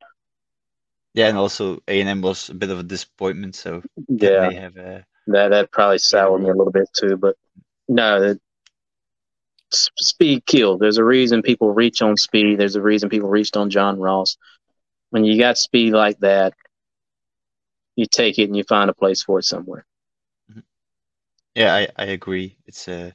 yeah, 1.13 1.27
and 1.29 1.37
also 1.37 1.79
A 1.87 2.01
and 2.01 2.09
M 2.09 2.21
was 2.21 2.49
a 2.49 2.53
bit 2.53 2.71
of 2.71 2.79
a 2.79 2.83
disappointment, 2.83 3.55
so 3.55 3.81
yeah, 4.09 4.49
have 4.51 4.75
a, 4.75 5.05
that 5.27 5.49
that 5.49 5.71
probably 5.71 5.99
soured 5.99 6.41
me 6.41 6.49
a 6.49 6.53
little 6.53 6.73
bit 6.73 6.89
too. 6.93 7.15
But 7.15 7.37
no, 7.87 8.19
the 8.19 8.39
speed 9.71 10.45
kill. 10.45 10.77
There's 10.77 10.97
a 10.97 11.03
reason 11.03 11.41
people 11.41 11.73
reach 11.73 12.01
on 12.01 12.17
speed. 12.17 12.59
There's 12.59 12.75
a 12.75 12.81
reason 12.81 13.09
people 13.09 13.29
reached 13.29 13.55
on 13.55 13.69
John 13.69 13.97
Ross. 13.97 14.35
When 15.11 15.23
you 15.23 15.39
got 15.39 15.57
speed 15.57 15.93
like 15.93 16.19
that, 16.19 16.53
you 17.95 18.05
take 18.05 18.39
it 18.39 18.45
and 18.45 18.55
you 18.55 18.63
find 18.63 18.89
a 18.89 18.93
place 18.93 19.23
for 19.23 19.39
it 19.39 19.45
somewhere. 19.45 19.85
Mm-hmm. 20.49 20.61
Yeah, 21.55 21.73
I, 21.73 21.87
I 21.95 22.05
agree. 22.05 22.57
It's 22.65 22.87
a 22.87 23.13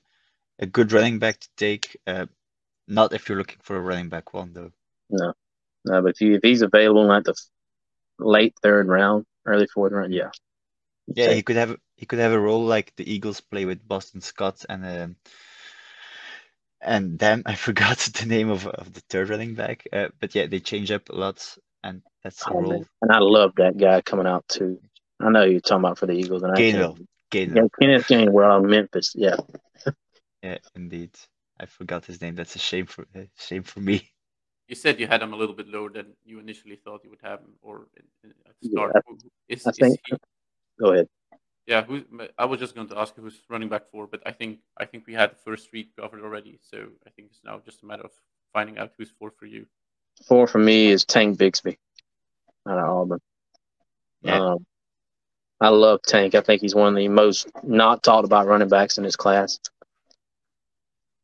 a 0.58 0.66
good 0.66 0.92
running 0.92 1.18
back 1.18 1.38
to 1.40 1.48
take. 1.56 1.96
Uh, 2.06 2.26
not 2.86 3.12
if 3.12 3.28
you're 3.28 3.38
looking 3.38 3.60
for 3.62 3.76
a 3.76 3.80
running 3.80 4.08
back 4.08 4.32
one 4.32 4.52
though. 4.52 4.72
No, 5.10 5.34
no. 5.84 6.02
But 6.02 6.10
if, 6.10 6.20
you, 6.20 6.34
if 6.34 6.40
he's 6.42 6.62
available 6.62 7.10
at 7.12 7.24
the 7.24 7.34
late 8.18 8.54
third 8.62 8.88
round, 8.88 9.26
early 9.46 9.66
fourth 9.66 9.92
round, 9.92 10.12
yeah. 10.12 10.30
Yeah, 11.06 11.32
he 11.32 11.42
could 11.42 11.56
have 11.56 11.76
he 11.96 12.06
could 12.06 12.18
have 12.18 12.32
a 12.32 12.40
role 12.40 12.64
like 12.64 12.94
the 12.96 13.10
Eagles 13.10 13.40
play 13.40 13.64
with 13.64 13.86
Boston 13.86 14.20
Scott 14.20 14.64
and 14.68 14.84
um, 14.84 15.16
and 16.80 17.18
then 17.18 17.42
I 17.46 17.54
forgot 17.54 17.98
the 18.20 18.26
name 18.26 18.50
of 18.50 18.66
of 18.66 18.92
the 18.92 19.00
third 19.08 19.28
running 19.28 19.54
back. 19.54 19.86
Uh, 19.92 20.08
but 20.20 20.34
yeah, 20.34 20.46
they 20.46 20.60
change 20.60 20.90
up 20.90 21.08
a 21.08 21.14
lot, 21.14 21.56
and 21.82 22.02
that's 22.28 22.44
the 22.44 22.52
role. 22.52 22.70
Man. 22.70 22.86
And 23.00 23.12
I 23.12 23.18
love 23.20 23.54
that 23.56 23.78
guy 23.78 24.02
coming 24.02 24.26
out 24.26 24.46
too. 24.48 24.78
I 25.18 25.30
know 25.30 25.44
you're 25.44 25.60
talking 25.60 25.84
about 25.84 25.98
for 25.98 26.06
the 26.06 26.12
Eagles, 26.12 26.42
and 26.42 26.54
Gainwell. 26.54 26.98
I 26.98 27.34
Gainwell. 27.34 27.56
Yeah, 27.56 27.62
Kenneth 27.80 28.06
Gainwell 28.06 28.44
out 28.44 28.64
of 28.64 28.70
Memphis. 28.70 29.12
Yeah. 29.16 29.36
Yeah, 30.40 30.58
indeed. 30.76 31.10
I 31.58 31.66
forgot 31.66 32.04
his 32.04 32.20
name. 32.20 32.36
That's 32.36 32.54
a 32.54 32.60
shame 32.60 32.86
for 32.86 33.04
a 33.16 33.28
shame 33.36 33.64
for 33.64 33.80
me. 33.80 34.08
You 34.68 34.76
said 34.76 35.00
you 35.00 35.08
had 35.08 35.20
him 35.20 35.32
a 35.32 35.36
little 35.36 35.56
bit 35.56 35.66
lower 35.66 35.90
than 35.90 36.12
you 36.24 36.38
initially 36.38 36.76
thought 36.76 37.00
you 37.02 37.10
would 37.10 37.22
have 37.24 37.40
him, 37.40 37.54
or 37.60 37.88
in, 37.96 38.04
in, 38.22 38.30
at 38.46 38.54
the 38.62 38.68
start. 38.68 38.92
Yeah, 38.94 39.56
is, 39.56 39.66
I 39.66 39.72
think. 39.72 39.98
He, 40.06 40.16
go 40.78 40.92
ahead. 40.92 41.08
Yeah, 41.66 41.82
who? 41.82 42.04
I 42.38 42.44
was 42.44 42.60
just 42.60 42.76
going 42.76 42.86
to 42.86 42.98
ask 42.98 43.16
who's 43.16 43.40
running 43.50 43.68
back 43.68 43.90
for, 43.90 44.06
but 44.06 44.22
I 44.24 44.30
think 44.30 44.60
I 44.78 44.84
think 44.84 45.08
we 45.08 45.14
had 45.14 45.32
the 45.32 45.36
first 45.44 45.70
three 45.70 45.90
covered 45.98 46.22
already. 46.22 46.60
So 46.62 46.86
I 47.04 47.10
think 47.10 47.30
it's 47.32 47.40
now 47.44 47.60
just 47.64 47.82
a 47.82 47.86
matter 47.86 48.04
of 48.04 48.12
finding 48.52 48.78
out 48.78 48.92
who's 48.96 49.10
four 49.10 49.32
for 49.32 49.46
you. 49.46 49.66
Four 50.28 50.46
for 50.46 50.58
me 50.58 50.86
is 50.86 51.04
Tank 51.04 51.36
Bigsby 51.36 51.78
out 52.68 52.78
of 52.78 52.84
Auburn. 52.84 53.20
Yeah. 54.22 54.40
Um, 54.40 54.66
I 55.60 55.68
love 55.70 56.00
Tank. 56.06 56.34
I 56.34 56.40
think 56.40 56.60
he's 56.62 56.74
one 56.74 56.88
of 56.88 56.94
the 56.94 57.08
most 57.08 57.48
not 57.64 58.02
talked 58.02 58.24
about 58.24 58.46
running 58.46 58.68
backs 58.68 58.98
in 58.98 59.04
his 59.04 59.16
class 59.16 59.58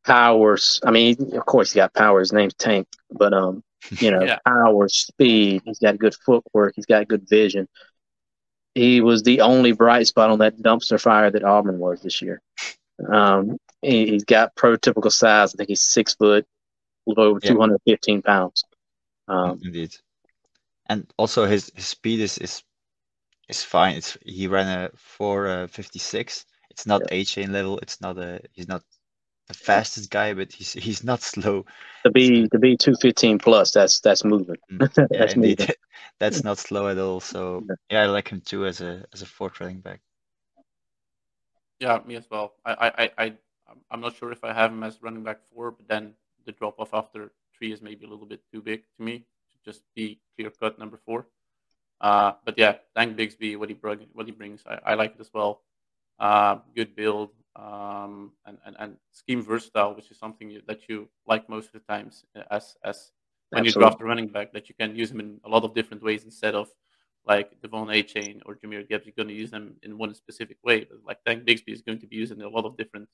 powers. 0.05 0.81
I 0.85 0.91
mean, 0.91 1.17
of 1.35 1.47
course, 1.47 1.73
he 1.73 1.79
got 1.79 1.95
power. 1.95 2.21
His 2.21 2.33
name's 2.33 2.55
Tank, 2.55 2.87
but 3.11 3.33
um, 3.33 3.63
you 3.99 4.11
know, 4.11 4.23
yeah. 4.25 4.39
power, 4.47 4.89
speed. 4.89 5.63
He's 5.65 5.79
got 5.79 5.99
good 5.99 6.15
footwork. 6.15 6.75
He's 6.77 6.87
got 6.87 7.09
good 7.09 7.29
vision. 7.29 7.69
He 8.75 9.01
was 9.01 9.23
the 9.23 9.41
only 9.41 9.73
bright 9.73 10.07
spot 10.07 10.31
on 10.31 10.41
that 10.41 10.59
dumpster 10.59 11.01
fire 11.01 11.31
that 11.31 11.45
Auburn 11.45 11.79
was 11.79 12.03
this 12.03 12.21
year. 12.21 12.41
Um, 13.09 13.57
he, 13.83 14.13
has 14.13 14.25
got 14.25 14.55
prototypical 14.57 15.13
size. 15.13 15.55
I 15.55 15.57
think 15.57 15.69
he's 15.69 15.83
six 15.83 16.15
foot, 16.15 16.45
a 16.45 17.11
little 17.11 17.25
over 17.25 17.41
yeah. 17.43 17.51
215 17.51 18.23
pounds. 18.23 18.65
Um, 19.29 19.61
Indeed. 19.63 19.95
And 20.87 21.13
also 21.17 21.47
his, 21.47 21.73
his 21.75 21.87
speed 21.87 22.21
is, 22.21 22.39
is 22.39 22.63
is 23.49 23.63
fine. 23.63 23.97
It's 23.97 24.17
he 24.25 24.47
ran 24.47 24.67
a 24.67 24.91
456. 24.97 26.45
Uh, 26.47 26.55
it's 26.71 26.87
not 26.87 27.03
yeah. 27.11 27.19
Achane 27.19 27.51
level. 27.51 27.79
It's 27.79 28.01
not 28.01 28.19
a 28.19 28.41
he's 28.53 28.69
not 28.69 28.83
the 29.49 29.55
fastest 29.55 30.11
guy, 30.11 30.35
but 30.35 30.53
he's 30.53 30.73
he's 30.73 31.05
not 31.05 31.23
slow. 31.33 31.65
To 32.05 32.11
be 32.11 32.49
to 32.49 32.59
be 32.59 32.77
two 32.77 32.95
fifteen 33.01 33.39
plus, 33.39 33.73
that's 33.73 34.01
that's 34.01 34.25
moving. 34.25 34.57
Mm, 34.73 34.91
yeah, 35.11 35.19
that's 35.19 35.37
moving. 35.37 35.69
that's 36.19 36.43
not 36.45 36.59
slow 36.59 36.89
at 36.89 36.99
all. 36.99 37.21
So 37.21 37.65
yeah, 37.91 38.03
I 38.03 38.07
like 38.07 38.29
him 38.29 38.41
too 38.41 38.67
as 38.67 38.81
a 38.81 39.05
as 39.13 39.23
a 39.23 39.27
fourth 39.27 39.61
running 39.61 39.81
back. 39.81 40.01
Yeah, 41.81 42.01
me 42.07 42.17
as 42.17 42.29
well. 42.31 42.55
I 42.65 42.93
I 42.99 43.11
I 43.19 43.33
I'm 43.91 44.01
not 44.01 44.17
sure 44.17 44.33
if 44.33 44.43
I 44.45 44.53
have 44.53 44.73
him 44.73 44.83
as 44.83 45.03
running 45.03 45.23
back 45.23 45.41
four, 45.53 45.71
but 45.71 45.89
then 45.89 46.15
the 46.47 46.53
drop 46.53 46.79
off 46.79 46.95
after 46.95 47.33
three 47.57 47.73
is 47.73 47.83
maybe 47.83 48.05
a 48.05 48.09
little 48.09 48.27
bit 48.27 48.41
too 48.53 48.61
big 48.61 48.83
to 48.97 49.03
me 49.03 49.19
to 49.19 49.25
just 49.65 49.83
be 49.95 50.21
clear 50.37 50.51
cut 50.51 50.79
number 50.79 50.99
four. 51.05 51.27
Uh, 52.01 52.33
but 52.45 52.59
yeah, 52.59 52.77
Tank 52.97 53.17
Bigsby, 53.17 53.57
what 53.57 53.69
he 53.69 53.75
bring, 53.75 54.07
what 54.13 54.27
he 54.27 54.33
brings, 54.33 54.63
I, 54.67 54.93
I 54.93 54.95
like 54.95 55.15
it 55.15 55.21
as 55.21 55.31
well. 55.33 55.63
Uh, 56.19 56.59
good 56.77 56.95
build 56.95 57.31
um, 57.57 58.33
and, 58.47 58.59
and 58.67 58.77
and 58.79 58.97
scheme 59.13 59.43
versatile, 59.43 59.95
which 59.95 60.11
is 60.11 60.19
something 60.19 60.51
you, 60.51 60.63
that 60.67 60.89
you 60.89 61.09
like 61.27 61.49
most 61.49 61.67
of 61.67 61.73
the 61.73 61.93
times 61.93 62.25
uh, 62.37 62.43
as 62.51 62.77
as 62.85 63.13
when 63.51 63.61
Absolutely. 63.61 63.69
you 63.69 63.87
draft 63.87 64.03
a 64.03 64.05
running 64.05 64.29
back 64.29 64.53
that 64.53 64.69
you 64.69 64.75
can 64.75 64.97
use 64.97 65.11
him 65.11 65.21
in 65.21 65.41
a 65.45 65.49
lot 65.49 65.65
of 65.65 65.75
different 65.75 66.03
ways 66.03 66.25
instead 66.25 66.55
of 66.55 66.69
like 67.27 67.61
De'Von 67.63 67.89
Achane 67.89 68.41
or 68.45 68.55
Jahmyr 68.57 68.89
Gibbs. 68.89 69.07
You're 69.07 69.15
going 69.17 69.29
to 69.29 69.35
use 69.35 69.51
them 69.51 69.77
in 69.83 69.97
one 69.97 70.15
specific 70.15 70.59
way. 70.63 70.85
But 70.85 70.99
like 71.07 71.25
Tank 71.25 71.45
Bigsby 71.45 71.73
is 71.73 71.83
going 71.83 72.01
to 72.01 72.07
be 72.07 72.17
used 72.17 72.33
in 72.33 72.43
a 72.43 72.49
lot 72.49 72.65
of 72.65 72.77
different 72.77 73.09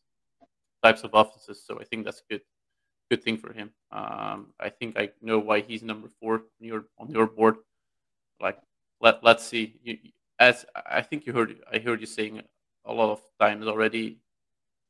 types 0.82 1.04
of 1.04 1.10
offenses. 1.14 1.62
So 1.64 1.78
I 1.80 1.84
think 1.84 2.04
that's 2.04 2.22
good 2.28 2.40
good 3.10 3.22
thing 3.22 3.36
for 3.36 3.52
him. 3.52 3.70
Um, 3.90 4.52
I 4.58 4.68
think 4.70 4.98
I 4.98 5.10
know 5.20 5.38
why 5.38 5.60
he's 5.60 5.82
number 5.82 6.08
four 6.20 6.34
on 6.34 6.66
your 6.66 6.84
on 6.98 7.10
your 7.10 7.26
board. 7.26 7.56
Like 8.40 8.58
let 9.00 9.22
let's 9.22 9.44
see. 9.44 9.74
You, 9.82 9.98
as 10.38 10.64
I 10.88 11.02
think 11.02 11.26
you 11.26 11.32
heard 11.32 11.56
I 11.72 11.78
heard 11.78 12.00
you 12.00 12.06
saying 12.06 12.42
a 12.84 12.92
lot 12.92 13.10
of 13.10 13.20
times 13.38 13.66
already, 13.66 14.18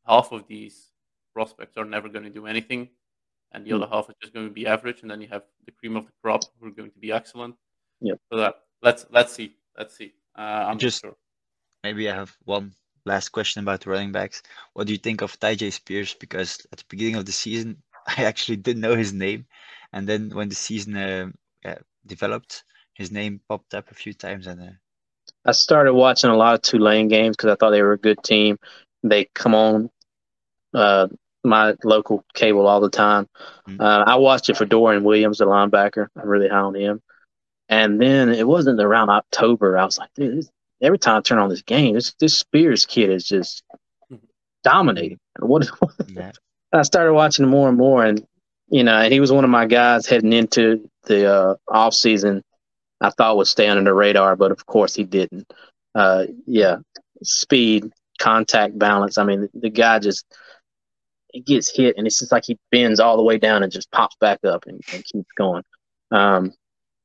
half 0.07 0.33
of 0.33 0.47
these 0.47 0.93
prospects 1.35 1.77
are 1.77 1.85
never 1.85 2.09
going 2.09 2.25
to 2.25 2.31
do 2.31 2.47
anything, 2.47 2.89
and 3.53 3.65
the 3.65 3.71
mm. 3.71 3.77
other 3.77 3.89
half 3.91 4.09
is 4.11 4.17
just 4.21 4.35
going 4.35 4.47
to 4.47 4.53
be 4.53 4.67
average, 4.67 5.03
and 5.03 5.11
then 5.11 5.21
you 5.21 5.29
have 5.29 5.43
the 5.65 5.73
cream 5.73 5.97
of 5.97 6.07
the 6.07 6.13
crop 6.23 6.43
who 6.61 6.69
are 6.69 6.71
going 6.71 6.91
to 6.91 6.99
be 6.99 7.11
excellent. 7.11 7.55
Yeah. 8.01 8.15
So 8.31 8.39
that 8.39 8.55
let's 8.83 9.07
let's 9.11 9.33
see 9.33 9.57
let's 9.77 9.97
see. 9.97 10.13
Uh, 10.37 10.67
I'm 10.69 10.79
just 10.79 11.01
sure. 11.03 11.17
maybe 11.83 12.09
I 12.09 12.15
have 12.15 12.37
one 12.45 12.73
last 13.07 13.31
question 13.31 13.63
about 13.63 13.87
running 13.87 14.13
backs. 14.13 14.43
What 14.75 14.87
do 14.87 14.93
you 14.93 14.99
think 14.99 15.23
of 15.23 15.39
Tyjae 15.41 15.73
Spears? 15.73 16.15
Because 16.15 16.67
at 16.73 16.79
the 16.79 16.85
beginning 16.89 17.17
of 17.17 17.27
the 17.27 17.33
season, 17.33 17.83
I 18.19 18.25
actually 18.25 18.57
didn't 18.57 18.83
know 18.83 18.97
his 18.97 19.13
name, 19.13 19.47
and 19.93 20.09
then 20.09 20.31
when 20.31 20.49
the 20.49 20.55
season 20.55 20.97
uh, 20.97 21.31
yeah, 21.65 21.79
developed, 22.07 22.65
his 22.95 23.11
name 23.11 23.41
popped 23.49 23.75
up 23.75 23.91
a 23.91 23.95
few 23.95 24.13
times, 24.13 24.47
and 24.47 24.61
uh, 24.61 24.73
I 25.45 25.53
started 25.53 25.95
watching 25.95 26.31
a 26.31 26.37
lot 26.37 26.55
of 26.55 26.63
Tulane 26.63 27.09
games 27.09 27.37
because 27.37 27.51
I 27.51 27.57
thought 27.57 27.71
they 27.71 27.83
were 27.83 27.93
a 27.93 27.99
good 27.99 28.23
team. 28.23 28.59
They 29.03 29.29
come 29.35 29.55
on 29.55 29.91
uh, 30.75 31.09
my 31.43 31.75
local 31.85 32.25
cable 32.35 32.67
all 32.67 32.81
the 32.81 32.91
time. 32.91 33.29
Mm-hmm. 33.69 33.81
Uh, 33.81 34.05
I 34.07 34.17
watched 34.17 34.51
it 34.51 34.57
for 34.57 34.67
Dorian 34.67 35.05
Williams, 35.05 35.39
the 35.39 35.47
linebacker. 35.47 36.09
I'm 36.17 36.29
really 36.29 36.49
high 36.49 36.59
on 36.59 36.75
him. 36.75 37.01
And 37.69 38.01
then 38.01 38.31
it 38.31 38.47
wasn't 38.47 38.81
around 38.81 39.11
October. 39.11 39.79
I 39.79 39.85
was 39.85 39.97
like, 39.99 40.11
dude, 40.15 40.39
this, 40.39 40.51
every 40.83 40.99
time 40.99 41.19
I 41.19 41.21
turn 41.21 41.39
on 41.39 41.49
this 41.49 41.63
game, 41.63 41.95
this 41.95 42.15
this 42.19 42.39
Spears 42.39 42.85
kid 42.85 43.11
is 43.11 43.25
just 43.25 43.63
dominating. 44.63 45.19
What? 45.39 45.71
Yeah. 46.09 46.33
I 46.73 46.83
started 46.83 47.15
watching 47.15 47.47
more 47.47 47.69
and 47.69 47.79
more, 47.79 48.05
and 48.05 48.25
you 48.69 48.85
know, 48.85 49.09
he 49.09 49.21
was 49.21 49.33
one 49.33 49.45
of 49.45 49.51
my 49.51 49.67
guys 49.67 50.07
heading 50.07 50.33
into 50.33 50.89
the 51.05 51.33
uh, 51.33 51.55
off 51.69 51.95
season. 51.95 52.43
I 53.01 53.11
thought 53.11 53.37
would 53.37 53.47
stay 53.47 53.69
under 53.69 53.83
the 53.83 53.95
radar, 53.95 54.37
but 54.37 54.53
of 54.53 54.67
course 54.67 54.95
he 54.95 55.05
didn't. 55.05 55.51
Uh, 55.95 56.27
yeah, 56.47 56.77
speed, 57.23 57.91
contact 58.21 58.79
balance. 58.79 59.19
I 59.19 59.25
mean, 59.25 59.43
the, 59.43 59.51
the 59.55 59.71
guy 59.71 59.99
just 59.99 60.25
he 61.33 61.41
gets 61.41 61.75
hit, 61.75 61.97
and 61.97 62.07
it's 62.07 62.19
just 62.19 62.33
like 62.33 62.45
he 62.47 62.59
bends 62.71 63.01
all 63.01 63.17
the 63.17 63.23
way 63.23 63.39
down 63.39 63.63
and 63.63 63.73
just 63.73 63.91
pops 63.91 64.17
back 64.21 64.41
up 64.45 64.65
and, 64.67 64.81
and 64.93 65.05
keeps 65.05 65.33
going. 65.37 65.65
Um, 66.11 66.53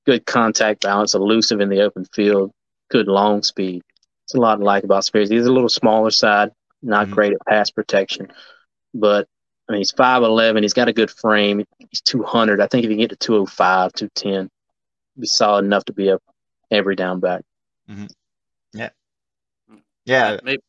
good 0.05 0.25
contact 0.25 0.81
balance, 0.81 1.13
elusive 1.13 1.61
in 1.61 1.69
the 1.69 1.81
open 1.81 2.05
field, 2.13 2.51
good 2.89 3.07
long 3.07 3.43
speed. 3.43 3.81
It's 4.25 4.35
a 4.35 4.39
lot 4.39 4.57
to 4.57 4.63
like 4.63 4.83
about 4.83 5.05
Spears. 5.05 5.29
He's 5.29 5.45
a 5.45 5.51
little 5.51 5.69
smaller 5.69 6.09
side, 6.09 6.51
not 6.81 7.05
mm-hmm. 7.05 7.13
great 7.13 7.33
at 7.33 7.45
pass 7.47 7.69
protection, 7.69 8.31
but 8.93 9.27
I 9.67 9.71
mean, 9.71 9.79
he's 9.79 9.93
5'11. 9.93 10.61
He's 10.61 10.73
got 10.73 10.87
a 10.87 10.93
good 10.93 11.09
frame. 11.09 11.65
He's 11.89 12.01
200. 12.01 12.61
I 12.61 12.67
think 12.67 12.85
if 12.85 12.91
you 12.91 12.97
get 12.97 13.09
to 13.09 13.15
205, 13.15 13.93
210, 13.93 14.49
be 15.19 15.27
solid 15.27 15.65
enough 15.65 15.85
to 15.85 15.93
be 15.93 16.09
a 16.09 16.19
every 16.71 16.95
down 16.95 17.19
back. 17.19 17.43
Mm-hmm. 17.89 18.05
Yeah. 18.73 18.89
Yeah. 20.05 20.37
Maybe. 20.43 20.61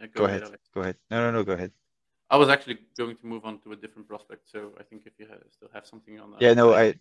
Yeah, 0.00 0.06
go, 0.06 0.20
go 0.20 0.24
ahead. 0.26 0.42
ahead 0.42 0.58
go 0.74 0.80
ahead. 0.82 0.96
No, 1.10 1.20
no, 1.22 1.30
no. 1.38 1.44
Go 1.44 1.52
ahead. 1.52 1.72
I 2.30 2.36
was 2.36 2.48
actually 2.48 2.78
going 2.96 3.16
to 3.16 3.26
move 3.26 3.44
on 3.44 3.58
to 3.60 3.72
a 3.72 3.76
different 3.76 4.06
prospect, 4.06 4.50
so 4.50 4.72
I 4.78 4.82
think 4.82 5.02
if 5.06 5.14
you 5.18 5.26
have, 5.26 5.38
still 5.50 5.70
have 5.72 5.86
something 5.86 6.20
on 6.20 6.32
that. 6.32 6.42
Yeah, 6.42 6.54
no, 6.54 6.74
I. 6.74 6.94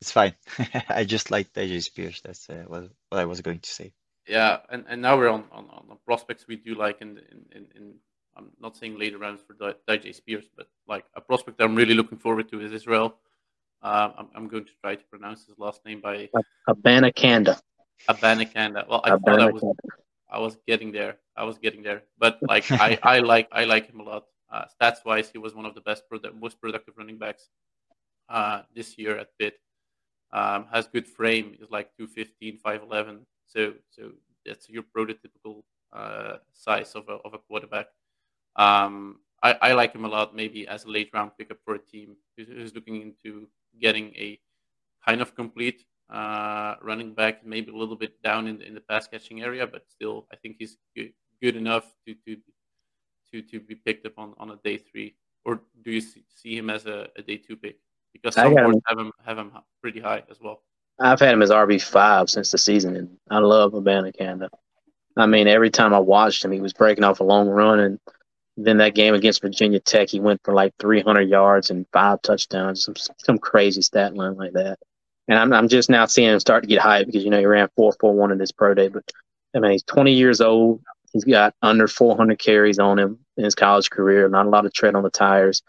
It's 0.00 0.12
fine. 0.12 0.34
I 0.88 1.04
just 1.04 1.30
like 1.30 1.52
Tyjae 1.52 1.82
Spears. 1.82 2.20
That's 2.24 2.48
uh, 2.48 2.64
what, 2.66 2.90
what 3.08 3.20
I 3.20 3.24
was 3.24 3.40
going 3.40 3.58
to 3.58 3.70
say. 3.70 3.92
Yeah, 4.26 4.58
and, 4.70 4.84
and 4.88 5.02
now 5.02 5.16
we're 5.16 5.28
on, 5.28 5.44
on, 5.50 5.68
on 5.68 5.98
prospects 6.06 6.46
we 6.46 6.56
do 6.56 6.74
like 6.74 7.00
in 7.00 7.18
in, 7.52 7.66
in 7.74 7.94
I'm 8.36 8.50
not 8.60 8.76
saying 8.76 8.98
later 8.98 9.18
rounds 9.18 9.42
for 9.42 9.54
DJ 9.88 10.14
Spears, 10.14 10.44
but 10.56 10.68
like 10.88 11.04
a 11.14 11.20
prospect 11.20 11.60
I'm 11.60 11.74
really 11.74 11.94
looking 11.94 12.18
forward 12.18 12.48
to 12.50 12.60
is 12.60 12.72
Israel. 12.72 13.16
Uh, 13.82 14.10
I'm, 14.16 14.28
I'm 14.34 14.48
going 14.48 14.64
to 14.64 14.70
try 14.80 14.94
to 14.94 15.04
pronounce 15.04 15.46
his 15.46 15.58
last 15.58 15.84
name 15.84 16.00
by 16.00 16.30
Abanikanda. 16.68 17.60
Abanikanda. 18.08 18.88
Well, 18.88 19.00
I 19.04 19.10
thought 19.10 19.40
I 19.40 19.50
was, 19.50 19.64
I 20.30 20.38
was 20.38 20.56
getting 20.66 20.92
there. 20.92 21.16
I 21.36 21.44
was 21.44 21.58
getting 21.58 21.82
there, 21.82 22.02
but 22.18 22.38
like 22.42 22.70
I, 22.70 22.98
I 23.02 23.18
like 23.18 23.48
I 23.52 23.64
like 23.64 23.90
him 23.90 24.00
a 24.00 24.04
lot. 24.04 24.24
Uh, 24.50 24.64
stats 24.66 25.04
wise, 25.04 25.30
he 25.30 25.38
was 25.38 25.54
one 25.54 25.64
of 25.64 25.74
the 25.74 25.80
best, 25.80 26.04
most 26.38 26.60
productive 26.60 26.94
running 26.98 27.16
backs 27.18 27.48
uh, 28.28 28.62
this 28.74 28.98
year 28.98 29.18
at 29.18 29.28
Pitt. 29.38 29.58
Um, 30.32 30.66
has 30.72 30.86
good 30.86 31.06
frame. 31.06 31.56
Is 31.60 31.70
like 31.70 31.90
215, 31.96 32.58
5'11. 32.64 33.20
So 33.46 33.74
so 33.90 34.12
that's 34.44 34.68
your 34.68 34.82
prototypical 34.82 35.62
uh, 35.92 36.36
size 36.52 36.94
of 36.94 37.08
a, 37.08 37.18
of 37.24 37.34
a 37.34 37.38
quarterback. 37.38 37.86
Um, 38.56 39.18
I, 39.42 39.56
I, 39.60 39.72
like 39.72 39.94
him 39.94 40.04
a 40.04 40.08
lot, 40.08 40.36
maybe 40.36 40.68
as 40.68 40.84
a 40.84 40.88
late 40.88 41.10
round 41.12 41.32
pickup 41.38 41.58
for 41.64 41.74
a 41.74 41.78
team 41.78 42.16
who's, 42.36 42.48
who's 42.48 42.74
looking 42.74 43.00
into 43.02 43.48
getting 43.80 44.14
a 44.14 44.38
kind 45.06 45.20
of 45.20 45.34
complete 45.34 45.84
uh, 46.10 46.74
running 46.82 47.14
back, 47.14 47.44
maybe 47.44 47.72
a 47.72 47.76
little 47.76 47.96
bit 47.96 48.22
down 48.22 48.46
in, 48.46 48.58
the, 48.58 48.66
in 48.66 48.74
the 48.74 48.80
pass 48.80 49.08
catching 49.08 49.42
area, 49.42 49.66
but 49.66 49.84
still, 49.88 50.26
I 50.32 50.36
think 50.36 50.56
he's 50.58 50.76
good, 50.94 51.12
good 51.40 51.56
enough 51.56 51.84
to, 52.06 52.14
to 52.26 52.36
to 53.32 53.42
to 53.42 53.60
be 53.60 53.74
picked 53.74 54.06
up 54.06 54.18
on, 54.18 54.34
on 54.38 54.50
a 54.50 54.56
day 54.56 54.76
three. 54.76 55.14
Or 55.44 55.60
do 55.82 55.90
you 55.90 56.00
see, 56.00 56.22
see 56.28 56.56
him 56.56 56.70
as 56.70 56.86
a, 56.86 57.08
a, 57.16 57.22
day 57.22 57.36
two 57.36 57.56
pick? 57.56 57.78
Because 58.12 58.34
some 58.34 58.54
boards 58.54 58.78
have 58.86 58.98
him 58.98 59.12
have 59.24 59.38
him 59.38 59.52
pretty 59.80 60.00
high 60.00 60.22
as 60.30 60.38
well. 60.40 60.62
I've 61.00 61.18
had 61.18 61.32
him 61.32 61.42
as 61.42 61.50
RB 61.50 61.82
five 61.82 62.30
since 62.30 62.50
the 62.50 62.58
season, 62.58 62.96
and 62.96 63.18
I 63.30 63.38
love 63.38 63.72
Abanikanda. 63.72 64.48
I 65.16 65.26
mean, 65.26 65.48
every 65.48 65.70
time 65.70 65.92
I 65.92 65.98
watched 65.98 66.44
him, 66.44 66.52
he 66.52 66.60
was 66.60 66.72
breaking 66.72 67.04
off 67.04 67.20
a 67.20 67.24
long 67.24 67.48
run, 67.48 67.80
and 67.80 67.98
then 68.56 68.78
that 68.78 68.94
game 68.94 69.14
against 69.14 69.42
Virginia 69.42 69.80
Tech, 69.80 70.10
he 70.10 70.20
went 70.20 70.40
for 70.44 70.52
like 70.52 70.74
300 70.78 71.22
yards 71.22 71.70
and 71.70 71.86
five 71.92 72.20
touchdowns, 72.22 72.84
some 72.84 72.94
some 73.18 73.38
crazy 73.38 73.82
stat 73.82 74.14
line 74.14 74.36
like 74.36 74.52
that. 74.52 74.78
And 75.28 75.38
I'm 75.38 75.52
I'm 75.52 75.68
just 75.68 75.88
now 75.88 76.06
seeing 76.06 76.30
him 76.30 76.40
start 76.40 76.62
to 76.62 76.68
get 76.68 76.80
hyped 76.80 77.06
because 77.06 77.24
you 77.24 77.30
know 77.30 77.38
he 77.38 77.46
ran 77.46 77.68
four 77.76 77.94
four 77.98 78.14
one 78.14 78.32
in 78.32 78.38
this 78.38 78.52
pro 78.52 78.74
day, 78.74 78.88
but 78.88 79.10
I 79.54 79.60
mean 79.60 79.72
he's 79.72 79.84
20 79.84 80.12
years 80.12 80.40
old. 80.40 80.82
He's 81.12 81.24
got 81.24 81.54
under 81.62 81.86
400 81.88 82.38
carries 82.38 82.78
on 82.78 82.98
him 82.98 83.18
in 83.36 83.44
his 83.44 83.54
college 83.54 83.90
career. 83.90 84.28
Not 84.28 84.46
a 84.46 84.50
lot 84.50 84.66
of 84.66 84.72
tread 84.72 84.94
on 84.94 85.02
the 85.02 85.10
tires. 85.10 85.62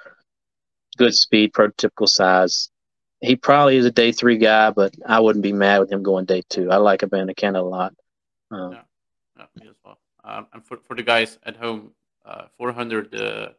Good 0.98 1.14
speed, 1.14 1.54
prototypical 1.54 2.08
size. 2.08 2.70
He 3.20 3.36
probably 3.36 3.78
is 3.78 3.86
a 3.86 3.92
day 3.92 4.12
three 4.12 4.38
guy, 4.38 4.72
but 4.72 4.94
I 5.06 5.20
wouldn't 5.20 5.44
be 5.44 5.54
mad 5.54 5.80
with 5.80 5.92
him 5.92 6.04
going 6.04 6.26
day 6.26 6.44
two. 6.50 6.70
I 6.70 6.78
like 6.78 7.02
Abanikanda 7.02 7.60
a 7.60 7.62
lot. 7.62 7.94
Um, 8.52 8.74
yeah, 8.74 8.82
yeah, 9.38 9.46
me 9.56 9.70
as 9.70 9.76
well. 9.84 9.98
Um, 10.26 10.48
and 10.54 10.66
for, 10.66 10.78
for 10.86 10.96
the 10.96 11.04
guys 11.04 11.38
at 11.44 11.56
home, 11.56 11.92
uh, 12.26 12.46
400 12.58 13.16
uh, 13.16 13.50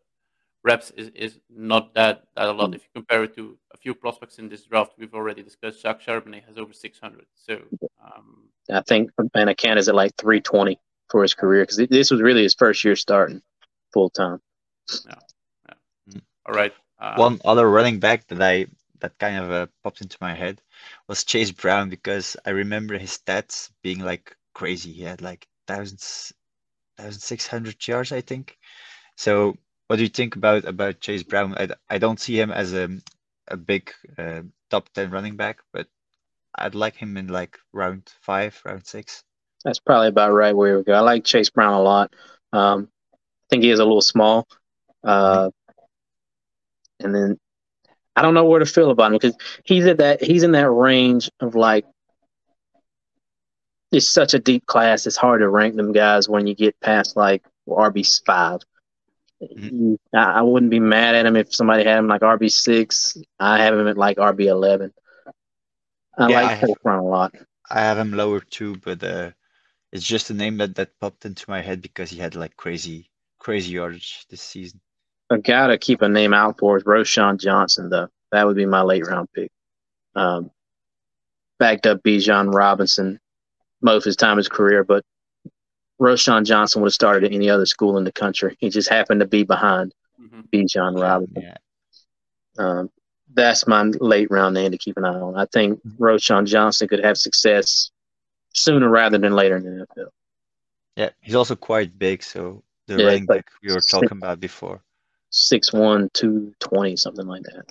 reps 0.63 0.91
is, 0.93 1.11
is 1.15 1.39
not 1.49 1.95
that, 1.95 2.25
that 2.37 2.49
a 2.49 2.53
lot. 2.53 2.71
Mm. 2.71 2.77
If 2.77 2.83
you 2.83 2.89
compare 2.95 3.25
it 3.25 3.37
to 3.37 3.57
a 3.73 3.77
few 3.77 3.95
prospects 3.95 4.39
in 4.39 4.49
this 4.49 4.65
draft, 4.65 4.93
we've 4.99 5.15
already 5.15 5.43
discussed. 5.43 5.83
Zach 5.83 6.01
Charbonnet 6.01 6.45
has 6.47 6.59
over 6.59 6.73
600. 6.73 7.27
So 7.35 7.61
um, 8.05 8.49
I 8.73 8.81
think 8.81 9.11
Anacan 9.37 9.77
is 9.77 9.89
at 9.89 9.95
like 9.95 10.17
320 10.17 10.79
for 11.11 11.23
his 11.23 11.35
career 11.35 11.63
because 11.63 11.77
this 11.89 12.11
was 12.11 12.23
really 12.23 12.43
his 12.43 12.55
first 12.55 12.83
year 12.85 12.97
starting 12.97 13.43
full 13.93 14.11
time. 14.11 14.41
Yeah. 15.07 15.15
yeah. 15.69 15.75
Mm. 16.11 16.23
All 16.47 16.55
right. 16.55 16.73
Um, 16.99 17.17
One 17.17 17.41
other 17.45 17.69
running 17.71 18.01
back 18.01 18.27
that 18.29 18.43
I 18.43 18.67
that 19.01 19.19
kind 19.19 19.37
of 19.37 19.51
uh, 19.51 19.67
popped 19.83 20.01
into 20.01 20.17
my 20.21 20.35
head 20.35 20.63
was 21.09 21.25
Chase 21.25 21.51
Brown 21.51 21.91
because 21.91 22.37
I 22.47 22.51
remember 22.51 22.97
his 22.97 23.19
stats 23.19 23.71
being 23.83 23.99
like 23.99 24.35
crazy. 24.55 24.93
He 24.93 25.03
had 25.03 25.21
like 25.21 25.47
thousands 25.67 26.33
1,600 26.99 27.87
yards, 27.87 28.13
I 28.13 28.21
think. 28.21 28.57
So, 29.17 29.57
what 29.87 29.97
do 29.97 30.03
you 30.03 30.09
think 30.09 30.37
about 30.37 30.65
about 30.65 31.01
Chase 31.01 31.23
Brown? 31.23 31.55
I, 31.57 31.69
I 31.89 31.99
don't 31.99 32.21
see 32.21 32.39
him 32.39 32.51
as 32.51 32.73
a 32.73 32.89
a 33.49 33.57
big 33.57 33.93
uh, 34.17 34.43
top 34.71 34.89
10 34.95 35.11
running 35.11 35.37
back, 35.37 35.59
but 35.73 35.87
I'd 36.55 36.75
like 36.75 36.97
him 36.97 37.17
in 37.17 37.29
like 37.29 37.59
round 37.73 38.11
five, 38.23 38.61
round 38.65 38.87
six. 38.87 39.23
That's 39.65 39.79
probably 39.79 40.09
about 40.09 40.33
right 40.33 40.57
where 40.57 40.79
we 40.79 40.85
go. 40.85 40.95
I 40.95 41.01
like 41.01 41.25
Chase 41.25 41.51
Brown 41.51 41.75
a 41.75 41.83
lot. 41.83 42.15
Um, 42.53 42.89
I 43.13 43.47
think 43.51 43.63
he 43.63 43.71
is 43.71 43.81
a 43.81 43.85
little 43.85 44.03
small. 44.03 44.47
Uh, 45.03 45.51
and 47.01 47.15
then 47.15 47.39
I 48.17 48.23
don't 48.23 48.35
know 48.35 48.45
where 48.45 48.61
to 48.61 48.67
feel 48.67 48.91
about 48.91 49.07
him 49.07 49.19
because 49.19 49.37
he's 49.65 49.87
at 49.87 49.99
that 49.99 50.23
he's 50.23 50.43
in 50.43 50.53
that 50.53 50.71
range 50.71 51.31
of 51.41 51.55
like 51.55 51.85
it's 53.95 54.11
such 54.11 54.35
a 54.35 54.39
deep 54.39 54.67
class. 54.67 55.07
It's 55.07 55.17
hard 55.17 55.41
to 55.41 55.49
rank 55.49 55.77
them 55.77 55.93
guys 55.93 56.29
when 56.29 56.47
you 56.47 56.55
get 56.55 56.79
past 56.81 57.17
like 57.17 57.45
RB 57.69 58.25
5 58.27 58.61
mm-hmm. 59.43 59.95
I, 60.15 60.25
I, 60.33 60.43
wouldn't 60.43 60.71
be 60.71 60.81
mad 60.81 61.15
at 61.15 61.27
him 61.27 61.37
if 61.37 61.55
somebody 61.55 61.85
had 61.85 61.99
him 61.99 62.09
like 62.09 62.23
RB 62.23 62.51
six. 62.51 63.17
I 63.39 63.63
have 63.63 63.79
him 63.79 63.89
at 63.89 63.97
like 63.97 64.19
RB 64.19 64.47
eleven. 64.47 64.93
I 66.19 66.29
yeah, 66.29 66.59
like 66.63 66.83
Brown 66.83 66.99
a 66.99 67.05
lot. 67.05 67.35
I 67.71 67.81
have 67.81 67.99
him 67.99 68.13
lower 68.13 68.41
too, 68.41 68.77
but 68.77 69.03
uh, 69.03 69.31
it's 69.93 70.05
just 70.05 70.31
a 70.31 70.35
name 70.35 70.59
that 70.59 70.75
that 70.77 70.99
popped 71.01 71.25
into 71.25 71.49
my 71.49 71.61
head 71.61 71.83
because 71.83 72.11
he 72.11 72.19
had 72.19 72.35
like 72.35 72.57
crazy 72.57 73.11
crazy 73.39 73.73
yardage 73.73 74.27
this 74.31 74.43
season. 74.43 74.81
A 75.31 75.39
guy 75.39 75.69
to 75.69 75.79
keep 75.79 76.03
a 76.03 76.09
name 76.09 76.35
out 76.35 76.59
for 76.59 76.77
is 76.77 76.85
Roschon 76.85 77.39
Johnson, 77.39 77.89
though. 77.89 78.09
That 78.33 78.47
would 78.47 78.57
be 78.57 78.67
my 78.67 78.83
late 78.83 79.07
round 79.07 79.29
pick. 79.35 79.51
Um, 80.15 80.51
backed 81.59 81.87
up 81.87 82.03
Bijan 82.03 82.53
Robinson 82.53 83.21
most 83.85 84.03
of 84.03 84.07
his 84.07 84.17
time 84.17 84.33
in 84.35 84.39
his 84.39 84.51
career, 84.51 84.85
but 84.85 85.05
Roschon 86.01 86.45
Johnson 86.45 86.83
would 86.83 86.89
have 86.89 86.95
started 86.95 87.25
at 87.25 87.33
any 87.35 87.51
other 87.51 87.67
school 87.67 87.99
in 87.99 88.05
the 88.05 88.13
country. 88.13 88.57
He 88.61 88.71
just 88.71 88.89
happened 88.89 89.21
to 89.21 89.27
be 89.27 89.45
behind 89.45 89.95
hmm 90.19 90.47
Bijan 90.55 91.01
Robinson. 91.01 91.43
Yeah, 91.43 91.57
Um, 92.59 92.91
that's 93.33 93.67
my 93.67 93.83
late 93.83 94.31
round 94.31 94.55
name 94.55 94.73
to 94.73 94.79
keep 94.79 94.97
an 94.97 95.05
eye 95.05 95.19
on. 95.19 95.37
I 95.37 95.47
think 95.53 95.81
Roschon 95.99 96.47
Johnson 96.47 96.89
could 96.89 97.05
have 97.05 97.19
success 97.19 97.91
sooner 98.55 98.89
rather 98.91 99.19
than 99.19 99.35
later 99.35 99.57
in 99.57 99.65
the 99.65 99.71
NFL. 99.73 100.11
yeah. 100.97 101.11
He's 101.21 101.35
also 101.35 101.57
quite 101.57 101.99
big, 101.99 102.23
so 102.23 102.63
the 102.87 102.95
Yeah, 102.97 103.03
running 103.03 103.27
like 103.29 103.45
back 103.45 103.51
we 103.63 103.73
were 103.73 103.81
talking 103.81 104.19
about 104.19 104.41
before. 104.41 104.83
6'1", 105.31 106.11
220, 106.13 106.97
something 106.97 107.27
like 107.27 107.43
that. 107.45 107.67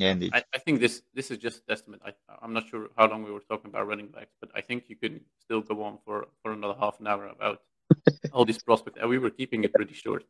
Yeah, 0.00 0.12
indeed. 0.12 0.32
I, 0.32 0.42
I 0.54 0.58
think 0.58 0.80
this 0.80 1.02
this 1.12 1.30
is 1.30 1.36
just 1.36 1.58
a 1.58 1.66
testament. 1.66 2.00
I, 2.06 2.12
I'm 2.42 2.54
not 2.54 2.66
sure 2.70 2.88
how 2.96 3.06
long 3.06 3.22
we 3.22 3.30
were 3.30 3.44
talking 3.50 3.68
about 3.70 3.86
running 3.86 4.08
backs, 4.08 4.34
but 4.40 4.50
I 4.54 4.62
think 4.62 4.84
you 4.88 4.96
could 4.96 5.20
still 5.38 5.60
go 5.60 5.82
on 5.82 5.98
for, 6.06 6.28
for 6.42 6.52
another 6.52 6.74
half 6.80 6.98
an 7.00 7.06
hour 7.06 7.26
about 7.26 7.60
all 8.32 8.46
these 8.46 8.62
prospects. 8.62 8.96
And 8.98 9.10
we 9.10 9.18
were 9.18 9.28
keeping 9.28 9.62
it 9.62 9.74
pretty 9.74 9.92
short. 9.92 10.24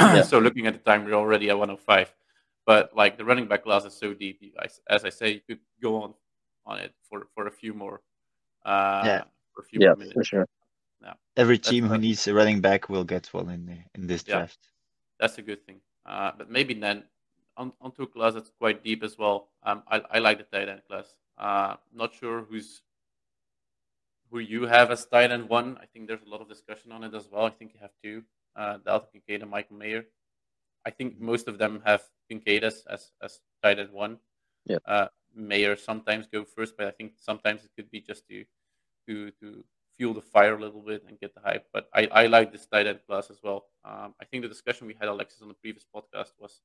Yeah. 0.00 0.22
so 0.32 0.40
looking 0.40 0.66
at 0.66 0.74
the 0.74 0.80
time, 0.90 1.04
we're 1.04 1.14
already 1.14 1.50
at 1.50 1.56
105. 1.56 2.12
But 2.66 2.96
like 2.96 3.16
the 3.16 3.24
running 3.24 3.46
back 3.46 3.62
class 3.62 3.84
is 3.84 3.94
so 3.94 4.12
deep. 4.12 4.40
I- 4.58 4.66
As 4.96 5.04
I 5.04 5.10
say, 5.10 5.28
you 5.34 5.40
could 5.48 5.60
go 5.80 6.02
on 6.02 6.14
on 6.66 6.78
it 6.80 6.92
for, 7.08 7.28
for 7.34 7.46
a 7.46 7.50
few 7.52 7.74
more. 7.74 8.00
Uh, 8.64 9.02
Yeah. 9.06 9.22
For 9.54 9.60
a 9.62 9.64
few 9.70 9.78
Yeah, 9.80 9.88
more 9.88 9.94
for 9.96 10.00
minutes. 10.00 10.28
sure. 10.28 10.46
Every 11.36 11.56
That's 11.58 11.68
team 11.70 11.86
who 11.86 11.96
needs 11.96 12.26
a 12.26 12.34
running 12.34 12.60
back 12.60 12.88
will 12.88 13.04
get 13.04 13.26
one 13.32 13.48
in 13.50 13.66
the, 13.66 13.78
in 13.94 14.06
this 14.08 14.24
Yeah. 14.26 14.38
draft. 14.38 14.58
That's 15.20 15.38
a 15.38 15.42
good 15.42 15.64
thing. 15.66 15.80
Uh, 16.04 16.32
but 16.36 16.50
maybe 16.50 16.74
then 16.74 17.04
on, 17.56 17.72
onto 17.80 18.02
a 18.02 18.06
class 18.06 18.34
that's 18.34 18.50
quite 18.58 18.82
deep 18.82 19.02
as 19.02 19.18
well. 19.18 19.48
Um, 19.62 19.82
I, 19.88 20.02
I 20.10 20.18
like 20.18 20.38
the 20.38 20.44
tight 20.44 20.68
end 20.68 20.82
class. 20.88 21.06
Uh, 21.38 21.76
not 21.94 22.14
sure 22.14 22.42
who's 22.42 22.82
who 24.30 24.38
you 24.38 24.66
have 24.66 24.90
as 24.90 25.04
tight 25.06 25.30
end 25.30 25.48
one. 25.48 25.78
I 25.80 25.86
think 25.86 26.08
there's 26.08 26.22
a 26.26 26.28
lot 26.28 26.40
of 26.40 26.48
discussion 26.48 26.92
on 26.92 27.04
it 27.04 27.14
as 27.14 27.28
well. 27.30 27.44
I 27.44 27.50
think 27.50 27.72
you 27.74 27.80
have 27.80 27.90
two, 28.02 28.22
uh, 28.56 28.78
Dalton 28.84 29.08
Kincaid 29.12 29.42
and 29.42 29.50
Michael 29.50 29.76
Mayer. 29.76 30.06
I 30.84 30.90
think 30.90 31.20
most 31.20 31.48
of 31.48 31.58
them 31.58 31.82
have 31.84 32.02
Kincaid 32.28 32.64
as 32.64 32.84
as, 32.88 33.12
as 33.22 33.40
tight 33.62 33.78
end 33.78 33.92
one. 33.92 34.18
Yeah. 34.66 34.78
Uh, 34.86 35.08
Mayer 35.34 35.76
sometimes 35.76 36.26
go 36.26 36.44
first, 36.44 36.76
but 36.76 36.86
I 36.86 36.90
think 36.90 37.12
sometimes 37.16 37.64
it 37.64 37.70
could 37.76 37.90
be 37.90 38.00
just 38.00 38.26
to 38.28 38.44
to 39.06 39.30
to 39.40 39.64
fuel 39.96 40.14
the 40.14 40.20
fire 40.20 40.56
a 40.56 40.60
little 40.60 40.80
bit 40.80 41.04
and 41.06 41.20
get 41.20 41.34
the 41.34 41.40
hype. 41.40 41.66
But 41.72 41.88
I, 41.94 42.08
I 42.10 42.26
like 42.26 42.52
this 42.52 42.66
tight 42.66 42.86
end 42.86 43.00
class 43.06 43.30
as 43.30 43.38
well. 43.42 43.66
Um, 43.84 44.14
I 44.20 44.24
think 44.24 44.42
the 44.42 44.48
discussion 44.48 44.86
we 44.86 44.96
had, 44.98 45.08
Alexis, 45.08 45.42
on 45.42 45.48
the 45.48 45.54
previous 45.54 45.84
podcast 45.94 46.32
was 46.38 46.60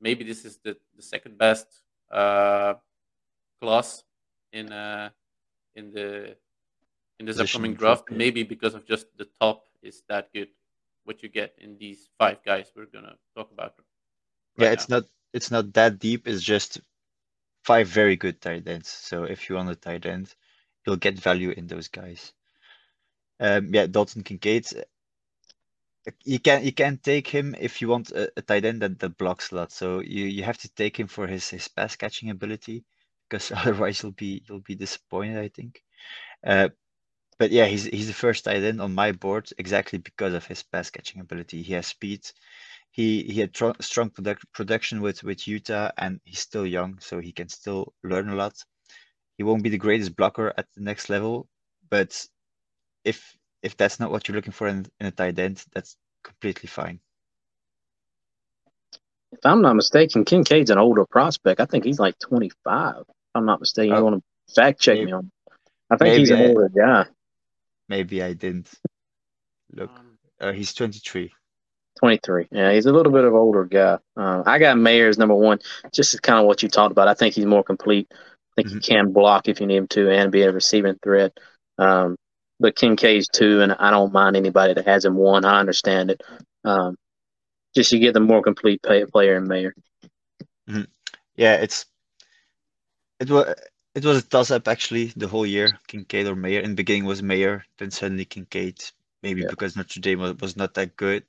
maybe 0.00 0.24
this 0.24 0.44
is 0.44 0.58
the, 0.62 0.76
the 0.96 1.02
second 1.02 1.38
best 1.38 1.66
uh, 2.10 2.74
class 3.60 4.04
in 4.52 4.72
uh, 4.72 5.10
in 5.74 5.92
the 5.92 6.36
in 7.18 7.26
this 7.26 7.36
Position 7.36 7.60
upcoming 7.60 7.74
draft. 7.74 8.04
yeah. 8.10 8.16
Maybe 8.16 8.42
because 8.42 8.74
of 8.74 8.86
just 8.86 9.06
the 9.16 9.28
top 9.40 9.66
is 9.82 10.02
that 10.08 10.32
good. 10.32 10.48
What 11.04 11.22
you 11.22 11.28
get 11.28 11.54
in 11.58 11.76
these 11.78 12.08
five 12.18 12.42
guys 12.44 12.72
we're 12.74 12.86
gonna 12.86 13.16
talk 13.36 13.52
about. 13.52 13.74
Yeah, 14.58 14.72
it's 14.72 14.88
now. 14.88 14.96
not 14.96 15.04
it's 15.32 15.50
not 15.50 15.72
that 15.74 15.98
deep. 15.98 16.26
It's 16.26 16.42
just 16.42 16.80
five 17.62 17.86
very 17.88 18.16
good 18.16 18.40
tight 18.40 18.66
ends. 18.66 18.88
So 18.88 19.24
if 19.24 19.48
you 19.48 19.56
want 19.56 19.70
a 19.70 19.76
tight 19.76 20.06
end, 20.06 20.34
you'll 20.84 20.96
get 20.96 21.18
value 21.18 21.50
in 21.50 21.66
those 21.66 21.88
guys. 21.88 22.32
Um, 23.38 23.72
yeah, 23.72 23.86
Dalton 23.86 24.22
Kincaid. 24.22 24.66
You 26.24 26.38
can 26.38 26.64
you 26.64 26.72
can 26.72 26.98
take 26.98 27.28
him 27.28 27.54
if 27.58 27.80
you 27.80 27.88
want 27.88 28.10
a, 28.12 28.30
a 28.36 28.42
tight 28.42 28.64
end 28.64 28.82
that, 28.82 28.98
that 29.00 29.18
blocks 29.18 29.50
a 29.52 29.56
lot. 29.56 29.72
So 29.72 30.00
you, 30.00 30.24
you 30.26 30.42
have 30.44 30.58
to 30.58 30.68
take 30.70 30.98
him 30.98 31.08
for 31.08 31.26
his, 31.26 31.48
his 31.50 31.68
pass 31.68 31.96
catching 31.96 32.30
ability, 32.30 32.84
because 33.28 33.50
otherwise 33.56 34.02
you'll 34.02 34.12
be 34.12 34.42
you'll 34.48 34.60
be 34.60 34.74
disappointed, 34.76 35.38
I 35.38 35.48
think. 35.48 35.82
Uh, 36.46 36.70
but 37.38 37.50
yeah, 37.52 37.66
he's 37.66 37.84
he's 37.84 38.08
the 38.08 38.14
first 38.14 38.44
tight 38.44 38.62
end 38.64 38.80
on 38.80 38.94
my 38.94 39.12
board 39.12 39.50
exactly 39.58 39.98
because 39.98 40.34
of 40.34 40.46
his 40.46 40.62
pass 40.62 40.90
catching 40.90 41.20
ability. 41.20 41.62
He 41.62 41.74
has 41.74 41.86
speed. 41.88 42.22
He 42.92 43.24
he 43.24 43.40
had 43.40 43.54
tr- 43.54 43.80
strong 43.80 44.10
product, 44.10 44.44
production 44.52 45.00
with 45.02 45.24
with 45.24 45.48
Utah, 45.48 45.90
and 45.98 46.20
he's 46.24 46.40
still 46.40 46.66
young, 46.66 46.98
so 47.00 47.20
he 47.20 47.32
can 47.32 47.48
still 47.48 47.94
learn 48.04 48.28
a 48.30 48.36
lot. 48.36 48.54
He 49.38 49.44
won't 49.44 49.62
be 49.64 49.70
the 49.70 49.78
greatest 49.78 50.16
blocker 50.16 50.54
at 50.58 50.66
the 50.74 50.82
next 50.82 51.10
level, 51.10 51.48
but 51.90 52.26
if 53.04 53.35
if 53.62 53.76
that's 53.76 53.98
not 54.00 54.10
what 54.10 54.28
you're 54.28 54.36
looking 54.36 54.52
for 54.52 54.68
in, 54.68 54.86
in 55.00 55.06
a 55.06 55.10
tight 55.10 55.38
end, 55.38 55.64
that's 55.74 55.96
completely 56.22 56.68
fine. 56.68 57.00
If 59.32 59.40
I'm 59.44 59.62
not 59.62 59.76
mistaken, 59.76 60.24
Kincaid's 60.24 60.70
an 60.70 60.78
older 60.78 61.04
prospect. 61.04 61.60
I 61.60 61.66
think 61.66 61.84
he's 61.84 61.98
like 61.98 62.18
25. 62.20 62.96
If 63.00 63.04
I'm 63.34 63.44
not 63.46 63.60
mistaken, 63.60 63.94
you 63.94 64.00
Oh. 64.00 64.04
want 64.04 64.24
to 64.48 64.54
fact 64.54 64.80
check 64.80 64.94
Maybe- 64.96 65.06
me 65.06 65.12
on. 65.12 65.30
I 65.90 65.96
think 65.96 66.18
he's 66.18 66.30
an 66.30 66.38
maybe 66.38 66.46
I- 66.48 66.54
older 66.54 66.68
guy. 66.68 67.06
Maybe 67.88 68.22
I 68.22 68.32
didn't 68.32 68.70
look. 69.72 69.90
Um, 69.90 70.18
Uh, 70.40 70.52
he's 70.52 70.74
23. 70.74 71.32
23. 71.98 72.46
Yeah, 72.50 72.72
he's 72.72 72.84
a 72.86 72.92
little 72.92 73.12
bit 73.12 73.24
of 73.24 73.32
older 73.34 73.64
guy. 73.64 73.98
Uh, 74.16 74.42
I 74.44 74.58
got 74.58 74.76
Mayer 74.76 75.08
as 75.08 75.16
number 75.16 75.34
one, 75.34 75.60
just 75.94 76.20
kind 76.22 76.38
of 76.40 76.46
what 76.46 76.62
you 76.62 76.68
talked 76.68 76.92
about. 76.92 77.08
I 77.08 77.14
think 77.14 77.34
he's 77.34 77.46
more 77.46 77.64
complete. 77.64 78.08
I 78.12 78.62
think 78.62 78.68
he 78.68 78.80
can 78.80 79.12
block 79.12 79.48
if 79.48 79.60
you 79.60 79.66
need 79.66 79.76
him 79.76 79.88
to 79.88 80.10
and 80.10 80.30
be 80.30 80.42
a 80.42 80.52
receiving 80.52 80.96
threat. 81.02 81.38
Um, 81.78 82.16
but 82.58 82.76
Kincaid's 82.76 83.28
two, 83.28 83.60
and 83.60 83.72
I 83.72 83.90
don't 83.90 84.12
mind 84.12 84.36
anybody 84.36 84.74
that 84.74 84.86
has 84.86 85.04
him 85.04 85.16
one. 85.16 85.44
I 85.44 85.60
understand 85.60 86.10
it. 86.10 86.22
Um, 86.64 86.96
just 87.74 87.92
you 87.92 87.98
get 87.98 88.14
the 88.14 88.20
more 88.20 88.42
complete 88.42 88.82
pay, 88.82 89.04
player 89.04 89.36
in 89.36 89.46
Mayer. 89.46 89.74
Yeah, 91.36 91.56
it's 91.56 91.86
it 93.20 93.30
was 93.30 93.54
it 93.94 94.04
was 94.04 94.18
a 94.18 94.22
toss 94.22 94.50
up 94.50 94.68
actually 94.68 95.12
the 95.16 95.28
whole 95.28 95.46
year, 95.46 95.78
Kincaid 95.86 96.26
or 96.26 96.34
Mayer. 96.34 96.60
In 96.60 96.70
the 96.70 96.76
beginning 96.76 97.04
was 97.04 97.22
Mayer, 97.22 97.64
then 97.78 97.90
suddenly 97.90 98.24
Kincaid, 98.24 98.82
maybe 99.22 99.42
Yeah. 99.42 99.48
because 99.50 99.76
Notre 99.76 100.00
Dame 100.00 100.20
was, 100.20 100.36
was 100.38 100.56
not 100.56 100.74
that 100.74 100.96
good. 100.96 101.24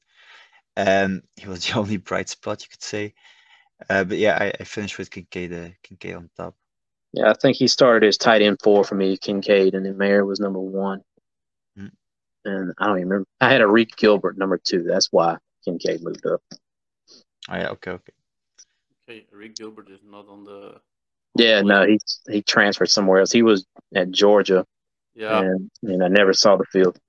Um, 0.76 1.24
he 1.36 1.48
was 1.48 1.66
the 1.68 1.78
only 1.78 1.98
bright 1.98 2.30
spot 2.30 2.64
you 2.64 2.70
could 2.70 2.84
say. 2.84 3.14
Uh, 3.90 4.04
but 4.04 4.18
yeah, 4.18 4.38
I, 4.40 4.54
I 4.60 4.64
finished 4.64 4.98
with 4.98 5.12
Kincaid, 5.12 5.54
uh, 5.54 5.70
Kincaid 5.84 6.16
on 6.16 6.30
top. 6.36 6.56
Yeah, 7.14 7.30
I 7.30 7.34
think 7.34 7.58
he 7.58 7.68
started 7.68 8.08
as 8.08 8.18
tight 8.18 8.42
end 8.42 8.58
four 8.64 8.84
for 8.84 8.96
me, 8.96 9.18
Kincaid, 9.18 9.76
and 9.76 9.86
then 9.86 9.98
Mayer 9.98 10.26
was 10.26 10.40
number 10.40 10.60
one. 10.60 11.02
And 12.48 12.74
I 12.80 12.88
don't 12.88 12.98
even 12.98 13.10
remember. 13.10 13.28
I 13.42 13.52
had 13.52 13.62
Arik 13.62 13.96
Gilbert 13.98 14.38
number 14.38 14.58
two. 14.58 14.84
That's 14.84 15.10
why 15.12 15.38
Kincaid 15.66 16.02
moved 16.04 16.26
up. 16.26 16.42
Oh 17.50 17.56
yeah, 17.56 17.70
okay, 17.72 17.92
okay. 17.92 18.14
okay, 19.04 19.26
Arik 19.34 19.56
Gilbert 19.58 19.90
is 19.90 20.02
not 20.04 20.28
on 20.28 20.44
the. 20.44 20.82
Yeah, 21.36 21.62
no, 21.62 21.86
he 21.86 22.00
he 22.30 22.42
transferred 22.42 22.90
somewhere 22.90 23.20
else. 23.20 23.32
He 23.32 23.44
was 23.44 23.66
at 23.96 24.12
Georgia, 24.12 24.66
Yeah, 25.16 25.44
and 25.44 25.70
and 25.84 26.04
I 26.04 26.10
never 26.10 26.34
saw 26.34 26.58
the 26.58 26.66
field. 26.66 27.00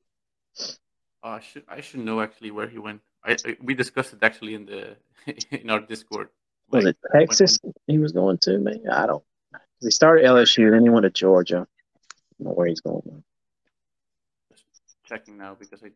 Oh, 1.22 1.30
I 1.30 1.40
should 1.40 1.64
I 1.68 1.80
should 1.80 2.00
know 2.00 2.20
actually 2.20 2.50
where 2.50 2.68
he 2.68 2.78
went. 2.78 3.02
I, 3.24 3.32
I 3.44 3.56
we 3.60 3.74
discussed 3.74 4.12
it 4.12 4.22
actually 4.22 4.54
in 4.54 4.66
the 4.66 4.96
in 5.50 5.70
our 5.70 5.80
Discord. 5.80 6.30
Was 6.70 6.84
Like, 6.84 6.94
it 6.94 6.96
Texas 7.12 7.58
he 7.86 7.98
was 7.98 8.12
going 8.12 8.38
to? 8.42 8.58
Maybe 8.58 8.86
I 8.88 9.06
don't. 9.06 9.24
He 9.80 9.90
started 9.90 10.24
LSU, 10.24 10.64
and 10.66 10.74
then 10.74 10.82
he 10.82 10.90
went 10.90 11.04
to 11.04 11.10
Georgia. 11.10 11.66
I 11.66 12.44
don't 12.44 12.48
know 12.48 12.52
where 12.52 12.66
he's 12.68 12.80
going. 12.80 13.24
Just 15.08 15.20
checking 15.26 15.38
now 15.38 15.56
because 15.58 15.82
I, 15.82 15.86
I 15.86 15.90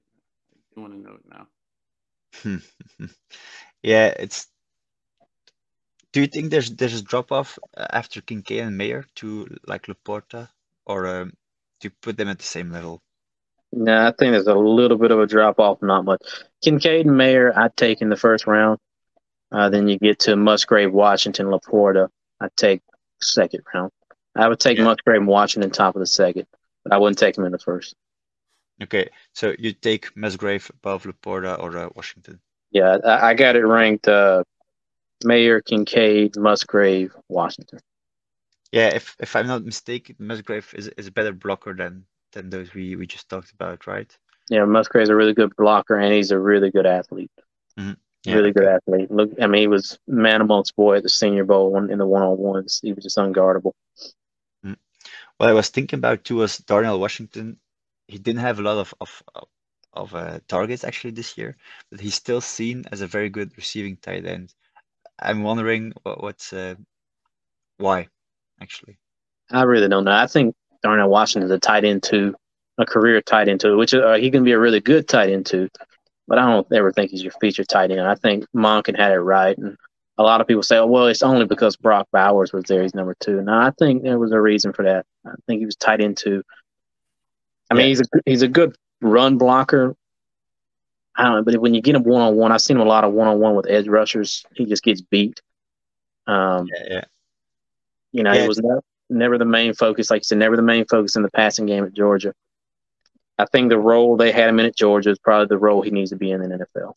do 0.75 0.81
want 0.81 0.93
to 0.95 0.99
know 0.99 1.17
it 1.17 1.29
now. 1.29 3.09
Yeah, 3.83 4.15
it's. 4.17 4.47
Do 6.13 6.21
you 6.21 6.29
think 6.29 6.51
there's 6.51 6.71
there's 6.71 7.01
a 7.01 7.03
drop 7.03 7.33
off 7.33 7.59
after 7.77 8.21
Kincaid 8.21 8.61
and 8.61 8.79
Mayer 8.79 9.05
to 9.17 9.49
like 9.67 9.87
LaPorta, 9.87 10.49
or 10.87 11.07
um, 11.09 11.33
do 11.81 11.89
you 11.89 11.93
put 12.01 12.17
them 12.17 12.29
at 12.29 12.39
the 12.39 12.45
same 12.45 12.71
level? 12.71 13.03
No, 13.73 14.07
I 14.07 14.13
think 14.13 14.33
there's 14.33 14.47
a 14.47 14.55
little 14.55 14.99
bit 14.99 15.11
of 15.11 15.19
a 15.19 15.27
drop 15.27 15.59
off, 15.59 15.83
not 15.83 16.05
much. 16.05 16.23
Kincaid 16.63 17.07
and 17.07 17.17
Mayer, 17.17 17.53
I'd 17.59 17.77
take 17.77 18.03
in 18.03 18.09
the 18.11 18.17
first 18.17 18.47
round. 18.47 18.79
Uh, 19.51 19.69
then 19.69 19.89
you 19.89 19.99
get 19.99 20.21
to 20.21 20.37
Musgrave, 20.37 20.93
Washington, 20.93 21.47
LaPorta. 21.47 22.09
I'd 22.41 22.57
take 22.57 22.83
second 23.21 23.65
round. 23.75 23.91
I 24.37 24.47
would 24.49 24.61
take 24.61 24.79
Yeah. 24.79 24.85
Musgrave 24.85 25.19
and 25.21 25.27
Washington 25.27 25.71
top 25.71 25.97
of 25.97 26.01
the 26.01 26.07
second, 26.07 26.47
but 26.85 26.93
I 26.93 26.99
wouldn't 26.99 27.19
take 27.19 27.37
him 27.37 27.45
in 27.47 27.53
the 27.53 27.59
first. 27.59 27.97
Okay, 28.83 29.09
so 29.33 29.55
you 29.59 29.73
take 29.73 30.17
Musgrave 30.17 30.71
above 30.71 31.05
LaPorta 31.05 31.59
or 31.59 31.77
uh, 31.77 31.89
Washington. 31.95 32.41
Yeah, 32.71 32.99
I, 33.05 33.31
I 33.31 33.35
got 33.35 33.57
it 33.57 33.65
ranked 33.65 34.09
uh, 34.09 34.45
Mayer, 35.25 35.61
Kincaid, 35.61 36.37
Musgrave, 36.37 37.15
Washington. 37.29 37.81
Yeah, 38.73 38.89
if 38.89 39.17
if 39.21 39.37
I'm 39.37 39.47
not 39.47 39.65
mistaken, 39.65 40.17
Musgrave 40.19 40.73
is 40.75 40.89
is 40.89 41.07
a 41.07 41.13
better 41.13 41.33
blocker 41.33 41.75
than 41.75 42.07
than 42.33 42.51
those 42.51 42.73
we 42.75 42.97
we 42.97 43.07
just 43.07 43.29
talked 43.29 43.53
about, 43.53 43.87
right? 43.87 44.17
Yeah, 44.49 44.65
Musgrave's 44.65 45.11
a 45.11 45.17
really 45.17 45.35
good 45.35 45.55
blocker, 45.57 45.97
and 45.97 46.13
he's 46.13 46.31
a 46.31 46.39
really 46.39 46.71
good 46.71 46.87
athlete. 46.87 47.31
Yeah, 47.77 47.95
really 48.27 48.53
good 48.53 48.67
athlete. 48.67 49.11
Look, 49.11 49.33
I 49.41 49.47
mean, 49.47 49.61
he 49.61 49.67
was 49.67 49.99
man 50.07 50.41
amongst 50.41 50.75
boy 50.77 50.97
at 50.97 51.03
the 51.03 51.09
Senior 51.09 51.45
Bowl 51.45 51.77
in 51.77 51.99
the 51.99 52.07
one 52.07 52.23
on 52.23 52.39
ones. 52.39 52.81
He 52.83 52.93
was 52.93 53.05
just 53.05 53.19
unguardable. 53.19 53.73
What 55.43 55.51
I 55.51 55.55
was 55.55 55.71
thinking 55.71 55.99
about 55.99 56.23
too 56.23 56.37
was 56.37 56.59
Darnell 56.59 57.01
Washington. 57.01 57.59
He 58.09 58.19
didn't 58.19 58.41
have 58.41 58.59
a 58.59 58.63
lot 58.63 58.79
of 58.79 58.95
of 59.01 59.23
of, 59.95 60.15
uh, 60.15 60.41
targets 60.49 60.85
actually 60.85 61.11
this 61.11 61.37
year, 61.37 61.57
but 61.91 62.01
he's 62.01 62.15
still 62.15 62.41
seen 62.41 62.85
as 62.91 63.03
a 63.03 63.07
very 63.07 63.29
good 63.29 63.53
receiving 63.57 63.97
tight 63.97 64.25
end. 64.25 64.55
I'm 65.19 65.43
wondering 65.43 65.93
what, 66.03 66.23
what's 66.23 66.53
uh, 66.53 66.77
why 67.79 68.09
actually. 68.61 68.99
I 69.51 69.63
really 69.63 69.89
don't 69.89 70.05
know. 70.05 70.13
I 70.13 70.27
think 70.27 70.55
Darnell 70.83 71.11
Washington's 71.11 71.51
a 71.51 71.59
tight 71.59 71.85
end 71.85 72.03
too, 72.03 72.35
a 72.79 72.87
career 72.87 73.21
tight 73.21 73.49
end 73.49 73.61
too, 73.61 73.77
which 73.77 73.95
uh, 73.95 74.15
he 74.15 74.31
can 74.31 74.45
be 74.45 74.53
a 74.53 74.59
really 74.59 74.81
good 74.81 75.09
tight 75.09 75.31
end 75.31 75.47
too. 75.47 75.69
But 76.27 76.39
I 76.39 76.47
don't 76.47 76.67
ever 76.73 76.93
think 76.93 77.11
he's 77.11 77.23
your 77.23 77.33
feature 77.41 77.65
tight 77.65 77.91
end. 77.91 78.01
I 78.01 78.15
think 78.15 78.47
Monken 78.57 78.97
had 78.97 79.13
it 79.13 79.19
right, 79.19 79.57
and 79.59 79.77
a 80.17 80.23
lot 80.23 80.41
of 80.41 80.47
people 80.47 80.63
say, 80.63 80.79
"Oh, 80.79 80.87
well, 80.87 81.07
it's 81.09 81.23
only 81.23 81.47
because 81.47 81.77
Brock 81.77 82.09
Bowers 82.13 82.53
was 82.53 82.65
there. 82.65 82.83
He's 82.83 82.95
number 82.95 83.15
two. 83.21 83.43
No, 83.43 83.53
I 83.53 83.73
think 83.79 84.03
there 84.03 84.19
was 84.19 84.33
a 84.33 84.41
reason 84.41 84.73
for 84.73 84.85
that. 84.85 85.05
I 85.27 85.33
think 85.47 85.61
he 85.61 85.67
was 85.67 85.77
tight 85.77 86.01
end 86.01 86.17
too. 86.17 86.43
I 87.73 87.75
mean, 87.75 87.83
Yeah. 87.85 87.89
he's 87.89 88.01
a 88.01 88.05
he's 88.27 88.43
a 88.43 88.49
good 88.49 88.77
run 89.01 89.39
blocker. 89.39 89.97
I 91.17 91.25
don't 91.25 91.33
know, 91.37 91.43
but 91.43 91.57
when 91.61 91.75
you 91.75 91.81
get 91.83 91.95
him 91.95 92.05
one 92.05 92.23
on 92.23 92.37
one, 92.37 92.53
I've 92.53 92.61
seen 92.61 92.77
him 92.77 92.83
a 92.83 92.89
lot 92.89 93.05
of 93.05 93.13
one 93.13 93.29
on 93.29 93.39
one 93.39 93.55
with 93.55 93.67
edge 93.69 93.89
rushers. 93.89 94.45
He 94.55 94.65
just 94.67 94.83
gets 94.83 95.01
beat. 95.01 95.41
Um, 96.27 96.69
Yeah, 96.73 96.87
yeah. 96.91 97.05
you 98.13 98.23
know, 98.23 98.33
Yeah. 98.33 98.45
it 98.45 98.49
was 98.49 98.59
never, 98.59 98.83
never 99.11 99.39
the 99.39 99.45
main 99.45 99.75
focus. 99.75 100.11
Like 100.11 100.21
you 100.21 100.25
said, 100.25 100.39
never 100.39 100.57
the 100.57 100.63
main 100.63 100.85
focus 100.87 101.17
in 101.17 101.23
the 101.23 101.31
passing 101.31 101.67
game 101.67 101.85
at 101.85 101.93
Georgia. 101.93 102.35
I 103.39 103.47
think 103.47 103.71
the 103.71 103.79
role 103.79 104.17
they 104.17 104.33
had 104.33 104.49
him 104.49 104.61
in 104.61 104.67
at 104.67 104.77
Georgia 104.77 105.11
is 105.11 105.19
probably 105.19 105.47
the 105.47 105.59
role 105.59 105.83
he 105.83 105.91
needs 105.91 106.11
to 106.11 106.17
be 106.17 106.31
in 106.31 106.43
in 106.43 106.51
the 106.51 106.59
NFL. 106.67 106.95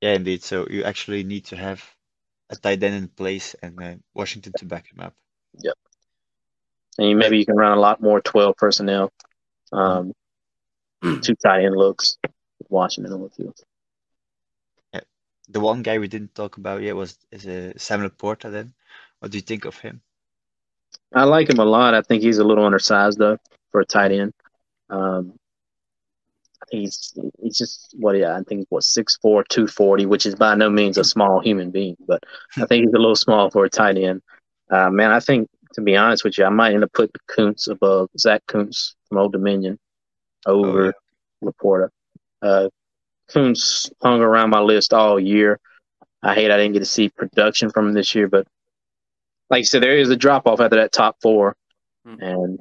Yeah, 0.00 0.14
indeed. 0.14 0.42
So 0.42 0.66
you 0.68 0.82
actually 0.84 1.22
need 1.24 1.46
to 1.46 1.56
have 1.56 1.82
a 2.50 2.56
tight 2.56 2.82
end 2.82 2.94
in 2.94 3.08
place 3.08 3.54
and 3.62 3.82
uh, 3.82 3.94
Washington 4.14 4.52
to 4.58 4.64
back 4.66 4.86
him 4.92 5.00
up. 5.00 5.14
Yep. 5.60 5.74
And 6.98 7.08
you, 7.10 7.16
maybe 7.16 7.38
you 7.38 7.46
can 7.46 7.56
run 7.56 7.76
a 7.76 7.80
lot 7.80 8.00
more 8.02 8.20
12 8.20 8.56
personnel, 8.56 9.12
um, 9.72 10.12
two 11.02 11.34
tight 11.34 11.64
end 11.64 11.76
looks 11.76 12.18
with 12.22 12.70
Washington 12.70 13.12
on 13.12 13.22
the 13.22 13.30
field. 13.30 13.58
Yeah. 14.92 15.00
The 15.48 15.60
one 15.60 15.82
guy 15.82 15.98
we 15.98 16.08
didn't 16.08 16.34
talk 16.34 16.56
about 16.56 16.82
yet 16.82 16.96
was 16.96 17.18
is 17.30 17.46
uh, 17.46 17.72
Sam 17.76 18.08
LaPorta. 18.08 18.50
Then, 18.50 18.72
what 19.20 19.30
do 19.30 19.38
you 19.38 19.42
think 19.42 19.64
of 19.64 19.78
him? 19.78 20.00
I 21.14 21.24
like 21.24 21.48
him 21.48 21.58
a 21.58 21.64
lot. 21.64 21.94
I 21.94 22.02
think 22.02 22.22
he's 22.22 22.38
a 22.38 22.44
little 22.44 22.64
undersized 22.64 23.18
though 23.18 23.38
for 23.70 23.80
a 23.80 23.86
tight 23.86 24.12
end. 24.12 24.32
Um, 24.90 25.38
I 26.62 26.66
think 26.70 26.82
he's 26.82 27.18
he's 27.42 27.58
just 27.58 27.94
what 27.98 28.16
yeah, 28.16 28.36
I 28.36 28.42
think 28.42 28.66
what 28.70 28.82
6'4", 28.82 29.46
240, 29.48 30.06
which 30.06 30.26
is 30.26 30.34
by 30.34 30.54
no 30.54 30.70
means 30.70 30.98
a 30.98 31.04
small 31.04 31.40
human 31.40 31.70
being, 31.70 31.96
but 32.06 32.22
I 32.56 32.66
think 32.66 32.84
he's 32.84 32.94
a 32.94 32.98
little 32.98 33.16
small 33.16 33.50
for 33.50 33.64
a 33.64 33.70
tight 33.70 33.98
end. 33.98 34.22
Uh, 34.70 34.90
man, 34.90 35.12
I 35.12 35.20
think 35.20 35.48
to 35.76 35.82
be 35.82 35.96
honest 35.96 36.24
with 36.24 36.36
you, 36.38 36.44
I 36.44 36.48
might 36.50 36.74
end 36.74 36.82
up 36.84 36.92
putting 36.92 37.12
Kuntz 37.28 37.68
above 37.68 38.10
Zach 38.18 38.42
Kuntz 38.46 38.94
from 39.08 39.18
Old 39.18 39.32
Dominion 39.32 39.78
over 40.44 40.92
LaPorta. 41.44 41.88
Uh, 42.42 42.68
Kuntz 43.28 43.90
hung 44.02 44.20
around 44.20 44.50
my 44.50 44.60
list 44.60 44.92
all 44.92 45.18
year. 45.20 45.60
I 46.22 46.34
hate 46.34 46.50
I 46.50 46.56
didn't 46.56 46.72
get 46.72 46.80
to 46.80 46.84
see 46.86 47.08
production 47.10 47.70
from 47.70 47.88
him 47.88 47.94
this 47.94 48.14
year, 48.14 48.26
but 48.28 48.46
like 49.50 49.60
you 49.60 49.64
said, 49.64 49.82
there 49.82 49.96
is 49.96 50.10
a 50.10 50.16
drop 50.16 50.46
off 50.46 50.60
after 50.60 50.76
that 50.76 50.92
top 50.92 51.16
four, 51.22 51.56
Hmm. 52.04 52.20
and 52.20 52.60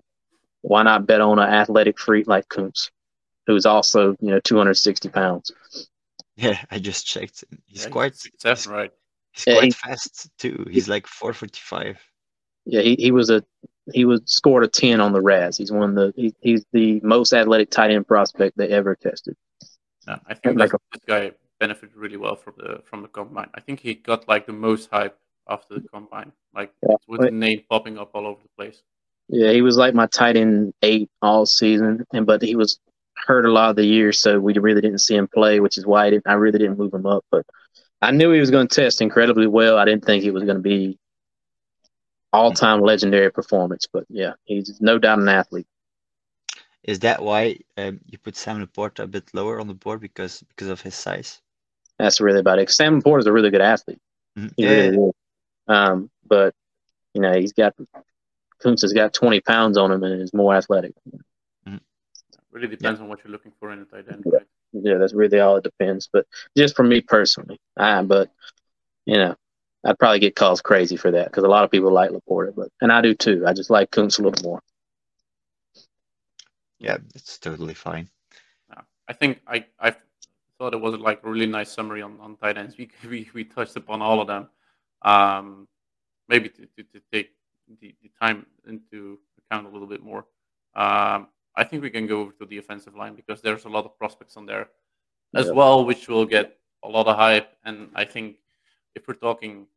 why 0.61 0.83
not 0.83 1.05
bet 1.07 1.21
on 1.21 1.39
an 1.39 1.49
athletic 1.49 1.99
freak 1.99 2.27
like 2.27 2.47
Kuntz, 2.49 2.91
who's 3.47 3.65
also 3.65 4.11
you 4.19 4.31
know 4.31 4.39
260 4.39 5.09
pounds. 5.09 5.51
Yeah, 6.35 6.59
I 6.69 6.79
just 6.79 7.05
checked. 7.07 7.43
He's 7.65 7.85
Yeah, 7.85 7.89
quite 7.91 8.15
six, 8.15 8.35
seven, 8.41 8.73
right? 8.73 8.91
he's 9.31 9.45
Yeah, 9.47 9.53
quite 9.53 9.63
he- 9.65 9.71
fast 9.71 10.29
too. 10.37 10.65
He's 10.69 10.89
like 10.89 11.07
445. 11.07 11.97
Yeah, 12.65 12.81
he, 12.81 12.95
he 12.97 13.11
was 13.11 13.29
a 13.29 13.43
he 13.93 14.05
was 14.05 14.21
scored 14.25 14.63
a 14.63 14.67
10 14.67 14.99
on 14.99 15.13
the 15.13 15.21
RAS. 15.21 15.57
He's 15.57 15.71
one 15.71 15.89
of 15.89 15.95
the 15.95 16.13
he, 16.15 16.33
he's 16.41 16.65
the 16.73 16.99
most 17.01 17.33
athletic 17.33 17.69
tight 17.69 17.91
end 17.91 18.07
prospect 18.07 18.57
they 18.57 18.69
ever 18.69 18.95
tested. 18.95 19.35
Yeah, 20.07 20.17
I 20.27 20.33
think 20.33 20.57
Like 20.59 20.71
this, 20.71 20.79
this 20.93 21.01
guy 21.07 21.31
benefited 21.59 21.95
really 21.95 22.17
well 22.17 22.35
from 22.35 22.53
the 22.57 22.81
from 22.85 23.01
the 23.01 23.07
combine. 23.07 23.49
I 23.53 23.61
think 23.61 23.79
he 23.79 23.93
got 23.95 24.27
like 24.27 24.45
the 24.47 24.53
most 24.53 24.89
hype 24.91 25.17
after 25.47 25.75
the 25.75 25.87
combine, 25.87 26.31
like 26.55 26.73
Yeah, 26.87 26.95
with 27.07 27.21
but- 27.21 27.25
the 27.27 27.31
name 27.35 27.61
popping 27.69 27.97
up 27.97 28.11
all 28.13 28.25
over 28.27 28.41
the 28.41 28.49
place. 28.57 28.81
Yeah, 29.27 29.51
he 29.51 29.63
was 29.63 29.75
like 29.75 29.95
my 29.95 30.05
tight 30.07 30.37
end 30.37 30.73
eight 30.83 31.09
all 31.21 31.47
season, 31.47 32.05
and 32.13 32.27
but 32.27 32.43
he 32.43 32.55
was 32.55 32.79
hurt 33.25 33.45
a 33.45 33.51
lot 33.51 33.71
of 33.71 33.75
the 33.75 33.85
year, 33.85 34.11
so 34.11 34.39
we 34.39 34.53
really 34.53 34.81
didn't 34.81 34.99
see 34.99 35.15
him 35.15 35.27
play, 35.27 35.59
which 35.59 35.79
is 35.79 35.85
why 35.85 36.05
I, 36.05 36.09
didn't, 36.11 36.27
I 36.27 36.33
really 36.33 36.59
didn't 36.59 36.77
move 36.77 36.93
him 36.93 37.07
up. 37.07 37.25
But 37.31 37.43
I 38.03 38.11
knew 38.11 38.31
he 38.31 38.39
was 38.39 38.51
going 38.51 38.67
to 38.67 38.75
test 38.75 39.01
incredibly 39.01 39.47
well. 39.47 39.79
I 39.79 39.85
didn't 39.85 40.05
think 40.05 40.21
he 40.21 40.29
was 40.29 40.43
going 40.43 40.57
to 40.57 40.61
be 40.61 40.99
all 42.35 42.51
time 42.51 42.81
legendary 42.81 43.31
performance, 43.31 43.87
but 43.91 44.05
yeah, 44.09 44.33
he's 44.45 44.81
no 44.81 44.97
doubt 44.97 45.19
an 45.19 45.29
athlete. 45.29 45.67
Is 46.83 46.99
that 46.99 47.21
why 47.21 47.57
um, 47.77 47.99
you 48.05 48.17
put 48.17 48.35
Sam 48.35 48.65
Porta 48.67 49.03
a 49.03 49.07
bit 49.07 49.33
lower 49.33 49.59
on 49.59 49.67
the 49.67 49.73
board 49.73 50.01
because 50.01 50.43
because 50.49 50.67
of 50.67 50.81
his 50.81 50.95
size? 50.95 51.41
That's 51.97 52.21
really 52.21 52.39
about 52.39 52.59
it. 52.59 52.69
Sam 52.69 53.01
Porter's 53.01 53.25
a 53.25 53.31
really 53.31 53.49
good 53.49 53.61
athlete. 53.61 54.01
Mhm. 54.37 54.53
He 54.57 54.63
Yeah, 54.63 54.69
really 54.69 54.97
is. 55.07 55.13
Um, 55.67 56.09
but 56.27 56.53
you 57.13 57.21
know, 57.21 57.33
he's 57.33 57.53
got 57.53 57.73
Kuntz 58.61 58.81
has 58.83 58.93
got 58.93 59.13
20 59.13 59.41
pounds 59.41 59.77
on 59.77 59.91
him 59.91 60.03
and 60.03 60.21
is 60.21 60.33
more 60.33 60.55
athletic. 60.55 60.93
Really 62.51 62.67
depends 62.67 63.01
on 63.01 63.09
what 63.09 63.19
you're 63.23 63.31
looking 63.31 63.51
for 63.59 63.71
in 63.71 63.79
a 63.79 63.85
tight 63.85 64.05
end, 64.09 64.23
right? 64.25 64.47
Yeah, 64.71 64.97
that's 64.97 65.13
really 65.13 65.39
all 65.41 65.57
it 65.57 65.63
depends. 65.63 66.07
But 66.11 66.25
just 66.57 66.75
for 66.75 66.83
me 66.83 67.01
personally, 67.01 67.59
I, 67.75 68.01
but 68.01 68.29
you 69.05 69.17
know, 69.17 69.35
I'd 69.85 69.99
probably 69.99 70.19
get 70.19 70.35
calls 70.35 70.61
crazy 70.61 70.97
for 70.97 71.11
that 71.11 71.27
because 71.27 71.43
a 71.43 71.47
lot 71.47 71.63
of 71.63 71.71
people 71.71 71.91
like 71.91 72.09
LaPorta, 72.11 72.55
but 72.55 72.69
and 72.81 72.91
I 72.91 73.01
do 73.01 73.13
too. 73.13 73.43
I 73.45 73.53
just 73.53 73.69
like 73.69 73.91
Kuntz 73.91 74.19
a 74.19 74.23
little 74.23 74.43
more. 74.43 74.61
yeah, 76.79 76.97
it's 77.13 77.37
totally 77.37 77.73
fine. 77.73 78.09
Yeah. 78.69 78.81
I 79.07 79.13
think 79.13 79.41
I 79.47 79.65
I 79.79 79.95
thought 80.57 80.73
it 80.73 80.81
was 80.81 80.95
like 80.95 81.21
a 81.23 81.29
really 81.29 81.45
nice 81.45 81.71
summary 81.71 82.01
on, 82.01 82.19
on 82.19 82.35
tight 82.37 82.57
ends. 82.57 82.77
We, 82.77 82.89
we 83.09 83.29
we 83.33 83.43
touched 83.43 83.75
upon 83.75 84.01
all 84.01 84.21
of 84.21 84.27
them. 84.27 84.49
Um, 85.01 85.67
maybe 86.27 86.49
to, 86.49 86.65
to, 86.65 86.83
to 86.83 87.01
take 87.11 87.29
the, 87.79 87.93
the 88.01 88.09
time 88.19 88.45
into 88.67 89.19
account 89.37 89.67
a 89.67 89.69
little 89.69 89.87
bit 89.87 90.01
more. 90.03 90.25
Um, 90.75 91.27
I 91.55 91.63
think 91.63 91.83
we 91.83 91.89
can 91.91 92.07
go 92.07 92.21
over 92.21 92.31
to 92.39 92.45
the 92.45 92.57
offensive 92.57 92.95
line 92.95 93.15
because 93.15 93.41
there's 93.41 93.65
a 93.65 93.69
lot 93.69 93.85
of 93.85 93.97
prospects 93.97 94.35
on 94.35 94.45
there 94.45 94.67
as 95.35 95.45
Yeah. 95.47 95.51
well, 95.53 95.85
which 95.85 96.07
will 96.07 96.25
get 96.25 96.57
a 96.83 96.89
lot 96.89 97.07
of 97.07 97.15
hype. 97.15 97.55
And 97.63 97.89
I 97.93 98.03
think 98.05 98.37
if 98.95 99.07
we're 99.07 99.13
talking 99.13 99.67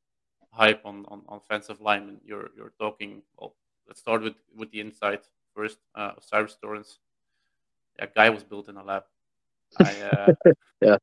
hype 0.51 0.85
on, 0.85 1.05
on, 1.09 1.23
on 1.29 1.39
offensive 1.39 1.81
linemen, 1.81 2.21
you're 2.25 2.51
you're 2.57 2.73
talking. 2.79 3.23
Well, 3.37 3.55
let's 3.87 4.01
start 4.01 4.23
with 4.23 4.37
with 4.57 4.71
the 4.71 4.81
inside 4.81 5.21
first. 5.55 5.79
Uh, 5.95 6.13
Cyrus 6.21 6.57
Torrence. 6.61 6.99
That 7.99 8.15
guy 8.15 8.31
was 8.31 8.45
built 8.45 8.69
in 8.69 8.77
a 8.77 8.85
lab. 8.85 9.05
I, 9.79 10.01
uh, 10.03 10.33
Yeah. 10.81 10.97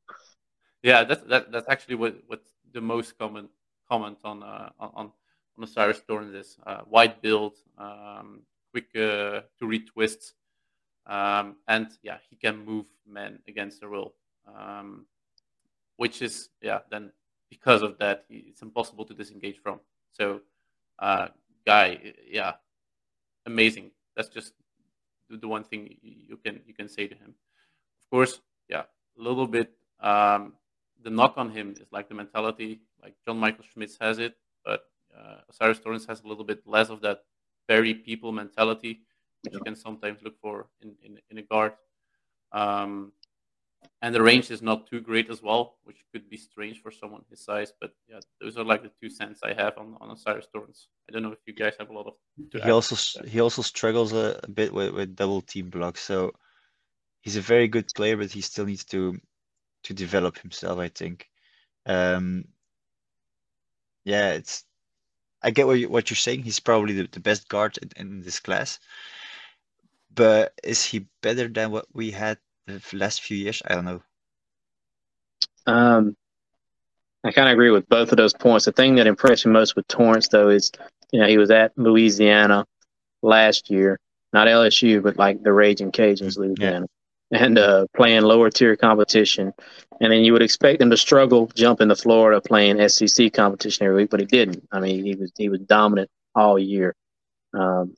yeah. 0.82 1.04
That's 1.04 1.22
that, 1.24 1.52
that's 1.52 1.68
actually 1.68 1.96
what 1.96 2.16
what's 2.26 2.48
the 2.72 2.80
most 2.80 3.18
common 3.18 3.48
comment 3.88 4.18
on 4.24 4.42
uh, 4.42 4.70
on 4.78 4.90
on 4.94 5.12
on 5.56 5.64
O'Cyrus 5.64 6.02
Torrence 6.06 6.34
is 6.34 6.58
uh, 6.66 6.82
wide 6.86 7.20
build, 7.20 7.54
um, 7.78 8.42
quick 8.70 8.88
uh, 8.94 9.40
to 9.58 9.66
read 9.66 9.86
twists, 9.86 10.34
um, 11.06 11.56
and 11.68 11.88
yeah, 12.02 12.18
he 12.28 12.36
can 12.36 12.64
move 12.64 12.86
men 13.06 13.38
against 13.48 13.80
their 13.80 13.88
will, 13.88 14.14
um, 14.46 15.06
which 15.96 16.22
is 16.22 16.50
yeah. 16.60 16.80
Then 16.90 17.12
because 17.50 17.82
of 17.82 17.98
that, 17.98 18.24
it's 18.28 18.62
impossible 18.62 19.04
to 19.04 19.14
disengage 19.14 19.58
from. 19.62 19.80
So, 20.12 20.40
uh, 20.98 21.28
guy, 21.66 22.00
yeah, 22.28 22.54
amazing. 23.44 23.90
That's 24.16 24.28
just 24.28 24.52
the, 25.28 25.48
one 25.48 25.64
thing 25.64 25.96
you 26.02 26.36
can 26.36 26.60
you 26.66 26.74
can 26.74 26.88
say 26.88 27.06
to 27.06 27.14
him. 27.14 27.30
Of 27.30 28.10
course, 28.10 28.40
yeah, 28.68 28.84
a 29.18 29.22
little 29.22 29.46
bit. 29.46 29.72
Um, 30.00 30.54
the 31.02 31.10
knock 31.10 31.34
on 31.36 31.50
him 31.50 31.72
is 31.72 31.86
like 31.92 32.08
the 32.08 32.14
mentality, 32.14 32.80
like 33.02 33.14
John 33.24 33.38
Michael 33.38 33.64
Schmitz 33.72 33.96
has 34.00 34.18
it, 34.18 34.34
but 34.64 34.84
uh, 35.16 35.36
O'Cyrus 35.50 35.78
Torrence 35.78 36.06
has 36.06 36.22
a 36.22 36.26
little 36.26 36.44
bit 36.44 36.62
less 36.66 36.88
of 36.88 37.00
that 37.02 37.24
very 37.68 37.94
people 37.94 38.32
mentality, 38.32 39.00
which 39.42 39.54
you 39.54 39.60
can 39.60 39.76
sometimes 39.76 40.22
look 40.22 40.38
for 40.40 40.66
in, 40.80 40.94
in, 41.04 41.18
in 41.30 41.38
a 41.38 41.42
guard. 41.42 41.72
Um, 42.52 43.12
and 44.02 44.14
the 44.14 44.22
range 44.22 44.50
is 44.50 44.62
not 44.62 44.86
too 44.86 45.00
great 45.00 45.30
as 45.30 45.42
well, 45.42 45.76
which 45.84 46.04
could 46.12 46.28
be 46.28 46.36
strange 46.36 46.82
for 46.82 46.90
someone 46.90 47.22
his 47.30 47.44
size. 47.44 47.72
But 47.80 47.92
yeah, 48.08 48.20
those 48.40 48.56
are 48.56 48.64
like 48.64 48.82
the 48.82 48.90
two 49.00 49.08
cents 49.08 49.40
I 49.42 49.54
have 49.54 49.78
on, 49.78 49.96
on 50.00 50.10
O'Cyrus 50.10 50.46
Torrence. 50.52 50.88
I 51.08 51.12
don't 51.12 51.22
know 51.22 51.32
if 51.32 51.38
you 51.46 51.54
guys 51.54 51.74
have 51.78 51.90
a 51.90 51.92
lot 51.92 52.06
of. 52.06 52.14
to 52.52 52.60
He 52.62 52.70
also 52.70 52.96
he 53.26 53.40
also 53.40 53.62
struggles 53.62 54.12
a, 54.12 54.38
a 54.42 54.50
bit 54.50 54.72
with, 54.72 54.92
with 54.92 55.16
double 55.16 55.40
team 55.40 55.70
blocks. 55.70 56.02
So 56.02 56.32
he's 57.20 57.36
a 57.36 57.40
very 57.40 57.68
good 57.68 57.86
player, 57.94 58.16
but 58.16 58.30
he 58.30 58.42
still 58.42 58.66
needs 58.66 58.84
to 58.86 59.18
to 59.84 59.94
develop 59.94 60.38
himself, 60.38 60.78
I 60.78 60.88
think. 60.88 61.28
Um, 61.86 62.44
yeah, 64.04 64.32
it's 64.32 64.64
I 65.42 65.50
get 65.50 65.66
what 65.66 65.78
you, 65.78 65.88
what 65.88 66.10
you're 66.10 66.16
saying. 66.16 66.42
He's 66.42 66.60
probably 66.60 66.94
the, 66.94 67.08
the 67.10 67.20
best 67.20 67.48
guard 67.48 67.78
in, 67.78 67.90
in 67.96 68.22
this 68.22 68.40
class. 68.40 68.78
But 70.14 70.52
is 70.62 70.84
he 70.84 71.06
better 71.22 71.48
than 71.48 71.70
what 71.70 71.86
we 71.92 72.10
had 72.10 72.38
the 72.66 72.80
last 72.92 73.22
few 73.22 73.36
years? 73.36 73.62
I 73.66 73.74
don't 73.74 73.84
know. 73.84 74.02
Um, 75.66 76.16
I 77.24 77.32
kind 77.32 77.48
of 77.48 77.52
agree 77.52 77.70
with 77.70 77.88
both 77.88 78.12
of 78.12 78.16
those 78.16 78.34
points. 78.34 78.66
The 78.66 78.72
thing 78.72 78.96
that 78.96 79.06
impressed 79.06 79.46
me 79.46 79.52
most 79.52 79.74
with 79.74 79.88
Torrence, 79.88 80.28
though, 80.28 80.48
is 80.48 80.70
you 81.12 81.20
know 81.20 81.26
he 81.26 81.38
was 81.38 81.50
at 81.50 81.72
Louisiana 81.76 82.66
last 83.22 83.70
year. 83.70 83.98
not 84.32 84.48
LSU, 84.48 85.02
but 85.02 85.16
like 85.16 85.42
the 85.42 85.52
Raging 85.52 85.90
Cajuns, 85.92 86.38
Louisiana, 86.38 86.86
yeah. 87.30 87.44
and 87.44 87.58
uh, 87.58 87.86
playing 87.96 88.22
lower 88.22 88.50
tier 88.50 88.76
competition. 88.76 89.52
And 90.00 90.12
then 90.12 90.22
you 90.22 90.32
would 90.34 90.42
expect 90.42 90.82
him 90.82 90.90
to 90.90 90.96
struggle 90.96 91.50
jumping 91.54 91.88
to 91.88 91.96
Florida 91.96 92.40
playing 92.40 92.86
SEC 92.88 93.32
competition 93.32 93.86
every 93.86 94.02
week, 94.02 94.10
but 94.10 94.20
he 94.20 94.26
didn't. 94.26 94.68
I 94.70 94.80
mean, 94.80 95.04
he 95.04 95.14
was 95.14 95.32
he 95.36 95.48
was 95.48 95.60
dominant 95.60 96.10
all 96.34 96.58
year. 96.58 96.94
Um, 97.54 97.96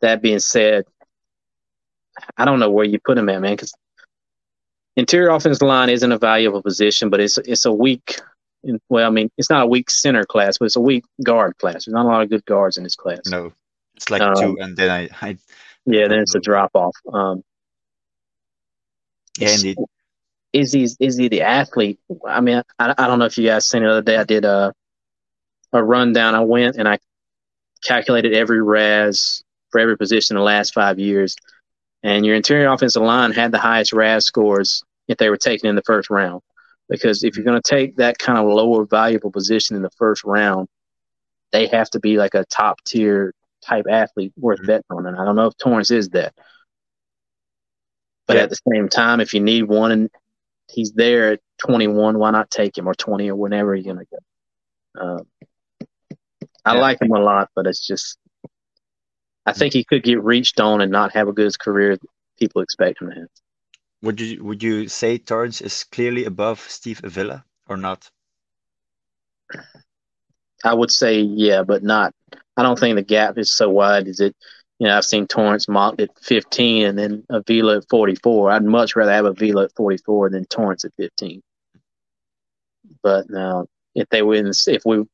that 0.00 0.22
being 0.22 0.38
said, 0.38 0.84
I 2.36 2.44
don't 2.44 2.60
know 2.60 2.70
where 2.70 2.84
you 2.84 2.98
put 2.98 3.18
him 3.18 3.28
at, 3.28 3.40
man, 3.40 3.52
because 3.52 3.74
interior 4.96 5.30
offensive 5.30 5.66
line 5.66 5.88
isn't 5.88 6.12
a 6.12 6.18
valuable 6.18 6.62
position, 6.62 7.10
but 7.10 7.20
it's 7.20 7.38
it's 7.38 7.64
a 7.64 7.72
weak. 7.72 8.20
Well, 8.88 9.06
I 9.06 9.10
mean, 9.10 9.30
it's 9.38 9.50
not 9.50 9.64
a 9.64 9.66
weak 9.66 9.90
center 9.90 10.24
class, 10.24 10.58
but 10.58 10.66
it's 10.66 10.76
a 10.76 10.80
weak 10.80 11.04
guard 11.24 11.58
class. 11.58 11.84
There's 11.84 11.94
not 11.94 12.06
a 12.06 12.08
lot 12.08 12.22
of 12.22 12.30
good 12.30 12.44
guards 12.44 12.76
in 12.76 12.84
this 12.84 12.94
class. 12.94 13.26
No, 13.26 13.52
it's 13.96 14.10
like 14.10 14.22
um, 14.22 14.34
two, 14.36 14.58
and 14.60 14.76
then 14.76 14.90
I, 14.90 15.08
I 15.20 15.36
yeah, 15.86 16.06
then 16.08 16.20
it's 16.20 16.34
a 16.34 16.40
drop 16.40 16.70
off. 16.74 16.96
Um, 17.12 17.42
yeah, 19.38 19.50
indeed. 19.50 19.78
Is 20.52 20.72
he 20.72 20.86
is 21.00 21.16
he 21.16 21.28
the 21.28 21.42
athlete? 21.42 21.98
I 22.28 22.40
mean, 22.40 22.62
I, 22.78 22.94
I 22.96 23.06
don't 23.06 23.18
know 23.18 23.24
if 23.24 23.38
you 23.38 23.46
guys 23.46 23.66
seen 23.66 23.82
it 23.82 23.86
the 23.86 23.92
other 23.92 24.02
day. 24.02 24.16
I 24.16 24.24
did 24.24 24.44
a 24.44 24.74
a 25.72 25.82
rundown. 25.82 26.34
I 26.34 26.40
went 26.40 26.76
and 26.76 26.86
I 26.86 26.98
calculated 27.82 28.34
every 28.34 28.62
RAS 28.62 29.42
for 29.70 29.80
every 29.80 29.96
position 29.96 30.36
in 30.36 30.40
the 30.40 30.44
last 30.44 30.74
five 30.74 30.98
years, 30.98 31.34
and 32.02 32.26
your 32.26 32.34
interior 32.34 32.68
offensive 32.68 33.02
line 33.02 33.32
had 33.32 33.52
the 33.52 33.58
highest 33.58 33.92
RAS 33.92 34.26
scores 34.26 34.82
if 35.08 35.18
they 35.18 35.30
were 35.30 35.36
taken 35.36 35.68
in 35.68 35.76
the 35.76 35.82
first 35.82 36.10
round. 36.10 36.42
Because 36.88 37.22
if 37.22 37.36
you're 37.36 37.44
going 37.44 37.60
to 37.60 37.70
take 37.70 37.96
that 37.96 38.18
kind 38.18 38.38
of 38.38 38.46
lower 38.46 38.84
valuable 38.84 39.30
position 39.30 39.76
in 39.76 39.82
the 39.82 39.90
first 39.90 40.24
round, 40.24 40.68
they 41.52 41.66
have 41.68 41.88
to 41.90 42.00
be 42.00 42.16
like 42.16 42.34
a 42.34 42.44
top 42.46 42.82
tier 42.84 43.32
type 43.64 43.86
athlete 43.88 44.32
worth 44.36 44.58
mm-hmm. 44.58 44.66
betting 44.66 44.84
on. 44.90 45.06
And 45.06 45.16
I 45.16 45.24
don't 45.24 45.36
know 45.36 45.46
if 45.46 45.56
Torrence 45.56 45.90
is 45.90 46.10
that. 46.10 46.34
But 48.26 48.36
yeah. 48.36 48.42
at 48.42 48.50
the 48.50 48.58
same 48.72 48.88
time, 48.88 49.20
if 49.20 49.34
you 49.34 49.40
need 49.40 49.64
one 49.64 49.92
and 49.92 50.10
he's 50.70 50.92
there 50.92 51.32
at 51.32 51.40
21, 51.58 52.18
why 52.18 52.30
not 52.30 52.50
take 52.50 52.76
him 52.76 52.88
or 52.88 52.94
20 52.94 53.30
or 53.30 53.36
whenever 53.36 53.74
you're 53.74 53.94
going 53.94 54.04
to 54.04 54.10
go? 54.10 55.00
Um, 55.00 55.26
I 56.64 56.74
yeah. 56.74 56.80
like 56.80 57.02
him 57.02 57.12
a 57.12 57.20
lot, 57.20 57.50
but 57.54 57.66
it's 57.66 57.84
just 57.86 58.18
I 59.46 59.52
think 59.52 59.72
he 59.72 59.84
could 59.84 60.04
get 60.04 60.22
reached 60.22 60.60
on 60.60 60.80
and 60.80 60.92
not 60.92 61.12
have 61.12 61.28
a 61.28 61.32
good 61.32 61.58
career 61.58 61.98
people 62.38 62.62
expect 62.62 63.00
him 63.00 63.10
to 63.10 63.14
have. 63.14 63.28
Would 64.02 64.20
you 64.20 64.44
would 64.44 64.62
you 64.62 64.88
say 64.88 65.18
Torrence 65.18 65.60
is 65.60 65.84
clearly 65.84 66.24
above 66.24 66.60
Steve 66.60 67.00
Avila 67.04 67.44
or 67.68 67.76
not? 67.76 68.10
I 70.64 70.74
would 70.74 70.90
say 70.90 71.20
yeah, 71.20 71.62
but 71.62 71.82
not. 71.82 72.14
I 72.56 72.62
don't 72.62 72.78
think 72.78 72.96
the 72.96 73.02
gap 73.02 73.38
is 73.38 73.52
so 73.54 73.70
wide. 73.70 74.08
Is 74.08 74.20
it? 74.20 74.34
You 74.78 74.88
know, 74.88 74.96
I've 74.96 75.04
seen 75.04 75.28
Torrence 75.28 75.68
mocked 75.68 76.00
at 76.00 76.10
15 76.22 76.86
and 76.86 76.98
then 76.98 77.24
Avila 77.30 77.76
at 77.76 77.88
44. 77.88 78.50
I'd 78.50 78.64
much 78.64 78.96
rather 78.96 79.12
have 79.12 79.26
Avila 79.26 79.64
at 79.64 79.76
44 79.76 80.30
than 80.30 80.44
Torrence 80.46 80.84
at 80.84 80.92
15. 80.96 81.40
But 83.00 83.30
now, 83.30 83.66
if 83.94 84.08
they 84.08 84.22
win, 84.22 84.50
if 84.66 84.82
we 84.84 85.04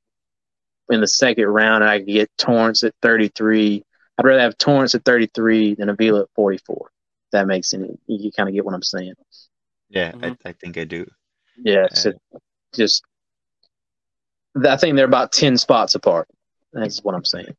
in 0.91 1.01
the 1.03 1.07
second 1.07 1.45
round, 1.45 1.85
I 1.85 1.99
could 1.99 2.07
get 2.07 2.31
Torrence 2.39 2.83
at 2.83 2.95
33 3.03 3.85
I'd 4.19 4.25
rather 4.25 4.41
have 4.41 4.59
Torrence 4.59 4.95
at 4.95 5.05
33 5.05 5.75
than 5.75 5.89
Avila 5.89 6.23
at 6.23 6.29
44. 6.35 6.91
that 7.33 7.47
makes 7.47 7.73
any, 7.73 7.99
you 8.07 8.33
kind 8.33 8.49
of 8.49 8.55
get 8.55 8.65
what 8.65 8.75
I'm 8.75 8.83
saying. 8.83 9.15
Yeah, 9.89 10.13
mm-hmm. 10.13 10.25
I, 10.25 10.37
I 10.51 10.53
think 10.53 10.77
I 10.77 10.85
do. 10.85 11.07
Yeah, 11.57 11.87
uh, 11.91 11.95
so 11.95 12.13
just 12.75 13.05
I 14.67 14.77
think 14.77 14.97
they're 14.97 15.05
about 15.05 15.33
10 15.33 15.57
spots 15.57 15.95
apart. 15.95 16.29
That's 16.73 17.03
what 17.03 17.15
I'm 17.15 17.25
saying. 17.25 17.57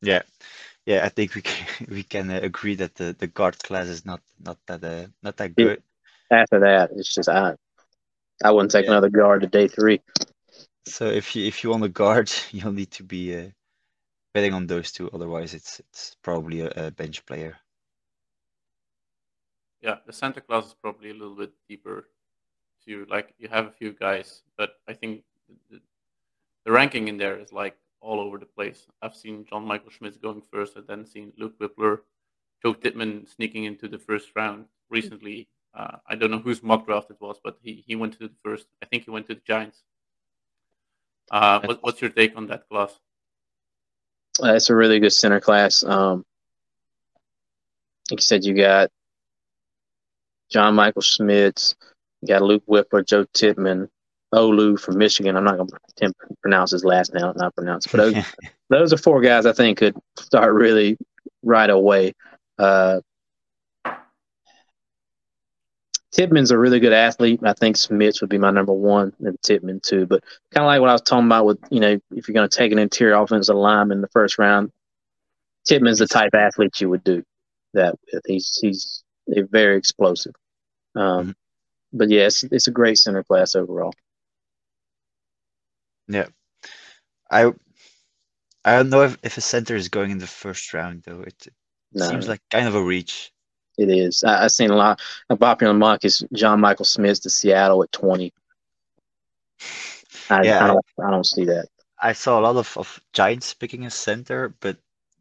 Yeah. 0.00 0.22
Yeah, 0.84 1.04
I 1.04 1.10
think 1.10 1.34
we 1.34 1.42
can, 1.42 1.86
we 1.88 2.02
can 2.02 2.30
uh, 2.30 2.40
agree 2.42 2.74
that 2.76 2.94
the, 2.96 3.14
the 3.18 3.26
guard 3.26 3.58
class 3.58 3.86
is 3.86 4.04
not 4.04 4.20
not 4.40 4.58
that 4.66 4.82
uh, 4.82 5.06
not 5.22 5.36
that 5.36 5.54
good. 5.54 5.82
After 6.30 6.60
that, 6.60 6.90
it's 6.96 7.14
just 7.14 7.28
I 7.28 7.54
I 8.42 8.50
wouldn't 8.50 8.72
take 8.72 8.86
yeah. 8.86 8.92
another 8.92 9.10
guard 9.10 9.42
to 9.42 9.46
day 9.46 9.68
three. 9.68 10.00
So 10.86 11.06
if 11.06 11.36
you 11.36 11.46
if 11.46 11.62
you 11.62 11.70
want 11.70 11.84
a 11.84 11.88
guard, 11.88 12.32
you'll 12.50 12.72
need 12.72 12.90
to 12.92 13.04
be 13.04 13.36
uh, 13.36 13.48
betting 14.32 14.54
on 14.54 14.66
those 14.66 14.92
two. 14.92 15.10
Otherwise, 15.12 15.54
it's 15.54 15.80
it's 15.80 16.16
probably 16.22 16.60
a, 16.60 16.70
a 16.76 16.90
bench 16.90 17.24
player. 17.26 17.56
Yeah, 19.80 19.96
the 20.06 20.12
center 20.12 20.40
class 20.40 20.66
is 20.66 20.74
probably 20.74 21.10
a 21.10 21.14
little 21.14 21.34
bit 21.34 21.52
deeper. 21.68 22.08
To 22.86 23.06
like, 23.08 23.34
you 23.38 23.48
have 23.48 23.66
a 23.66 23.70
few 23.70 23.92
guys, 23.92 24.42
but 24.56 24.80
I 24.88 24.92
think 24.92 25.22
the, 25.70 25.80
the 26.64 26.72
ranking 26.72 27.06
in 27.06 27.16
there 27.16 27.38
is 27.38 27.52
like 27.52 27.76
all 28.00 28.18
over 28.18 28.38
the 28.38 28.46
place. 28.46 28.86
I've 29.00 29.14
seen 29.14 29.46
John 29.48 29.64
Michael 29.64 29.90
Schmitz 29.90 30.16
going 30.16 30.42
first. 30.52 30.76
I've 30.76 30.88
then 30.88 31.06
seen 31.06 31.32
Luke 31.38 31.56
Wypler, 31.60 32.00
Joe 32.60 32.74
Tippmann 32.74 33.26
sneaking 33.26 33.64
into 33.64 33.86
the 33.86 33.98
first 33.98 34.30
round 34.34 34.66
recently. 34.90 35.48
Uh, 35.74 35.98
I 36.08 36.16
don't 36.16 36.32
know 36.32 36.40
whose 36.40 36.62
mock 36.62 36.86
draft 36.86 37.10
it 37.10 37.20
was, 37.20 37.38
but 37.42 37.56
he, 37.62 37.84
he 37.86 37.94
went 37.94 38.14
to 38.14 38.28
the 38.28 38.34
first. 38.42 38.66
I 38.82 38.86
think 38.86 39.04
he 39.04 39.10
went 39.10 39.28
to 39.28 39.34
the 39.34 39.40
Giants. 39.46 39.84
Uh, 41.30 41.60
what, 41.60 41.82
what's 41.82 42.00
your 42.00 42.10
take 42.10 42.36
on 42.36 42.46
that 42.48 42.68
class? 42.68 42.98
Uh, 44.42 44.54
it's 44.54 44.70
a 44.70 44.74
really 44.74 45.00
good 45.00 45.12
center 45.12 45.40
class. 45.40 45.82
Um, 45.82 46.24
like 48.10 48.20
you 48.20 48.24
said, 48.24 48.44
you 48.44 48.54
got 48.54 48.90
John 50.50 50.74
Michael 50.74 51.02
Schmitz, 51.02 51.74
you 52.20 52.28
got 52.28 52.42
Luke 52.42 52.64
Wypler, 52.68 53.06
Joe 53.06 53.24
Tippmann, 53.34 53.88
Olu 54.34 54.78
from 54.78 54.98
Michigan. 54.98 55.36
I'm 55.36 55.44
not 55.44 55.56
going 55.56 55.68
to 55.96 56.12
pronounce 56.40 56.70
his 56.70 56.84
last 56.84 57.14
name, 57.14 57.32
not 57.36 57.54
pronounce, 57.54 57.86
but 57.86 57.98
those, 57.98 58.24
those 58.70 58.92
are 58.92 58.98
four 58.98 59.20
guys 59.20 59.46
I 59.46 59.52
think 59.52 59.78
could 59.78 59.96
start 60.18 60.54
really 60.54 60.96
right 61.42 61.70
away. 61.70 62.14
Uh, 62.58 63.00
Tippmann's 66.12 66.50
a 66.50 66.58
really 66.58 66.78
good 66.78 66.92
athlete. 66.92 67.40
I 67.42 67.54
think 67.54 67.78
Schmitz 67.78 68.20
would 68.20 68.28
be 68.28 68.38
my 68.38 68.50
number 68.50 68.72
one, 68.72 69.14
and 69.20 69.40
Tippmann 69.40 69.80
too. 69.80 70.06
But 70.06 70.22
kind 70.52 70.64
of 70.64 70.66
like 70.66 70.80
what 70.80 70.90
I 70.90 70.92
was 70.92 71.02
talking 71.02 71.26
about 71.26 71.46
with, 71.46 71.58
you 71.70 71.80
know, 71.80 71.98
if 72.14 72.28
you're 72.28 72.34
going 72.34 72.48
to 72.48 72.56
take 72.56 72.70
an 72.70 72.78
interior 72.78 73.14
offensive 73.14 73.56
lineman 73.56 73.98
in 73.98 74.02
the 74.02 74.08
first 74.08 74.38
round, 74.38 74.70
Tippmann's 75.66 76.00
the 76.00 76.06
type 76.06 76.34
athlete 76.34 76.80
you 76.80 76.90
would 76.90 77.02
do 77.02 77.24
that 77.72 77.94
with. 78.12 78.22
He's 78.26 78.58
he's 78.60 79.04
very 79.26 79.78
explosive. 79.78 80.34
Um, 80.94 81.02
mm-hmm. 81.02 81.30
But 81.94 82.10
yeah, 82.10 82.26
it's, 82.26 82.42
it's 82.44 82.66
a 82.66 82.72
great 82.72 82.98
center 82.98 83.22
class 83.24 83.54
overall. 83.54 83.94
Yeah, 86.08 86.26
I 87.30 87.52
I 88.64 88.76
don't 88.76 88.90
know 88.90 89.02
if, 89.02 89.16
if 89.22 89.38
a 89.38 89.40
center 89.40 89.76
is 89.76 89.88
going 89.88 90.10
in 90.10 90.18
the 90.18 90.26
first 90.26 90.74
round 90.74 91.04
though. 91.04 91.22
It, 91.22 91.46
it 91.46 91.54
no. 91.94 92.06
seems 92.06 92.28
like 92.28 92.40
kind 92.50 92.68
of 92.68 92.74
a 92.74 92.82
reach. 92.82 93.31
It 93.78 93.88
is. 93.88 94.22
I, 94.22 94.42
have 94.42 94.52
seen 94.52 94.70
a 94.70 94.76
lot. 94.76 95.00
A 95.30 95.36
popular 95.36 95.74
mock 95.74 96.04
is 96.04 96.24
John 96.32 96.60
Michael 96.60 96.84
Schmitz 96.84 97.20
to 97.20 97.30
Seattle 97.30 97.82
at 97.82 97.92
20. 97.92 98.32
I, 100.30 100.42
yeah, 100.42 100.64
I 100.64 100.66
don't, 100.66 100.84
I 101.04 101.10
don't 101.10 101.26
see 101.26 101.44
that. 101.46 101.68
I 102.00 102.12
saw 102.12 102.38
a 102.38 102.42
lot 102.42 102.56
of, 102.56 102.76
of 102.76 103.00
Giants 103.12 103.54
picking 103.54 103.86
a 103.86 103.90
center, 103.90 104.54
but 104.60 104.76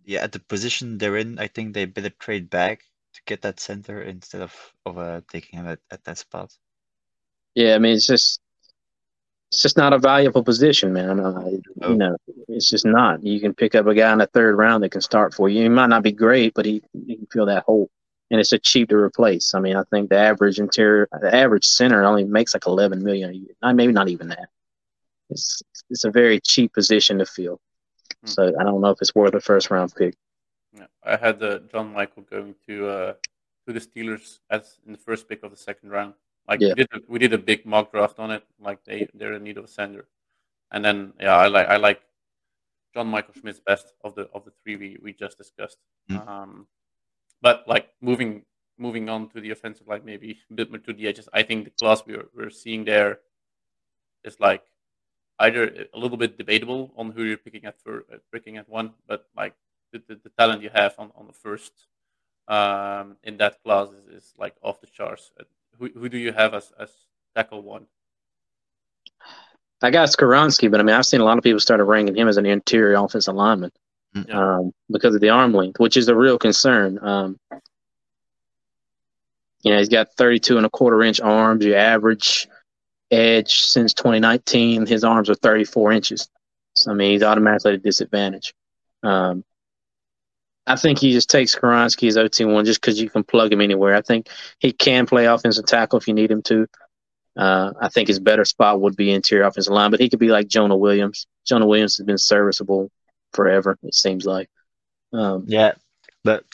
yeah, 0.06 0.24
at 0.24 0.32
the 0.32 0.40
position 0.40 0.98
they're 0.98 1.18
in, 1.18 1.40
I 1.40 1.48
think 1.48 1.74
they 1.74 1.86
better 1.86 2.10
trade 2.10 2.50
back 2.50 2.84
to 3.14 3.22
get 3.26 3.42
that 3.42 3.60
center 3.60 4.02
instead 4.02 4.42
of 4.42 4.74
of 4.86 4.98
uh, 4.98 5.22
taking 5.32 5.60
him 5.60 5.68
at, 5.68 5.80
at 5.92 6.04
that 6.06 6.18
spot. 6.18 6.54
Yeah, 7.56 7.76
I 7.76 7.80
mean 7.80 7.94
it's 7.94 8.08
just 8.08 8.42
it's 9.50 9.62
just 9.62 9.78
not 9.78 9.94
a 9.94 10.00
valuable 10.00 10.44
position, 10.44 10.94
man. 10.94 11.20
Uh, 11.20 11.44
oh. 11.82 11.90
You 11.90 11.96
know, 11.96 12.18
it's 12.48 12.70
just 12.70 12.86
not. 12.86 13.24
You 13.24 13.40
can 13.40 13.54
pick 13.54 13.76
up 13.76 13.86
a 13.86 13.94
guy 13.94 14.12
in 14.12 14.20
the 14.20 14.28
third 14.28 14.58
round 14.58 14.84
that 14.84 14.92
can 14.92 15.02
start 15.02 15.34
for 15.34 15.50
you. 15.50 15.64
He 15.64 15.70
might 15.70 15.90
not 15.90 16.04
be 16.04 16.14
great, 16.14 16.54
but 16.54 16.66
he, 16.66 16.82
he 17.06 17.18
can 17.18 17.28
fill 17.28 17.48
that 17.48 17.64
hole 17.66 17.90
and 18.32 18.40
it's 18.40 18.54
a 18.54 18.58
cheap 18.58 18.90
to 18.90 18.96
replace. 18.96 19.54
I 19.54 19.60
mean, 19.60 19.76
I 19.76 19.84
think 19.92 20.10
the 20.10 20.18
average 20.18 20.58
interior, 20.58 21.08
the 21.20 21.36
average 21.36 21.66
center 21.66 22.04
only 22.04 22.24
makes 22.24 22.54
like 22.56 22.66
11 22.66 23.04
million 23.04 23.30
a 23.30 23.34
year. 23.34 23.74
Maybe 23.74 23.92
not 23.92 24.08
even 24.08 24.30
that. 24.30 24.48
It's 25.30 25.62
it's 25.90 26.06
a 26.06 26.12
very 26.12 26.40
cheap 26.40 26.74
position 26.74 27.20
to 27.20 27.26
fill. 27.26 27.60
Hmm. 28.22 28.28
So 28.28 28.54
I 28.60 28.64
don't 28.64 28.82
know 28.82 28.90
if 28.90 29.00
it's 29.02 29.14
worth 29.14 29.34
a 29.34 29.42
first 29.42 29.70
round 29.70 29.94
pick. 29.96 30.16
Yeah, 30.74 30.88
I 31.04 31.18
had 31.18 31.44
uh, 31.44 31.60
John 31.72 31.94
Michael 31.94 32.24
going 32.24 32.56
to 32.68 32.88
uh, 32.88 33.14
to 33.68 33.74
the 33.74 33.82
Steelers 33.82 34.40
as 34.50 34.78
in 34.86 34.94
the 34.94 34.98
first 34.98 35.28
pick 35.28 35.44
of 35.44 35.52
the 35.52 35.58
second 35.58 35.90
round. 35.90 36.14
Like 36.48 36.62
yeah. 36.62 36.70
we 36.70 36.76
did, 36.76 36.88
a, 36.94 37.00
we 37.08 37.20
did 37.20 37.34
a 37.34 37.38
big 37.38 37.66
mock 37.66 37.92
draft 37.92 38.18
on 38.18 38.32
it. 38.32 38.44
Like 38.60 38.84
they 38.86 39.08
they're 39.14 39.34
in 39.34 39.44
need 39.44 39.58
of 39.58 39.66
a 39.66 39.68
center, 39.68 40.08
and 40.72 40.84
then 40.84 41.14
yeah, 41.20 41.36
I 41.36 41.48
like 41.48 41.68
I 41.68 41.76
like 41.76 42.02
John 42.94 43.08
Michael 43.08 43.34
Schmitz 43.34 43.60
best 43.60 43.94
of 44.04 44.16
the 44.16 44.30
of 44.34 44.46
the 44.46 44.52
three 44.64 44.78
we, 44.78 44.98
we 45.02 45.12
just 45.14 45.38
discussed. 45.38 45.78
Mm. 46.10 46.28
Um, 46.28 46.68
but 47.42 47.68
like 47.68 47.90
moving 48.02 48.44
moving 48.78 49.10
on 49.10 49.30
to 49.30 49.40
the 49.40 49.52
offensive 49.52 49.88
line, 49.88 50.02
maybe 50.04 50.38
a 50.50 50.54
bit 50.54 50.72
more 50.72 50.80
to 50.80 50.94
the 50.94 51.08
edges. 51.08 51.30
I 51.34 51.44
think 51.44 51.66
the 51.66 51.72
class 51.72 52.04
we're 52.06 52.28
we're 52.36 52.50
seeing 52.50 52.86
there 52.86 53.20
is 54.24 54.40
like 54.40 54.64
either 55.40 55.88
a 55.94 56.00
little 56.00 56.18
bit 56.18 56.38
debatable 56.38 56.92
on 56.98 57.12
who 57.12 57.24
you're 57.24 57.38
picking 57.38 57.66
at 57.66 57.80
for 57.82 58.06
uh, 58.14 58.18
picking 58.32 58.58
at 58.58 58.70
one, 58.70 58.94
but 59.08 59.28
like 59.36 59.56
the, 59.92 60.02
the, 60.08 60.16
the, 60.24 60.30
talent 60.38 60.62
you 60.62 60.70
have 60.74 60.94
on, 60.98 61.12
on 61.16 61.26
the 61.28 61.34
first 61.34 61.74
um, 62.48 63.18
in 63.24 63.38
that 63.38 63.62
class 63.64 63.90
is, 63.90 64.06
is 64.08 64.34
like 64.38 64.56
off 64.62 64.80
the 64.82 64.88
charts. 64.88 65.32
Uh, 65.40 65.44
who 65.78 65.90
who 65.96 66.10
do 66.10 66.18
you 66.18 66.32
have 66.32 66.54
as 66.54 66.72
as 66.80 66.90
tackle 67.36 67.62
one? 67.62 67.86
I 69.84 69.90
got 69.90 70.10
Skoronski, 70.10 70.70
but 70.70 70.80
I 70.80 70.84
mean 70.84 70.96
I've 70.96 71.06
seen 71.06 71.22
a 71.22 71.26
lot 71.26 71.38
of 71.38 71.44
people 71.44 71.60
started 71.60 71.86
ranking 71.86 72.16
him 72.16 72.28
as 72.28 72.38
an 72.38 72.46
interior 72.46 72.96
offensive 72.96 73.36
lineman. 73.36 73.72
Um, 74.30 74.74
because 74.90 75.16
of 75.16 75.22
the 75.22 75.30
arm 75.30 75.54
length, 75.54 75.80
which 75.80 75.96
is 75.96 76.10
a 76.10 76.16
real 76.16 76.38
concern. 76.38 77.00
Um, 77.02 77.40
you 79.62 79.72
know, 79.72 79.78
he's 79.78 79.90
got 79.90 80.14
32 80.18 80.58
and 80.58 80.66
a 80.66 80.70
quarter 80.70 81.02
inch 81.02 81.22
arms. 81.22 81.64
Your 81.64 81.78
average 81.78 82.48
edge 83.10 83.62
since 83.62 83.94
2019, 83.94 84.86
his 84.86 85.04
arms 85.04 85.30
are 85.30 85.36
34 85.36 85.94
inches. 85.94 86.30
So, 86.76 86.92
I 86.92 86.94
mean, 86.94 87.12
he's 87.12 87.24
automatically 87.24 87.74
at 87.74 87.80
a 87.80 87.82
disadvantage. 87.82 88.54
Um, 89.04 89.44
I 90.68 90.76
think 90.76 91.00
he 91.00 91.12
just 91.12 91.30
takes 91.30 91.56
Skoronski 91.56 92.08
as 92.08 92.18
OT1 92.18 92.66
just 92.66 92.82
because 92.82 93.02
you 93.02 93.10
can 93.10 93.24
plug 93.24 93.52
him 93.52 93.62
anywhere. 93.62 93.96
I 93.96 94.02
think 94.02 94.30
he 94.60 94.72
can 94.72 95.06
play 95.06 95.26
offensive 95.26 95.66
tackle 95.66 96.00
if 96.00 96.08
you 96.08 96.14
need 96.14 96.32
him 96.32 96.42
to. 96.44 96.68
Uh, 97.36 97.72
I 97.80 97.90
think 97.90 98.10
his 98.10 98.20
better 98.20 98.46
spot 98.46 98.82
would 98.82 98.96
be 98.96 99.12
interior 99.12 99.46
offensive 99.46 99.74
line, 99.74 99.92
but 99.92 100.00
he 100.00 100.10
could 100.10 100.20
be 100.20 100.28
like 100.28 100.48
Jonah 100.48 100.78
Williams. 100.78 101.28
Jonah 101.46 101.66
Williams 101.66 101.98
has 101.98 102.06
been 102.06 102.18
serviceable 102.18 102.92
forever, 103.34 103.78
it 103.84 103.96
seems 103.96 104.26
like. 104.26 104.50
Um, 105.14 105.48
Yeah, 105.48 105.74
but 106.24 106.46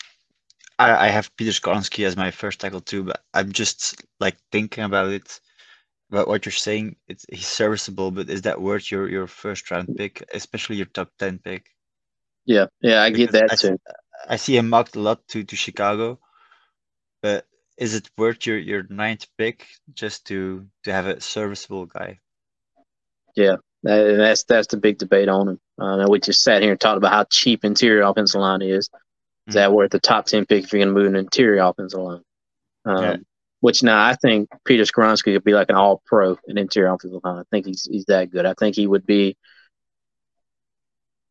I, 0.80 1.08
I 1.08 1.10
have 1.10 1.36
Peter 1.38 1.52
Skoronski 1.52 2.06
as 2.06 2.18
my 2.18 2.32
first 2.32 2.60
tackle 2.62 2.82
too, 2.82 3.04
but 3.04 3.24
I'm 3.34 3.52
just 3.52 4.04
like 4.20 4.38
thinking 4.52 4.84
about 4.84 5.10
it, 5.12 5.40
about 6.12 6.28
what 6.28 6.46
you're 6.46 6.54
saying. 6.54 6.98
It's 7.08 7.26
he's 7.32 7.48
serviceable, 7.48 8.12
but 8.12 8.30
is 8.30 8.44
that 8.44 8.62
worth 8.62 8.92
your 8.92 9.10
your 9.10 9.28
first 9.28 9.72
round 9.72 9.96
pick, 9.98 10.24
especially 10.34 10.78
your 10.78 10.88
top 10.88 11.12
ten 11.20 11.40
pick? 11.40 11.70
yeah, 12.46 12.68
yeah, 12.82 13.02
I 13.02 13.10
get 13.10 13.32
Because 13.32 13.34
that 13.34 13.52
I, 13.52 13.56
too. 13.56 13.78
I 14.30 14.36
see 14.38 14.58
him 14.58 14.70
mocked 14.70 14.96
a 14.96 15.00
lot 15.00 15.28
to 15.30 15.44
to 15.44 15.56
Chicago, 15.56 16.20
but 17.22 17.46
is 17.78 17.94
it 17.94 18.10
worth 18.18 18.48
your 18.48 18.58
your 18.58 18.84
ninth 18.90 19.28
pick 19.38 19.68
just 19.94 20.26
to 20.28 20.68
to 20.84 20.92
have 20.92 21.06
a 21.06 21.22
serviceable 21.22 21.86
guy? 21.86 22.20
That, 23.84 24.08
and 24.08 24.20
that's 24.20 24.44
that's 24.44 24.68
the 24.68 24.78
big 24.78 24.98
debate 24.98 25.30
on 25.30 25.48
him. 25.50 25.60
Um, 25.80 26.00
and 26.00 26.10
we 26.10 26.20
just 26.20 26.44
sat 26.44 26.62
here 26.62 26.72
and 26.72 26.80
talked 26.80 26.98
about 26.98 27.12
how 27.12 27.26
cheap 27.26 27.64
interior 27.64 28.02
offensive 28.02 28.42
line 28.42 28.62
is. 28.62 28.90
Is 29.48 29.54
that 29.54 29.72
worth 29.72 29.92
the 29.92 30.00
top 30.00 30.26
ten 30.26 30.46
pick 30.46 30.66
if 30.66 30.74
you're 30.74 30.84
going 30.84 30.94
to 30.94 31.00
move 31.00 31.08
an 31.08 31.16
interior 31.16 31.62
offensive 31.64 32.00
line? 32.00 32.22
Um. 32.86 33.26
Which 33.60 33.82
now 33.82 34.06
I 34.06 34.14
think 34.14 34.50
Peter 34.66 34.84
Skoronski 34.84 35.34
could 35.34 35.44
be 35.44 35.54
like 35.56 35.70
an 35.70 35.76
All 35.76 36.02
Pro 36.06 36.38
in 36.48 36.60
interior 36.60 36.94
offensive 36.94 37.22
line. 37.24 37.40
I 37.40 37.44
think 37.50 37.66
he's 37.66 37.88
he's 37.90 38.06
that 38.06 38.30
good. 38.30 38.46
I 38.46 38.54
think 38.54 38.76
he 38.76 38.86
would 38.86 39.06
be. 39.06 39.36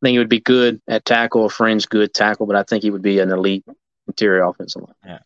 I 0.03 0.07
think 0.07 0.13
he 0.15 0.19
would 0.19 0.29
be 0.29 0.41
good 0.41 0.81
at 0.89 1.05
tackle, 1.05 1.47
a 1.47 1.49
fringe 1.49 1.89
good 1.89 2.13
tackle, 2.13 2.47
but 2.47 2.57
I 2.57 2.65
think 2.65 2.83
he 2.83 2.91
would 2.91 3.03
be 3.03 3.21
an 3.21 3.31
elite 3.31 3.65
interior 4.09 4.43
offensive 4.43 4.83
line. 4.83 4.95
Yeah. 5.05 5.19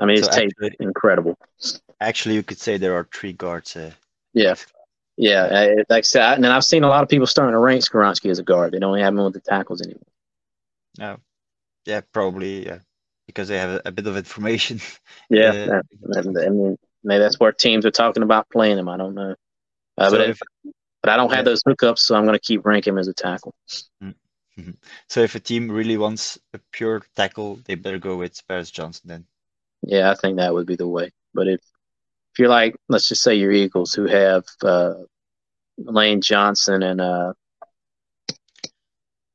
I 0.00 0.06
mean, 0.06 0.16
his 0.16 0.26
So 0.26 0.32
tape 0.32 0.50
actually, 0.50 0.76
incredible. 0.80 1.38
actually, 2.00 2.34
you 2.36 2.42
could 2.42 2.58
say 2.58 2.78
there 2.78 2.94
are 2.94 3.06
three 3.12 3.32
guards. 3.32 3.76
Uh, 3.76 3.90
Yeah. 4.32 4.54
Yeah, 5.20 5.74
like 5.90 5.98
I 5.98 6.00
said, 6.02 6.34
and 6.36 6.46
I've 6.46 6.64
seen 6.64 6.84
a 6.84 6.88
lot 6.88 7.02
of 7.02 7.08
people 7.08 7.26
starting 7.26 7.52
to 7.52 7.58
rank 7.58 7.82
Skoronski 7.82 8.30
as 8.30 8.38
a 8.38 8.44
guard. 8.44 8.72
They 8.72 8.78
don't 8.78 8.98
have 8.98 9.12
him 9.12 9.24
with 9.24 9.34
the 9.34 9.40
tackles 9.40 9.82
anymore. 9.82 10.02
No, 10.98 11.20
yeah, 11.86 12.02
probably, 12.12 12.66
yeah, 12.66 12.80
because 13.26 13.48
they 13.48 13.58
have 13.58 13.70
a, 13.70 13.82
a 13.88 13.92
bit 13.92 14.06
of 14.06 14.16
information. 14.16 14.80
Yeah, 15.30 15.52
Uh, 15.52 15.82
that- 16.02 16.44
I 16.46 16.50
mean, 16.50 16.76
maybe 17.04 17.18
that's 17.20 17.38
where 17.38 17.52
teams 17.52 17.84
are 17.86 17.90
talking 17.90 18.22
about 18.22 18.48
playing 18.50 18.78
him. 18.78 18.88
I 18.88 18.96
don't 18.96 19.14
know, 19.14 19.34
uh, 19.98 20.10
So 20.10 20.18
but 20.18 20.30
if 20.30 20.40
but 21.02 21.10
I 21.12 21.16
don't 21.16 21.32
have 21.32 21.44
yeah. 21.44 21.44
those 21.44 21.62
hookups, 21.64 22.00
so 22.00 22.16
I'm 22.16 22.24
going 22.24 22.34
to 22.34 22.40
keep 22.40 22.66
ranking 22.66 22.94
him 22.94 22.98
as 22.98 23.08
a 23.08 23.14
tackle. 23.14 23.54
so 25.08 25.20
if 25.20 25.34
a 25.34 25.40
team 25.40 25.70
really 25.70 25.96
wants 25.96 26.38
a 26.52 26.58
pure 26.72 27.02
tackle, 27.16 27.56
they 27.64 27.74
better 27.74 27.98
go 27.98 28.16
with 28.16 28.46
Paris 28.48 28.70
Johnson 28.70 29.08
then. 29.08 29.26
Yeah, 29.82 30.10
I 30.10 30.14
think 30.14 30.36
that 30.36 30.52
would 30.54 30.66
be 30.66 30.76
the 30.76 30.88
way. 30.88 31.12
But 31.34 31.48
if 31.48 31.60
if 32.38 32.42
you're 32.42 32.48
like, 32.48 32.76
let's 32.88 33.08
just 33.08 33.24
say 33.24 33.34
your 33.34 33.50
Eagles, 33.50 33.92
who 33.92 34.06
have 34.06 34.44
uh, 34.62 34.94
Lane 35.76 36.20
Johnson 36.20 36.84
and 36.84 37.00
uh, 37.00 37.32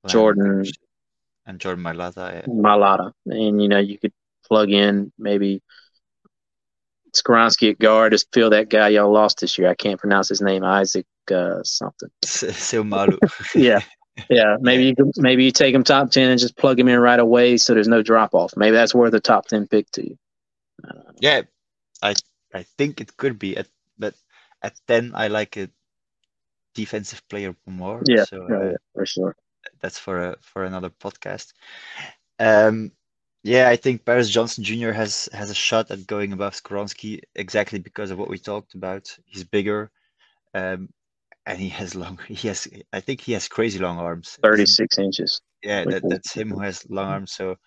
Jordan 0.08 0.64
and 1.46 1.60
Jordan 1.60 1.84
Mailata. 1.84 2.34
Yeah. 2.34 2.46
Mailata, 2.48 3.12
and 3.26 3.62
you 3.62 3.68
know 3.68 3.80
you 3.80 3.98
could 4.00 4.14
plug 4.48 4.72
in 4.72 5.12
maybe 5.20 5.62
Skoronski 7.14 7.72
at 7.72 7.80
guard, 7.80 8.14
just 8.14 8.34
feel 8.34 8.52
that 8.52 8.70
guy 8.70 8.88
y'all 8.88 9.12
lost 9.12 9.42
this 9.42 9.58
year. 9.58 9.70
I 9.70 9.76
can't 9.76 10.00
pronounce 10.00 10.30
his 10.30 10.40
name, 10.40 10.64
Isaac 10.64 11.06
uh, 11.30 11.62
something. 11.64 12.08
Seumalo. 12.24 13.18
Yeah, 13.54 13.82
yeah. 14.30 14.56
Maybe 14.62 14.86
you 14.86 14.96
could, 14.96 15.12
maybe 15.18 15.44
you 15.44 15.52
take 15.52 15.76
him 15.76 15.84
top 15.84 16.10
ten 16.12 16.30
and 16.32 16.40
just 16.40 16.56
plug 16.56 16.80
him 16.80 16.88
in 16.88 17.00
right 17.00 17.20
away, 17.20 17.58
so 17.58 17.74
there's 17.74 17.90
no 17.90 18.02
drop 18.02 18.34
off. 18.34 18.54
Maybe 18.56 18.72
that's 18.72 18.96
worth 18.96 19.14
a 19.14 19.20
top 19.20 19.48
ten 19.48 19.68
pick 19.68 19.92
to 19.92 20.08
you. 20.08 20.18
I 20.86 20.92
yeah, 21.20 21.42
I 22.02 22.14
I 22.54 22.64
think 22.64 23.02
it 23.02 23.18
could 23.18 23.40
be 23.40 23.58
at 23.58 23.68
but 23.98 24.16
at 24.62 24.80
ten 24.88 25.12
I 25.16 25.28
like 25.28 25.58
a 25.58 25.70
defensive 26.74 27.28
player 27.28 27.56
more. 27.66 28.02
Yeah, 28.08 28.26
So 28.26 28.48
Oh, 28.50 28.54
uh, 28.54 28.66
yeah, 28.72 28.78
for 28.94 29.06
sure. 29.06 29.36
that's 29.82 30.00
for 30.00 30.20
a 30.20 30.38
for 30.42 30.64
another 30.64 30.90
podcast. 30.90 31.54
Um, 32.40 32.92
yeah, 33.44 33.70
I 33.70 33.76
think 33.76 34.06
Paris 34.06 34.30
Johnson 34.30 34.64
Jr. 34.64 34.92
has 34.92 35.30
has 35.34 35.50
a 35.50 35.56
shot 35.56 35.92
at 35.92 36.08
going 36.08 36.34
above 36.34 36.56
Skoronski 36.56 37.22
exactly 37.36 37.80
because 37.80 38.12
of 38.12 38.18
what 38.18 38.30
we 38.30 38.38
talked 38.38 38.74
about. 38.74 39.16
He's 39.26 39.44
bigger, 39.44 39.92
um, 40.54 40.90
and 41.46 41.60
he 41.60 41.70
has 41.70 41.96
long. 41.96 42.20
He 42.28 42.48
has, 42.48 42.68
I 42.92 43.02
think, 43.02 43.22
he 43.22 43.34
has 43.34 43.48
crazy 43.48 43.80
long 43.80 43.98
arms. 44.00 44.40
Thirty 44.42 44.66
six 44.66 44.98
inches. 44.98 45.42
Yeah, 45.62 45.86
that, 45.86 46.04
that's 46.10 46.34
him 46.34 46.50
who 46.50 46.60
has 46.60 46.90
long 46.90 47.08
arms. 47.08 47.32
So 47.32 47.58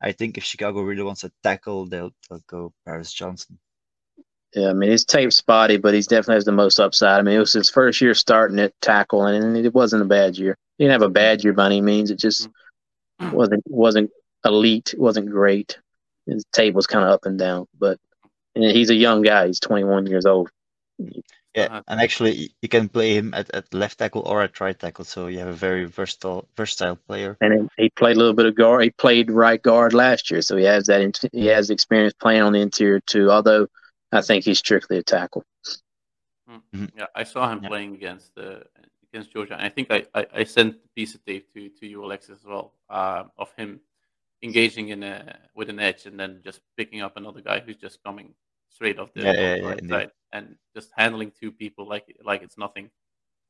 I 0.00 0.12
think 0.12 0.36
if 0.38 0.44
Chicago 0.44 0.82
really 0.82 1.02
wants 1.02 1.24
a 1.24 1.32
tackle, 1.42 1.86
they'll 1.86 2.12
they'll 2.28 2.42
go 2.46 2.72
Paris 2.84 3.12
Johnson. 3.12 3.58
Yeah, 4.54 4.68
I 4.70 4.72
mean 4.74 4.90
his 4.90 5.04
tape's 5.04 5.36
spotty, 5.36 5.78
but 5.78 5.94
he's 5.94 6.06
definitely 6.06 6.34
has 6.36 6.44
the 6.44 6.52
most 6.52 6.78
upside. 6.78 7.18
I 7.18 7.22
mean 7.22 7.36
it 7.36 7.40
was 7.40 7.52
his 7.54 7.70
first 7.70 8.00
year 8.00 8.14
starting 8.14 8.58
at 8.58 8.72
tackle, 8.80 9.24
and 9.26 9.56
it 9.56 9.72
wasn't 9.74 10.02
a 10.02 10.06
bad 10.06 10.36
year. 10.36 10.56
He 10.78 10.84
didn't 10.84 10.92
have 10.92 11.08
a 11.08 11.12
bad 11.12 11.42
year 11.42 11.52
by 11.54 11.66
any 11.66 11.80
means. 11.80 12.10
It 12.10 12.18
just 12.18 12.48
wasn't 13.20 13.62
wasn't 13.66 14.10
elite. 14.44 14.94
Wasn't 14.98 15.30
great. 15.30 15.78
His 16.26 16.44
tape 16.52 16.74
was 16.74 16.86
kind 16.86 17.04
of 17.04 17.10
up 17.10 17.24
and 17.26 17.38
down, 17.38 17.66
but 17.78 17.98
and 18.54 18.64
he's 18.64 18.90
a 18.90 18.94
young 18.94 19.22
guy. 19.22 19.46
He's 19.46 19.60
21 19.60 20.06
years 20.06 20.26
old. 20.26 20.50
Yeah, 21.54 21.64
Uh-huh. 21.66 21.82
and 21.88 22.00
actually 22.00 22.52
you 22.62 22.68
can 22.68 22.88
play 22.88 23.14
him 23.14 23.34
at, 23.34 23.50
at 23.54 23.72
left 23.74 23.98
tackle 23.98 24.22
or 24.22 24.42
at 24.42 24.58
right 24.60 24.78
tackle, 24.78 25.04
so 25.04 25.26
you 25.26 25.38
have 25.38 25.48
a 25.48 25.52
very 25.52 25.84
versatile 25.84 26.46
versatile 26.56 26.96
player. 26.96 27.36
and 27.40 27.68
he, 27.76 27.84
he 27.84 27.90
played 27.90 28.16
a 28.16 28.18
little 28.18 28.34
bit 28.34 28.46
of 28.46 28.54
guard. 28.54 28.84
He 28.84 28.90
played 28.90 29.30
right 29.30 29.60
guard 29.62 29.92
last 29.94 30.30
year, 30.30 30.42
so 30.42 30.56
he 30.56 30.64
has 30.64 30.86
that. 30.86 31.00
in- 31.00 31.12
He 31.32 31.46
has 31.46 31.70
experience 31.70 32.14
playing 32.14 32.42
on 32.42 32.52
the 32.52 32.60
interior 32.60 33.00
too. 33.00 33.30
Although 33.30 33.66
I 34.12 34.20
think 34.22 34.44
he's 34.44 34.58
strictly 34.58 34.98
a 34.98 35.02
tackle. 35.02 35.44
Hmm. 36.48 36.56
Mm-hmm. 36.74 36.98
Yeah, 36.98 37.06
I 37.14 37.24
saw 37.24 37.50
him 37.50 37.60
Yeah. 37.62 37.68
playing 37.68 37.94
against 37.94 38.34
the 38.34 38.64
against 39.12 39.32
Georgia, 39.32 39.54
and 39.54 39.62
I 39.62 39.68
think 39.68 39.88
I, 39.90 40.06
I, 40.14 40.26
I 40.34 40.44
sent 40.44 40.74
a 40.76 40.88
piece 40.96 41.14
of 41.14 41.24
tape 41.24 41.52
to, 41.52 41.68
to 41.68 41.86
you, 41.86 42.02
Alexis, 42.04 42.38
as 42.40 42.44
well, 42.46 42.72
uh, 42.88 43.24
of 43.36 43.52
him 43.56 43.80
engaging 44.42 44.88
in 44.88 45.02
a 45.02 45.38
with 45.54 45.68
an 45.70 45.78
edge 45.78 46.06
and 46.06 46.18
then 46.18 46.40
just 46.42 46.60
picking 46.76 47.00
up 47.00 47.16
another 47.16 47.40
guy 47.40 47.60
who's 47.60 47.76
just 47.76 48.02
coming 48.02 48.34
straight 48.70 48.98
off 48.98 49.12
the, 49.14 49.20
Yeah, 49.22 49.32
yeah, 49.32 49.54
the 49.54 49.58
yeah, 49.60 49.66
right 49.68 49.78
indeed. 49.80 49.90
side 49.92 50.10
and 50.32 50.56
just 50.74 50.90
handling 50.96 51.30
two 51.38 51.52
people 51.52 51.86
like 51.86 52.04
like 52.24 52.42
it's 52.42 52.58
nothing. 52.58 52.90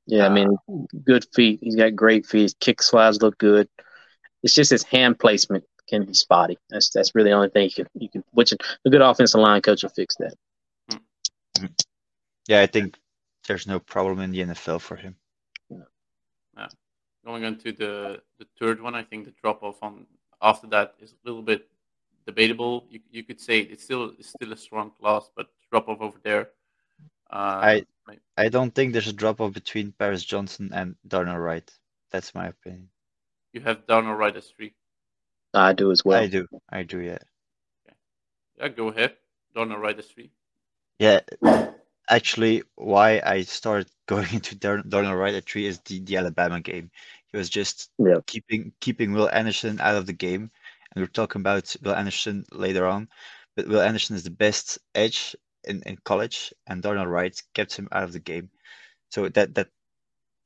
Yeah, 0.07 0.27
I 0.27 0.31
mean, 0.31 0.57
good 1.05 1.25
feet. 1.33 1.61
He's 1.63 1.77
got 1.77 1.95
great 1.95 2.27
feet. 2.27 2.43
His 2.43 2.55
kick 2.59 2.83
slides 2.83 3.23
look 3.23 3.39
good. 3.39 3.69
It's 4.43 4.53
just 4.55 4.73
his 4.73 4.83
hand 4.83 5.21
placement 5.21 5.65
can 5.89 6.05
be 6.05 6.13
spotty. 6.15 6.59
That's 6.71 6.91
that's 6.91 7.15
really 7.15 7.31
the 7.31 7.37
only 7.37 7.51
thing 7.51 7.65
you 7.65 7.71
can 7.71 7.87
you 7.95 8.09
can. 8.09 8.25
Which 8.33 8.53
a 8.53 8.91
good 8.91 9.01
offensive 9.01 9.41
line 9.41 9.63
coach 9.63 9.85
will 9.85 9.91
fix 9.91 10.17
that. 10.17 10.35
Yeah, 12.49 12.61
I 12.61 12.67
think 12.67 12.99
there's 13.47 13.67
no 13.67 13.79
problem 13.79 14.21
in 14.21 14.31
the 14.33 14.41
NFL 14.41 14.81
for 14.81 14.97
him. 14.97 15.17
Yeah. 15.71 16.69
Going 17.25 17.45
on 17.45 17.57
to 17.59 17.71
the 17.73 18.21
the 18.39 18.47
third 18.59 18.81
one, 18.81 18.95
I 18.97 19.05
think 19.05 19.25
the 19.27 19.31
drop 19.41 19.63
off 19.63 19.81
on 19.83 20.07
after 20.41 20.67
that 20.69 20.95
is 21.01 21.13
a 21.13 21.17
little 21.29 21.43
bit 21.43 21.69
debatable. 22.27 22.85
You 22.91 23.01
you 23.11 23.23
could 23.23 23.41
say 23.41 23.61
it's 23.61 23.85
still 23.85 24.13
it's 24.19 24.31
still 24.31 24.53
a 24.53 24.57
strong 24.57 24.91
class, 25.01 25.31
but 25.37 25.47
drop 25.71 25.89
off 25.89 26.01
over 26.01 26.19
there. 26.25 26.51
Uh, 27.31 27.61
I- 27.63 27.87
may- 28.09 28.19
I 28.37 28.49
don't 28.49 28.75
think 28.75 28.93
there's 28.93 29.07
a 29.07 29.13
drop 29.13 29.41
off 29.41 29.53
between 29.53 29.93
Paris 29.93 30.25
Johnson 30.25 30.71
and 30.75 30.97
Darnell 31.07 31.39
Wright. 31.39 31.71
That's 32.11 32.35
my 32.35 32.49
opinion. 32.49 32.89
you 33.53 33.61
have 33.61 33.87
Darnell 33.87 34.15
Wright 34.15 34.37
as 34.37 34.49
three. 34.51 34.75
I 35.55 35.73
do 35.75 35.91
as 35.93 36.05
well. 36.05 36.21
I 36.23 36.27
do, 36.27 36.49
I 36.71 36.83
do, 36.83 37.01
yeah. 37.01 37.19
Yeah, 38.59 38.69
go 38.69 38.89
ahead. 38.89 39.17
Darnell 39.55 39.79
Wright 39.79 39.99
as 39.99 40.07
three. 40.07 40.31
Yeah, 41.03 41.21
actually, 42.09 42.63
why 42.77 43.21
I 43.25 43.43
started 43.43 43.91
going 44.07 44.29
into 44.33 44.55
Dar- 44.55 44.83
Darnell 44.83 45.17
Wright 45.17 45.35
at 45.35 45.49
three 45.49 45.67
is 45.67 45.81
the, 45.81 45.99
the 46.01 46.17
Alabama 46.17 46.61
game. 46.61 46.91
He 47.33 47.39
was 47.39 47.51
just 47.51 47.91
Yeah. 47.99 48.21
keeping 48.27 48.73
keeping 48.81 49.13
Will 49.13 49.29
Anderson 49.31 49.81
out 49.81 49.97
of 49.97 50.07
the 50.07 50.13
game, 50.13 50.51
and 50.95 51.03
we're 51.03 51.07
talking 51.07 51.41
about 51.41 51.75
Will 51.83 51.95
Anderson 51.95 52.45
later 52.53 52.87
on. 52.87 53.09
But 53.57 53.67
Will 53.67 53.81
Anderson 53.83 54.15
is 54.15 54.23
the 54.23 54.31
best 54.31 54.79
edge 54.95 55.35
in, 55.65 55.83
in 55.83 55.97
college, 56.05 56.53
and 56.69 56.83
Darnell 56.83 57.07
Wright 57.09 57.37
kept 57.55 57.75
him 57.77 57.89
out 57.91 58.05
of 58.05 58.13
the 58.13 58.21
game. 58.21 58.51
So 59.11 59.29
that 59.31 59.55
that 59.57 59.69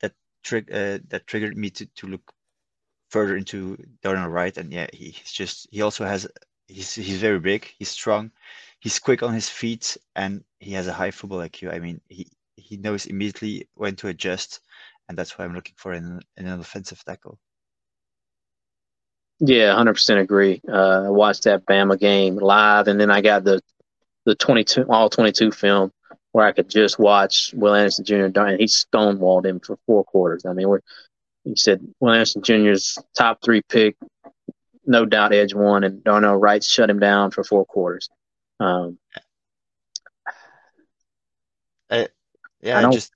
that 0.00 0.14
trig- 0.42 0.72
uh, 0.72 1.00
that 1.08 1.26
triggered 1.26 1.56
me 1.56 1.70
to, 1.70 1.86
to 1.86 2.06
look 2.06 2.32
further 3.10 3.36
into 3.36 3.76
Darnell 4.02 4.28
Wright, 4.28 4.56
and 4.56 4.72
yeah, 4.72 4.86
he- 4.92 5.10
he's 5.10 5.32
just 5.32 5.68
he 5.70 5.82
also 5.82 6.04
has 6.04 6.26
he's 6.68 6.94
he's 6.94 7.20
very 7.20 7.40
big, 7.40 7.66
he's 7.78 7.90
strong, 7.90 8.30
he's 8.86 9.00
quick 9.00 9.24
on 9.24 9.34
his 9.34 9.48
feet, 9.48 9.96
and 10.14 10.44
he 10.60 10.70
has 10.70 10.86
a 10.86 10.92
high 10.92 11.10
football 11.10 11.40
IQ. 11.40 11.74
I 11.74 11.80
mean, 11.80 12.00
he 12.08 12.28
he 12.54 12.76
knows 12.76 13.06
immediately 13.06 13.68
when 13.74 13.96
to 13.96 14.06
adjust, 14.06 14.60
and 15.08 15.18
that's 15.18 15.36
why 15.36 15.44
I'm 15.44 15.54
looking 15.54 15.74
for 15.76 15.92
in, 15.92 16.20
in 16.36 16.46
an 16.46 16.60
offensive 16.60 17.04
tackle. 17.04 17.36
Yeah, 19.40 19.74
hundred 19.74 19.94
percent 19.94 20.20
agree. 20.20 20.62
Uh, 20.68 21.06
I 21.06 21.10
watched 21.10 21.42
that 21.44 21.66
Bama 21.66 21.98
game 21.98 22.36
live, 22.36 22.86
and 22.86 23.00
then 23.00 23.10
I 23.10 23.22
got 23.22 23.42
the 23.42 23.60
the 24.24 24.36
twenty 24.36 24.62
two 24.62 24.84
all 24.88 25.10
twenty 25.10 25.32
two 25.32 25.50
film 25.50 25.90
where 26.30 26.46
I 26.46 26.52
could 26.52 26.70
just 26.70 26.96
watch 26.96 27.52
Will 27.56 27.74
Anderson 27.74 28.04
Jr. 28.04 28.26
and 28.26 28.60
he 28.60 28.66
stonewalled 28.66 29.46
him 29.46 29.58
for 29.58 29.78
four 29.86 30.04
quarters. 30.04 30.46
I 30.46 30.52
mean, 30.52 30.68
we're, 30.68 30.80
he 31.42 31.56
said 31.56 31.80
Will 31.98 32.12
Anderson 32.12 32.42
Jr.'s 32.42 32.98
top 33.18 33.42
three 33.42 33.62
pick, 33.68 33.96
no 34.84 35.06
doubt 35.06 35.32
edge 35.32 35.54
one, 35.54 35.82
and 35.82 36.04
Darnell 36.04 36.36
Wright 36.36 36.62
shut 36.62 36.88
him 36.88 37.00
down 37.00 37.32
for 37.32 37.42
four 37.42 37.64
quarters. 37.64 38.08
Um, 38.60 38.98
Uh, 41.88 42.06
yeah, 42.62 42.76
I 42.76 42.78
I 42.78 42.82
don't- 42.82 42.92
just 42.92 43.12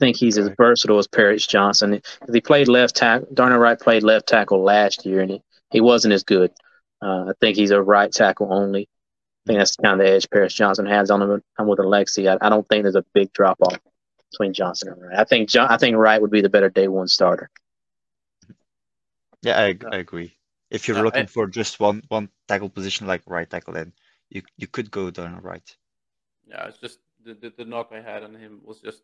think 0.00 0.16
he's 0.16 0.36
as 0.36 0.48
versatile 0.56 0.98
as 0.98 1.06
Paris 1.06 1.46
Johnson. 1.46 2.02
He 2.32 2.40
played 2.40 2.66
left 2.66 2.96
tackle. 2.96 3.28
Darnell 3.32 3.58
Wright 3.60 3.78
played 3.78 4.02
left 4.02 4.26
tackle 4.26 4.62
last 4.64 5.06
year, 5.06 5.20
and 5.20 5.30
he, 5.30 5.42
he 5.70 5.80
wasn't 5.80 6.12
as 6.14 6.24
good. 6.24 6.50
Uh, 7.00 7.26
I 7.28 7.32
think 7.40 7.56
he's 7.56 7.70
a 7.70 7.80
right 7.80 8.10
tackle 8.10 8.52
only. 8.52 8.88
I 9.46 9.46
think 9.46 9.58
that's 9.60 9.76
kind 9.76 10.00
of 10.00 10.04
the 10.04 10.12
edge 10.12 10.28
Paris 10.28 10.54
Johnson 10.54 10.86
has 10.86 11.10
on 11.10 11.22
him. 11.22 11.42
I'm 11.58 11.68
with 11.68 11.78
Alexi. 11.78 12.28
I, 12.28 12.44
I 12.44 12.48
don't 12.48 12.66
think 12.68 12.82
there's 12.82 12.96
a 12.96 13.04
big 13.14 13.32
drop 13.32 13.58
off 13.62 13.78
between 14.32 14.52
Johnson 14.54 14.88
and 14.88 15.00
Wright. 15.00 15.18
I 15.18 15.24
think 15.24 15.48
John, 15.48 15.70
I 15.70 15.76
think 15.76 15.96
Wright 15.96 16.20
would 16.20 16.30
be 16.32 16.40
the 16.40 16.48
better 16.48 16.70
day 16.70 16.88
one 16.88 17.06
starter. 17.06 17.48
yeah, 19.42 19.56
I, 19.60 19.78
I 19.92 19.96
agree. 19.98 20.36
If 20.70 20.88
you're 20.88 20.96
Yeah, 20.96 21.02
I- 21.02 21.04
looking 21.04 21.26
for 21.28 21.46
just 21.46 21.78
one 21.78 22.02
one 22.08 22.28
tackle 22.48 22.70
position 22.70 23.06
like 23.06 23.22
right 23.26 23.48
tackle, 23.48 23.74
then 23.74 23.92
you 24.30 24.42
you 24.56 24.66
could 24.66 24.90
go 24.90 25.10
down 25.10 25.40
right. 25.42 25.76
Yeah, 26.46 26.66
it's 26.66 26.78
just 26.78 26.98
the, 27.24 27.34
the, 27.34 27.52
the 27.56 27.64
knock 27.64 27.90
I 27.92 28.00
had 28.00 28.22
on 28.22 28.34
him 28.34 28.60
was 28.64 28.80
just 28.80 29.02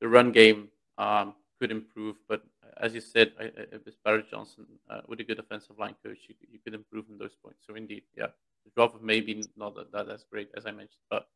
the 0.00 0.08
run 0.08 0.32
game 0.32 0.68
um, 0.98 1.34
could 1.58 1.70
improve, 1.70 2.16
but 2.28 2.42
as 2.78 2.94
you 2.94 3.00
said, 3.00 3.32
I, 3.38 3.44
I, 3.44 3.78
with 3.84 4.02
Paris 4.04 4.26
Johnson, 4.30 4.66
uh, 4.90 5.00
with 5.06 5.20
a 5.20 5.24
good 5.24 5.38
offensive 5.38 5.78
line 5.78 5.94
coach, 6.04 6.18
you, 6.28 6.34
you 6.50 6.58
could 6.58 6.74
improve 6.74 7.04
on 7.10 7.18
those 7.18 7.36
points. 7.42 7.60
So 7.66 7.74
indeed, 7.74 8.02
yeah, 8.16 8.26
the 8.64 8.70
drop 8.74 8.94
of 8.94 9.02
maybe 9.02 9.44
not 9.56 9.76
that, 9.76 9.92
that 9.92 10.08
as 10.08 10.24
great 10.30 10.50
as 10.56 10.66
I 10.66 10.72
mentioned, 10.72 11.02
but 11.08 11.28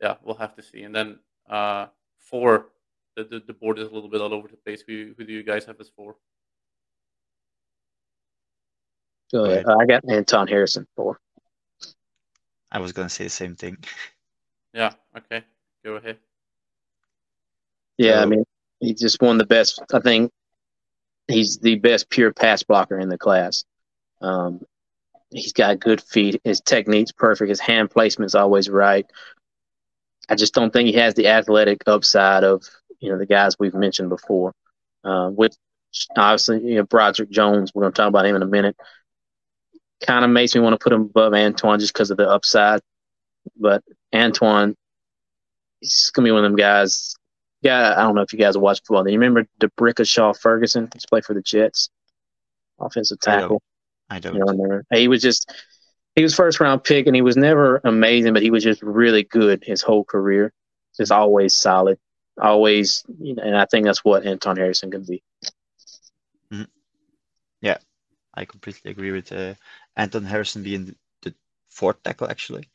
yeah, 0.00 0.14
we'll 0.22 0.36
have 0.36 0.54
to 0.56 0.62
see. 0.62 0.82
And 0.82 0.94
then 0.94 1.18
uh, 1.48 1.86
four, 2.18 2.68
the, 3.16 3.24
the 3.24 3.42
the 3.46 3.52
board 3.52 3.78
is 3.78 3.88
a 3.88 3.92
little 3.92 4.08
bit 4.08 4.20
all 4.20 4.32
over 4.34 4.48
the 4.48 4.56
place. 4.56 4.82
Who 4.86 5.14
who 5.16 5.24
do 5.24 5.32
you 5.32 5.42
guys 5.42 5.64
have 5.66 5.80
as 5.80 5.90
four? 5.94 6.16
Go 9.30 9.44
ahead. 9.44 9.66
Uh, 9.66 9.76
I 9.78 9.86
got 9.86 10.08
Anton 10.08 10.48
Harrison 10.48 10.86
for. 10.96 11.20
I 12.74 12.80
was 12.80 12.92
gonna 12.92 13.08
say 13.08 13.24
the 13.24 13.30
same 13.30 13.54
thing. 13.54 13.78
Yeah, 14.74 14.92
okay, 15.16 15.44
go 15.84 15.94
ahead. 15.94 16.18
Yeah, 17.96 18.20
I 18.20 18.26
mean, 18.26 18.44
he's 18.80 19.00
just 19.00 19.22
one 19.22 19.36
of 19.36 19.38
the 19.38 19.46
best. 19.46 19.80
I 19.92 20.00
think 20.00 20.32
he's 21.28 21.58
the 21.58 21.76
best 21.76 22.10
pure 22.10 22.32
pass 22.32 22.64
blocker 22.64 22.98
in 22.98 23.08
the 23.08 23.16
class. 23.16 23.64
Um, 24.20 24.60
he's 25.30 25.52
got 25.52 25.78
good 25.78 26.02
feet. 26.02 26.40
His 26.42 26.60
technique's 26.60 27.12
perfect. 27.12 27.48
His 27.48 27.60
hand 27.60 27.90
placement's 27.90 28.34
always 28.34 28.68
right. 28.68 29.06
I 30.28 30.34
just 30.34 30.54
don't 30.54 30.72
think 30.72 30.88
he 30.88 30.94
has 30.94 31.14
the 31.14 31.28
athletic 31.28 31.82
upside 31.86 32.42
of 32.42 32.64
you 32.98 33.10
know 33.10 33.18
the 33.18 33.26
guys 33.26 33.56
we've 33.58 33.74
mentioned 33.74 34.08
before. 34.08 34.52
Uh, 35.04 35.30
with 35.32 35.56
obviously 36.16 36.60
you 36.64 36.76
know 36.76 36.82
Broderick 36.82 37.30
Jones, 37.30 37.72
we're 37.72 37.82
going 37.82 37.92
to 37.92 37.96
talk 37.96 38.08
about 38.08 38.26
him 38.26 38.34
in 38.34 38.42
a 38.42 38.46
minute. 38.46 38.76
Kind 40.02 40.24
of 40.24 40.30
makes 40.30 40.54
me 40.54 40.60
want 40.60 40.74
to 40.78 40.82
put 40.82 40.92
him 40.92 41.02
above 41.02 41.34
Antoine 41.34 41.78
just 41.78 41.92
because 41.92 42.10
of 42.10 42.16
the 42.16 42.28
upside. 42.28 42.80
But 43.56 43.82
Antoine, 44.14 44.74
he's 45.80 46.10
to 46.14 46.22
be 46.22 46.30
one 46.30 46.44
of 46.44 46.50
them 46.50 46.56
guys 46.56 47.14
yeah, 47.64 47.94
I 47.96 48.02
don't 48.02 48.14
know 48.14 48.20
if 48.20 48.32
you 48.32 48.38
guys 48.38 48.58
watched 48.58 48.86
football. 48.86 49.04
Do 49.04 49.10
you 49.10 49.18
remember 49.18 49.48
DeBrickashaw 49.58 50.38
Ferguson? 50.38 50.90
He's 50.92 51.06
played 51.06 51.24
for 51.24 51.32
the 51.32 51.40
Jets, 51.40 51.88
offensive 52.78 53.18
I 53.26 53.30
don't. 53.30 53.40
tackle. 53.40 53.62
I 54.10 54.18
don't. 54.18 54.34
You 54.34 54.40
know, 54.40 54.52
remember? 54.52 54.84
He 54.92 55.08
was 55.08 55.22
just 55.22 55.50
he 56.14 56.22
was 56.22 56.34
first 56.34 56.60
round 56.60 56.84
pick, 56.84 57.06
and 57.06 57.16
he 57.16 57.22
was 57.22 57.38
never 57.38 57.80
amazing, 57.82 58.34
but 58.34 58.42
he 58.42 58.50
was 58.50 58.62
just 58.62 58.82
really 58.82 59.24
good 59.24 59.64
his 59.64 59.80
whole 59.80 60.04
career. 60.04 60.52
Just 60.98 61.10
always 61.10 61.54
solid, 61.54 61.98
always. 62.38 63.02
You 63.18 63.34
know, 63.34 63.42
and 63.42 63.56
I 63.56 63.64
think 63.64 63.86
that's 63.86 64.04
what 64.04 64.26
Anton 64.26 64.56
Harrison 64.56 64.90
can 64.90 65.04
be. 65.04 65.22
Yeah. 67.62 67.78
I 68.34 68.44
completely 68.44 68.90
agree 68.90 69.12
with 69.12 69.32
uh, 69.32 69.54
Anton 69.96 70.24
Harrison 70.24 70.62
being 70.62 70.86
the, 70.86 71.34
fourth 71.68 72.02
tackle 72.04 72.30
actually 72.30 72.68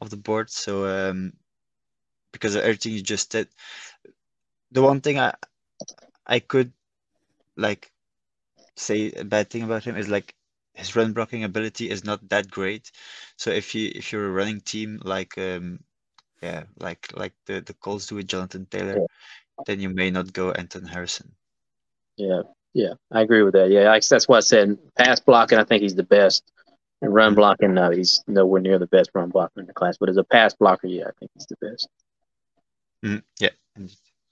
of 0.00 0.10
the 0.10 0.16
board. 0.16 0.48
So 0.48 0.86
um, 0.86 1.32
because 2.32 2.54
of 2.54 2.62
everything 2.62 2.92
you 2.92 3.02
just 3.02 3.32
said, 3.32 3.48
the 4.70 4.82
one 4.82 5.00
thing 5.00 5.18
I 5.18 5.34
I 6.26 6.38
could 6.38 6.72
like 7.56 7.90
say 8.76 9.12
a 9.12 9.24
bad 9.24 9.50
thing 9.50 9.62
about 9.62 9.84
him 9.84 9.96
is 9.96 10.08
like 10.08 10.34
his 10.74 10.96
run 10.96 11.12
blocking 11.12 11.44
ability 11.44 11.90
is 11.90 12.04
not 12.04 12.28
that 12.28 12.50
great. 12.50 12.90
So 13.36 13.50
if 13.50 13.74
you 13.74 13.90
if 13.94 14.12
you're 14.12 14.26
a 14.26 14.30
running 14.30 14.60
team 14.60 15.00
like 15.04 15.38
um 15.38 15.80
yeah 16.42 16.64
like 16.78 17.08
like 17.14 17.34
the 17.46 17.60
the 17.60 17.74
Colts 17.74 18.06
do 18.06 18.16
with 18.16 18.28
Jonathan 18.28 18.66
Taylor, 18.66 19.06
then 19.66 19.80
you 19.80 19.90
may 19.90 20.10
not 20.10 20.32
go 20.32 20.50
Anton 20.50 20.84
Harrison. 20.84 21.34
Yeah, 22.16 22.42
yeah, 22.72 22.94
I 23.10 23.22
agree 23.22 23.42
with 23.42 23.54
that. 23.54 23.70
Yeah, 23.70 23.90
I, 23.90 24.00
that's 24.08 24.28
why 24.28 24.38
I 24.38 24.40
said 24.40 24.78
pass 24.96 25.20
blocking. 25.20 25.58
I 25.58 25.64
think 25.64 25.82
he's 25.82 25.94
the 25.94 26.02
best. 26.02 26.50
And 27.04 27.14
run 27.14 27.34
blocking, 27.34 27.74
no, 27.74 27.90
he's 27.90 28.24
nowhere 28.26 28.62
near 28.62 28.78
the 28.78 28.86
best 28.86 29.10
run 29.14 29.28
blocker 29.28 29.60
in 29.60 29.66
the 29.66 29.74
class. 29.74 29.98
But 29.98 30.08
as 30.08 30.16
a 30.16 30.24
pass 30.24 30.54
blocker, 30.54 30.86
yeah, 30.86 31.04
I 31.08 31.10
think 31.18 31.30
he's 31.34 31.46
the 31.46 31.56
best. 31.56 31.88
Mhm, 33.04 33.22
Yeah. 33.38 33.50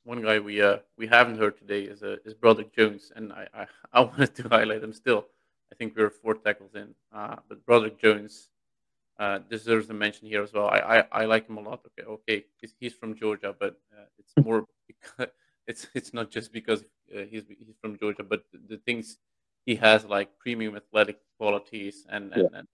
One 0.04 0.22
guy 0.22 0.38
we 0.38 0.60
uh 0.62 0.78
we 0.96 1.06
haven't 1.06 1.36
heard 1.38 1.58
today 1.58 1.82
is 1.82 2.02
uh, 2.02 2.16
is 2.24 2.32
Broderick 2.34 2.74
Jones, 2.74 3.12
and 3.14 3.32
I, 3.32 3.46
I 3.54 3.66
I 3.92 4.00
wanted 4.00 4.34
to 4.36 4.48
highlight 4.48 4.82
him 4.82 4.94
still. 4.94 5.26
I 5.70 5.74
think 5.74 5.94
we're 5.96 6.10
four 6.10 6.34
tackles 6.34 6.74
in, 6.74 6.94
uh, 7.12 7.36
but 7.48 7.64
Broderick 7.66 7.98
Jones 8.00 8.48
uh, 9.18 9.38
deserves 9.50 9.90
a 9.90 9.94
mention 9.94 10.26
here 10.28 10.42
as 10.42 10.52
well. 10.52 10.68
I, 10.68 10.78
I, 11.12 11.22
I 11.22 11.24
like 11.26 11.48
him 11.48 11.58
a 11.58 11.60
lot. 11.60 11.80
Okay, 11.88 12.06
okay, 12.08 12.44
he's, 12.60 12.74
he's 12.80 12.94
from 12.94 13.14
Georgia, 13.14 13.54
but 13.58 13.78
uh, 13.96 14.06
it's 14.18 14.32
more 14.46 14.66
because 14.88 15.28
it's 15.66 15.86
it's 15.94 16.12
not 16.14 16.30
just 16.30 16.52
because 16.52 16.82
uh, 17.14 17.24
he's 17.30 17.44
he's 17.48 17.76
from 17.82 17.98
Georgia, 17.98 18.22
but 18.22 18.44
the, 18.50 18.58
the 18.76 18.76
things 18.78 19.18
he 19.64 19.74
has 19.76 20.04
like 20.04 20.38
premium 20.38 20.76
athletic 20.76 21.18
qualities 21.38 22.06
and 22.08 22.32
and, 22.32 22.48
and 22.54 22.68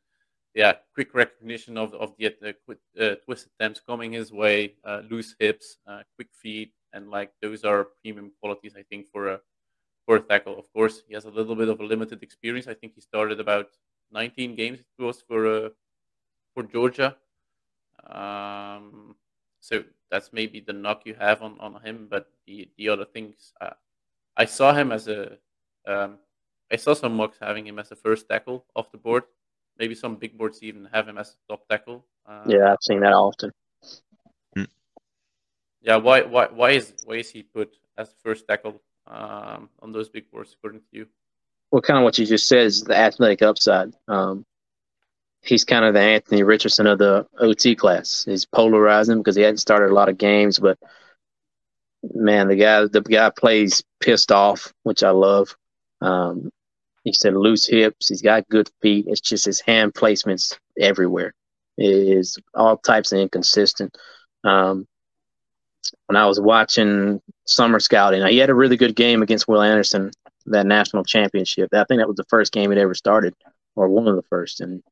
yeah, 0.54 0.72
quick 0.94 1.14
recognition 1.14 1.76
of 1.76 1.94
of 1.94 2.14
the 2.18 2.26
uh, 2.26 2.52
quick, 2.64 2.78
uh, 3.00 3.14
twist 3.24 3.46
attempts 3.46 3.80
coming 3.80 4.12
his 4.12 4.32
way, 4.32 4.74
uh, 4.84 5.02
loose 5.08 5.34
hips, 5.38 5.78
uh, 5.86 6.02
quick 6.16 6.28
feet, 6.32 6.72
and 6.92 7.10
like 7.10 7.30
those 7.42 7.64
are 7.64 7.88
premium 8.02 8.32
qualities 8.40 8.74
I 8.76 8.82
think 8.82 9.06
for 9.12 9.28
a 9.28 9.40
for 10.06 10.16
a 10.16 10.20
tackle. 10.20 10.58
Of 10.58 10.72
course, 10.72 11.02
he 11.06 11.14
has 11.14 11.26
a 11.26 11.30
little 11.30 11.54
bit 11.54 11.68
of 11.68 11.80
a 11.80 11.84
limited 11.84 12.22
experience. 12.22 12.66
I 12.66 12.74
think 12.74 12.94
he 12.94 13.00
started 13.00 13.40
about 13.40 13.68
19 14.10 14.54
games 14.54 14.78
it 14.80 15.02
was 15.02 15.20
for 15.20 15.46
uh, 15.46 15.68
for 16.54 16.62
Georgia. 16.62 17.16
Um, 18.06 19.14
so 19.60 19.84
that's 20.10 20.32
maybe 20.32 20.60
the 20.60 20.72
knock 20.72 21.02
you 21.04 21.14
have 21.14 21.42
on, 21.42 21.58
on 21.60 21.80
him. 21.82 22.08
But 22.10 22.30
the 22.46 22.68
the 22.76 22.88
other 22.88 23.04
things, 23.04 23.52
uh, 23.60 23.76
I 24.36 24.46
saw 24.46 24.72
him 24.72 24.92
as 24.92 25.08
a, 25.08 25.38
um, 25.86 26.18
I 26.70 26.76
saw 26.76 26.94
some 26.94 27.14
mocks 27.16 27.38
having 27.40 27.66
him 27.66 27.78
as 27.78 27.88
the 27.88 27.96
first 27.96 28.28
tackle 28.28 28.64
off 28.76 28.92
the 28.92 28.98
board. 28.98 29.24
Maybe 29.78 29.94
some 29.94 30.16
big 30.16 30.36
boards 30.36 30.62
even 30.62 30.88
have 30.92 31.08
him 31.08 31.18
as 31.18 31.30
a 31.30 31.52
top 31.52 31.68
tackle. 31.68 32.04
Uh, 32.26 32.44
Yeah, 32.46 32.72
I've 32.72 32.82
seen 32.82 33.00
that 33.00 33.12
often. 33.12 33.52
yeah. 35.80 35.96
Why 35.96 36.22
why 36.22 36.46
why 36.48 36.70
is 36.72 36.92
why 37.04 37.16
is 37.16 37.30
he 37.30 37.42
put 37.42 37.76
as 37.96 38.08
the 38.10 38.16
first 38.22 38.46
tackle 38.46 38.80
um, 39.06 39.70
on 39.80 39.92
those 39.92 40.08
big 40.08 40.30
boards 40.30 40.54
according 40.58 40.80
to 40.80 40.86
you? 40.92 41.06
Well, 41.70 41.82
kind 41.82 41.98
of 41.98 42.04
what 42.04 42.18
you 42.18 42.26
just 42.26 42.48
said 42.48 42.66
is 42.66 42.82
the 42.82 42.96
athletic 42.96 43.42
upside. 43.42 43.94
Um, 44.08 44.44
he's 45.42 45.64
kind 45.64 45.84
of 45.84 45.94
the 45.94 46.00
Anthony 46.00 46.42
Richardson 46.42 46.86
of 46.86 46.98
the 46.98 47.26
OT 47.38 47.74
class. 47.76 48.24
He's 48.24 48.44
polarizing 48.46 49.18
because 49.18 49.36
he 49.36 49.42
hadn't 49.42 49.58
started 49.58 49.90
a 49.90 49.94
lot 49.94 50.08
of 50.08 50.18
games, 50.18 50.58
but 50.58 50.78
man, 52.14 52.48
the 52.48 52.56
guy 52.56 52.86
the 52.86 53.00
guy 53.02 53.30
plays 53.30 53.82
pissed 54.00 54.32
off, 54.32 54.72
which 54.82 55.02
I 55.02 55.10
love. 55.10 55.54
Um, 56.00 56.50
he 57.08 57.14
said 57.14 57.34
loose 57.34 57.66
hips. 57.66 58.08
He's 58.08 58.20
got 58.20 58.48
good 58.50 58.70
feet. 58.82 59.06
It's 59.08 59.20
just 59.20 59.46
his 59.46 59.60
hand 59.60 59.94
placements 59.94 60.56
everywhere. 60.78 61.32
It 61.78 61.90
is 61.90 62.36
all 62.54 62.76
types 62.76 63.12
of 63.12 63.18
inconsistent. 63.18 63.96
Um, 64.44 64.86
when 66.06 66.16
I 66.16 66.26
was 66.26 66.38
watching 66.38 67.22
summer 67.46 67.80
scouting, 67.80 68.26
he 68.26 68.36
had 68.36 68.50
a 68.50 68.54
really 68.54 68.76
good 68.76 68.94
game 68.94 69.22
against 69.22 69.48
Will 69.48 69.62
Anderson 69.62 70.10
that 70.46 70.66
national 70.66 71.04
championship. 71.04 71.70
I 71.72 71.84
think 71.84 72.00
that 72.00 72.08
was 72.08 72.16
the 72.16 72.26
first 72.28 72.52
game 72.52 72.70
he'd 72.70 72.78
ever 72.78 72.94
started, 72.94 73.34
or 73.74 73.88
one 73.88 74.06
of 74.06 74.16
the 74.16 74.22
first, 74.28 74.60
and 74.60 74.82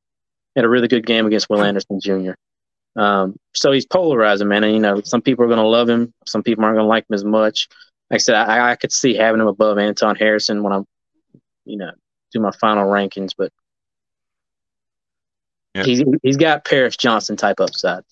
had 0.55 0.64
a 0.64 0.68
really 0.70 0.88
good 0.88 1.05
game 1.05 1.26
against 1.26 1.51
Will 1.51 1.62
Anderson 1.62 2.01
Jr. 2.01 2.32
Um, 2.98 3.36
so 3.55 3.72
he's 3.72 3.84
polarizing, 3.84 4.48
man. 4.48 4.64
And 4.64 4.72
you 4.72 4.80
know, 4.80 5.02
some 5.02 5.20
people 5.20 5.44
are 5.44 5.48
going 5.48 5.59
to 5.59 5.66
love 5.66 5.88
him, 5.88 6.14
some 6.26 6.43
people 6.43 6.64
aren't 6.64 6.76
going 6.76 6.84
to 6.84 6.88
like 6.88 7.05
him 7.10 7.14
as 7.14 7.24
much. 7.24 7.68
Like 8.10 8.16
I 8.16 8.18
said, 8.18 8.36
I, 8.36 8.70
I 8.70 8.76
could 8.76 8.93
see 8.93 9.14
having 9.14 9.40
him 9.40 9.48
above 9.48 9.76
Anton 9.76 10.16
Harrison 10.16 10.62
when 10.62 10.72
I'm, 10.72 10.86
you 11.64 11.76
know, 11.76 11.90
do 12.32 12.40
my 12.40 12.51
final 12.53 12.86
rankings, 12.86 13.32
but 13.36 13.53
Yeah. 15.74 15.85
he's 15.85 16.03
he's 16.23 16.36
got 16.39 16.65
Paris 16.65 16.97
Johnson 16.97 17.36
type 17.36 17.61
upside. 17.61 18.03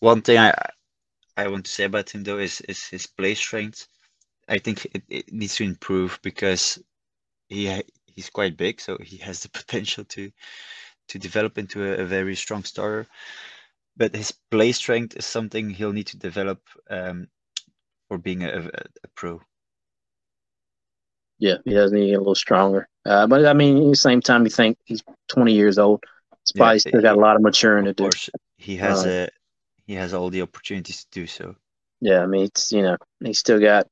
One 0.00 0.22
thing 0.22 0.38
I 0.38 0.54
I 1.36 1.48
want 1.48 1.66
to 1.66 1.70
say 1.70 1.84
about 1.84 2.10
him 2.10 2.22
though 2.22 2.38
is 2.38 2.60
is 2.62 2.86
his 2.86 3.06
play 3.06 3.34
strength. 3.34 3.86
I 4.48 4.58
think 4.58 4.86
it, 4.86 5.02
it 5.08 5.32
needs 5.32 5.56
to 5.56 5.64
improve 5.64 6.18
because 6.22 6.78
he 7.48 7.82
he's 8.06 8.30
quite 8.30 8.56
big, 8.56 8.80
so 8.80 8.96
he 9.02 9.18
has 9.18 9.40
the 9.40 9.48
potential 9.60 10.04
to 10.04 10.30
to 11.08 11.18
develop 11.18 11.58
into 11.58 11.84
a, 11.84 12.02
a 12.02 12.04
very 12.06 12.34
strong 12.34 12.64
starter. 12.64 13.06
But 13.96 14.14
his 14.14 14.32
play 14.50 14.72
strength 14.72 15.16
is 15.16 15.26
something 15.26 15.68
he'll 15.68 15.92
need 15.92 16.06
to 16.08 16.18
develop 16.18 16.62
um, 16.88 17.28
for 18.08 18.18
being 18.18 18.44
a, 18.44 18.48
a, 18.48 18.84
a 19.04 19.08
pro. 19.14 19.40
Yeah, 21.40 21.56
he 21.64 21.72
does 21.72 21.92
need 21.92 22.02
to 22.02 22.06
get 22.08 22.16
a 22.16 22.18
little 22.20 22.36
stronger. 22.36 22.88
Uh, 23.06 23.26
but 23.26 23.46
I 23.46 23.54
mean, 23.54 23.78
at 23.78 23.90
the 23.90 23.96
same 23.96 24.20
time, 24.20 24.44
you 24.44 24.50
think 24.50 24.78
he's 24.84 25.02
20 25.28 25.54
years 25.54 25.78
old. 25.78 26.04
He's 26.46 26.52
probably 26.52 26.78
Yeah, 26.84 26.92
still 26.92 27.02
got 27.02 27.16
a 27.16 27.20
lot 27.20 27.36
of 27.36 27.42
maturing 27.42 27.86
to 27.86 27.92
Of 27.92 27.94
do. 27.94 28.10
course, 28.10 28.30
he 28.56 28.76
has 28.76 29.04
Uh, 29.04 29.06
a 29.06 29.28
he 29.86 29.94
has 29.94 30.14
all 30.14 30.30
the 30.30 30.42
opportunities 30.42 31.04
to 31.04 31.10
do 31.12 31.26
so. 31.26 31.56
Yeah, 32.00 32.22
I 32.22 32.26
mean, 32.26 32.44
it's 32.44 32.72
you 32.72 32.82
know, 32.82 32.96
he's 33.22 33.38
still 33.38 33.60
got 33.60 33.86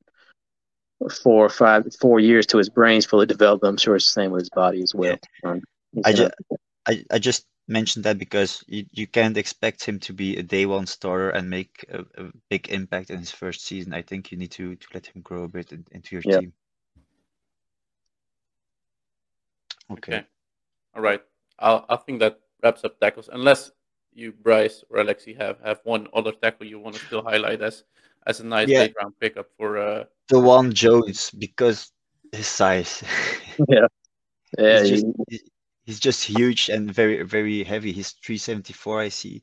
four 1.22 1.46
or 1.46 1.48
five, 1.48 1.86
four 2.00 2.20
years 2.20 2.46
to 2.46 2.58
his 2.58 2.68
brain's 2.68 3.06
fully 3.06 3.26
developed. 3.26 3.64
I'm 3.64 3.76
sure 3.76 3.96
it's 3.96 4.06
the 4.12 4.20
same 4.20 4.30
with 4.32 4.40
his 4.42 4.50
body 4.50 4.82
as 4.82 4.94
well. 4.94 5.18
Um, 5.44 5.62
I 6.04 6.12
gonna- 6.12 6.30
I, 6.86 7.04
I 7.10 7.18
just 7.18 7.46
mentioned 7.68 8.04
that 8.04 8.18
because 8.18 8.64
you, 8.66 8.86
you 8.92 9.06
can't 9.06 9.36
expect 9.36 9.84
him 9.84 10.00
to 10.00 10.12
be 10.12 10.36
a 10.36 10.42
day 10.42 10.66
one 10.66 10.86
starter 10.86 11.30
and 11.30 11.50
make 11.50 11.84
a, 11.90 12.00
a 12.22 12.32
big 12.50 12.68
impact 12.70 13.10
in 13.10 13.18
his 13.20 13.30
first 13.30 13.64
season. 13.64 13.92
I 13.94 14.02
think 14.02 14.32
you 14.32 14.38
need 14.38 14.52
to, 14.52 14.74
to 14.76 14.88
let 14.94 15.06
him 15.06 15.22
grow 15.22 15.44
a 15.44 15.48
bit 15.48 15.72
in, 15.72 15.84
into 15.92 16.14
your 16.16 16.22
Yeah. 16.24 16.40
team. 16.40 16.52
Okay. 19.90 20.16
Okay. 20.16 20.26
All 20.94 21.02
right. 21.02 21.22
I'll, 21.58 21.84
I 21.88 21.96
think 21.96 22.20
that 22.20 22.40
wraps 22.62 22.84
up 22.84 22.98
tackles. 23.00 23.28
Unless 23.32 23.72
you, 24.14 24.32
Bryce 24.32 24.84
or 24.90 24.98
Alexi, 24.98 25.36
have, 25.36 25.58
have 25.64 25.80
one 25.84 26.08
other 26.14 26.32
tackle 26.32 26.66
you 26.66 26.78
want 26.78 26.96
to 26.96 27.04
still 27.06 27.22
highlight 27.22 27.62
as 27.62 27.84
as 28.26 28.40
a 28.40 28.46
nice 28.46 28.68
Yeah. 28.68 28.80
late 28.80 28.94
round 29.00 29.14
pickup 29.20 29.46
for. 29.56 29.78
Uh, 29.78 30.04
The 30.28 30.38
one 30.40 30.72
Jones 30.72 31.30
because 31.30 31.92
his 32.32 32.46
size. 32.46 33.02
yeah, 33.68 33.86
yeah, 34.58 34.80
he's, 34.82 34.88
he- 34.88 34.94
just, 34.94 35.06
he- 35.28 35.50
he's 35.86 36.00
just 36.00 36.24
huge 36.24 36.68
and 36.68 36.92
very 36.92 37.22
very 37.22 37.64
heavy. 37.64 37.92
He's 37.92 38.12
374. 38.24 39.00
I 39.00 39.08
see. 39.08 39.42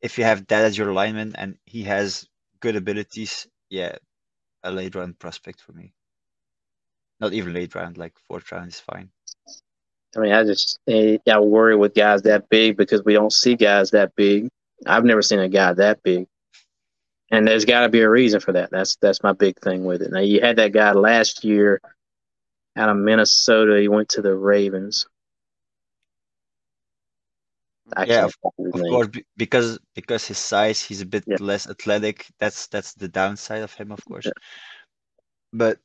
If 0.00 0.18
you 0.18 0.24
have 0.24 0.46
that 0.48 0.64
as 0.64 0.76
your 0.76 0.92
lineman 0.92 1.36
and 1.36 1.56
he 1.64 1.84
has 1.84 2.26
good 2.60 2.74
abilities, 2.76 3.46
yeah, 3.70 3.94
a 4.64 4.70
late 4.72 4.94
round 4.96 5.18
prospect 5.18 5.60
for 5.60 5.72
me. 5.72 5.92
Not 7.20 7.32
even 7.32 7.52
late 7.52 7.74
round, 7.76 7.98
like 7.98 8.18
fourth 8.26 8.50
round 8.50 8.68
is 8.72 8.80
fine. 8.80 9.10
I 10.16 10.20
mean, 10.20 10.32
I 10.32 10.44
just 10.44 10.78
eh, 10.88 11.18
I 11.30 11.38
worry 11.40 11.74
with 11.76 11.94
guys 11.94 12.22
that 12.22 12.48
big 12.48 12.76
because 12.76 13.02
we 13.04 13.14
don't 13.14 13.32
see 13.32 13.56
guys 13.56 13.90
that 13.92 14.14
big. 14.14 14.48
I've 14.86 15.04
never 15.04 15.22
seen 15.22 15.38
a 15.38 15.48
guy 15.48 15.72
that 15.72 16.02
big, 16.02 16.26
and 17.30 17.46
there's 17.48 17.64
got 17.64 17.82
to 17.82 17.88
be 17.88 18.00
a 18.00 18.10
reason 18.10 18.40
for 18.40 18.52
that. 18.52 18.70
That's 18.70 18.96
that's 18.96 19.22
my 19.22 19.32
big 19.32 19.58
thing 19.60 19.84
with 19.84 20.02
it. 20.02 20.10
Now 20.12 20.20
you 20.20 20.40
had 20.40 20.56
that 20.56 20.72
guy 20.72 20.92
last 20.92 21.44
year 21.44 21.80
out 22.76 22.88
of 22.90 22.96
Minnesota. 22.96 23.80
He 23.80 23.88
went 23.88 24.10
to 24.10 24.22
the 24.22 24.34
Ravens. 24.34 25.06
I 27.96 28.04
Yeah, 28.04 28.20
can't 28.22 28.34
think 28.56 28.74
his 28.74 28.82
Of 28.82 28.88
course, 28.88 29.08
because 29.36 29.78
because 29.94 30.26
his 30.26 30.38
size, 30.38 30.80
he's 30.80 31.00
a 31.00 31.06
bit 31.06 31.24
Yeah. 31.26 31.36
less 31.40 31.68
athletic. 31.68 32.26
That's 32.38 32.66
that's 32.68 32.94
the 32.94 33.08
downside 33.08 33.62
of 33.62 33.72
him, 33.74 33.92
of 33.92 34.04
course. 34.04 34.26
Yeah. 34.26 34.32
But 35.52 35.78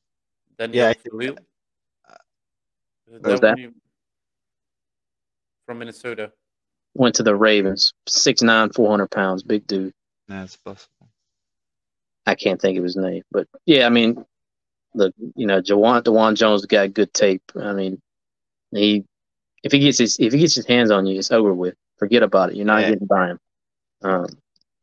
Daniel 0.57 0.83
Yeah, 0.83 0.89
I 0.89 0.93
think- 0.93 1.39
Faalele. 3.09 3.15
Is 3.15 3.21
Who's 3.31 3.39
that 3.41 3.57
that? 3.57 3.73
From 5.65 5.79
Minnesota. 5.79 6.31
Went 6.93 7.15
to 7.15 7.23
the 7.23 7.35
Ravens. 7.35 7.93
Six 8.07 8.41
nine, 8.41 8.71
four 8.71 8.89
hundred 8.89 9.11
pounds, 9.11 9.43
big 9.43 9.67
dude. 9.67 9.93
no, 10.27 10.43
it's 10.43 10.55
possible. 10.57 11.09
I 12.25 12.35
can't 12.35 12.59
think 12.59 12.77
of 12.77 12.83
his 12.83 12.97
name, 12.97 13.23
but 13.31 13.47
yeah, 13.65 13.85
I 13.85 13.89
mean, 13.89 14.25
look, 14.93 15.13
you 15.35 15.47
know, 15.47 15.61
Jawan 15.61 16.01
Dawand 16.03 16.35
Jones 16.35 16.65
got 16.65 16.93
good 16.93 17.13
tape. 17.13 17.43
I 17.55 17.71
mean, 17.73 18.01
he 18.71 19.05
if 19.63 19.71
he 19.71 19.79
gets 19.79 19.97
his 19.99 20.17
if 20.19 20.33
he 20.33 20.39
gets 20.39 20.55
his 20.55 20.65
hands 20.65 20.91
on 20.91 21.05
you, 21.05 21.17
it's 21.19 21.31
over 21.31 21.53
with. 21.53 21.75
Forget 21.99 22.23
about 22.23 22.49
it. 22.49 22.55
You're 22.57 22.65
not 22.65 22.81
Yeah. 22.81 22.89
getting 22.91 23.07
by 23.07 23.27
him. 23.29 23.39
Um, 24.03 24.27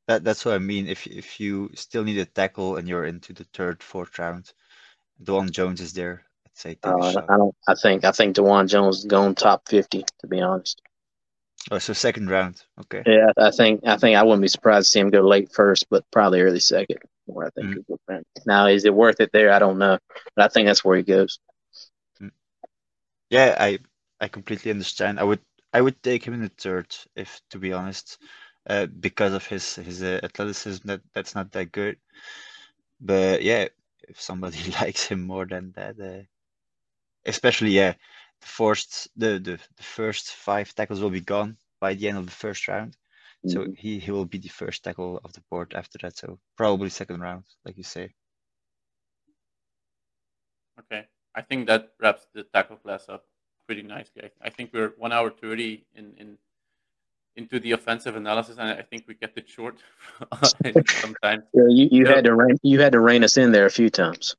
That 0.08 0.24
that's 0.24 0.44
what 0.44 0.54
I 0.54 0.58
mean. 0.58 0.86
If 0.88 1.06
if 1.06 1.38
you 1.40 1.70
still 1.74 2.04
need 2.04 2.18
a 2.18 2.24
tackle 2.24 2.76
and 2.76 2.88
you're 2.88 3.04
into 3.06 3.32
the 3.32 3.44
third, 3.52 3.82
fourth 3.82 4.18
round, 4.18 4.52
Dawand 5.22 5.50
Jones 5.50 5.80
is 5.80 5.92
there. 5.92 6.23
Say 6.54 6.78
uh. 6.84 7.12
I 7.28 7.36
don't. 7.36 7.54
I 7.68 7.74
think 7.74 8.04
I 8.04 8.12
think 8.12 8.36
Dawand 8.36 8.68
Jones 8.68 8.98
is 8.98 9.04
going 9.04 9.34
top 9.34 9.68
fifty. 9.68 10.04
To 10.20 10.26
be 10.26 10.40
honest, 10.40 10.80
Oh, 11.70 11.78
so 11.78 11.92
second 11.92 12.30
round. 12.30 12.62
Okay. 12.80 13.02
yeah, 13.06 13.26
I 13.36 13.50
think 13.50 13.82
I 13.86 13.96
think 13.96 14.16
I 14.16 14.22
wouldn't 14.22 14.42
be 14.42 14.48
surprised 14.48 14.86
to 14.86 14.90
see 14.90 15.00
him 15.00 15.10
go 15.10 15.20
late 15.22 15.52
first, 15.52 15.86
but 15.90 16.04
probably 16.10 16.40
early 16.42 16.60
second. 16.60 16.98
Where 17.26 17.46
I 17.46 17.50
think 17.50 17.68
Mhm. 17.68 17.84
he'd 17.88 18.46
now 18.46 18.66
is 18.66 18.84
it 18.84 18.94
worth 18.94 19.20
it 19.20 19.30
there? 19.32 19.52
I 19.52 19.58
don't 19.58 19.78
know, 19.78 19.98
but 20.36 20.44
I 20.44 20.48
think 20.48 20.66
that's 20.66 20.84
where 20.84 20.96
he 20.96 21.02
goes. 21.02 21.38
Yeah, 23.30 23.56
I 23.58 23.78
I 24.20 24.28
completely 24.28 24.70
understand. 24.70 25.18
I 25.18 25.24
would 25.24 25.40
I 25.72 25.80
would 25.80 26.02
take 26.02 26.24
him 26.24 26.34
in 26.34 26.42
the 26.42 26.48
third, 26.50 26.94
if 27.16 27.40
to 27.50 27.58
be 27.58 27.72
honest, 27.72 28.18
uh, 28.68 28.86
because 28.86 29.32
of 29.34 29.46
his 29.46 29.74
his 29.76 30.02
uh, 30.02 30.20
athleticism. 30.22 30.86
That 30.86 31.00
that's 31.14 31.34
not 31.34 31.50
that 31.52 31.72
good. 31.72 31.98
But 33.00 33.42
yeah, 33.42 33.68
if 34.08 34.20
somebody 34.20 34.58
likes 34.80 35.04
him 35.06 35.22
more 35.22 35.46
than 35.46 35.72
that, 35.72 36.00
uh, 36.00 36.22
especially 37.26 37.70
yeah, 37.70 37.92
the 38.40 38.46
first 38.46 39.08
the, 39.16 39.38
the 39.38 39.58
the 39.76 39.82
first 39.82 40.32
five 40.32 40.74
tackles 40.74 41.00
will 41.00 41.10
be 41.10 41.20
gone 41.20 41.56
by 41.80 41.94
the 41.94 42.08
end 42.08 42.18
of 42.18 42.26
the 42.26 42.32
first 42.32 42.68
round. 42.68 42.96
So 43.46 43.66
Mhm. 43.66 43.76
he 43.76 43.98
he 43.98 44.10
will 44.10 44.26
be 44.26 44.38
the 44.38 44.48
first 44.48 44.84
tackle 44.84 45.20
of 45.24 45.32
the 45.32 45.42
board 45.50 45.74
after 45.74 45.98
that. 46.02 46.16
So 46.16 46.38
probably 46.56 46.90
second 46.90 47.20
round, 47.20 47.44
like 47.64 47.76
you 47.76 47.84
say. 47.84 48.14
Okay. 50.80 51.04
I 51.34 51.42
think 51.42 51.66
that 51.66 51.92
wraps 52.00 52.26
the 52.32 52.44
tackle 52.44 52.76
class 52.76 53.08
up 53.08 53.24
pretty 53.66 53.82
nicely. 53.82 54.22
I, 54.24 54.46
I 54.46 54.50
think 54.50 54.70
we're 54.72 54.92
one 54.98 55.12
hour 55.12 55.30
thirty 55.30 55.84
in, 55.94 56.14
in 56.16 56.38
into 57.36 57.58
the 57.58 57.72
offensive 57.72 58.16
analysis, 58.16 58.56
and 58.58 58.68
I 58.70 58.82
think 58.82 59.04
we 59.08 59.14
kept 59.14 59.36
it 59.38 59.48
short 59.48 59.78
sometimes. 61.02 61.44
Yeah, 61.52 61.64
you, 61.68 61.88
you 61.90 62.06
Yeah. 62.06 62.14
had 62.16 62.24
to 62.24 62.34
rein, 62.34 62.56
you 62.62 62.80
had 62.80 62.92
to 62.92 63.00
rein 63.00 63.24
us 63.24 63.36
in 63.36 63.52
there 63.52 63.66
a 63.66 63.70
few 63.70 63.90
times. 63.90 64.36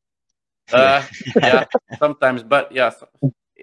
Uh, 0.71 1.03
yeah, 1.37 1.65
sometimes, 1.99 2.43
but 2.43 2.71
yeah, 2.71 2.89
so, 2.89 3.07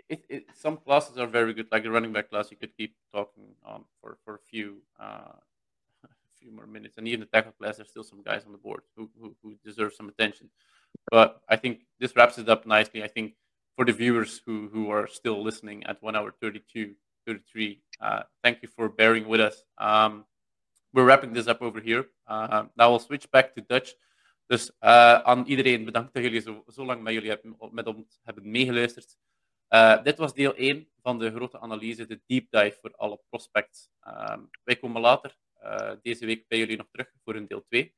it, 0.08 0.24
it, 0.28 0.46
some 0.54 0.76
classes 0.76 1.18
are 1.18 1.26
very 1.26 1.52
good. 1.52 1.66
Like 1.72 1.82
the 1.82 1.90
running 1.90 2.12
back 2.12 2.30
class, 2.30 2.50
you 2.50 2.56
could 2.56 2.76
keep 2.76 2.94
talking 3.12 3.54
on 3.64 3.84
for, 4.00 4.18
for 4.24 4.36
a 4.36 4.38
few 4.38 4.76
uh, 5.00 5.32
a 6.04 6.08
few 6.38 6.52
more 6.52 6.66
minutes, 6.66 6.98
and 6.98 7.08
even 7.08 7.20
the 7.20 7.26
tackle 7.26 7.52
class, 7.52 7.76
there's 7.76 7.88
still 7.88 8.04
some 8.04 8.22
guys 8.22 8.44
on 8.46 8.52
the 8.52 8.58
board 8.58 8.82
who, 8.96 9.10
who, 9.20 9.34
who 9.42 9.54
deserve 9.64 9.92
some 9.94 10.08
attention. 10.08 10.48
But 11.10 11.40
I 11.48 11.56
think 11.56 11.80
this 11.98 12.14
wraps 12.14 12.38
it 12.38 12.48
up 12.48 12.66
nicely. 12.66 13.02
I 13.02 13.08
think 13.08 13.34
for 13.76 13.84
the 13.84 13.92
viewers 13.92 14.40
who, 14.44 14.68
who 14.72 14.90
are 14.90 15.06
still 15.06 15.42
listening 15.42 15.84
at 15.84 16.02
one 16.02 16.14
hour 16.14 16.32
32, 16.40 16.94
33, 17.26 17.80
uh, 18.00 18.22
thank 18.42 18.62
you 18.62 18.68
for 18.68 18.88
bearing 18.88 19.26
with 19.26 19.40
us. 19.40 19.64
Um, 19.78 20.24
we're 20.92 21.04
wrapping 21.04 21.32
this 21.32 21.48
up 21.48 21.62
over 21.62 21.80
here. 21.80 22.06
Uh, 22.26 22.64
now 22.76 22.90
we'll 22.90 22.98
switch 22.98 23.30
back 23.30 23.54
to 23.54 23.62
Dutch. 23.62 23.94
Dus 24.52 24.70
uh, 24.80 25.14
aan 25.14 25.44
iedereen 25.46 25.84
bedankt 25.84 26.14
dat 26.14 26.22
jullie 26.22 26.40
zo, 26.40 26.64
zo 26.66 26.84
lang 26.84 27.02
met, 27.02 27.12
jullie 27.12 27.28
hebben, 27.28 27.56
met 27.70 27.86
ons 27.86 28.20
hebben 28.22 28.50
meegeluisterd. 28.50 29.16
Uh, 29.68 30.02
dit 30.02 30.18
was 30.18 30.34
deel 30.34 30.54
1 30.54 30.88
van 31.02 31.18
de 31.18 31.30
grote 31.30 31.60
analyse, 31.60 32.06
de 32.06 32.20
deep 32.26 32.46
dive 32.50 32.78
voor 32.80 32.94
alle 32.96 33.20
prospects. 33.28 33.90
Um, 34.06 34.50
wij 34.64 34.76
komen 34.76 35.00
later 35.00 35.36
uh, 35.62 35.92
deze 36.02 36.26
week 36.26 36.48
bij 36.48 36.58
jullie 36.58 36.76
nog 36.76 36.86
terug 36.90 37.12
voor 37.24 37.34
een 37.34 37.46
deel 37.46 37.64
2. 37.68 37.94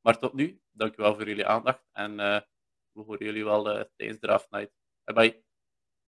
Maar 0.00 0.18
tot 0.18 0.32
nu, 0.32 0.60
dankjewel 0.70 1.14
voor 1.14 1.28
jullie 1.28 1.46
aandacht 1.46 1.88
en 1.92 2.16
we 2.92 3.02
horen 3.02 3.24
jullie 3.24 3.44
wel 3.44 3.88
tijdens 3.96 4.20
Draft 4.20 4.50
Night. 4.50 4.72
Bye 5.04 5.14
bye. 5.14 5.43